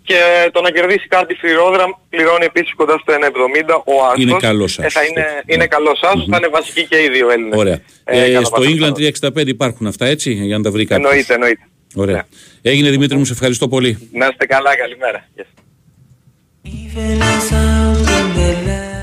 Και 0.03 0.49
το 0.51 0.61
να 0.61 0.69
κερδίσει 0.71 1.07
κάτι 1.07 1.33
Φιρόδραμ 1.33 1.91
πληρώνει 2.09 2.45
επίσης 2.45 2.73
κοντά 2.75 2.97
στο 3.01 3.13
1,70 3.13 3.83
ο 3.85 4.05
Άσος. 4.05 4.23
Είναι 4.23 4.35
καλός 4.39 4.77
Ε, 4.79 4.81
θα 4.81 4.87
Άσος, 4.87 5.09
είναι, 5.09 5.25
είναι 5.45 5.67
καλός 5.67 6.01
Άσος, 6.03 6.25
θα 6.29 6.37
είναι 6.37 6.47
βασικοί 6.47 6.87
και 6.87 6.97
οι 7.03 7.09
δύο 7.09 7.29
Έλληνες. 7.29 7.59
Ωραία. 7.59 7.79
Ε, 8.03 8.23
Ε, 8.23 8.33
κατά 8.33 8.45
στο 8.45 8.55
πάσα 8.55 8.69
England 8.69 8.73
πιθανότητα. 8.73 9.31
365 9.43 9.47
υπάρχουν 9.47 9.87
αυτά 9.87 10.05
έτσι, 10.05 10.31
για 10.33 10.57
να 10.57 10.63
τα 10.63 10.71
βρει 10.71 10.85
κάποιος; 10.85 11.09
Εννοείται, 11.09 11.33
εννοείται. 11.33 11.61
Ωραία. 11.95 12.23
Έγινε 12.61 12.89
Δημήτρη 12.89 13.17
μου, 13.17 13.25
σε 13.25 13.33
ευχαριστώ 13.33 13.67
πολύ. 13.67 14.09
Να 14.13 14.25
είστε 14.25 14.45
καλά, 14.45 14.75
καλημέρα. 14.77 15.27
Γεια 15.35 15.45
σας. 15.45 15.63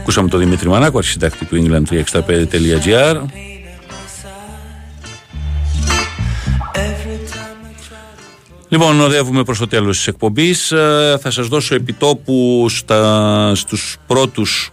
Ακούσαμε 0.01 0.29
τον 0.29 0.41
Δημήτρη 0.41 0.69
Μανάκο, 0.69 0.99
αρχισυντάκτη 0.99 1.45
του 1.45 1.57
england365.gr. 1.65 3.23
Λοιπόν, 8.69 9.01
οδεύουμε 9.01 9.45
προς 9.45 9.59
το 9.59 9.67
τέλος 9.67 9.97
της 9.97 10.07
εκπομπής. 10.07 10.73
Ε, 10.73 11.19
Θα 11.21 11.31
σας 11.31 11.49
δώσω 11.49 11.75
επιτόπου 11.75 12.67
στα, 12.69 13.53
στους 13.55 13.97
πρώτους 14.07 14.73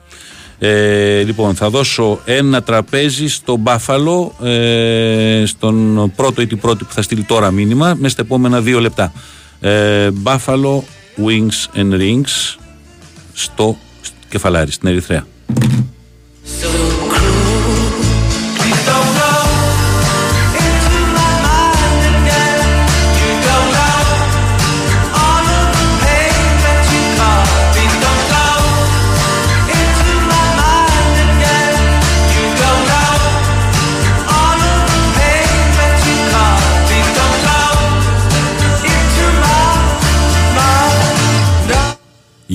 ε, 0.60 1.22
λοιπόν, 1.22 1.56
θα 1.56 1.70
δώσω 1.70 2.20
ένα 2.26 2.64
τραπέζι 2.64 3.28
στο 3.28 3.56
Μπάφαλο, 3.56 4.36
ε, 4.44 5.44
στον 5.46 6.12
πρώτο 6.16 6.42
ή 6.42 6.48
την 6.48 6.60
πρώτη 6.60 6.84
που 6.84 6.94
θα 6.94 7.02
στείλει 7.02 7.24
τώρα 7.24 7.52
μήνυμα, 7.52 7.94
μέσα 7.94 8.10
στα 8.10 8.22
επόμενα 8.22 8.62
δύο 8.62 8.80
λεπτά. 8.80 9.14
Ε, 9.60 10.10
Buffalo 10.24 10.80
Wings 11.26 11.80
and 11.80 11.94
Rings 11.94 12.58
στο 13.34 13.78
κεφαλάρι, 14.30 14.72
στην 14.72 14.90
Ερυθρέα. 14.90 15.26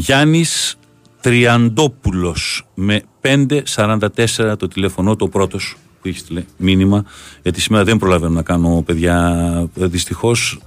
Γιάννης 0.01 0.79
Τριαντόπουλος 1.21 2.67
με 2.75 3.03
544 3.21 4.57
το 4.59 4.69
τηλέφωνο, 4.69 5.17
το 5.17 5.29
πρώτος 5.29 5.77
που 6.03 6.09
έχει 6.09 6.19
στείλει 6.19 6.47
μήνυμα. 6.57 7.05
Γιατί 7.43 7.61
σήμερα 7.61 7.85
δεν 7.85 7.97
προλαβαίνω 7.97 8.33
να 8.33 8.43
κάνω 8.43 8.83
παιδιά. 8.87 9.69
Δυστυχώς, 9.75 10.59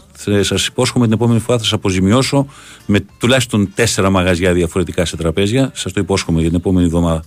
σας 0.41 0.67
υπόσχομαι 0.67 1.05
την 1.05 1.13
επόμενη 1.13 1.39
φορά 1.39 1.57
θα 1.57 1.63
σας 1.63 1.73
αποζημιώσω 1.73 2.47
με 2.85 3.05
τουλάχιστον 3.17 3.71
τέσσερα 3.75 4.09
μαγαζιά 4.09 4.53
διαφορετικά 4.53 5.05
σε 5.05 5.17
τραπέζια. 5.17 5.71
Σας 5.73 5.93
το 5.93 5.99
υπόσχομαι 5.99 6.39
για 6.39 6.49
την 6.49 6.57
επόμενη 6.57 6.85
εβδομάδα. 6.85 7.23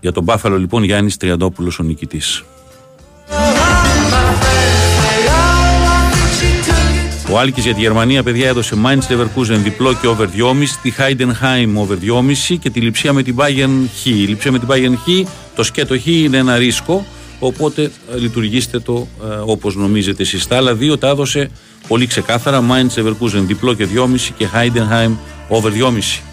Για 0.00 0.12
τον 0.12 0.22
Μπάφαλο 0.22 0.58
λοιπόν 0.58 0.82
Γιάννης 0.82 1.16
Τριαντόπουλος 1.16 1.78
ο 1.78 1.82
νικητής. 1.82 2.44
Ο 7.32 7.38
Άλκης 7.38 7.64
για 7.64 7.74
τη 7.74 7.80
Γερμανία, 7.80 8.22
παιδιά, 8.22 8.48
έδωσε 8.48 8.76
Mainz 8.84 9.12
Leverkusen 9.12 9.58
διπλό 9.62 9.94
και 9.94 10.06
over 10.06 10.26
2,5, 10.26 10.26
τη 10.82 10.92
Heidenheim 10.98 11.76
over 11.76 11.96
2,5 12.50 12.56
και 12.60 12.70
τη 12.70 12.80
Λιψία 12.80 13.12
με 13.12 13.22
την 13.22 13.36
Bayern 13.38 13.88
Χ. 14.00 14.06
Η 14.06 14.10
Λιψία 14.10 14.52
με 14.52 14.58
την 14.58 14.68
Bayern 14.70 14.94
Χ 14.96 15.28
Το 15.54 15.62
σκέτο 15.62 15.98
χ 15.98 16.06
είναι 16.06 16.36
ένα 16.36 16.56
ρίσκο, 16.56 17.06
οπότε 17.38 17.82
ε, 17.82 18.18
λειτουργήστε 18.18 18.78
το 18.78 19.06
ε, 19.22 19.34
όπως 19.44 19.76
νομίζετε 19.76 20.22
εσείς. 20.22 20.46
Τα 20.46 20.56
άλλα 20.56 20.74
δύο 20.74 20.98
τα 20.98 21.08
έδωσε 21.08 21.50
πολύ 21.88 22.06
ξεκάθαρα. 22.06 22.64
Mainz 22.70 23.00
Leverkusen 23.00 23.42
διπλό 23.46 23.74
και 23.74 23.88
2,5 23.94 24.04
και 24.36 24.48
Heidenheim 24.54 25.16
over 25.48 25.70
2,5. 25.70 26.31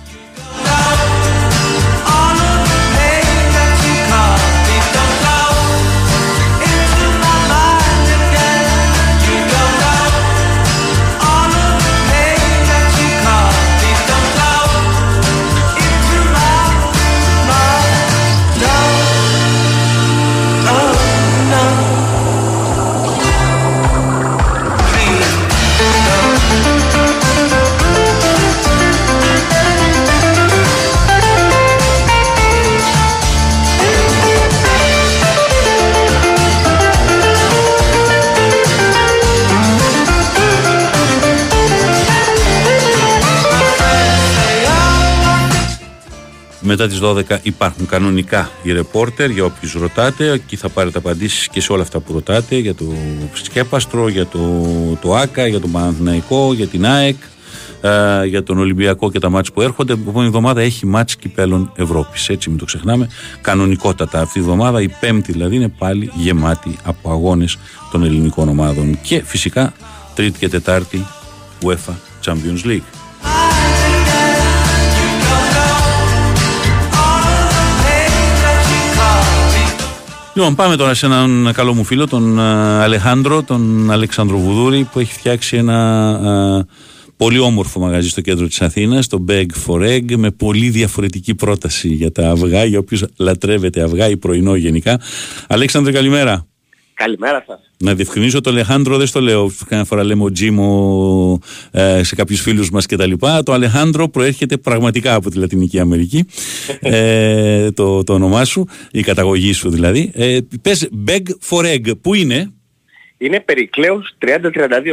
Μετά 46.81 46.91
τις 46.91 46.99
12 47.03 47.38
υπάρχουν 47.43 47.88
κανονικά 47.88 48.49
οι 48.64 48.72
ρεπόρτερ 48.72 49.30
για 49.30 49.43
όποιους 49.43 49.73
ρωτάτε. 49.73 50.31
Εκεί 50.31 50.56
θα 50.56 50.69
πάρετε 50.69 50.97
απαντήσεις 50.97 51.47
και 51.47 51.61
σε 51.61 51.72
όλα 51.72 51.81
αυτά 51.81 51.99
που 51.99 52.14
ρωτάτε 52.14 52.56
για 52.56 52.76
το 52.76 52.85
Σκέπαστρο, 53.34 54.07
για 54.07 54.26
το, 54.26 54.64
το 55.01 55.15
ΆΚΑ, 55.15 55.47
για 55.47 55.60
τον 55.60 55.72
Παναθηναϊκό, 55.72 56.53
για 56.53 56.68
την 56.68 56.85
ΑΕΚ, 56.85 57.15
ε, 57.81 58.26
για 58.26 58.43
τον 58.43 58.57
Ολυμπιακό 58.57 59.11
και 59.11 59.19
τα 59.19 59.30
μάτς 59.30 59.51
που 59.51 59.61
έρχονται. 59.61 59.93
Η 59.93 59.99
επόμενη 60.01 60.27
εβδομάδα 60.27 60.61
έχει 60.61 60.85
μάτς 60.85 61.15
κυπέλων 61.15 61.72
Ευρώπης. 61.76 62.30
Έτσι 62.30 62.49
μην 62.49 62.57
το 62.57 62.65
ξεχνάμε. 62.65 63.10
Κανονικότατα 63.41 64.22
αυτή 64.22 64.38
η 64.39 64.41
εβδομάδα, 64.41 64.81
η 64.81 64.89
πέμπτη 64.99 65.31
δηλαδή, 65.31 65.56
είναι 65.56 65.69
πάλι 65.69 66.11
γεμάτη 66.15 66.76
από 66.84 67.11
αγώνες 67.11 67.57
των 67.91 68.03
ελληνικών 68.03 68.49
ομάδων. 68.49 68.99
Και 69.01 69.23
φυσικά 69.23 69.73
τρίτη 70.15 70.39
και 70.39 70.49
τετάρτη 70.49 71.06
UEFA 71.64 71.93
Champions 72.26 72.65
League. 72.65 72.98
Λοιπόν, 80.39 80.55
πάμε 80.55 80.75
τώρα 80.75 80.93
σε 80.93 81.05
έναν 81.05 81.51
καλό 81.53 81.73
μου 81.73 81.83
φίλο, 81.83 82.07
τον 82.07 82.39
α, 82.39 82.81
Αλεχάνδρο, 82.83 83.43
τον 83.43 83.91
Αλεξάνδρο 83.91 84.37
Βουδούρη, 84.37 84.87
που 84.91 84.99
έχει 84.99 85.13
φτιάξει 85.13 85.57
ένα 85.57 86.09
α, 86.09 86.65
πολύ 87.17 87.39
όμορφο 87.39 87.79
μαγαζί 87.79 88.09
στο 88.09 88.21
κέντρο 88.21 88.47
της 88.47 88.61
Αθήνας, 88.61 89.07
το 89.07 89.25
Bag 89.27 89.45
for 89.67 89.81
Egg, 89.81 90.15
με 90.15 90.31
πολύ 90.31 90.69
διαφορετική 90.69 91.35
πρόταση 91.35 91.87
για 91.87 92.11
τα 92.11 92.29
αυγά, 92.29 92.63
για 92.63 92.79
όποιους 92.79 93.03
λατρεύεται 93.17 93.81
αυγά 93.81 94.09
ή 94.09 94.17
πρωινό 94.17 94.55
γενικά. 94.55 94.99
Αλέξανδρε, 95.47 95.91
καλημέρα. 95.91 96.47
Καλημέρα 97.03 97.43
σας. 97.47 97.59
Να 97.77 97.95
διευκρινίσω 97.95 98.41
το 98.41 98.49
Αλεχάνδρο 98.49 98.97
δεν 98.97 99.07
στο 99.07 99.21
λέω 99.21 99.51
καμιά 99.67 99.85
φορά 99.85 100.03
λέμε 100.03 100.23
ο 100.23 100.31
Τζίμο 100.31 101.39
ε, 101.71 102.03
σε 102.03 102.15
κάποιους 102.15 102.41
φίλους 102.41 102.69
μας 102.69 102.85
και 102.85 102.95
τα 102.95 103.05
λοιπά. 103.05 103.43
Το 103.43 103.53
Αλεχάνδρο 103.53 104.09
προέρχεται 104.09 104.57
πραγματικά 104.57 105.13
από 105.13 105.30
τη 105.30 105.38
Λατινική 105.38 105.80
Αμερική 105.80 106.26
ε, 106.80 107.71
το, 107.71 108.03
το 108.03 108.13
όνομά 108.13 108.45
σου, 108.45 108.67
η 108.91 109.01
καταγωγή 109.01 109.53
σου 109.53 109.69
δηλαδή. 109.69 110.11
Ε, 110.13 110.38
πες 110.61 110.89
Beg 111.07 111.21
for 111.49 111.63
Egg, 111.76 111.91
πού 112.01 112.13
είναι; 112.13 112.51
Είναι 113.17 113.39
Περικλέους 113.39 114.15
3032 114.26 114.30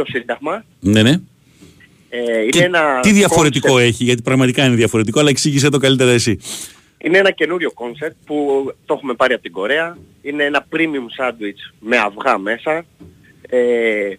Σύνταγμα. 0.07 0.63
Ναι, 0.79 1.01
ναι. 1.01 1.19
Ε, 2.09 2.19
είναι 2.53 2.65
ένα 2.65 2.99
Τι 3.01 3.11
διαφορετικό 3.11 3.73
concept- 3.75 3.81
έχει, 3.81 4.03
γιατί 4.03 4.21
πραγματικά 4.21 4.65
είναι 4.65 4.75
διαφορετικό, 4.75 5.19
αλλά 5.19 5.29
εξήγησέ 5.29 5.69
το 5.69 5.77
καλύτερα 5.77 6.11
εσύ. 6.11 6.39
Είναι 6.97 7.17
ένα 7.17 7.31
καινούριο 7.31 7.71
concept 7.71 8.15
που 8.25 8.65
το 8.85 8.93
έχουμε 8.93 9.13
πάρει 9.13 9.33
από 9.33 9.43
την 9.43 9.51
Κορέα. 9.51 9.97
Είναι 10.21 10.43
ένα 10.43 10.67
premium 10.71 11.23
sandwich 11.23 11.73
με 11.79 11.97
αυγά 11.97 12.37
μέσα. 12.37 12.85
Ε, 13.49 14.13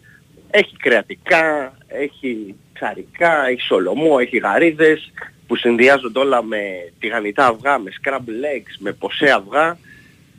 έχει 0.50 0.76
κρεατικά, 0.76 1.76
έχει 1.88 2.55
ψαρικά, 2.72 3.46
έχει 3.46 3.60
σολομό, 3.60 4.16
έχει 4.20 4.36
γαρίδες 4.38 5.12
που 5.46 5.56
συνδυάζονται 5.56 6.18
όλα 6.18 6.42
με 6.42 6.60
τηγανιτά 6.98 7.46
αυγά, 7.46 7.78
με 7.78 7.90
scrambled 8.02 8.56
eggs, 8.56 8.76
με 8.78 8.92
ποσέ 8.92 9.30
αυγά. 9.30 9.78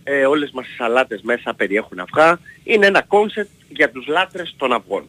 Ε, 0.04 0.26
όλες 0.26 0.52
μας 0.52 0.68
οι 0.68 0.76
σαλάτες 0.78 1.22
μέσα 1.22 1.54
περιέχουν 1.54 2.00
αυγά. 2.00 2.40
Είναι 2.64 2.86
ένα 2.86 3.02
concept 3.02 3.50
για 3.70 3.90
τους 3.92 4.08
λάτρες 4.08 4.56
των 4.58 4.74
αυγών. 4.74 5.04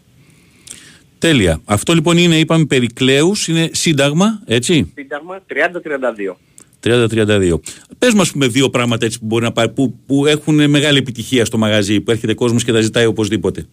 Τέλεια. 1.19 1.61
Αυτό 1.65 1.93
λοιπόν 1.95 2.17
είναι, 2.17 2.37
είπαμε, 2.39 2.65
Περικλέους, 2.65 3.49
είναι 3.49 3.69
σύνταγμα, 3.73 4.43
έτσι; 4.47 4.93
Σύνταγμα 4.95 5.43
30-32. 5.49 6.37
30-32. 6.85 7.61
Πες 7.99 8.15
μας 8.15 8.33
πούμε 8.33 8.47
δύο 8.47 8.71
πράγματα 8.71 9.07
έτσι 9.07 9.19
που, 9.19 9.27
μπορεί 9.27 9.45
να 9.45 9.53
πάρει, 9.53 9.69
που, 9.69 9.95
που 10.07 10.27
έχουν 10.27 10.71
μεγάλη 10.71 10.99
επιτυχία 10.99 11.45
στο 11.45 11.59
μαγαζί, 11.59 12.01
που 12.01 12.11
έρχεται 12.11 12.35
κόσμος 12.35 12.65
και 12.65 12.73
τα 12.73 12.81
ζητάει 12.81 13.07
οπωσδήποτε. 13.07 13.67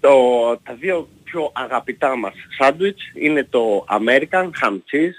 Το, 0.00 0.10
τα 0.62 0.74
δύο 0.80 1.08
πιο 1.24 1.52
αγαπητά 1.54 2.16
μας 2.16 2.34
σάντουιτς 2.58 3.02
είναι 3.14 3.46
το 3.50 3.84
American 3.88 4.50
Ham 4.62 4.72
Cheese 4.72 5.16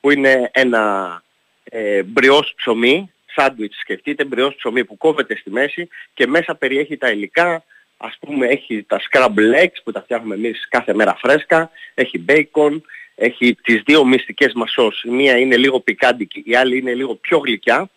που 0.00 0.10
είναι 0.10 0.50
ένα 0.52 1.22
ε, 1.64 2.02
μπριός 2.02 2.52
ψωμί, 2.56 3.12
σάντουιτς 3.34 3.78
σκεφτείτε, 3.80 4.24
μπριός 4.24 4.54
ψωμί 4.54 4.84
που 4.84 4.96
κόβεται 4.96 5.36
στη 5.36 5.50
μέση 5.50 5.88
και 6.14 6.26
μέσα 6.26 6.54
περιέχει 6.54 6.96
τα 6.96 7.10
υλικά, 7.10 7.64
ας 7.96 8.16
πούμε 8.20 8.46
έχει 8.46 8.82
τα 8.88 9.00
scrambled 9.10 9.62
eggs 9.62 9.80
που 9.84 9.92
τα 9.92 10.02
φτιάχνουμε 10.02 10.34
εμείς 10.34 10.68
κάθε 10.68 10.94
μέρα 10.94 11.16
φρέσκα, 11.20 11.70
έχει 11.94 12.24
bacon, 12.28 12.80
έχει 13.20 13.54
τις 13.54 13.82
δύο 13.84 14.04
μυστικές 14.04 14.52
μας 14.52 14.70
σως, 14.70 15.02
η 15.02 15.10
μία 15.10 15.38
είναι 15.38 15.56
λίγο 15.56 15.80
πικάντικη, 15.80 16.42
η 16.46 16.54
άλλη 16.54 16.78
είναι 16.78 16.94
λίγο 16.94 17.14
πιο 17.14 17.38
γλυκιά, 17.38 17.90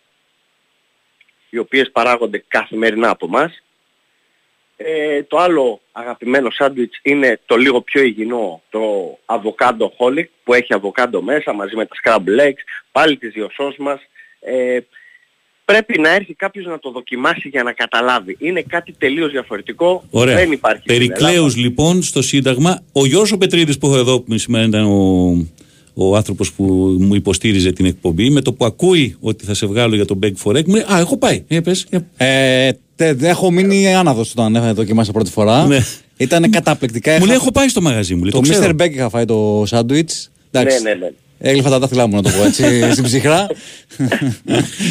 οι 1.50 1.58
οποίες 1.58 1.90
παράγονται 1.90 2.44
καθημερινά 2.48 3.08
από 3.08 3.28
μας. 3.28 3.62
Ε, 4.76 5.22
το 5.22 5.36
άλλο 5.36 5.80
αγαπημένο 5.92 6.50
σάντουιτς 6.50 6.98
είναι 7.02 7.40
το 7.46 7.56
λίγο 7.56 7.80
πιο 7.80 8.02
υγιεινό, 8.02 8.62
το 8.70 9.18
avocado 9.26 9.88
holic 9.98 10.26
που 10.44 10.54
έχει 10.54 10.74
αβοκάντο 10.74 11.22
μέσα 11.22 11.52
μαζί 11.52 11.76
με 11.76 11.86
τα 11.86 11.94
scrambled 12.02 12.40
eggs, 12.40 12.62
πάλι 12.92 13.16
τις 13.16 13.32
δύο 13.32 13.50
σως 13.50 13.76
μας. 13.76 14.00
Ε, 14.40 14.78
πρέπει 15.64 16.00
να 16.00 16.14
έρθει 16.14 16.34
κάποιος 16.34 16.66
να 16.66 16.78
το 16.78 16.90
δοκιμάσει 16.90 17.48
για 17.48 17.62
να 17.62 17.72
καταλάβει. 17.72 18.36
Είναι 18.40 18.62
κάτι 18.68 18.94
τελείως 18.98 19.30
διαφορετικό, 19.30 20.04
Ωραία. 20.10 20.36
δεν 20.36 20.52
υπάρχει. 20.52 20.80
στην 20.82 20.94
Ελλάδα. 20.94 21.14
Περικλέους 21.14 21.56
λοιπόν 21.56 22.02
στο 22.02 22.22
Σύνταγμα. 22.22 22.82
Ο 22.92 23.06
Γιώργος 23.06 23.32
ο 23.32 23.38
Πετρίδης 23.38 23.78
που 23.78 23.86
έχω 23.86 23.96
εδώ 23.98 24.20
που 24.20 24.38
σήμερα 24.38 24.64
ήταν 24.64 24.84
ο, 24.84 25.46
ο 25.94 26.16
άνθρωπος 26.16 26.52
που 26.52 26.64
μου 27.00 27.14
υποστήριζε 27.14 27.72
την 27.72 27.84
εκπομπή 27.86 28.30
με 28.30 28.40
το 28.40 28.52
που 28.52 28.64
ακούει 28.64 29.16
ότι 29.20 29.44
θα 29.44 29.54
σε 29.54 29.66
βγάλω 29.66 29.94
για 29.94 30.04
τον 30.04 30.18
Beg 30.22 30.32
for 30.44 30.56
Egg 30.56 30.64
μου 30.66 30.74
λέει 30.74 30.84
«Α, 30.92 30.98
έχω 30.98 31.16
πάει». 31.16 31.44
Ε, 31.48 31.60
πες, 31.60 31.86
ε. 31.90 31.98
Ε, 32.16 32.72
τε- 32.96 33.18
τε- 33.18 33.22
έχω 33.28 33.50
μείνει 33.50 33.94
άναδος 33.94 34.30
όταν 34.30 34.56
έχω 34.56 34.74
δοκιμάσει 34.74 35.12
πρώτη 35.12 35.30
φορά. 35.30 35.66
Ναι. 35.66 35.78
Ήταν 36.16 36.50
καταπληκτικά. 36.50 37.12
Μου 37.12 37.18
λέει 37.18 37.26
Είχα- 37.26 37.34
έχω 37.34 37.52
πάει 37.52 37.68
στο 37.68 37.80
μαγαζί 37.80 38.14
μου. 38.14 38.20
Λέει, 38.22 38.30
Το 38.30 38.40
το 38.40 38.48
ξέρω. 38.48 38.72
Mr. 38.78 38.82
Beck 38.82 38.90
είχα 38.90 39.08
φάει 39.08 39.24
το 39.24 39.62
σάντουιτς. 39.66 40.30
Εντάξει. 40.50 40.82
Ναι, 40.82 40.90
ναι, 40.90 40.96
ναι. 40.96 41.10
Έγλυφα 41.44 41.70
τα 41.70 41.78
δάχτυλά 41.78 42.06
μου 42.06 42.16
να 42.16 42.22
το 42.22 42.30
πω 42.30 42.44
έτσι 42.44 42.64
στην 42.92 43.04
ψυχρά. 43.04 43.46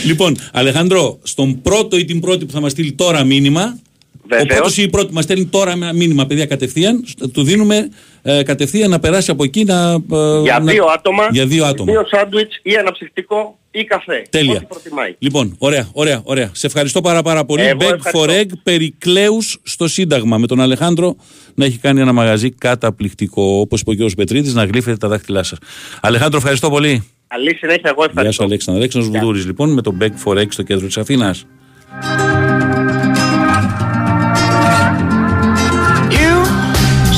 λοιπόν, 0.05 0.37
Αλεχάνδρο, 0.53 1.19
στον 1.23 1.61
πρώτο 1.61 1.97
ή 1.97 2.05
την 2.05 2.19
πρώτη 2.19 2.45
που 2.45 2.51
θα 2.51 2.59
μας 2.59 2.71
στείλει 2.71 2.91
τώρα 2.93 3.23
μήνυμα, 3.23 3.79
Βεβαίως. 4.27 4.43
ο 4.49 4.53
πρώτος 4.55 4.77
ή 4.77 4.81
η 4.83 4.87
πρώτη 4.89 5.07
που 5.07 5.13
μας 5.13 5.23
στέλνει 5.23 5.45
τώρα 5.45 5.71
ένα 5.71 5.93
μήνυμα, 5.93 6.25
παιδιά, 6.25 6.45
κατευθείαν, 6.45 7.03
στο- 7.07 7.29
του 7.29 7.43
δίνουμε 7.43 7.89
ε, 8.21 8.43
κατευθείαν 8.43 8.89
να 8.89 8.99
περάσει 8.99 9.31
από 9.31 9.43
εκεί 9.43 9.63
να... 9.63 9.91
ε, 9.91 10.41
Για 10.43 10.59
να- 10.59 10.71
δύο 10.71 10.85
άτομα, 10.85 11.27
Για 11.31 11.45
δύο 11.45 11.65
άτομα. 11.65 11.91
δύο 11.91 12.03
σάντουιτς 12.11 12.59
ή 12.63 12.73
ένα 12.73 12.91
ψυχτικό 12.91 13.59
ή 13.71 13.83
καφέ. 13.83 14.21
Τέλεια. 14.29 14.55
Ό,τι 14.55 14.65
προτιμάει. 14.65 15.15
Λοιπόν, 15.19 15.55
ωραία, 15.57 15.89
ωραία, 15.93 16.21
ωραία. 16.23 16.49
Σε 16.53 16.67
ευχαριστώ 16.67 17.01
πάρα, 17.01 17.21
πάρα 17.21 17.45
πολύ. 17.45 17.63
Εγώ 17.63 17.77
Beg 17.79 17.93
ευχαριστώ. 17.93 18.23
for 18.23 18.41
Egg, 18.41 18.45
Περικλέους 18.63 19.57
στο 19.63 19.87
Σύνταγμα. 19.87 20.37
Με 20.37 20.47
τον 20.47 20.61
Αλεχάνδρο 20.61 21.15
να 21.53 21.65
έχει 21.65 21.77
κάνει 21.77 22.01
ένα 22.01 22.11
μαγαζί 22.13 22.49
καταπληκτικό. 22.51 23.59
Όπως 23.59 23.81
είπε 23.81 24.03
ο 24.03 24.07
κ. 24.07 24.11
Πετρίδης, 24.15 24.53
να 24.53 24.63
γλύφετε 24.63 24.97
τα 24.97 25.07
δάχτυλά 25.07 25.43
σας. 25.43 25.57
Αλεχάνδρο, 26.01 26.37
ευχαριστώ 26.37 26.69
πολύ. 26.69 27.03
Καλή 27.27 27.55
συνέχεια, 27.55 27.81
εγώ 27.83 27.95
Γεια 28.01 28.05
ευχαριστώ. 28.09 28.41
σου, 28.41 28.43
Αλέξανδρος. 28.43 28.83
Αλέξανδρος 28.83 29.19
Βουδούρης, 29.21 29.45
λοιπόν, 29.45 29.73
με 29.73 29.81
τον 29.81 29.97
Beg 30.01 30.11
for 30.25 30.37
Egg 30.37 30.47
στο 30.49 30.63
κέντρο 30.63 30.85
της 30.87 30.97
Αθήνας. 30.97 31.45
You 36.19 36.33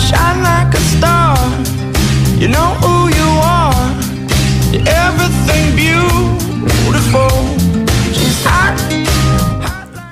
shine 0.07 0.39
like 0.49 0.71
a 0.80 0.84
star. 0.93 1.35
You 2.41 2.47
know 2.55 2.69
who 2.84 2.93
you 3.19 3.30
are. 3.59 3.84
You're 4.73 4.88
everything 5.05 5.65
beautiful. 5.80 6.43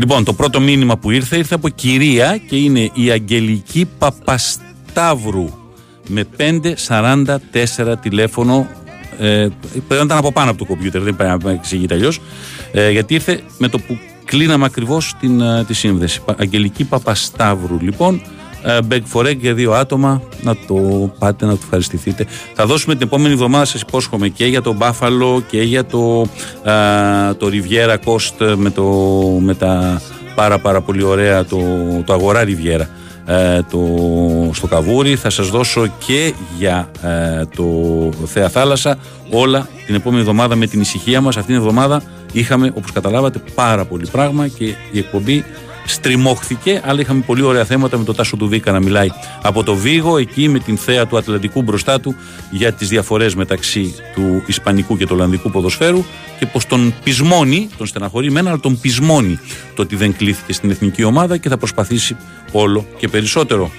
Λοιπόν, 0.01 0.23
το 0.23 0.33
πρώτο 0.33 0.59
μήνυμα 0.59 0.97
που 0.97 1.11
ήρθε 1.11 1.37
ήρθε 1.37 1.55
από 1.55 1.69
κυρία 1.69 2.37
και 2.37 2.55
είναι 2.55 2.89
η 2.93 3.11
Αγγελική 3.11 3.87
Παπασταύρου 3.97 5.49
με 6.07 6.25
544 6.37 7.93
τηλέφωνο. 8.01 8.67
Ε, 9.19 9.47
πρέπει 9.71 9.83
να 9.87 9.95
ήταν 9.95 10.17
από 10.17 10.31
πάνω 10.31 10.49
από 10.49 10.59
το 10.59 10.65
κομπιούτερ, 10.65 11.01
δεν 11.01 11.15
πάει 11.15 11.37
να 11.43 11.51
εξηγείται 11.51 11.93
αλλιώς. 11.93 12.19
Ε, 12.71 12.91
γιατί 12.91 13.13
ήρθε 13.13 13.43
με 13.57 13.67
το 13.67 13.79
που 13.79 13.97
Κλείναμε 14.31 14.65
ακριβώς 14.65 15.15
τη 15.67 15.73
σύνδεση. 15.73 16.21
Πα- 16.25 16.35
Αγγελική 16.39 16.83
Παπασταύρου 16.83 17.77
λοιπόν. 17.81 18.21
Ε, 18.63 18.77
Beg 18.89 19.01
for 19.13 19.25
egg 19.25 19.37
για 19.37 19.53
δύο 19.53 19.71
άτομα. 19.71 20.21
Να 20.41 20.55
το 20.67 20.75
πάτε, 21.19 21.45
να 21.45 21.51
το 21.51 21.59
ευχαριστηθείτε. 21.63 22.25
Θα 22.53 22.65
δώσουμε 22.65 22.95
την 22.95 23.07
επόμενη 23.07 23.33
εβδομάδα, 23.33 23.65
σας 23.65 23.81
υπόσχομαι, 23.81 24.27
και 24.27 24.45
για 24.45 24.61
το 24.61 24.73
Μπάφαλο 24.73 25.43
και 25.47 25.61
για 25.61 25.85
το, 25.85 26.21
α, 26.21 27.35
το 27.35 27.49
Riviera 27.51 27.95
Coast 28.05 28.55
με, 28.57 28.69
το, 28.69 28.83
με 29.39 29.53
τα 29.53 30.01
πάρα 30.35 30.59
πάρα 30.59 30.81
πολύ 30.81 31.03
ωραία 31.03 31.45
το, 31.45 31.57
το 32.05 32.13
Αγορά 32.13 32.43
Riviera 32.43 32.85
ε, 33.25 33.61
το, 33.71 33.79
στο 34.53 34.67
Καβούρι. 34.67 35.15
Θα 35.15 35.29
σας 35.29 35.49
δώσω 35.49 35.87
και 36.05 36.33
για 36.57 36.89
ε, 37.01 37.45
το 37.55 37.65
Θέα 38.25 38.49
Θάλασσα 38.49 38.97
όλα 39.29 39.67
την 39.85 39.95
επόμενη 39.95 40.21
εβδομάδα 40.21 40.55
με 40.55 40.67
την 40.67 40.81
ησυχία 40.81 41.21
μας. 41.21 41.37
Αυτήν 41.37 41.55
την 41.55 41.63
εβδομάδα 41.63 42.01
είχαμε, 42.31 42.71
όπως 42.75 42.91
καταλάβατε, 42.91 43.41
πάρα 43.55 43.85
πολύ 43.85 44.07
πράγμα 44.11 44.47
και 44.47 44.65
η 44.91 44.97
εκπομπή 44.97 45.45
στριμώχθηκε, 45.91 46.81
αλλά 46.85 47.01
είχαμε 47.01 47.23
πολύ 47.25 47.41
ωραία 47.41 47.65
θέματα 47.65 47.97
με 47.97 48.03
τον 48.03 48.15
Τάσο 48.15 48.37
του 48.37 48.47
Δίκα 48.47 48.71
να 48.71 48.79
μιλάει 48.79 49.09
από 49.41 49.63
το 49.63 49.75
Βίγο, 49.75 50.17
εκεί 50.17 50.47
με 50.47 50.59
την 50.59 50.77
θέα 50.77 51.07
του 51.07 51.17
Ατλαντικού 51.17 51.61
μπροστά 51.61 51.99
του 51.99 52.15
για 52.51 52.73
τις 52.73 52.87
διαφορές 52.89 53.35
μεταξύ 53.35 53.95
του 54.13 54.43
Ισπανικού 54.45 54.97
και 54.97 55.05
του 55.05 55.11
Ολλανδικού 55.15 55.51
ποδοσφαίρου 55.51 56.03
και 56.39 56.45
πως 56.45 56.65
τον 56.65 56.93
πεισμώνει, 57.03 57.69
τον 57.77 57.87
στεναχωρεί 57.87 58.31
μένα, 58.31 58.49
αλλά 58.49 58.59
τον 58.59 58.79
πεισμώνει 58.79 59.39
το 59.75 59.81
ότι 59.81 59.95
δεν 59.95 60.15
κλήθηκε 60.15 60.53
στην 60.53 60.69
εθνική 60.69 61.03
ομάδα 61.03 61.37
και 61.37 61.49
θα 61.49 61.57
προσπαθήσει 61.57 62.15
όλο 62.51 62.85
και 62.97 63.07
περισσότερο. 63.07 63.71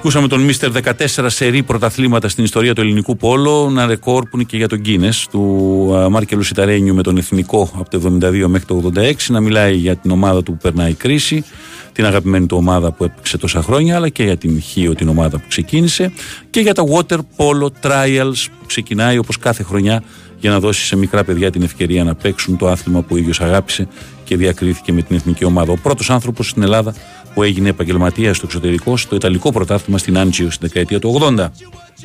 Ακούσαμε 0.00 0.28
τον 0.28 0.40
Μίστερ 0.40 0.70
14 0.84 1.26
σερή 1.26 1.62
πρωταθλήματα 1.62 2.28
στην 2.28 2.44
ιστορία 2.44 2.74
του 2.74 2.80
ελληνικού 2.80 3.16
πόλο, 3.16 3.66
ένα 3.70 3.86
ρεκόρ 3.86 4.22
που 4.22 4.30
είναι 4.34 4.44
και 4.44 4.56
για 4.56 4.68
τον 4.68 4.78
Γκίνες 4.78 5.26
του 5.30 5.94
α, 5.96 6.08
Μάρκελου 6.08 6.42
Σιταρένιου 6.42 6.94
με 6.94 7.02
τον 7.02 7.16
εθνικό 7.16 7.70
από 7.78 7.90
το 7.90 8.18
72 8.22 8.44
μέχρι 8.46 8.66
το 8.66 8.92
86, 8.94 9.12
να 9.28 9.40
μιλάει 9.40 9.74
για 9.74 9.96
την 9.96 10.10
ομάδα 10.10 10.42
του 10.42 10.52
που 10.52 10.58
περνάει 10.62 10.94
κρίση, 10.94 11.44
την 11.92 12.06
αγαπημένη 12.06 12.46
του 12.46 12.56
ομάδα 12.56 12.92
που 12.92 13.04
έπαιξε 13.04 13.38
τόσα 13.38 13.62
χρόνια, 13.62 13.96
αλλά 13.96 14.08
και 14.08 14.22
για 14.22 14.36
την 14.36 14.60
Χίο 14.60 14.94
την 14.94 15.08
ομάδα 15.08 15.38
που 15.38 15.44
ξεκίνησε. 15.48 16.12
Και 16.50 16.60
για 16.60 16.74
τα 16.74 16.84
Water 16.92 17.18
Polo 17.36 17.68
Trials 17.82 18.46
που 18.58 18.66
ξεκινάει 18.66 19.18
όπως 19.18 19.38
κάθε 19.38 19.62
χρονιά 19.62 20.02
για 20.38 20.50
να 20.50 20.60
δώσει 20.60 20.84
σε 20.84 20.96
μικρά 20.96 21.24
παιδιά 21.24 21.50
την 21.50 21.62
ευκαιρία 21.62 22.04
να 22.04 22.14
παίξουν 22.14 22.56
το 22.56 22.68
άθλημα 22.68 23.00
που 23.00 23.14
ο 23.14 23.16
ίδιος 23.16 23.40
αγάπησε 23.40 23.88
και 24.24 24.36
διακρίθηκε 24.36 24.92
με 24.92 25.02
την 25.02 25.16
εθνική 25.16 25.44
ομάδα. 25.44 25.72
Ο 25.72 25.76
πρώτος 25.82 26.10
άνθρωπος 26.10 26.48
στην 26.48 26.62
Ελλάδα 26.62 26.94
που 27.34 27.42
έγινε 27.42 27.68
επαγγελματία 27.68 28.34
στο 28.34 28.46
εξωτερικό 28.46 28.96
στο 28.96 29.14
Ιταλικό 29.14 29.52
πρωτάθλημα 29.52 29.98
στην 29.98 30.18
Άντζιο 30.18 30.50
στην 30.50 30.68
δεκαετία 30.68 30.98
του 30.98 31.34
80. 31.36 31.48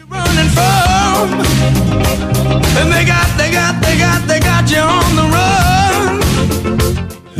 running 0.10 0.50
from. 0.58 1.26
And 2.80 2.90
they 2.94 3.06
got, 3.14 3.30
they 3.40 3.52
got, 3.60 3.74
they 3.86 3.96
got, 4.06 4.22
they 4.30 4.40
got 4.50 4.64
you 4.74 4.84
on 5.02 5.12
the 5.20 5.26
run. 5.36 5.66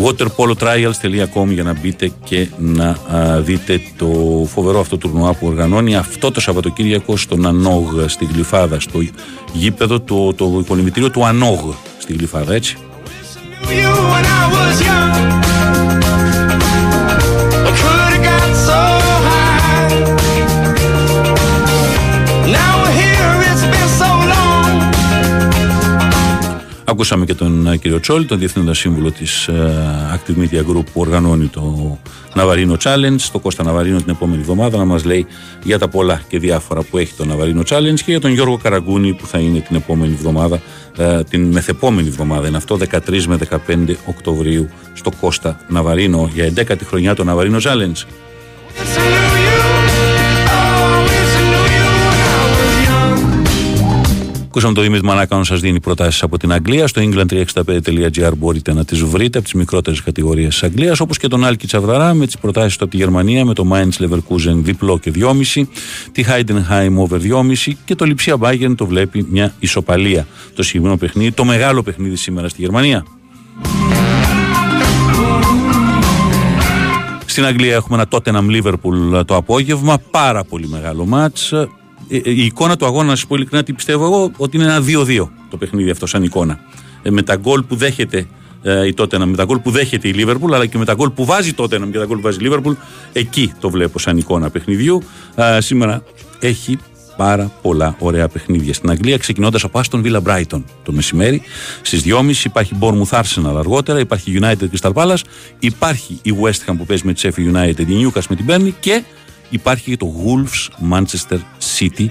waterpolotrials.com 0.06 1.48
για 1.48 1.64
να 1.64 1.74
μπείτε 1.74 2.12
και 2.24 2.48
να 2.58 2.88
α, 2.88 3.42
δείτε 3.42 3.82
το 3.98 4.08
φοβερό 4.54 4.80
αυτό 4.80 4.98
τουρνουά 4.98 5.34
που 5.34 5.48
οργανώνει 5.48 5.96
αυτό 5.96 6.32
το 6.32 6.40
Σαββατοκύριακο 6.40 7.18
στον 7.18 7.46
Ανόγ 7.46 8.06
στη 8.08 8.26
Γλυφάδα, 8.26 8.80
στο 8.80 9.00
γήπεδο, 9.54 10.00
το, 10.00 10.34
το 10.34 10.64
κολυμβητήριο 10.68 11.12
του 11.12 11.26
Ανόγ 11.26 11.74
στη 11.98 12.14
Γλυφάδα, 12.14 12.54
έτσι. 12.54 12.78
You 13.68 13.92
when 14.12 14.26
I 14.40 14.44
was 14.54 14.82
young. 14.88 16.15
Ακούσαμε 26.88 27.26
και 27.26 27.34
τον 27.34 27.68
ε, 27.68 27.78
κύριο 27.78 28.00
Τσόλ, 28.00 28.26
τον 28.26 28.40
διευθύνοντα 28.40 28.74
σύμβουλο 28.74 29.12
της 29.12 29.50
Active 30.16 30.38
Media 30.38 30.60
Group 30.60 30.86
που 30.94 31.02
οργανώνει 31.02 31.48
το 31.48 31.98
Ναβαρίνο 32.34 32.78
Challenge, 32.84 33.22
το 33.32 33.40
Κώστα 33.40 33.64
Ναβαρίνο 33.64 33.98
την 33.98 34.10
επόμενη 34.10 34.42
εβδομάδα 34.42 34.78
να 34.78 34.86
μας 34.86 35.04
λέει 35.04 35.28
για 35.64 35.80
τα 35.80 35.88
πολλά 35.88 36.22
και 36.28 36.40
διάφορα 36.40 36.82
που 36.82 36.98
έχει 36.98 37.14
το 37.14 37.26
Ναβαρίνο 37.26 37.62
Challenge 37.70 37.96
και 37.96 38.12
για 38.12 38.20
τον 38.20 38.32
Γιώργο 38.32 38.58
Καραγκούνη 38.58 39.14
που 39.14 39.28
θα 39.28 39.40
είναι 39.40 39.60
την 39.60 39.76
επόμενη 39.76 40.14
εβδομάδα, 40.14 40.62
ε, 40.98 41.24
την 41.24 41.52
μεθεπόμενη 41.52 42.08
εβδομάδα 42.08 42.48
είναι 42.48 42.58
αυτό, 42.58 42.78
13 42.78 43.26
με 43.28 43.38
15 43.68 43.96
Οκτωβρίου 44.06 44.70
στο 44.94 45.12
Κώστα 45.20 45.60
Ναβαρίνο 45.68 46.30
για 46.34 46.54
11η 46.56 46.84
χρονιά 46.86 47.16
το 47.16 47.24
Ναβαρίνο 47.24 47.58
Challenge. 47.62 48.04
Ακούσαμε 54.58 54.76
τον 54.76 54.84
Δημήτρη 54.84 55.08
Μανάκα 55.08 55.38
να 55.38 55.44
σας 55.44 55.60
δίνει 55.60 55.80
προτάσεις 55.80 56.24
από 56.24 56.38
την 56.38 56.52
Αγγλία. 56.52 56.88
Στο 56.88 57.02
england365.gr 57.02 58.32
μπορείτε 58.38 58.74
να 58.74 58.86
τις 58.86 59.04
βρείτε 59.04 59.38
από 59.38 59.48
τις 59.48 59.54
μικρότερες 59.54 60.02
κατηγορίες 60.02 60.48
της 60.48 60.64
Αγγλίας. 60.64 61.00
Όπως 61.00 61.18
και 61.18 61.28
τον 61.28 61.46
Άλκη 61.46 61.68
Τσαβδαρά 61.68 62.14
με 62.14 62.26
τις 62.26 62.38
προτάσεις 62.38 62.78
του 62.78 62.84
από 62.84 62.92
τη 62.92 62.98
Γερμανία 62.98 63.46
με 63.46 63.54
το 63.54 63.68
Mainz 63.74 64.06
Leverkusen 64.06 64.54
διπλό 64.54 65.00
και 65.00 65.12
2,5. 65.16 65.68
Τη 66.12 66.24
Heidenheim 66.28 66.98
over 66.98 67.20
2,5 67.20 67.72
και 67.86 67.96
το 67.96 68.06
Lipsia 68.10 68.34
Bayern 68.40 68.74
το 68.78 68.86
βλέπει 68.86 69.26
μια 69.30 69.54
ισοπαλία. 69.60 70.28
Το 70.56 70.64
συγκεκριμένο 70.64 70.98
παιχνίδι, 70.98 71.32
το 71.32 71.46
μεγάλο 71.46 71.84
παιχνίδι 71.84 72.16
σήμερα 72.16 72.50
στη 72.50 72.62
Γερμανία. 72.62 73.06
Στην 77.26 77.46
Αγγλία 77.46 77.74
έχουμε 77.74 77.98
ένα 77.98 78.08
Tottenham 78.10 78.62
Liverpool 78.62 79.26
το 79.26 79.36
απόγευμα. 79.36 79.98
Πάρα 80.12 80.44
πολύ 80.44 80.68
μεγάλο 80.68 81.06
μάτς. 81.06 81.54
Ε, 82.10 82.18
ε, 82.18 82.32
Η 82.32 82.46
εικόνα 82.46 82.76
του 82.78 82.86
αγώνα, 82.86 83.10
να 83.10 83.16
σα 83.16 83.26
πω 83.26 83.36
ειλικρινά, 83.36 83.64
τι 83.64 83.74
πιστεύω 83.74 84.06
εγώ, 84.06 84.32
ότι 84.38 84.58
είναι 84.58 84.66
ένα 84.66 84.84
2-2 84.88 85.28
το 85.50 85.58
παιχνίδι 85.58 85.90
αυτό 85.90 86.06
σαν 86.06 86.24
εικόνα. 86.24 86.60
Ε, 87.04 87.10
με 87.10 87.22
τα 87.22 87.36
γκολ 87.36 87.64
που 87.64 87.76
δέχεται 87.76 88.28
ε, 88.62 88.88
η 88.88 88.94
Tottenham, 88.98 89.26
με 89.26 89.36
τα 89.36 89.44
γκολ 89.44 89.60
που 89.60 89.72
δέχεται 89.72 90.08
η 90.08 90.16
Liverpool, 90.18 90.54
αλλά 90.54 90.66
και 90.66 90.78
με 90.78 90.86
τα 90.86 90.94
γκολ 90.94 91.10
που 91.10 91.26
βάζει 91.26 91.50
η 91.50 91.54
Tottenham 91.58 91.90
και 91.92 91.98
τα 91.98 92.06
γκολ 92.06 92.18
που 92.18 92.22
βάζει 92.22 92.46
η 92.46 92.50
Liverpool, 92.52 92.76
εκεί 93.14 93.54
το 93.60 93.70
βλέπω 93.70 94.00
σαν 94.00 94.18
εικόνα 94.18 94.50
παιχνιδιού. 94.50 95.02
Ε, 95.36 95.62
σήμερα 95.62 96.04
έχει 96.40 96.78
πάρα 97.18 97.52
πολλά 97.62 97.96
ωραία 98.00 98.28
παιχνίδια 98.28 98.74
στην 98.74 98.90
Αγγλία, 98.90 99.18
ξεκινώντας 99.18 99.64
από 99.64 99.82
Aston 99.84 100.04
Villa 100.04 100.22
Brighton 100.22 100.64
το 100.84 100.92
μεσημέρι. 100.92 101.42
Στις 101.82 102.04
2.30 102.06 102.32
υπάρχει 102.44 102.76
Bournemouth 102.80 103.20
Arsenal 103.20 103.56
αργότερα, 103.58 104.00
υπάρχει 104.00 104.40
United 104.42 104.66
Crystal 104.72 104.94
Palace, 104.94 105.22
υπάρχει 105.60 106.20
η 106.22 106.34
West 106.42 106.70
Ham 106.70 106.76
που 106.78 106.86
παίζει 106.86 107.06
με 107.06 107.14
τη 107.14 107.22
Sheffield 107.24 107.56
United, 107.56 107.88
η 107.88 108.06
Newcastle 108.06 108.28
με 108.30 108.36
την 108.36 108.46
Burnley 108.48 108.72
και 108.80 109.04
υπάρχει 109.50 109.90
και 109.90 109.98
το 109.98 110.14
Wolves 110.26 110.94
Manchester 110.94 111.38
City 111.78 112.06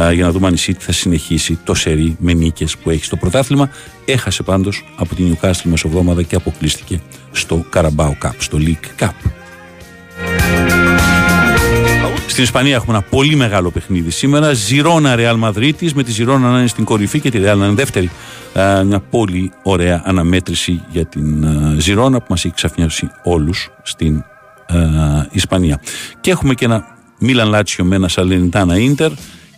α, 0.00 0.12
για 0.12 0.24
να 0.24 0.30
δούμε 0.30 0.46
αν 0.46 0.54
η 0.54 0.58
City 0.66 0.78
θα 0.78 0.92
συνεχίσει 0.92 1.58
το 1.64 1.74
σερί 1.74 2.16
με 2.18 2.32
νίκες 2.32 2.76
που 2.76 2.90
έχει 2.90 3.04
στο 3.04 3.16
πρωτάθλημα. 3.16 3.70
Έχασε 4.04 4.42
πάντως 4.42 4.84
από 4.96 5.14
την 5.14 5.34
Newcastle 5.34 5.62
μεσοβδόμαδα 5.62 6.22
και 6.22 6.34
αποκλείστηκε 6.34 7.00
στο 7.32 7.64
Carabao 7.74 8.12
Cup, 8.22 8.34
στο 8.38 8.58
League 8.60 9.04
Cup. 9.04 9.30
Στην 12.26 12.42
Ισπανία 12.42 12.74
έχουμε 12.74 12.96
ένα 12.96 13.06
πολύ 13.10 13.34
μεγάλο 13.34 13.70
παιχνίδι 13.70 14.10
σήμερα. 14.10 14.52
Ζιρόνα 14.52 15.14
Ρεάλ 15.14 15.36
Μαδρίτη 15.36 15.90
με 15.94 16.02
τη 16.02 16.12
Ζιρόνα 16.12 16.50
να 16.50 16.58
είναι 16.58 16.66
στην 16.66 16.84
κορυφή 16.84 17.20
και 17.20 17.30
τη 17.30 17.38
Ρεάλ 17.38 17.58
να 17.58 17.66
είναι 17.66 17.74
δεύτερη. 17.74 18.10
Α, 18.58 18.84
μια 18.84 19.00
πολύ 19.00 19.52
ωραία 19.62 20.02
αναμέτρηση 20.04 20.82
για 20.90 21.04
την 21.06 21.44
α, 21.46 21.74
Ζιρόνα 21.78 22.18
που 22.18 22.26
μας 22.28 22.44
έχει 22.44 22.54
ξαφνιάσει 22.54 23.10
όλους 23.22 23.70
στην 23.82 24.16
α, 24.16 24.24
Ισπανία. 25.30 25.80
Και 26.20 26.30
έχουμε 26.30 26.54
και 26.54 26.64
ένα 26.64 26.84
Μίλαν 27.18 27.48
Λάτσιο 27.48 27.84
με 27.84 27.96
ένα 27.96 28.08
Σαλενιτάνα 28.08 28.78
Ίντερ 28.78 29.10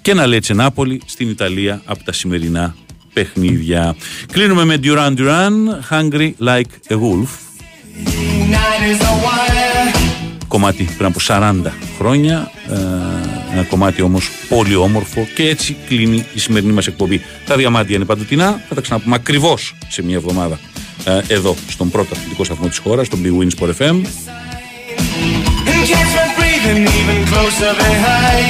και 0.02 0.10
ένα 0.10 0.26
Λέτσε 0.26 0.54
Νάπολη 0.54 1.00
στην 1.06 1.28
Ιταλία 1.28 1.82
από 1.84 2.04
τα 2.04 2.12
σημερινά 2.12 2.74
παιχνίδια. 3.12 3.94
Κλείνουμε 4.32 4.64
με 4.64 4.78
Duran 4.82 5.14
Duran, 5.16 5.52
Hungry 5.90 6.32
Like 6.40 6.90
a 6.90 6.94
Wolf. 6.94 7.30
Night 8.50 8.82
is 8.90 9.00
a 9.00 9.12
wire. 9.24 9.62
κομμάτι 10.52 10.88
πριν 10.96 11.06
από 11.06 11.18
40 11.26 11.72
χρόνια. 11.98 12.50
Ε, 12.68 13.52
ένα 13.52 13.62
κομμάτι 13.62 14.02
όμως 14.02 14.30
πολύ 14.48 14.74
όμορφο 14.74 15.26
και 15.34 15.48
έτσι 15.48 15.76
κλείνει 15.88 16.26
η 16.34 16.38
σημερινή 16.38 16.72
μας 16.72 16.86
εκπομπή. 16.86 17.20
Τα 17.46 17.56
διαμάντια 17.56 17.96
είναι 17.96 18.04
παντοτινά, 18.04 18.62
θα 18.68 18.74
τα 18.74 18.80
ξαναπούμε 18.80 19.14
ακριβώς 19.14 19.74
σε 19.88 20.02
μια 20.02 20.16
εβδομάδα 20.16 20.58
ε, 21.04 21.20
εδώ 21.28 21.56
στον 21.68 21.90
πρώτο 21.90 22.08
αθλητικό 22.14 22.44
σταθμό 22.44 22.66
της 22.68 22.78
χώρας, 22.78 23.06
στον 23.06 23.20
Big 23.24 23.42
Wins 23.42 23.58
Sport 23.58 23.72
FM. 23.78 24.00
And 25.81 25.81
catch 25.89 26.11
my 26.19 26.27
breathing 26.37 26.81
even 26.99 27.19
closer 27.31 27.71
behind. 27.73 28.47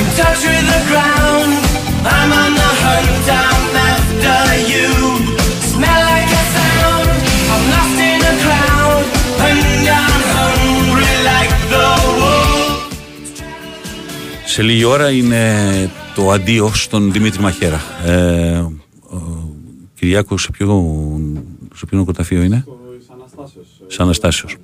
In 0.00 0.06
touch 0.18 0.42
with 0.50 0.66
the 0.74 0.82
ground, 0.90 1.52
I'm 2.14 2.30
on 2.42 2.52
the 2.60 2.70
hunt, 2.82 3.26
I'm 3.44 3.64
after 3.92 4.40
you. 4.72 4.88
Smell 5.72 6.00
like 6.10 6.30
a 6.40 6.44
sound, 6.56 7.08
I'm 7.52 7.64
lost 7.74 7.98
in 8.10 8.20
a 8.32 8.34
crowd, 8.44 9.04
and 9.46 9.60
I'm 10.02 10.22
hungry 10.36 11.14
like 11.30 11.54
the 11.72 11.86
wolf. 12.18 12.94
Σε 14.44 14.62
λίγη 14.62 14.84
ώρα 14.84 15.10
είναι 15.10 15.44
το 16.15 16.31
αντίο 16.31 16.71
στον 16.73 17.11
Δημήτρη 17.11 17.41
Μαχαίρα. 17.41 17.81
Ε, 18.05 18.57
ο 19.09 19.53
Κυριάκος, 19.95 20.41
σε 20.41 20.51
ποιο, 20.51 20.67
σε 21.75 21.85
ποιο 21.85 21.97
νοκοταφείο 21.97 22.41
είναι; 22.41 22.65
Σαν 23.87 24.05
Αναστάσεως. 24.05 24.55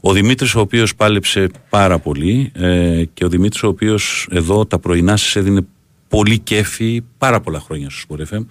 Ο 0.00 0.12
Δημήτρης 0.12 0.54
ο 0.54 0.60
οποίος 0.60 0.94
πάλεψε 0.94 1.50
πάρα 1.68 1.98
πολύ 1.98 2.50
ε, 2.54 3.04
και 3.14 3.24
ο 3.24 3.28
Δημήτρης 3.28 3.62
ο 3.62 3.68
οποίος 3.68 4.28
εδώ 4.30 4.66
τα 4.66 4.78
πρωινά 4.78 5.16
σας 5.16 5.36
έδινε 5.36 5.66
πολύ 6.08 6.38
κέφι 6.38 7.02
πάρα 7.18 7.40
πολλά 7.40 7.60
χρόνια 7.60 7.90
στο 7.90 8.16
Sport 8.18 8.34
FM. 8.34 8.44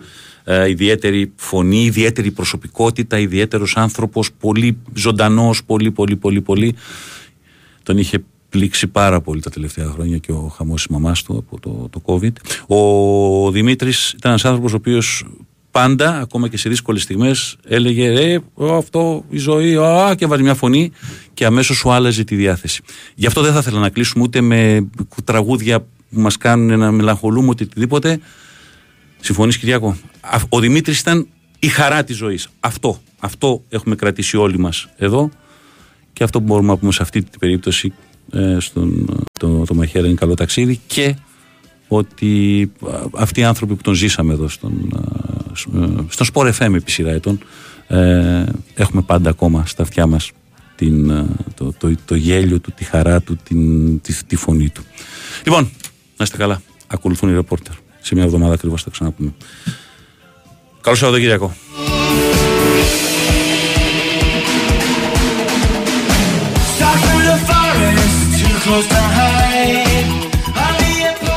Ε, 0.43 0.69
ιδιαίτερη 0.69 1.31
φωνή, 1.35 1.83
ιδιαίτερη 1.83 2.31
προσωπικότητα, 2.31 3.19
ιδιαίτερος 3.19 3.77
άνθρωπος, 3.77 4.31
πολύ 4.39 4.77
ζωντανός, 4.93 5.63
πολύ 5.63 5.91
πολύ 5.91 6.15
πολύ 6.15 6.41
πολύ. 6.41 6.75
Τον 7.83 7.97
είχε 7.97 8.23
πλήξει 8.55 8.87
πάρα 8.87 9.21
πολύ 9.21 9.41
τα 9.41 9.49
τελευταία 9.49 9.85
χρόνια 9.85 10.17
και 10.17 10.31
ο 10.31 10.51
χαμός 10.55 10.81
της 10.81 10.87
μαμάς 10.91 11.23
του 11.23 11.37
από 11.37 11.59
το, 11.59 11.89
το 11.89 12.01
COVID. 12.05 12.31
Ο 12.67 13.51
Δημήτρης 13.51 14.09
ήταν 14.09 14.31
ένας 14.31 14.45
άνθρωπος 14.45 14.73
ο 14.73 14.75
οποίος 14.75 15.25
πάντα, 15.71 16.19
ακόμα 16.19 16.47
και 16.47 16.57
σε 16.57 16.69
δύσκολες 16.69 17.01
στιγμές, 17.01 17.55
έλεγε 17.67 18.07
«Ε, 18.07 18.39
αυτό 18.59 19.23
η 19.29 19.37
ζωή, 19.37 19.75
α, 19.77 20.15
και 20.17 20.25
βάζει 20.25 20.43
μια 20.43 20.53
φωνή 20.53 20.91
και 21.33 21.45
αμέσως 21.45 21.77
σου 21.77 21.91
άλλαζε 21.91 22.23
τη 22.23 22.35
διάθεση. 22.35 22.81
Γι' 23.15 23.25
αυτό 23.25 23.41
δεν 23.41 23.53
θα 23.53 23.59
ήθελα 23.59 23.79
να 23.79 23.89
κλείσουμε 23.89 24.23
ούτε 24.23 24.41
με 24.41 24.87
τραγούδια 25.23 25.79
που 25.79 26.19
μας 26.19 26.37
κάνουν 26.37 26.79
να 26.79 26.91
μελαγχολούμε 26.91 27.47
ούτε 27.47 27.63
οτιδήποτε. 27.63 28.19
Συμφωνείς 29.19 29.57
Κυριάκο; 29.57 29.97
Α- 30.21 30.41
Ο 30.49 30.59
Δημήτρης 30.59 30.99
ήταν 30.99 31.27
η 31.59 31.67
χαρά 31.67 32.03
της 32.03 32.15
ζωής. 32.15 32.49
Αυτό, 32.59 33.01
αυτό 33.19 33.63
έχουμε 33.69 33.95
κρατήσει 33.95 34.37
όλοι 34.37 34.59
μας 34.59 34.87
εδώ 34.97 35.29
και 36.13 36.23
αυτό 36.23 36.39
που 36.39 36.45
μπορούμε 36.45 36.67
να 36.67 36.77
πούμε 36.77 36.91
σε 36.91 37.01
αυτή 37.01 37.23
την 37.23 37.39
περίπτωση 37.39 37.87
ε, 37.87 38.14
στον, 38.59 39.05
το, 39.39 39.63
το 39.65 39.73
Μαχαίρα 39.73 40.05
είναι 40.07 40.15
καλό 40.15 40.33
ταξίδι 40.33 40.79
και 40.87 41.15
ότι 41.87 42.71
α, 42.91 42.99
αυτοί 43.13 43.39
οι 43.39 43.43
άνθρωποι 43.43 43.75
που 43.75 43.81
τον 43.81 43.93
ζήσαμε 43.93 44.33
εδώ 44.33 44.47
στον, 44.47 44.71
α, 44.95 45.55
σ- 45.55 45.67
ε, 45.75 45.87
στον 46.07 46.27
Sport 46.33 46.51
FM 46.59 46.73
επί 46.73 46.91
σειρά 46.91 47.11
ετών 47.11 47.39
ε, 47.87 48.43
έχουμε 48.73 49.01
πάντα 49.01 49.29
ακόμα 49.29 49.65
στα 49.65 49.83
αυτιά 49.83 50.05
μας 50.07 50.31
την, 50.75 51.11
α, 51.11 51.25
το, 51.55 51.73
το, 51.77 51.95
το 52.05 52.15
γέλιο 52.15 52.59
του, 52.59 52.71
τη 52.75 52.83
χαρά 52.83 53.21
του, 53.21 53.37
την, 53.43 54.01
τη, 54.01 54.23
τη 54.23 54.35
φωνή 54.35 54.69
του. 54.69 54.83
Λοιπόν, 55.45 55.69
να 56.17 56.23
είστε 56.23 56.37
καλά. 56.37 56.61
Ακολουθούν 56.87 57.29
οι 57.29 57.33
ρεπόρτερ. 57.33 57.73
Σε 58.01 58.15
μια 58.15 58.23
εβδομάδα 58.23 58.53
ακριβώς 58.53 58.83
θα 58.83 58.89
ξαναπούμε. 58.89 59.33
Καλό 60.81 60.95
Σαββατοκύριακο. 60.95 61.55
Close 68.65 68.87
to 68.87 68.95
hide. 68.95 69.54